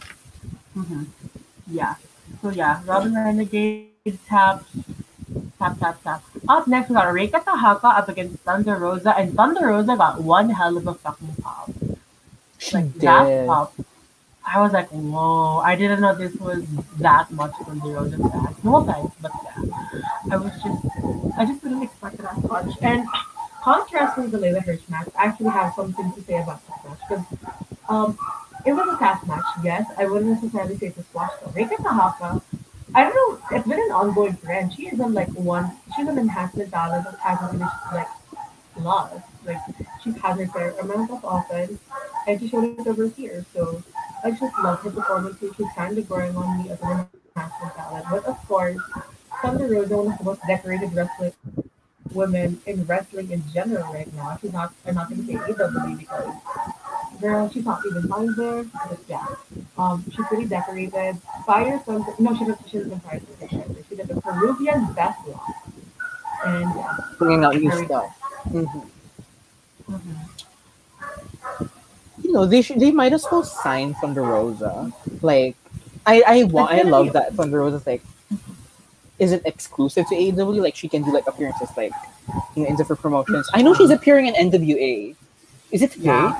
hmm 0.74 1.04
Yeah. 1.66 1.94
So 2.42 2.50
yeah, 2.50 2.82
Robyn 2.86 3.14
Renegade 3.14 3.90
tap, 4.28 4.64
tap, 5.58 5.78
tap, 5.78 6.02
tap. 6.02 6.22
Up 6.48 6.66
next, 6.68 6.88
we 6.88 6.94
got 6.94 7.12
Reka 7.12 7.40
Tehaka 7.40 7.98
up 7.98 8.08
against 8.08 8.38
Thunder 8.40 8.76
Rosa, 8.76 9.16
and 9.18 9.34
Thunder 9.34 9.66
Rosa 9.66 9.96
got 9.96 10.22
one 10.22 10.50
hell 10.50 10.76
of 10.76 10.86
a 10.86 10.94
fucking 10.94 11.34
pop. 11.42 11.70
She 12.58 12.76
Like 12.76 12.94
that 12.94 13.26
did. 13.26 13.46
pop. 13.46 13.74
I 14.46 14.60
was 14.60 14.72
like, 14.72 14.88
whoa! 14.90 15.58
I 15.58 15.74
didn't 15.74 16.00
know 16.00 16.14
this 16.14 16.34
was 16.36 16.64
that 16.98 17.30
much 17.32 17.52
Thunder 17.64 17.88
Rosa 17.88 18.16
fans. 18.16 18.56
No 18.62 18.76
offense, 18.76 19.12
but 19.20 19.32
yeah, 19.44 20.30
I 20.30 20.36
was 20.36 20.52
just, 20.62 20.86
I 21.36 21.44
just 21.44 21.62
didn't 21.62 21.82
expect 21.82 22.18
that 22.18 22.38
much. 22.44 22.76
And 22.80 23.08
contrasting 23.62 24.30
the 24.30 24.38
Leyla 24.38 24.62
Hirsch 24.64 24.88
match, 24.88 25.08
I 25.18 25.26
actually 25.26 25.50
have 25.50 25.74
something 25.74 26.12
to 26.12 26.22
say 26.22 26.40
about 26.40 26.60
this 26.64 26.76
match 26.84 27.00
because 27.08 27.24
um, 27.88 28.16
it 28.66 28.72
was 28.72 28.88
a 28.88 28.98
fast 28.98 29.26
match. 29.26 29.44
Yes, 29.64 29.86
I 29.98 30.06
wouldn't 30.06 30.30
necessarily 30.32 30.76
say 30.76 30.88
it's 30.88 30.98
a 30.98 31.04
squash 31.04 31.32
though. 31.44 31.52
Reka 31.52 31.76
Tehaka, 31.76 32.42
I 32.94 33.04
don't 33.04 33.14
know. 33.14 33.56
It's 33.56 33.68
been 33.68 33.80
an 33.80 33.92
ongoing 33.92 34.36
trend. 34.38 34.74
She 34.74 34.88
is 34.88 35.00
on 35.00 35.14
like 35.14 35.28
one. 35.30 35.72
She's 35.96 36.08
an 36.08 36.18
enhancement 36.18 36.70
talent 36.72 37.04
that 37.04 37.18
hasn't 37.20 37.60
like 37.92 38.08
lost. 38.78 39.24
Like 39.46 39.60
she's 40.02 40.16
had 40.18 40.38
her 40.38 40.46
fair 40.48 40.72
amount 40.80 41.10
of 41.12 41.20
offense, 41.24 41.78
and 42.26 42.40
she 42.40 42.48
showed 42.48 42.64
it 42.78 42.86
over 42.86 43.08
here. 43.08 43.44
So 43.54 43.82
I 44.24 44.32
just 44.32 44.58
love 44.62 44.80
her 44.80 44.90
performance. 44.90 45.38
She's 45.40 45.68
kind 45.76 45.96
of 45.96 46.08
growing 46.08 46.36
on 46.36 46.62
me 46.62 46.70
as 46.70 46.80
an 46.82 47.06
enhancement 47.36 47.74
talent. 47.76 48.06
But 48.10 48.24
of 48.26 48.38
course, 48.48 48.80
Thunder 49.42 49.68
Rosa, 49.68 49.96
one 49.96 50.12
of 50.12 50.18
the 50.18 50.24
most 50.24 50.40
decorated 50.48 50.92
wrestling 50.94 51.32
women 52.12 52.60
in 52.66 52.84
wrestling 52.86 53.30
in 53.30 53.42
general 53.52 53.92
right 53.92 54.12
now. 54.14 54.38
She's 54.42 54.52
not. 54.52 54.72
I'm 54.86 54.96
not 54.96 55.08
going 55.10 55.26
to 55.26 55.32
say 55.32 55.36
AW 55.36 55.96
because 55.96 56.34
girl, 57.20 57.48
she's 57.50 57.64
not 57.64 57.80
even 57.86 58.08
fine 58.08 58.34
there. 58.36 58.64
But 58.64 58.98
yeah, 59.08 59.26
um, 59.78 60.04
she's 60.10 60.26
pretty 60.26 60.46
decorated. 60.46 61.16
Fire 61.44 61.78
from 61.80 62.04
no, 62.18 62.34
she 62.36 62.44
doesn't. 62.44 62.68
She 62.68 62.78
doesn't 62.78 63.00
fire 63.00 63.20
from 63.20 63.48
She 63.88 63.96
did 63.96 64.08
the 64.08 64.20
Peruvian 64.20 64.92
best 64.92 65.26
lock, 65.28 65.56
and 66.44 66.70
yeah. 66.76 66.96
Bringing 67.18 67.44
out 67.44 67.54
new 67.56 67.70
stuff. 67.84 68.18
Mhm. 68.48 68.86
Mhm. 69.90 70.16
You 72.22 72.32
know, 72.32 72.46
they 72.46 72.62
should. 72.62 72.80
They 72.80 72.90
might 72.90 73.12
as 73.12 73.26
well 73.30 73.44
sign 73.44 73.94
Thunder 73.94 74.22
Rosa. 74.22 74.92
Like, 75.22 75.56
I 76.06 76.22
I 76.26 76.44
want. 76.44 76.72
I 76.72 76.82
love 76.82 77.12
that 77.12 77.34
Thunder 77.34 77.58
Rosa's 77.60 77.86
like 77.86 78.02
is 79.18 79.32
it 79.32 79.40
exclusive 79.46 80.06
to 80.08 80.14
AEW. 80.14 80.60
Like, 80.60 80.76
she 80.76 80.88
can 80.88 81.02
do 81.02 81.10
like 81.12 81.26
appearances 81.26 81.70
like 81.76 81.92
you 82.54 82.62
know 82.62 82.68
in 82.68 82.76
different 82.76 83.00
promotions. 83.00 83.48
I 83.54 83.62
know 83.62 83.72
she's 83.74 83.90
appearing 83.90 84.26
in 84.26 84.34
NWA. 84.34 85.14
Is 85.70 85.82
it 85.82 85.96
Yeah. 85.96 86.34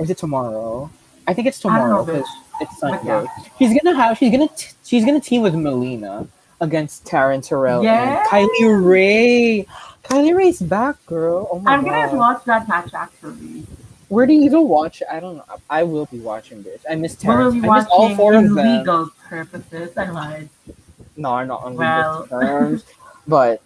Is 0.00 0.10
it 0.10 0.18
tomorrow? 0.18 0.90
I 1.26 1.34
think 1.34 1.46
it's 1.46 1.64
I 1.64 1.78
don't 1.78 1.88
know, 1.90 2.04
tomorrow 2.04 2.04
because 2.04 2.28
it's 2.60 2.78
Sunday. 2.78 3.26
She's 3.58 3.78
gonna 3.80 3.96
have. 3.96 4.18
She's 4.18 4.30
gonna. 4.32 4.48
T- 4.48 4.68
she's 4.84 5.04
gonna 5.04 5.20
team 5.20 5.42
with 5.42 5.54
Melina 5.54 6.26
against 6.60 7.04
Taryn 7.04 7.46
Terrell 7.46 7.82
Yes. 7.82 8.26
and 8.32 8.48
Kylie 8.50 8.84
Rae. 8.84 9.66
Kylie 10.04 10.34
Rae's 10.34 10.60
back, 10.60 10.96
girl. 11.06 11.48
Oh 11.52 11.58
my 11.60 11.72
I'm 11.74 11.84
god. 11.84 12.06
gonna 12.06 12.18
watch 12.18 12.44
that 12.46 12.68
match 12.68 12.92
actually. 12.94 13.64
Where 14.08 14.26
do 14.26 14.32
you 14.32 14.42
even 14.42 14.66
watch? 14.66 15.02
I 15.10 15.20
don't 15.20 15.36
know. 15.36 15.44
I 15.68 15.84
will 15.84 16.06
be 16.06 16.18
watching 16.18 16.62
this. 16.64 16.84
I 16.90 16.96
miss 16.96 17.16
We 17.22 17.28
will 17.28 17.36
Terrence. 17.36 17.62
be 17.62 17.68
I 17.68 17.78
miss 17.78 17.86
all 17.90 18.14
four 18.16 18.34
of 18.34 18.42
them. 18.54 18.78
legal 18.78 19.10
purposes. 19.28 19.96
I 19.96 20.10
lied. 20.10 20.48
No, 21.16 21.34
I'm 21.34 21.46
not 21.48 21.62
on 21.62 21.76
Well. 21.76 22.22
legal 22.22 22.40
terms. 22.40 22.84
But 23.28 23.60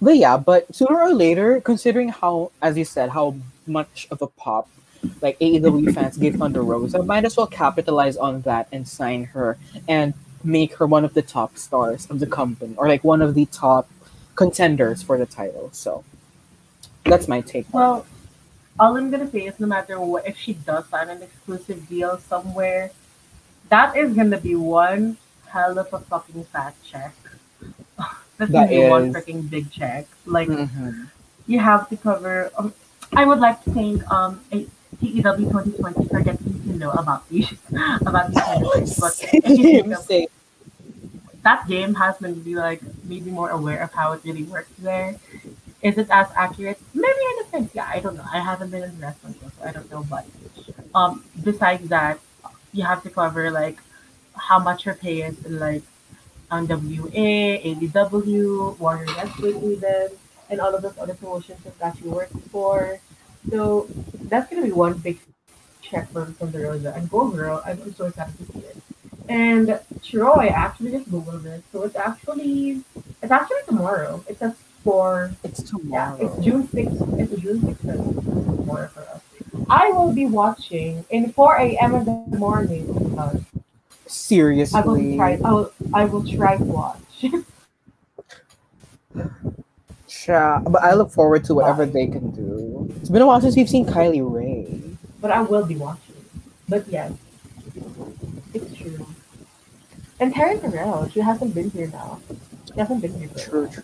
but 0.00 0.16
yeah, 0.16 0.36
but 0.36 0.72
sooner 0.74 1.00
or 1.00 1.12
later, 1.12 1.60
considering 1.60 2.10
how, 2.10 2.52
as 2.62 2.78
you 2.78 2.84
said, 2.84 3.10
how 3.10 3.34
much 3.66 4.06
of 4.12 4.22
a 4.22 4.28
pop 4.28 4.68
like 5.20 5.38
AEW 5.38 5.94
fans 5.94 6.16
gave 6.16 6.36
Thunder 6.36 6.62
Rosa, 6.62 7.02
might 7.02 7.24
as 7.24 7.36
well 7.36 7.46
capitalize 7.46 8.16
on 8.16 8.42
that 8.42 8.68
and 8.72 8.86
sign 8.86 9.24
her 9.24 9.56
and 9.88 10.14
make 10.44 10.74
her 10.76 10.86
one 10.86 11.04
of 11.04 11.14
the 11.14 11.22
top 11.22 11.56
stars 11.58 12.06
of 12.10 12.18
the 12.20 12.26
company 12.26 12.74
or 12.76 12.88
like 12.88 13.04
one 13.04 13.20
of 13.22 13.34
the 13.34 13.46
top 13.46 13.88
contenders 14.36 15.02
for 15.02 15.18
the 15.18 15.26
title. 15.26 15.68
So 15.72 16.02
that's 17.04 17.28
my 17.28 17.40
take. 17.40 17.66
Well, 17.72 18.06
all 18.78 18.96
I'm 18.96 19.10
gonna 19.10 19.30
say 19.30 19.40
is 19.46 19.58
no 19.60 19.66
matter 19.66 20.00
what, 20.00 20.26
if 20.26 20.36
she 20.38 20.54
does 20.54 20.86
sign 20.88 21.08
an 21.10 21.22
exclusive 21.22 21.86
deal 21.88 22.18
somewhere, 22.18 22.90
that 23.68 23.96
is 23.96 24.14
gonna 24.14 24.38
be 24.38 24.54
one 24.54 25.16
hell 25.48 25.78
of 25.78 25.92
a 25.92 25.98
fucking 25.98 26.44
fat 26.44 26.74
check. 26.84 27.14
That's 28.38 28.50
gonna 28.50 28.68
be 28.68 28.88
one 28.88 29.12
freaking 29.12 29.50
big 29.50 29.70
check. 29.70 30.06
Like 30.24 30.48
Mhm. 30.48 31.08
you 31.46 31.58
have 31.58 31.88
to 31.90 31.96
cover. 31.96 32.50
Um, 32.56 32.72
I 33.12 33.26
would 33.26 33.38
like 33.40 33.62
to 33.64 33.70
thank 33.72 34.08
um 34.10 34.40
a- 34.52 34.66
TEW 34.98 35.22
2020 35.22 36.08
for 36.08 36.20
getting 36.20 36.62
to 36.64 36.72
know 36.76 36.90
about 36.90 37.28
these 37.28 37.50
about 38.06 38.28
these 38.30 38.40
kind 38.42 38.64
of 38.64 38.72
things. 38.74 38.98
But 38.98 39.14
if 39.32 39.32
you 39.48 39.56
think 39.64 39.86
Same, 39.86 39.92
of 39.92 39.98
same. 40.04 40.28
that 41.42 41.66
game 41.68 41.94
has 41.94 42.20
made 42.20 42.44
me 42.44 42.54
like 42.56 42.80
maybe 43.04 43.30
more 43.30 43.50
aware 43.50 43.82
of 43.82 43.92
how 43.92 44.12
it 44.12 44.20
really 44.24 44.42
works 44.44 44.70
there. 44.78 45.16
Is 45.82 45.96
it 45.96 46.08
as 46.10 46.28
accurate? 46.36 46.78
Maybe 46.92 47.22
in 47.32 47.44
a 47.46 47.48
sense, 47.48 47.74
yeah. 47.74 47.88
I 47.88 48.00
don't 48.00 48.14
know. 48.16 48.26
I 48.30 48.40
haven't 48.40 48.70
been 48.70 48.82
in 48.82 49.00
the 49.00 49.06
wrestling 49.06 49.34
show, 49.40 49.48
so 49.48 49.64
I 49.68 49.72
don't 49.72 49.90
know. 49.90 50.04
But 50.08 50.26
um, 50.94 51.24
besides 51.42 51.88
that, 51.88 52.20
you 52.72 52.84
have 52.84 53.02
to 53.04 53.10
cover 53.10 53.50
like 53.50 53.78
how 54.36 54.58
much 54.58 54.84
her 54.84 54.94
pay 54.94 55.22
is 55.22 55.42
in 55.46 55.58
like 55.58 55.82
on 56.50 56.66
WA, 56.66 57.08
AEW, 57.64 58.78
Warrior 58.78 59.06
Wrestling 59.16 59.62
even, 59.72 60.08
and 60.50 60.60
all 60.60 60.74
of 60.74 60.82
those 60.82 60.98
other 60.98 61.14
promotions 61.14 61.60
that 61.78 61.98
you 62.04 62.10
works 62.10 62.34
for. 62.52 63.00
So 63.48 63.86
that's 64.28 64.50
gonna 64.50 64.62
be 64.66 64.72
one 64.72 64.94
big 64.98 65.18
check 65.80 66.10
from 66.12 66.34
from 66.34 66.52
Rosa. 66.52 66.92
And 66.94 67.08
Go 67.10 67.28
Girl, 67.28 67.62
I'm 67.64 67.80
I'm 67.82 67.94
so 67.94 68.06
excited 68.06 68.36
to 68.38 68.52
see 68.52 68.58
it. 68.60 68.76
And 69.28 69.78
Troy 70.02 70.48
actually 70.48 70.90
just 70.92 71.10
googled 71.10 71.44
it, 71.46 71.62
so 71.72 71.84
it's 71.84 71.96
actually 71.96 72.82
it's 73.22 73.32
actually 73.32 73.62
tomorrow. 73.66 74.22
It 74.28 74.38
says 74.38 74.54
for 74.84 75.30
It's 75.44 75.62
tomorrow. 75.62 76.16
yeah, 76.18 76.26
it's 76.26 76.44
June 76.44 76.68
sixth. 76.68 77.00
It's 77.18 77.40
June 77.40 77.60
sixth 77.60 77.84
tomorrow 77.84 78.88
for 78.88 79.00
us. 79.00 79.20
I 79.68 79.90
will 79.92 80.12
be 80.12 80.26
watching 80.26 81.04
in 81.10 81.32
4 81.32 81.56
a.m. 81.56 81.94
in 81.94 82.04
the 82.04 82.36
morning. 82.38 83.14
Uh, 83.18 83.34
I 83.34 83.36
will 83.36 84.06
Seriously. 84.06 85.16
try. 85.16 85.38
I 85.44 85.52
will. 85.52 85.72
I 85.94 86.04
will 86.04 86.24
try 86.24 86.56
to 86.56 86.64
watch. 86.64 86.98
Yeah, 90.28 90.60
but 90.66 90.82
I 90.82 90.94
look 90.94 91.10
forward 91.10 91.44
to 91.44 91.54
whatever 91.54 91.86
they 91.86 92.06
can 92.06 92.30
do. 92.30 92.92
It's 93.00 93.08
been 93.08 93.22
a 93.22 93.26
while 93.26 93.40
since 93.40 93.56
we've 93.56 93.68
seen 93.68 93.86
Kylie 93.86 94.22
Rae. 94.22 94.80
but 95.20 95.30
I 95.30 95.42
will 95.42 95.64
be 95.64 95.76
watching. 95.76 96.14
But 96.68 96.86
yes, 96.88 97.12
it's 98.54 98.74
true. 98.76 99.06
And 100.18 100.34
Taryn 100.34 100.60
Terrell, 100.60 101.08
she 101.08 101.20
hasn't 101.20 101.54
been 101.54 101.70
here 101.70 101.88
now. 101.88 102.20
She 102.72 102.78
hasn't 102.78 103.00
been 103.02 103.14
here 103.18 103.28
for 103.28 103.38
True, 103.38 103.68
true. 103.68 103.82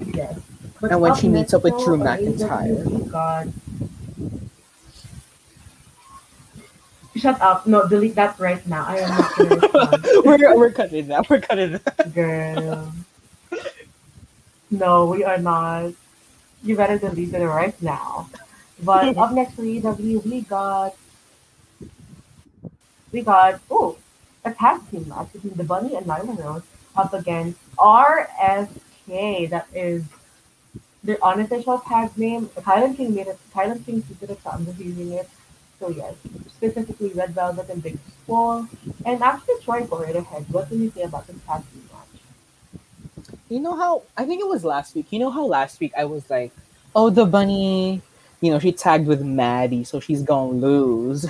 Yes. 0.00 0.38
But 0.80 0.92
And 0.92 1.00
when 1.00 1.14
she 1.16 1.28
meets 1.28 1.54
up 1.54 1.64
with 1.64 1.74
Drew 1.84 1.96
McIntyre. 1.98 3.10
God. 3.10 3.52
Shut 7.18 7.40
up. 7.40 7.66
No, 7.66 7.88
delete 7.88 8.14
that 8.14 8.38
right 8.38 8.64
now. 8.66 8.84
I 8.86 8.98
am 8.98 9.10
not 9.10 9.36
gonna 9.36 10.22
we're, 10.24 10.56
we're 10.56 10.70
cutting 10.70 11.08
that. 11.08 11.28
We're 11.28 11.40
cutting 11.40 11.72
that. 11.72 12.14
Girl. 12.14 12.92
No, 14.70 15.06
we 15.06 15.24
are 15.24 15.38
not. 15.38 15.92
You 16.62 16.76
better 16.76 16.98
delete 16.98 17.34
it 17.34 17.46
right 17.46 17.80
now. 17.82 18.28
But 18.82 19.16
up 19.22 19.32
next 19.32 19.54
for 19.54 19.62
AEW, 19.62 20.24
we 20.24 20.42
got 20.42 20.94
we 23.10 23.22
got 23.22 23.60
oh 23.70 23.96
a 24.44 24.52
tag 24.52 24.80
team 24.90 25.08
match 25.08 25.32
between 25.32 25.54
the 25.54 25.64
Bunny 25.64 25.96
and 25.96 26.06
Nyla 26.06 26.38
Rose 26.38 26.62
up 26.96 27.12
against 27.14 27.58
RSK. 27.76 29.50
That 29.50 29.66
is 29.74 30.04
the 31.02 31.22
unofficial 31.24 31.78
tag 31.80 32.16
name. 32.16 32.46
Kilynn 32.48 32.96
King 32.96 33.14
made 33.14 33.26
it. 33.26 33.38
Kilynn 33.54 33.84
King 33.84 34.02
secret 34.02 34.30
it, 34.30 34.42
so 34.42 34.50
I'm 34.50 34.66
just 34.66 34.78
using 34.78 35.12
it. 35.12 35.28
So 35.80 35.90
yes, 35.90 36.14
specifically 36.48 37.10
Red 37.10 37.30
Velvet 37.30 37.68
and 37.68 37.82
Big 37.82 37.98
Swole. 38.24 38.66
And 39.06 39.22
actually, 39.22 39.54
Troy, 39.62 39.84
go 39.84 40.02
right 40.02 40.16
ahead. 40.16 40.44
What 40.50 40.68
do 40.68 40.76
you 40.76 40.90
say 40.90 41.02
about 41.02 41.26
the 41.26 41.34
team 41.34 41.42
match? 41.46 41.62
You 43.48 43.60
know 43.60 43.76
how 43.76 44.02
I 44.16 44.24
think 44.24 44.40
it 44.40 44.48
was 44.48 44.64
last 44.64 44.94
week. 44.94 45.06
You 45.10 45.20
know 45.20 45.30
how 45.30 45.44
last 45.44 45.80
week 45.80 45.92
I 45.96 46.04
was 46.04 46.28
like, 46.28 46.52
"Oh, 46.94 47.10
the 47.10 47.24
bunny." 47.24 48.02
You 48.40 48.52
know, 48.52 48.58
she 48.58 48.70
tagged 48.72 49.06
with 49.06 49.22
Maddie, 49.22 49.84
so 49.84 50.00
she's 50.00 50.22
gonna 50.22 50.50
lose. 50.50 51.26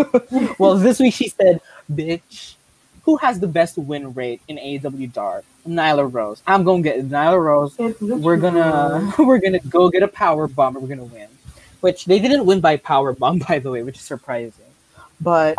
well, 0.58 0.76
this 0.76 0.98
week 0.98 1.14
she 1.14 1.28
said, 1.28 1.60
"Bitch, 1.90 2.56
who 3.04 3.16
has 3.16 3.40
the 3.40 3.48
best 3.48 3.78
win 3.78 4.12
rate 4.14 4.42
in 4.48 4.56
AEW 4.56 5.12
Dark? 5.12 5.44
Nyla 5.66 6.12
Rose. 6.12 6.42
I'm 6.46 6.64
gonna 6.64 6.82
get 6.82 7.08
Nyla 7.08 7.40
Rose. 7.40 7.78
We're 8.00 8.36
gonna 8.36 9.12
we're 9.18 9.38
gonna 9.38 9.60
go 9.60 9.90
get 9.90 10.02
a 10.02 10.08
power 10.08 10.48
bomb. 10.48 10.74
We're 10.74 10.88
gonna 10.88 11.04
win." 11.04 11.28
Which 11.82 12.06
they 12.06 12.18
didn't 12.18 12.46
win 12.46 12.60
by 12.60 12.78
power 12.78 13.12
bomb, 13.12 13.38
by 13.48 13.58
the 13.58 13.70
way, 13.70 13.82
which 13.82 13.98
is 13.98 14.06
surprising. 14.06 14.72
But 15.20 15.58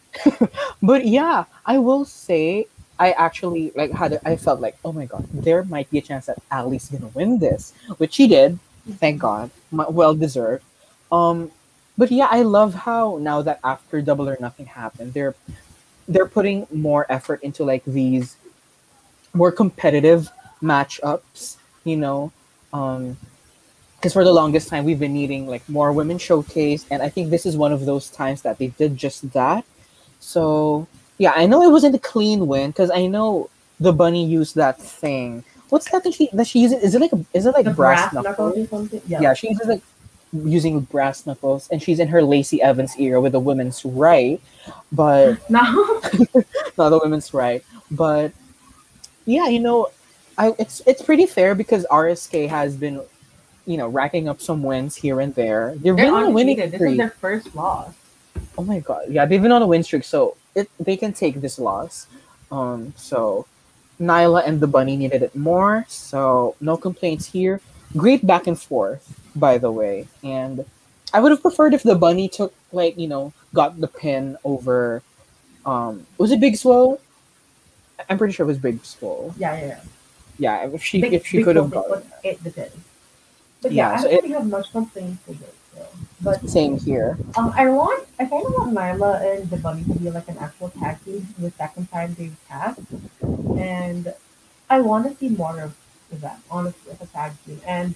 but 0.82 1.06
yeah, 1.06 1.44
I 1.66 1.78
will 1.78 2.04
say 2.04 2.66
I 2.98 3.12
actually 3.12 3.72
like 3.74 3.90
had 3.92 4.20
I 4.24 4.36
felt 4.36 4.60
like 4.60 4.76
oh 4.84 4.92
my 4.92 5.06
god, 5.06 5.26
there 5.34 5.64
might 5.64 5.90
be 5.90 5.98
a 5.98 6.02
chance 6.02 6.26
that 6.26 6.38
Allie's 6.50 6.88
gonna 6.88 7.10
win 7.14 7.38
this, 7.38 7.72
which 7.98 8.14
she 8.14 8.26
did. 8.26 8.58
Thank 8.98 9.20
God, 9.20 9.50
well 9.70 10.14
deserved. 10.14 10.64
Um, 11.10 11.50
but 11.98 12.10
yeah, 12.10 12.28
I 12.30 12.42
love 12.42 12.74
how 12.74 13.18
now 13.20 13.42
that 13.42 13.60
after 13.62 14.00
Double 14.00 14.28
or 14.28 14.36
Nothing 14.40 14.66
happened, 14.66 15.14
they're 15.14 15.34
they're 16.08 16.26
putting 16.26 16.66
more 16.70 17.06
effort 17.10 17.42
into 17.42 17.64
like 17.64 17.84
these 17.84 18.36
more 19.34 19.52
competitive 19.52 20.30
matchups. 20.62 21.56
You 21.84 21.96
know, 21.96 22.32
um, 22.72 23.16
because 24.02 24.12
for 24.12 24.24
the 24.24 24.32
longest 24.32 24.66
time 24.66 24.84
we've 24.84 24.98
been 24.98 25.14
needing 25.14 25.46
like 25.46 25.66
more 25.68 25.92
women 25.92 26.18
showcase, 26.18 26.84
and 26.90 27.00
I 27.02 27.08
think 27.08 27.30
this 27.30 27.46
is 27.46 27.56
one 27.56 27.72
of 27.72 27.86
those 27.86 28.10
times 28.10 28.42
that 28.42 28.58
they 28.58 28.66
did 28.66 28.96
just 28.96 29.30
that. 29.32 29.64
So 30.18 30.88
yeah, 31.18 31.32
I 31.36 31.46
know 31.46 31.62
it 31.62 31.70
wasn't 31.70 31.94
a 31.94 32.00
clean 32.00 32.48
win 32.48 32.70
because 32.70 32.90
I 32.90 33.06
know 33.06 33.48
the 33.78 33.92
bunny 33.92 34.26
used 34.26 34.56
that 34.56 34.82
thing. 34.82 35.44
What's 35.68 35.88
that 35.92 36.02
that 36.02 36.14
she 36.14 36.28
that 36.32 36.48
she 36.48 36.58
uses? 36.58 36.82
Is 36.82 36.96
it 36.96 37.00
like 37.00 37.12
a, 37.12 37.24
is 37.32 37.46
it 37.46 37.52
like 37.52 37.64
the 37.64 37.70
brass, 37.70 38.12
brass 38.12 38.12
knuckles? 38.12 38.56
knuckles 38.56 38.58
or 38.58 38.68
something. 38.68 39.02
Yeah. 39.06 39.20
Yeah. 39.20 39.34
she 39.34 39.50
uses 39.50 39.68
like 39.68 39.82
using 40.32 40.80
brass 40.80 41.24
knuckles, 41.24 41.68
and 41.70 41.80
she's 41.80 42.00
in 42.00 42.08
her 42.08 42.24
Lacey 42.24 42.60
Evans 42.60 42.98
era 42.98 43.20
with 43.20 43.32
the 43.32 43.40
women's 43.40 43.84
right, 43.84 44.40
but 44.90 45.38
Now, 45.48 45.72
not 46.76 46.88
the 46.90 47.00
women's 47.00 47.32
right. 47.32 47.64
But 47.90 48.32
yeah, 49.26 49.46
you 49.46 49.60
know, 49.60 49.90
I 50.38 50.54
it's 50.58 50.82
it's 50.86 51.02
pretty 51.02 51.26
fair 51.26 51.54
because 51.54 51.86
RSK 51.90 52.48
has 52.48 52.74
been, 52.74 53.00
you 53.66 53.76
know, 53.76 53.88
racking 53.88 54.28
up 54.28 54.40
some 54.40 54.62
wins 54.62 54.96
here 54.96 55.20
and 55.20 55.34
there. 55.34 55.74
They're 55.76 55.94
they're 55.94 56.06
really 56.06 56.24
on 56.24 56.24
a 56.24 56.30
winning. 56.30 56.56
This 56.56 56.80
is 56.80 56.96
their 56.96 57.10
first 57.10 57.54
loss. 57.54 57.94
Oh 58.58 58.64
my 58.64 58.80
god, 58.80 59.04
yeah, 59.08 59.24
they've 59.26 59.42
been 59.42 59.52
on 59.52 59.62
a 59.62 59.66
win 59.66 59.82
streak, 59.82 60.04
so 60.04 60.36
it 60.54 60.68
they 60.80 60.96
can 60.96 61.12
take 61.12 61.40
this 61.40 61.58
loss. 61.58 62.06
Um, 62.50 62.92
so 62.96 63.46
Nyla 64.00 64.46
and 64.46 64.60
the 64.60 64.66
Bunny 64.66 64.96
needed 64.96 65.22
it 65.22 65.34
more, 65.34 65.84
so 65.88 66.56
no 66.60 66.76
complaints 66.76 67.26
here. 67.26 67.60
Great 67.96 68.26
back 68.26 68.46
and 68.46 68.58
forth, 68.58 69.20
by 69.36 69.58
the 69.58 69.70
way, 69.70 70.06
and 70.24 70.64
I 71.12 71.20
would 71.20 71.30
have 71.30 71.42
preferred 71.42 71.74
if 71.74 71.82
the 71.82 71.94
Bunny 71.94 72.28
took 72.28 72.54
like 72.72 72.98
you 72.98 73.08
know 73.08 73.32
got 73.54 73.80
the 73.80 73.88
pin 73.88 74.36
over. 74.44 75.02
Um, 75.64 76.06
was 76.18 76.32
it 76.32 76.40
Big 76.40 76.56
Swole? 76.56 77.00
I'm 78.10 78.18
pretty 78.18 78.32
sure 78.32 78.44
it 78.44 78.48
was 78.48 78.58
Big 78.58 78.84
Swole. 78.84 79.34
Yeah, 79.38 79.54
yeah, 79.54 79.66
yeah. 79.66 79.80
Yeah, 80.38 80.66
if 80.66 80.82
she 80.82 81.00
Big- 81.00 81.12
if 81.12 81.26
she 81.26 81.44
could 81.44 81.56
have 81.56 81.70
got 81.70 82.02
eight 82.24 82.42
to 82.44 82.50
ten. 82.50 82.70
But 83.62 83.72
yeah, 83.72 83.88
Yeah, 83.90 83.94
I 83.94 83.96
so 83.98 84.02
don't 84.04 84.12
it- 84.12 84.22
really 84.24 84.34
have 84.34 84.46
much 84.48 84.70
complaints 84.72 85.22
with 85.26 85.40
it. 85.42 85.54
So. 85.74 85.86
But 86.20 86.48
same 86.50 86.78
here. 86.78 87.16
um, 87.36 87.52
I 87.56 87.68
want, 87.68 88.06
I 88.20 88.24
kind 88.26 88.44
of 88.46 88.52
want 88.52 88.74
Nyla 88.74 89.12
and 89.36 89.48
the 89.50 89.56
Bunny 89.56 89.84
to 89.84 89.94
be 89.94 90.10
like 90.10 90.28
an 90.28 90.36
actual 90.38 90.68
tag 90.70 91.02
team 91.04 91.26
the 91.38 91.50
second 91.52 91.90
time 91.90 92.14
they've 92.18 92.36
tagged, 92.48 92.84
and 93.58 94.12
I 94.68 94.80
want 94.80 95.08
to 95.08 95.16
see 95.18 95.30
more 95.30 95.60
of 95.60 95.74
that, 96.20 96.38
honestly, 96.50 96.92
as 96.92 97.00
a 97.00 97.06
tag 97.06 97.32
team. 97.46 97.60
And 97.66 97.94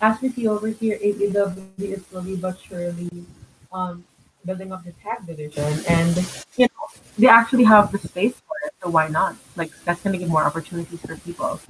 as 0.00 0.20
we 0.22 0.30
see 0.30 0.48
over 0.48 0.68
here, 0.68 0.98
AEW 0.98 1.58
is 1.78 2.06
slowly 2.06 2.36
but 2.36 2.58
surely 2.60 3.10
um, 3.72 4.04
building 4.44 4.72
up 4.72 4.84
the 4.84 4.92
tag 5.04 5.26
division, 5.26 5.64
and 5.88 6.16
you 6.56 6.66
know 6.66 6.86
they 7.18 7.28
actually 7.28 7.64
have 7.64 7.92
the 7.92 7.98
space 7.98 8.34
for 8.46 8.56
it, 8.64 8.72
so 8.82 8.88
why 8.90 9.08
not? 9.08 9.36
Like 9.56 9.70
that's 9.84 10.00
going 10.02 10.12
to 10.14 10.18
give 10.18 10.28
more 10.30 10.44
opportunities 10.44 11.00
for 11.00 11.16
people. 11.18 11.60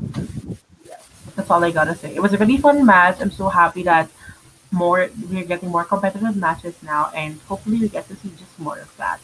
That's 1.39 1.51
all 1.53 1.63
I 1.63 1.71
gotta 1.71 1.95
say. 1.95 2.17
It 2.17 2.21
was 2.21 2.33
a 2.33 2.39
really 2.39 2.57
fun 2.57 2.85
match. 2.85 3.19
I'm 3.21 3.31
so 3.31 3.49
happy 3.49 3.85
that 3.85 4.11
more 4.73 5.09
we're 5.31 5.45
getting 5.45 5.69
more 5.71 5.85
competitive 5.85 6.35
matches 6.37 6.75
now, 6.83 7.13
and 7.15 7.39
hopefully 7.43 7.79
we 7.79 7.89
get 7.89 8.09
to 8.09 8.17
see 8.17 8.31
just 8.31 8.59
more 8.59 8.77
of 8.77 8.91
that. 8.97 9.21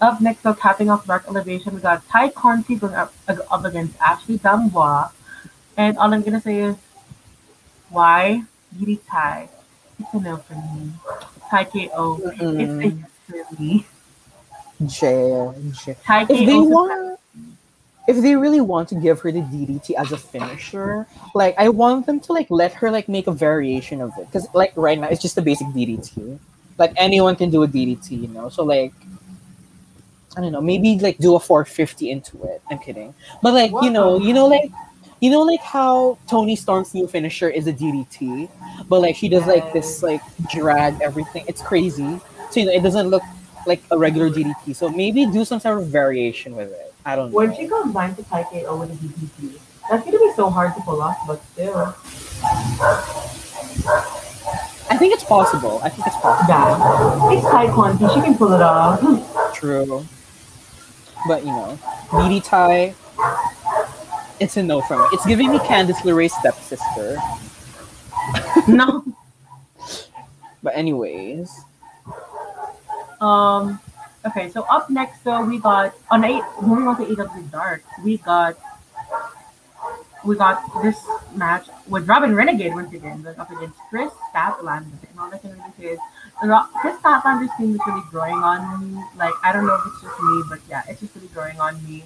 Up 0.00 0.18
next, 0.22 0.44
so 0.44 0.54
capping 0.54 0.88
off 0.88 1.06
Dark 1.06 1.24
Elevation, 1.28 1.74
we 1.74 1.82
got 1.82 2.08
Tay 2.08 2.30
Conti 2.30 2.76
going 2.76 2.94
up, 2.94 3.12
up 3.28 3.64
against 3.66 4.00
Ashley 4.00 4.38
D'Amboise. 4.38 5.10
And 5.76 5.98
all 5.98 6.14
I'm 6.14 6.22
gonna 6.22 6.40
say 6.40 6.58
is, 6.60 6.76
why? 7.90 8.44
Beauty 8.74 8.98
Ty. 9.10 9.50
It's 10.00 10.14
a 10.14 10.20
no 10.20 10.38
for 10.38 10.54
me. 10.54 10.92
Tay 11.50 11.66
KO. 11.66 12.16
Mm-mm. 12.16 12.60
It's 12.62 12.72
a 12.80 12.88
yes 12.96 13.46
for 13.46 13.60
me. 13.60 13.86
Jay. 14.86 15.94
Tay 16.06 16.24
KO. 16.24 17.11
If 18.08 18.20
they 18.20 18.34
really 18.34 18.60
want 18.60 18.88
to 18.88 18.96
give 18.96 19.20
her 19.20 19.30
the 19.30 19.40
DDT 19.40 19.94
as 19.94 20.10
a 20.10 20.16
finisher, 20.16 21.06
like 21.34 21.54
I 21.56 21.68
want 21.68 22.06
them 22.06 22.18
to 22.20 22.32
like 22.32 22.50
let 22.50 22.72
her 22.74 22.90
like 22.90 23.08
make 23.08 23.28
a 23.28 23.32
variation 23.32 24.00
of 24.00 24.10
it, 24.18 24.26
because 24.26 24.48
like 24.54 24.72
right 24.74 24.98
now 24.98 25.06
it's 25.06 25.22
just 25.22 25.38
a 25.38 25.42
basic 25.42 25.68
DDT. 25.68 26.38
Like 26.78 26.92
anyone 26.96 27.36
can 27.36 27.50
do 27.50 27.62
a 27.62 27.68
DDT, 27.68 28.22
you 28.22 28.28
know. 28.28 28.48
So 28.48 28.64
like, 28.64 28.92
I 30.36 30.40
don't 30.40 30.50
know, 30.50 30.60
maybe 30.60 30.98
like 30.98 31.18
do 31.18 31.36
a 31.36 31.40
450 31.40 32.10
into 32.10 32.42
it. 32.42 32.60
I'm 32.70 32.78
kidding, 32.78 33.14
but 33.40 33.54
like 33.54 33.70
you 33.82 33.90
know, 33.90 34.18
you 34.18 34.32
know, 34.32 34.46
like 34.48 34.70
you 35.20 35.30
know, 35.30 35.42
like 35.42 35.60
how 35.60 36.18
Toni 36.26 36.56
Storm's 36.56 36.94
new 36.94 37.06
finisher 37.06 37.48
is 37.48 37.68
a 37.68 37.72
DDT, 37.72 38.48
but 38.88 39.00
like 39.00 39.14
she 39.14 39.28
does 39.28 39.46
like 39.46 39.72
this 39.72 40.02
like 40.02 40.22
drag 40.50 41.00
everything. 41.00 41.44
It's 41.46 41.62
crazy. 41.62 42.20
So 42.50 42.58
you 42.58 42.66
know, 42.66 42.72
it 42.72 42.82
doesn't 42.82 43.08
look 43.08 43.22
like 43.64 43.80
a 43.92 43.96
regular 43.96 44.28
DDT. 44.28 44.74
So 44.74 44.88
maybe 44.88 45.24
do 45.26 45.44
some 45.44 45.60
sort 45.60 45.78
of 45.78 45.86
variation 45.86 46.56
with 46.56 46.72
it. 46.72 46.91
I 47.04 47.16
don't 47.16 47.30
know. 47.30 47.36
When 47.36 47.54
she 47.56 47.66
combines 47.66 48.16
the 48.16 48.22
Tay 48.24 48.44
KO 48.50 48.76
with 48.76 48.90
the 48.90 49.08
DDT, 49.08 49.58
that's 49.90 50.04
gonna 50.04 50.18
be 50.18 50.32
so 50.36 50.50
hard 50.50 50.74
to 50.74 50.80
pull 50.82 51.02
off, 51.02 51.18
but 51.26 51.42
still. 51.52 51.94
I 54.90 54.96
think 54.96 55.14
it's 55.14 55.24
possible. 55.24 55.80
I 55.82 55.88
think 55.88 56.06
it's 56.06 56.16
possible. 56.16 56.48
Yeah. 56.48 57.32
It's 57.32 57.74
Conti, 57.74 58.06
she 58.14 58.20
can 58.20 58.36
pull 58.36 58.52
it 58.52 58.60
off. 58.60 59.54
True. 59.54 60.06
But 61.26 61.44
you 61.44 61.50
know, 61.50 61.78
DD 62.10 62.44
tie, 62.44 62.94
it's 64.38 64.56
a 64.56 64.62
no 64.62 64.80
from 64.82 65.00
me. 65.00 65.08
It's 65.12 65.26
giving 65.26 65.50
me 65.50 65.58
Candice 65.58 66.02
LeRae's 66.02 66.34
stepsister. 66.34 67.18
no. 68.68 69.04
But 70.62 70.76
anyways, 70.76 71.64
Um. 73.20 73.80
Okay, 74.24 74.50
so 74.50 74.62
up 74.70 74.88
next, 74.88 75.24
though 75.24 75.44
we 75.44 75.58
got 75.58 75.94
on 76.10 76.24
eight. 76.24 76.44
Moving 76.60 76.86
on 76.86 76.96
to 76.96 77.22
AW 77.22 77.40
Dark, 77.50 77.82
we 78.04 78.18
got 78.18 78.56
we 80.24 80.36
got 80.36 80.62
this 80.82 80.96
match 81.34 81.66
with 81.88 82.06
Robyn 82.06 82.36
Renegade 82.36 82.72
once 82.72 82.94
again, 82.94 83.22
going 83.22 83.38
up 83.38 83.50
against 83.50 83.76
Kris 83.90 84.12
Statlander. 84.32 84.92
And 85.10 85.18
all 85.18 85.34
I 85.34 85.38
can 85.38 85.50
really 85.50 85.72
say 85.76 85.86
is, 85.86 85.98
Kris 86.38 86.96
Statlander's 86.98 87.50
team 87.58 87.74
is 87.74 87.80
really 87.84 88.02
growing 88.10 88.36
on 88.36 88.94
me. 88.94 89.02
Like 89.16 89.34
I 89.42 89.52
don't 89.52 89.66
know 89.66 89.74
if 89.74 89.86
it's 89.86 90.02
just 90.02 90.20
me, 90.22 90.42
but 90.48 90.60
yeah, 90.68 90.82
it's 90.88 91.00
just 91.00 91.16
really 91.16 91.28
growing 91.28 91.58
on 91.58 91.82
me. 91.84 92.04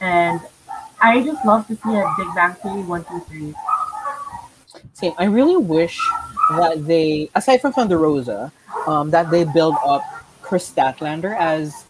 And 0.00 0.40
I 1.02 1.22
just 1.22 1.44
love 1.44 1.66
to 1.66 1.74
see 1.74 1.94
a 1.94 2.14
Big 2.16 2.34
Bang 2.34 2.54
Theory 2.54 2.82
one, 2.82 3.04
two, 3.04 3.20
three. 3.28 3.54
same. 4.94 5.12
I 5.18 5.24
really 5.24 5.58
wish 5.58 6.00
that 6.56 6.86
they, 6.86 7.28
aside 7.34 7.60
from 7.60 7.74
Thunder 7.74 7.98
Rosa, 7.98 8.50
um, 8.86 9.10
that 9.10 9.30
they 9.30 9.44
build 9.44 9.76
up 9.84 10.02
Kris 10.50 10.68
Statlander 10.68 11.36
as 11.38 11.84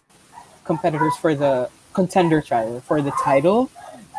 competitors 0.65 1.17
for 1.17 1.35
the 1.35 1.71
contender 1.95 2.43
trial 2.43 2.81
for 2.81 3.01
the 3.01 3.11
title. 3.25 3.71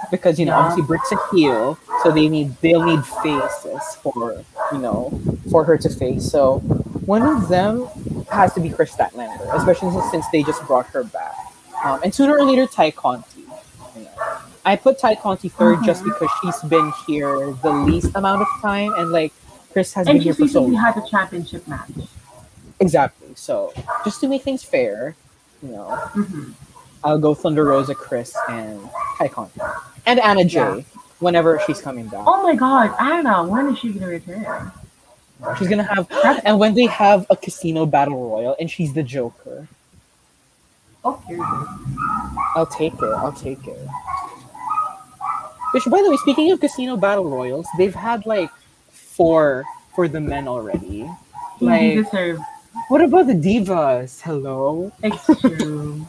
Because 0.10 0.40
you 0.40 0.48
know, 0.48 0.54
Yeah. 0.54 0.62
obviously 0.66 0.82
Britt's 0.88 1.12
a 1.12 1.18
heel, 1.32 1.78
so 2.02 2.10
they 2.10 2.28
need 2.28 2.56
they'll 2.62 2.82
need 2.84 3.06
faces 3.06 3.84
for 4.02 4.44
you 4.72 4.80
know 4.80 5.12
for 5.52 5.64
her 5.64 5.78
to 5.78 5.90
face. 5.92 6.24
So 6.32 6.58
one 7.06 7.22
of 7.22 7.50
them 7.50 7.86
has 8.32 8.52
to 8.56 8.60
be 8.60 8.72
Kris 8.72 8.92
Statlander, 8.96 9.46
especially 9.54 9.92
since, 9.92 10.10
since 10.10 10.26
they 10.34 10.42
just 10.42 10.66
brought 10.66 10.88
her 10.88 11.04
back. 11.04 11.36
Um, 11.86 12.00
and 12.04 12.12
sooner 12.16 12.36
or 12.40 12.44
later, 12.44 12.66
Tay 12.66 12.90
Conti. 12.90 13.42
You 13.96 14.06
know. 14.06 14.10
I 14.66 14.76
put 14.76 14.98
Tay 14.98 15.18
Conti 15.18 15.50
3rd 15.50 15.84
just 15.86 16.02
Mhm. 16.02 16.06
because 16.14 16.30
she's 16.42 16.60
been 16.68 16.92
here 17.06 17.54
the 17.62 17.70
least 17.70 18.10
amount 18.16 18.42
of 18.42 18.48
time, 18.60 18.92
and 18.98 19.12
like 19.12 19.34
Kris 19.72 19.94
has 19.94 20.08
And 20.08 20.16
been 20.16 20.24
here 20.24 20.34
for 20.34 20.48
so 20.48 20.62
long. 20.64 20.74
had 20.74 20.98
a 20.98 21.08
championship 21.08 21.68
match. 21.68 21.92
Exactly. 22.82 23.30
So 23.36 23.74
just 24.06 24.22
to 24.22 24.28
make 24.28 24.44
things 24.44 24.64
fair, 24.64 25.16
you 25.64 25.70
know, 25.72 25.96
hmm 26.14 26.52
I'll 27.04 27.20
go 27.20 27.34
Thunder 27.36 27.66
Rosa, 27.66 27.96
Kris, 27.96 28.36
and 28.50 28.90
Conti. 29.32 29.62
And 30.06 30.20
Anna 30.20 30.46
Jay 30.46 30.60
Yeah. 30.60 30.82
whenever 31.20 31.60
she's 31.66 31.82
coming 31.82 32.08
back. 32.10 32.24
Oh 32.28 32.44
my 32.44 32.56
God, 32.56 32.94
Anna, 33.00 33.44
when 33.48 33.70
is 33.74 33.80
she 33.80 33.92
gonna 33.94 34.08
return? 34.08 34.72
She's 35.58 35.70
gonna 35.70 35.84
have 35.84 36.08
and 36.46 36.60
when 36.60 36.76
they 36.76 36.88
have 36.88 37.26
a 37.32 37.38
casino 37.38 37.86
battle 37.88 38.30
royal 38.30 38.56
and 38.60 38.70
she's 38.70 38.94
the 38.94 39.04
Joker. 39.04 39.68
okay. 41.06 41.38
I'll 42.56 42.68
take 42.68 42.94
it. 42.94 43.04
I'll 43.04 43.34
take 43.34 43.66
it. 43.68 43.88
Which, 45.74 45.86
by 45.86 46.02
the 46.02 46.12
way, 46.12 46.18
speaking 46.18 46.52
of 46.52 46.60
casino 46.60 46.98
battle 46.98 47.30
royals, 47.30 47.68
they've 47.78 47.96
had 47.96 48.26
like 48.26 48.52
four 48.92 49.66
for 49.96 50.08
the 50.08 50.20
men 50.22 50.48
already. 50.48 51.10
Like. 51.62 52.06
What 52.88 53.02
about 53.02 53.28
the 53.28 53.34
divas? 53.34 54.22
Hello. 54.22 54.92
It's 55.04 55.26
true. 55.42 56.06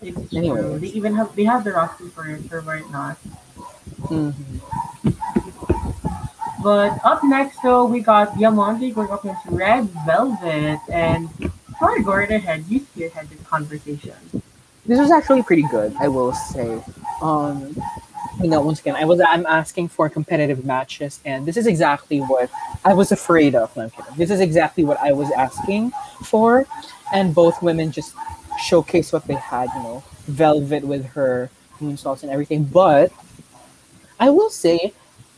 it's 0.00 0.30
true. 0.30 0.78
They 0.78 0.88
even 0.88 1.14
have 1.14 1.34
they 1.36 1.44
have 1.44 1.64
the 1.64 1.72
roster 1.72 2.08
for 2.08 2.26
it, 2.26 2.52
or 2.52 2.60
why 2.62 2.82
not? 2.90 3.18
Mhm. 4.10 4.34
But 6.62 7.04
up 7.04 7.24
next, 7.24 7.58
though, 7.62 7.86
we 7.86 8.00
got 8.00 8.38
Diamante 8.38 8.92
going 8.92 9.10
up 9.10 9.24
against 9.24 9.44
Red 9.46 9.90
Velvet, 10.06 10.78
and 10.88 11.28
I 11.82 12.00
go 12.02 12.14
right 12.14 12.30
ahead, 12.30 12.64
you 12.68 12.78
spearhead 12.80 13.28
this 13.28 13.42
conversation. 13.46 14.14
This 14.86 14.98
was 14.98 15.10
actually 15.10 15.42
pretty 15.42 15.62
good, 15.62 15.94
I 15.98 16.06
will 16.08 16.32
say. 16.32 16.82
Um, 17.20 17.74
you 18.42 18.48
know, 18.48 18.60
once 18.60 18.80
again, 18.80 18.96
I 18.96 19.04
was 19.04 19.20
I'm 19.20 19.46
asking 19.46 19.88
for 19.88 20.08
competitive 20.08 20.64
matches, 20.64 21.20
and 21.24 21.46
this 21.46 21.56
is 21.56 21.66
exactly 21.66 22.20
what 22.20 22.50
I 22.84 22.94
was 22.94 23.12
afraid 23.12 23.54
of. 23.54 23.74
No. 23.76 23.90
This 24.16 24.30
is 24.30 24.40
exactly 24.40 24.84
what 24.84 24.98
I 25.00 25.12
was 25.12 25.30
asking 25.32 25.92
for, 26.24 26.66
and 27.12 27.34
both 27.34 27.62
women 27.62 27.92
just 27.92 28.14
showcase 28.60 29.12
what 29.12 29.26
they 29.26 29.34
had. 29.34 29.68
You 29.74 29.82
know, 29.82 30.04
Velvet 30.26 30.84
with 30.84 31.06
her 31.06 31.50
moonsaults 31.80 32.22
and 32.22 32.32
everything, 32.32 32.64
but 32.64 33.12
I 34.18 34.30
will 34.30 34.50
say 34.50 34.92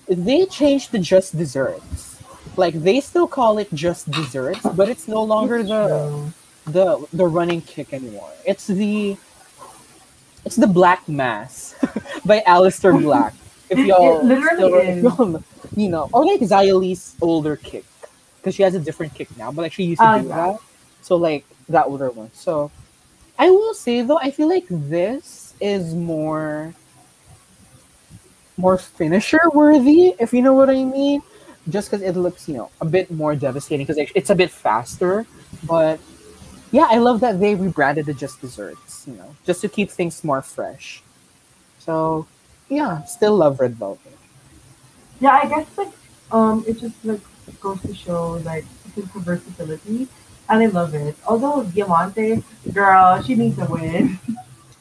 they 0.09 0.47
changed 0.47 0.93
the 0.93 0.99
just 0.99 1.37
desserts. 1.37 2.23
Like 2.57 2.75
they 2.75 3.01
still 3.01 3.27
call 3.27 3.59
it 3.59 3.69
just 3.75 4.11
desserts, 4.11 4.61
but 4.75 4.89
it's 4.89 5.09
no 5.09 5.23
longer 5.23 5.63
the 5.63 6.33
the 6.67 7.07
the 7.13 7.27
running 7.27 7.61
kick 7.63 7.93
anymore. 7.93 8.31
It's 8.47 8.67
the 8.67 9.17
it's 10.45 10.57
the 10.57 10.67
Black 10.67 11.09
Mass 11.09 11.75
by 12.25 12.41
Aleister 12.47 13.01
Black. 13.01 13.35
If 13.71 13.79
y'all 13.79 14.21
it 14.21 14.25
literally 14.25 14.55
still, 14.57 14.75
if 14.75 14.97
is. 14.97 15.03
y'all- 15.19 15.43
you 15.77 15.89
know, 15.89 16.09
or 16.13 16.25
like 16.25 16.41
Li's 16.41 17.17
older 17.21 17.57
kick 17.57 17.85
because 18.37 18.55
she 18.55 18.63
has 18.63 18.75
a 18.75 18.81
different 18.81 19.15
kick 19.15 19.35
now, 19.37 19.51
but 19.51 19.63
like 19.63 19.73
she 19.73 19.85
used 19.85 20.01
to 20.01 20.07
Ah, 20.07 20.19
do 20.19 20.29
yeah. 20.29 20.37
that. 20.53 20.61
So 21.03 21.17
like 21.17 21.45
that 21.69 21.87
older 21.87 22.11
one. 22.11 22.31
So 22.35 22.71
I 23.39 23.51
will 23.51 23.75
say 23.75 24.03
though, 24.03 24.19
I 24.19 24.31
feel 24.31 24.49
like 24.49 24.67
this 24.69 25.55
is 25.61 25.95
more 25.95 26.75
more 28.57 28.79
finisher 28.79 29.41
worthy, 29.53 30.15
if 30.21 30.33
you 30.33 30.43
know 30.43 30.53
what 30.53 30.71
I 30.71 30.85
mean. 30.85 31.23
Just 31.71 31.91
because 31.91 32.03
it 32.03 32.15
looks, 32.15 32.47
you 32.47 32.55
know, 32.57 32.71
a 32.83 32.85
bit 32.85 33.11
more 33.11 33.35
devastating 33.35 33.87
because 33.87 34.11
it's 34.15 34.29
a 34.31 34.35
bit 34.35 34.51
faster, 34.51 35.25
but 35.67 35.99
yeah, 36.75 36.89
I 36.91 36.99
love 36.99 37.21
that 37.21 37.39
they 37.39 37.55
rebranded 37.55 38.07
the 38.07 38.15
Just 38.15 38.41
Desserts, 38.41 39.07
you 39.07 39.15
know, 39.15 39.37
just 39.47 39.61
to 39.61 39.69
keep 39.69 39.91
things 39.91 40.25
more 40.25 40.43
fresh. 40.43 41.05
So, 41.79 42.27
yeah, 42.69 43.05
still 43.05 43.37
love 43.37 43.61
Red 43.61 43.77
Velvet. 43.77 44.19
Yeah, 45.21 45.39
I 45.41 45.49
guess 45.49 45.69
like 45.79 45.93
um, 46.33 46.65
it 46.67 46.81
just 46.81 46.99
like 47.05 47.21
goes 47.61 47.81
to 47.83 47.95
show 47.95 48.43
like 48.43 48.65
just 48.97 49.07
versatility, 49.15 50.09
and 50.49 50.63
I 50.65 50.67
love 50.67 50.95
it. 50.95 51.15
Although 51.29 51.63
Diamante, 51.63 52.43
girl, 52.73 53.23
she 53.23 53.37
needs 53.37 53.57
a 53.61 53.67
win. 53.67 54.19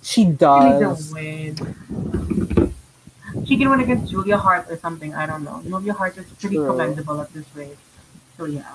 She 0.01 0.25
does. 0.25 1.13
She 1.13 1.21
needs 1.21 1.61
a 1.61 1.73
win. 1.77 2.73
She 3.45 3.55
can 3.55 3.69
win 3.69 3.81
against 3.81 4.09
Julia 4.09 4.37
Hart 4.37 4.65
or 4.67 4.77
something. 4.79 5.13
I 5.13 5.27
don't 5.27 5.43
know. 5.43 5.61
Julia 5.61 5.93
Hart 5.93 6.17
is 6.17 6.25
pretty 6.41 6.55
True. 6.55 6.65
commendable 6.65 7.21
at 7.21 7.31
this 7.33 7.45
rate. 7.53 7.77
So 8.35 8.45
yeah. 8.45 8.73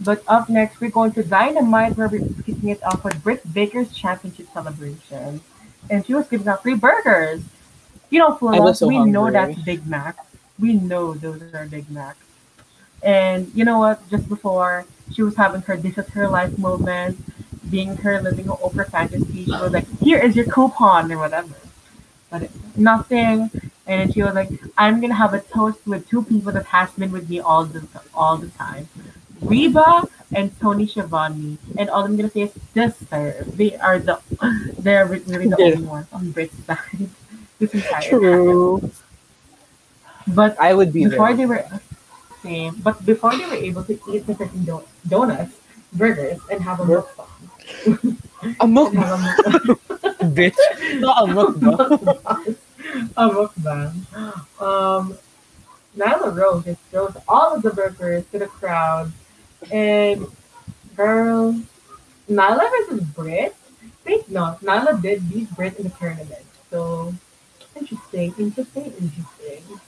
But 0.00 0.22
up 0.26 0.48
next, 0.48 0.80
we're 0.80 0.90
going 0.90 1.12
to 1.12 1.22
Dynamite, 1.22 1.96
where 1.96 2.08
we're 2.08 2.26
kicking 2.44 2.68
it 2.68 2.82
off 2.82 3.04
with 3.04 3.22
Britt 3.22 3.52
Baker's 3.52 3.92
championship 3.92 4.48
celebration, 4.52 5.40
and 5.88 6.04
she 6.04 6.14
was 6.14 6.26
giving 6.28 6.48
out 6.48 6.62
free 6.62 6.74
burgers. 6.74 7.42
You 8.10 8.18
know, 8.18 8.34
for 8.34 8.54
I 8.54 8.60
was 8.60 8.72
us, 8.72 8.78
so 8.80 8.88
we 8.88 9.04
know 9.04 9.30
that's 9.30 9.58
Big 9.62 9.86
Mac. 9.86 10.18
We 10.58 10.74
know 10.74 11.14
those 11.14 11.42
are 11.54 11.66
Big 11.66 11.90
Mac. 11.90 12.16
And 13.02 13.50
you 13.54 13.64
know 13.64 13.78
what? 13.78 14.08
Just 14.10 14.28
before 14.28 14.86
she 15.12 15.22
was 15.22 15.36
having 15.36 15.60
her 15.62 15.76
this 15.76 15.98
is 15.98 16.08
her 16.10 16.28
life 16.28 16.56
moment, 16.58 17.18
being 17.70 17.96
her 17.98 18.20
living 18.20 18.46
her 18.46 18.52
Oprah 18.52 18.88
fantasy, 18.88 19.44
she 19.44 19.50
was 19.50 19.72
like, 19.72 19.86
"Here 20.00 20.18
is 20.18 20.34
your 20.36 20.46
coupon" 20.46 21.12
or 21.12 21.18
whatever. 21.18 21.54
But 22.30 22.50
nothing. 22.76 23.50
And 23.86 24.14
she 24.14 24.22
was 24.22 24.34
like, 24.34 24.50
"I'm 24.78 25.00
gonna 25.00 25.14
have 25.14 25.34
a 25.34 25.40
toast 25.40 25.86
with 25.86 26.08
two 26.08 26.22
people 26.24 26.52
that 26.52 26.66
has 26.66 26.90
been 26.92 27.12
with 27.12 27.28
me 27.28 27.40
all 27.40 27.64
the 27.64 27.86
all 28.14 28.36
the 28.38 28.48
time." 28.48 28.88
Rebel 29.42 30.10
and 30.34 30.50
Tony 30.60 30.86
Schiavone, 30.86 31.58
and 31.78 31.90
all 31.90 32.04
I'm 32.04 32.16
gonna 32.16 32.30
say 32.30 32.42
is 32.50 32.52
sister. 32.72 33.44
They 33.54 33.76
are 33.76 33.98
the 33.98 34.20
they're 34.78 35.06
really 35.06 35.48
the 35.48 35.56
Yeah. 35.58 35.74
only 35.76 35.86
ones 35.86 36.06
on 36.12 36.30
Brit's 36.32 36.56
side. 36.64 37.08
This 37.58 37.70
entire 37.72 38.00
time. 38.02 38.10
True. 38.10 38.90
But 40.26 40.58
I 40.58 40.74
would 40.74 40.92
be 40.92 41.04
before 41.06 41.28
there. 41.28 41.36
they 41.36 41.46
were 41.46 41.64
same, 42.42 42.74
but 42.82 42.98
before 43.06 43.30
they 43.36 43.46
were 43.46 43.54
able 43.54 43.84
to 43.84 43.94
eat 44.10 44.26
the 44.26 44.34
freaking 44.34 44.66
don- 44.66 44.84
donuts, 45.06 45.54
burgers, 45.94 46.40
and 46.50 46.60
have 46.62 46.80
a 46.80 46.84
mukbang. 46.84 47.30
A 48.60 48.66
mukbang. 48.66 49.22
bitch. 50.36 50.58
Not 51.00 51.24
a 51.24 51.32
mukbang. 51.32 52.56
a 53.16 53.24
mukbang. 53.30 53.90
Um, 54.60 55.16
Nyla 55.96 56.28
Rose 56.36 56.64
just 56.64 56.80
throws 56.90 57.16
all 57.28 57.54
of 57.56 57.62
the 57.62 57.70
burgers 57.70 58.24
to 58.32 58.38
the 58.40 58.48
crowd, 58.48 59.12
and 59.72 60.26
girl, 60.96 61.60
Nyla 62.28 62.70
versus 62.70 63.00
Brit. 63.00 63.54
Think 64.02 64.30
not, 64.30 64.60
Nyla 64.60 65.00
did 65.00 65.28
beat 65.30 65.50
Brit 65.56 65.76
in 65.78 65.84
the 65.84 65.90
tournament, 65.90 66.44
so 66.70 67.14
interesting, 67.74 68.34
interesting, 68.38 68.84
interesting. 68.84 69.80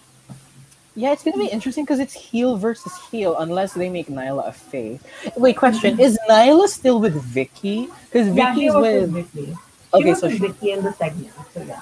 Yeah, 0.95 1.13
it's 1.13 1.23
gonna 1.23 1.37
be 1.37 1.49
interesting 1.49 1.85
because 1.85 2.01
it's 2.01 2.15
heel 2.15 2.57
versus 2.57 2.93
heel, 3.11 3.37
unless 3.39 3.75
they 3.75 3.91
make 3.91 4.09
Nyla 4.09 4.49
a 4.49 4.53
face. 4.53 5.01
Wait, 5.37 5.57
question: 5.57 5.93
mm-hmm. 5.93 6.01
Is 6.01 6.19
Nyla 6.29 6.69
still 6.69 7.01
with 7.01 7.23
Vickie? 7.35 7.91
Because 8.11 8.29
Vickie's 8.29 8.73
was 8.73 8.83
with. 8.83 9.13
with 9.13 9.35
Vickie. 9.35 9.59
Okay, 9.93 10.15
so 10.15 10.31
she, 10.31 10.39
Vickie 10.39 10.77
in 10.77 10.83
the 10.83 10.93
segment, 10.95 11.33
so 11.53 11.63
yeah. 11.63 11.81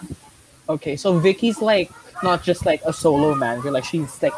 okay, 0.69 0.97
so 0.97 1.21
Vickie's 1.21 1.63
like 1.63 1.93
not 2.25 2.43
just 2.43 2.67
like 2.67 2.83
a 2.85 2.93
solo 2.93 3.35
manager, 3.37 3.71
like 3.71 3.85
she's 3.85 4.21
like 4.21 4.35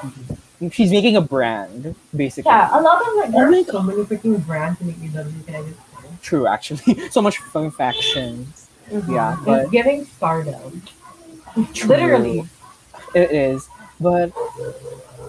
she's 0.72 0.90
making 0.90 1.16
a 1.16 1.20
brand 1.20 1.94
basically. 2.14 2.50
Yeah, 2.50 2.78
a 2.78 2.80
lot 2.80 3.00
of 3.06 3.14
like 3.16 3.30
there 3.32 3.50
my 3.50 3.58
are 3.60 3.64
so 3.64 3.82
many 3.82 4.02
freaking 4.04 4.44
brands 4.46 4.80
in 4.80 4.88
AEW. 4.92 5.46
Can 5.46 5.54
I 5.54 5.62
just 5.62 5.76
say? 5.76 6.08
True, 6.22 6.46
actually, 6.46 7.08
so 7.10 7.20
much 7.22 7.38
fun 7.38 7.70
factions. 7.70 8.68
Mhm. 8.90 9.12
Yeah, 9.14 9.36
but- 9.44 9.62
it's 9.62 9.70
giving 9.70 10.04
stardom. 10.06 10.82
True. 11.74 11.88
Literally. 11.88 12.44
It 13.14 13.30
is, 13.30 13.66
but 13.98 14.30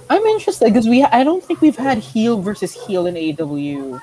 I'm 0.10 0.22
interested 0.24 0.66
because 0.66 0.88
we 0.88 1.04
I 1.04 1.24
don't 1.24 1.44
think 1.44 1.62
we've 1.62 1.76
had 1.78 2.00
heel 2.00 2.42
versus 2.42 2.74
heel 2.86 3.06
in 3.08 3.16
AEW 3.16 4.02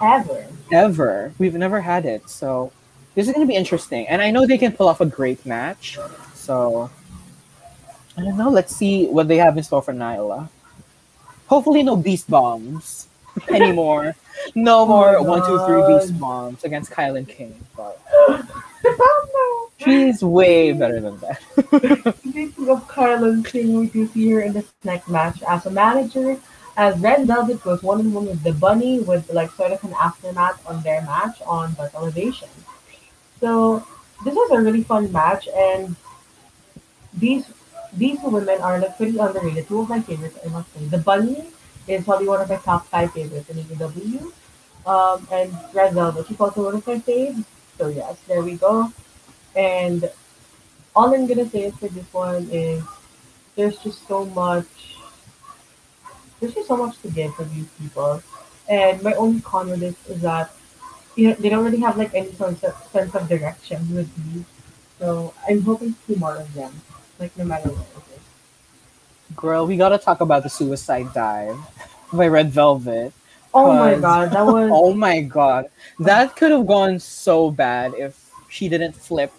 Ever. 0.00 0.46
ever. 0.72 1.32
We've 1.38 1.54
never 1.54 1.80
had 1.80 2.04
it, 2.06 2.28
so 2.28 2.72
this 3.14 3.26
is 3.26 3.32
gonna 3.32 3.46
be 3.46 3.54
interesting. 3.56 4.06
And 4.08 4.20
I 4.22 4.30
know 4.30 4.46
they 4.46 4.58
can 4.58 4.72
pull 4.72 4.88
off 4.88 5.00
a 5.00 5.06
great 5.06 5.44
match, 5.46 5.98
so 6.34 6.90
I 8.16 8.22
don't 8.22 8.36
know. 8.36 8.50
Let's 8.50 8.74
see 8.74 9.06
what 9.06 9.28
they 9.28 9.38
have 9.38 9.56
in 9.56 9.62
store 9.62 9.82
for 9.82 9.92
Nyla. 9.92 10.48
Hopefully, 11.46 11.82
no 11.82 11.96
beast 11.96 12.30
bombs 12.30 13.08
anymore. 13.48 14.14
No 14.54 14.86
more 14.86 15.16
Oh 15.18 15.22
one, 15.22 15.46
two, 15.46 15.58
three 15.66 15.86
beast 15.86 16.18
bombs 16.18 16.64
against 16.64 16.90
Kilynn 16.90 17.28
King. 17.28 17.54
But 17.76 18.00
she's 19.78 20.22
way 20.22 20.72
better 20.72 21.00
than 21.00 21.18
that. 21.18 22.14
Speaking 22.18 22.68
of 22.68 22.88
Kilynn 22.88 23.44
King, 23.44 23.78
we 23.78 23.86
do 23.86 24.06
see 24.08 24.30
her 24.30 24.40
in 24.40 24.52
this 24.52 24.70
next 24.84 25.08
match 25.08 25.42
as 25.42 25.66
a 25.66 25.70
manager. 25.70 26.38
As 26.76 26.98
Red 27.00 27.26
Velvet 27.26 27.62
goes 27.62 27.82
one 27.82 28.00
on 28.00 28.12
one 28.14 28.26
with 28.26 28.42
the 28.42 28.52
Bunny 28.52 29.00
with 29.00 29.30
like 29.32 29.50
sort 29.52 29.72
of 29.72 29.84
an 29.84 29.94
aftermath 30.00 30.66
on 30.66 30.82
their 30.82 31.02
match 31.02 31.40
on 31.46 31.74
Dark 31.74 31.94
Elevation. 31.94 32.48
So 33.40 33.86
this 34.24 34.34
was 34.34 34.50
a 34.52 34.60
really 34.60 34.82
fun 34.82 35.12
match, 35.12 35.48
and 35.54 35.94
these 37.12 37.44
these 37.94 38.20
two 38.20 38.28
women 38.28 38.60
are 38.60 38.78
like 38.78 38.96
pretty 38.96 39.18
underrated. 39.18 39.68
Two 39.68 39.80
of 39.80 39.88
my 39.88 40.00
favorites, 40.00 40.38
I 40.44 40.48
must 40.48 40.72
say. 40.74 40.84
The 40.86 40.98
Bunny 40.98 41.46
is 41.86 42.04
probably 42.04 42.28
one 42.28 42.40
of 42.40 42.48
my 42.48 42.56
top 42.56 42.86
five 42.86 43.12
favorites 43.12 43.50
in 43.50 43.56
AEW. 43.58 44.32
Um, 44.86 45.28
and 45.30 45.56
Red 45.72 45.94
Velvet, 45.94 46.26
she's 46.26 46.40
also 46.40 46.64
one 46.64 46.74
of 46.76 46.86
my 46.86 46.98
faves. 46.98 47.44
So 47.78 47.88
yes, 47.88 48.16
there 48.26 48.42
we 48.42 48.54
go. 48.54 48.92
And 49.54 50.10
all 50.96 51.14
I'm 51.14 51.26
gonna 51.26 51.48
say 51.48 51.70
for 51.70 51.88
this 51.88 52.12
one 52.12 52.48
is 52.50 52.82
there's 53.56 53.76
just 53.78 54.06
so 54.08 54.24
much 54.24 54.66
there's 56.40 56.54
just 56.54 56.66
so 56.68 56.76
much 56.76 56.98
to 57.02 57.08
give 57.08 57.34
for 57.34 57.44
these 57.44 57.68
people. 57.78 58.22
And 58.68 59.02
my 59.02 59.14
only 59.14 59.40
con 59.40 59.70
with 59.70 59.80
this 59.80 59.94
is 60.08 60.22
that 60.22 60.50
you 61.14 61.28
know, 61.28 61.34
they 61.34 61.48
don't 61.48 61.64
really 61.64 61.80
have 61.80 61.96
like 61.96 62.14
any 62.14 62.32
sort 62.32 62.62
of 62.62 62.88
sense 62.90 63.14
of 63.14 63.28
direction 63.28 63.94
with 63.94 64.10
these. 64.16 64.44
So 64.98 65.34
I'm 65.48 65.62
hoping 65.62 65.94
to 65.94 65.98
see 66.06 66.14
more 66.18 66.36
of 66.36 66.52
them. 66.54 66.72
Like 67.22 67.38
no 67.38 67.44
matter 67.44 67.68
what. 67.68 69.36
Girl, 69.36 69.64
we 69.64 69.76
gotta 69.76 69.96
talk 69.96 70.20
about 70.20 70.42
the 70.42 70.48
suicide 70.48 71.06
dive 71.14 71.56
by 72.12 72.26
Red 72.26 72.50
Velvet. 72.50 73.12
Oh 73.54 73.72
my 73.72 73.94
god, 73.94 74.32
that 74.32 74.44
was 74.54 74.68
Oh 74.72 74.92
my 74.92 75.20
god. 75.20 75.70
That 76.00 76.34
could 76.34 76.50
have 76.50 76.66
gone 76.66 76.98
so 76.98 77.52
bad 77.52 77.94
if 77.94 78.28
she 78.48 78.68
didn't 78.68 78.96
flip 78.96 79.30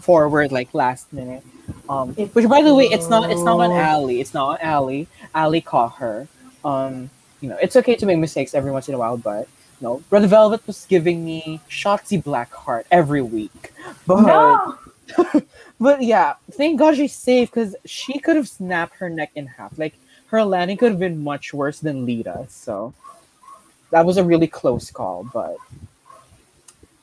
forward 0.00 0.52
like 0.52 0.72
last 0.74 1.12
minute. 1.12 1.42
Um 1.88 2.14
which 2.14 2.48
by 2.48 2.62
the 2.62 2.72
way 2.72 2.84
it's 2.84 3.08
not 3.08 3.28
it's 3.32 3.42
not 3.42 3.58
on 3.58 3.72
Allie. 3.72 4.20
It's 4.20 4.32
not 4.32 4.50
on 4.50 4.58
Allie. 4.60 5.08
Allie 5.34 5.60
caught 5.60 5.96
her. 5.96 6.28
Um 6.64 7.10
you 7.40 7.48
know, 7.48 7.58
it's 7.60 7.74
okay 7.74 7.96
to 7.96 8.06
make 8.06 8.18
mistakes 8.18 8.54
every 8.54 8.70
once 8.70 8.88
in 8.88 8.94
a 8.94 8.98
while, 8.98 9.16
but 9.16 9.48
no. 9.80 10.04
Red 10.08 10.24
Velvet 10.30 10.64
was 10.68 10.86
giving 10.86 11.24
me 11.24 11.60
Shotzi 11.68 12.22
Blackheart 12.22 12.84
every 12.92 13.22
week. 13.22 13.72
But 14.06 14.20
no. 14.20 14.78
but 15.80 16.02
yeah, 16.02 16.34
thank 16.52 16.78
God 16.78 16.96
she's 16.96 17.14
safe 17.14 17.50
because 17.50 17.76
she 17.84 18.18
could 18.18 18.36
have 18.36 18.48
snapped 18.48 18.96
her 18.96 19.08
neck 19.08 19.30
in 19.34 19.46
half. 19.46 19.78
Like 19.78 19.94
her 20.28 20.44
landing 20.44 20.76
could 20.76 20.90
have 20.90 21.00
been 21.00 21.22
much 21.22 21.54
worse 21.54 21.80
than 21.80 22.06
Lita. 22.06 22.46
So 22.48 22.94
that 23.90 24.04
was 24.06 24.16
a 24.16 24.24
really 24.24 24.46
close 24.46 24.90
call. 24.90 25.28
But 25.32 25.56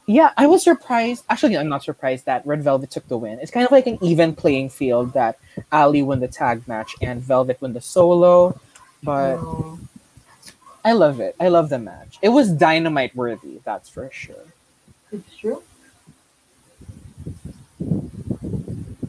yeah, 0.07 0.31
I 0.37 0.47
was 0.47 0.63
surprised. 0.63 1.23
Actually, 1.29 1.57
I'm 1.57 1.69
not 1.69 1.83
surprised 1.83 2.25
that 2.25 2.45
Red 2.45 2.63
Velvet 2.63 2.91
took 2.91 3.07
the 3.07 3.17
win. 3.17 3.39
It's 3.39 3.51
kind 3.51 3.65
of 3.65 3.71
like 3.71 3.87
an 3.87 3.97
even 4.01 4.35
playing 4.35 4.69
field 4.69 5.13
that 5.13 5.37
Allie 5.71 6.01
won 6.01 6.19
the 6.19 6.27
tag 6.27 6.67
match 6.67 6.95
and 7.01 7.21
Velvet 7.21 7.61
won 7.61 7.73
the 7.73 7.81
solo. 7.81 8.59
But 9.03 9.35
No. 9.37 9.79
I 10.83 10.93
love 10.93 11.19
it. 11.19 11.35
I 11.39 11.47
love 11.49 11.69
the 11.69 11.79
match. 11.79 12.17
It 12.21 12.29
was 12.29 12.51
dynamite 12.51 13.15
worthy, 13.15 13.59
that's 13.63 13.89
for 13.89 14.09
sure. 14.11 14.53
It's 15.11 15.35
true. 15.35 15.61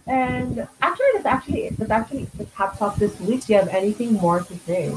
And 0.06 0.68
actually, 0.82 1.06
that's 1.14 1.26
actually 1.26 1.68
that's 1.70 1.90
actually 1.90 2.24
the 2.36 2.44
top 2.46 2.78
top 2.78 2.96
this 2.96 3.18
week. 3.20 3.46
Do 3.46 3.52
you 3.52 3.58
have 3.58 3.68
anything 3.68 4.14
more 4.14 4.40
to 4.40 4.58
say? 4.58 4.94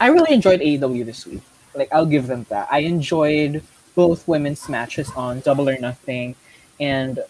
I 0.00 0.08
really 0.08 0.34
enjoyed 0.34 0.60
AEW 0.60 1.04
this 1.04 1.26
week. 1.26 1.42
Like 1.74 1.88
I'll 1.92 2.06
give 2.06 2.26
them 2.26 2.46
that. 2.48 2.68
I 2.70 2.80
enjoyed 2.80 3.62
both 3.94 4.26
women's 4.26 4.68
matches 4.68 5.10
on 5.16 5.40
Double 5.40 5.68
or 5.68 5.78
Nothing, 5.78 6.34
and 6.80 7.20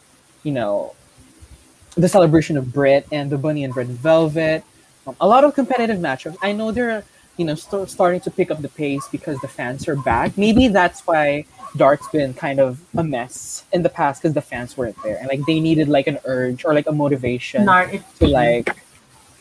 you 0.44 0.52
know, 0.52 0.94
the 1.96 2.08
celebration 2.08 2.56
of 2.56 2.72
Brit 2.72 3.06
and 3.12 3.30
the 3.30 3.38
Bunny 3.38 3.64
and 3.64 3.76
Red 3.76 3.88
Velvet. 3.88 4.64
Um, 5.06 5.16
a 5.20 5.26
lot 5.26 5.44
of 5.44 5.54
competitive 5.54 5.98
matchups. 5.98 6.36
I 6.42 6.52
know 6.52 6.70
they're 6.70 7.04
you 7.36 7.44
know 7.44 7.54
st- 7.54 7.90
starting 7.90 8.20
to 8.20 8.30
pick 8.30 8.50
up 8.50 8.62
the 8.62 8.68
pace 8.68 9.06
because 9.08 9.40
the 9.40 9.48
fans 9.48 9.88
are 9.88 9.96
back. 9.96 10.38
Maybe 10.38 10.68
that's 10.68 11.06
why 11.06 11.44
Dark's 11.76 12.08
been 12.08 12.32
kind 12.34 12.60
of 12.60 12.80
a 12.96 13.04
mess 13.04 13.64
in 13.72 13.82
the 13.82 13.88
past 13.88 14.22
because 14.22 14.34
the 14.34 14.40
fans 14.40 14.76
weren't 14.76 14.96
there 15.02 15.16
and 15.18 15.28
like 15.28 15.40
they 15.46 15.60
needed 15.60 15.88
like 15.88 16.06
an 16.06 16.18
urge 16.24 16.64
or 16.64 16.72
like 16.74 16.86
a 16.86 16.92
motivation 16.92 17.64
to 18.18 18.26
like 18.26 18.76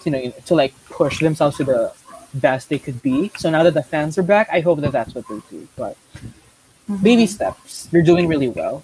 you 0.05 0.11
know 0.11 0.29
to 0.45 0.55
like 0.55 0.73
push 0.89 1.19
themselves 1.19 1.57
to 1.57 1.63
the 1.63 1.93
best 2.35 2.69
they 2.69 2.77
could 2.79 3.01
be 3.01 3.31
so 3.37 3.49
now 3.49 3.63
that 3.63 3.73
the 3.73 3.81
fans 3.83 4.17
are 4.17 4.23
back 4.23 4.47
i 4.51 4.59
hope 4.59 4.79
that 4.81 4.91
that's 4.91 5.15
what 5.15 5.25
they 5.27 5.39
do 5.49 5.67
but 5.75 5.95
Mhm. 6.89 7.01
baby 7.01 7.25
steps 7.25 7.87
they're 7.91 8.01
doing 8.03 8.27
really 8.27 8.49
well 8.49 8.83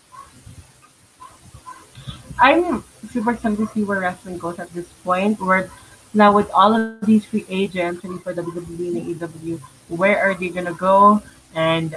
I'm 2.40 2.84
super 3.12 3.32
excited 3.32 3.58
to 3.60 3.68
see 3.68 3.84
where 3.84 4.00
wrestling 4.00 4.38
goes 4.40 4.58
at 4.58 4.74
this 4.74 4.88
point. 5.04 5.40
Where 5.40 5.70
now 6.14 6.34
with 6.34 6.50
all 6.52 6.74
of 6.74 7.06
these 7.06 7.24
free 7.26 7.46
agents 7.50 8.04
ready 8.04 8.18
for 8.18 8.34
WWE 8.34 8.98
and 8.98 9.20
AEW, 9.22 9.60
where 9.90 10.18
are 10.20 10.34
they 10.34 10.50
gonna 10.50 10.74
go? 10.74 11.22
And 11.54 11.96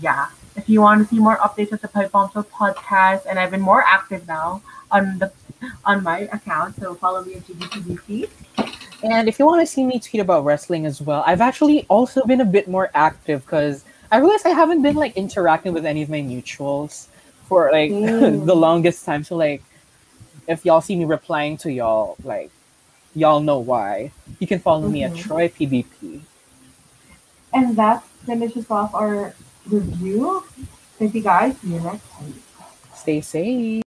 yeah, 0.00 0.28
if 0.56 0.68
you 0.68 0.80
want 0.80 1.02
to 1.02 1.14
see 1.14 1.20
more 1.20 1.36
updates 1.38 1.72
of 1.72 1.80
the 1.80 1.88
Pipe 1.88 2.12
Bombshell 2.12 2.44
podcast, 2.44 3.22
and 3.28 3.38
I've 3.38 3.50
been 3.50 3.60
more 3.60 3.82
active 3.86 4.26
now 4.26 4.62
on 4.90 5.18
the 5.18 5.32
on 5.84 6.02
my 6.02 6.20
account, 6.32 6.76
so 6.80 6.94
follow 6.94 7.24
me 7.24 7.34
at 7.34 7.46
GBTBC. 7.46 8.28
and 9.04 9.28
if 9.28 9.38
you 9.38 9.46
want 9.46 9.60
to 9.60 9.66
see 9.66 9.84
me 9.84 9.98
tweet 9.98 10.20
about 10.20 10.44
wrestling 10.44 10.86
as 10.86 11.00
well 11.02 11.22
i've 11.26 11.40
actually 11.40 11.84
also 11.88 12.22
been 12.24 12.40
a 12.40 12.44
bit 12.44 12.68
more 12.68 12.88
active 12.94 13.40
because 13.44 13.84
i 14.12 14.16
realized 14.18 14.46
i 14.46 14.50
haven't 14.50 14.80
been 14.82 14.94
like 14.94 15.16
interacting 15.16 15.72
with 15.72 15.84
any 15.84 16.02
of 16.02 16.08
my 16.08 16.20
mutuals 16.20 17.06
for 17.48 17.70
like 17.72 17.90
Mm. 18.04 18.46
the 18.46 18.54
longest 18.54 19.04
time 19.04 19.24
so 19.24 19.34
like 19.36 19.62
if 20.46 20.64
y'all 20.64 20.80
see 20.80 20.94
me 20.96 21.04
replying 21.04 21.56
to 21.58 21.72
y'all 21.72 22.16
like 22.22 22.50
y'all 23.14 23.40
know 23.40 23.58
why 23.58 24.12
you 24.38 24.46
can 24.46 24.58
follow 24.60 24.88
me 24.88 25.02
at 25.04 25.12
Mhm. 25.12 25.18
troy 25.26 25.48
pdp 25.48 26.20
And 27.52 27.76
that 27.76 28.02
finishes 28.26 28.70
off 28.70 28.94
our 28.94 29.34
review. 29.66 30.44
Thank 30.98 31.14
you 31.14 31.22
guys. 31.22 31.56
See 31.58 31.68
you 31.74 31.80
next 31.80 32.08
time. 32.10 32.34
stay 32.94 33.20
safe 33.20 33.82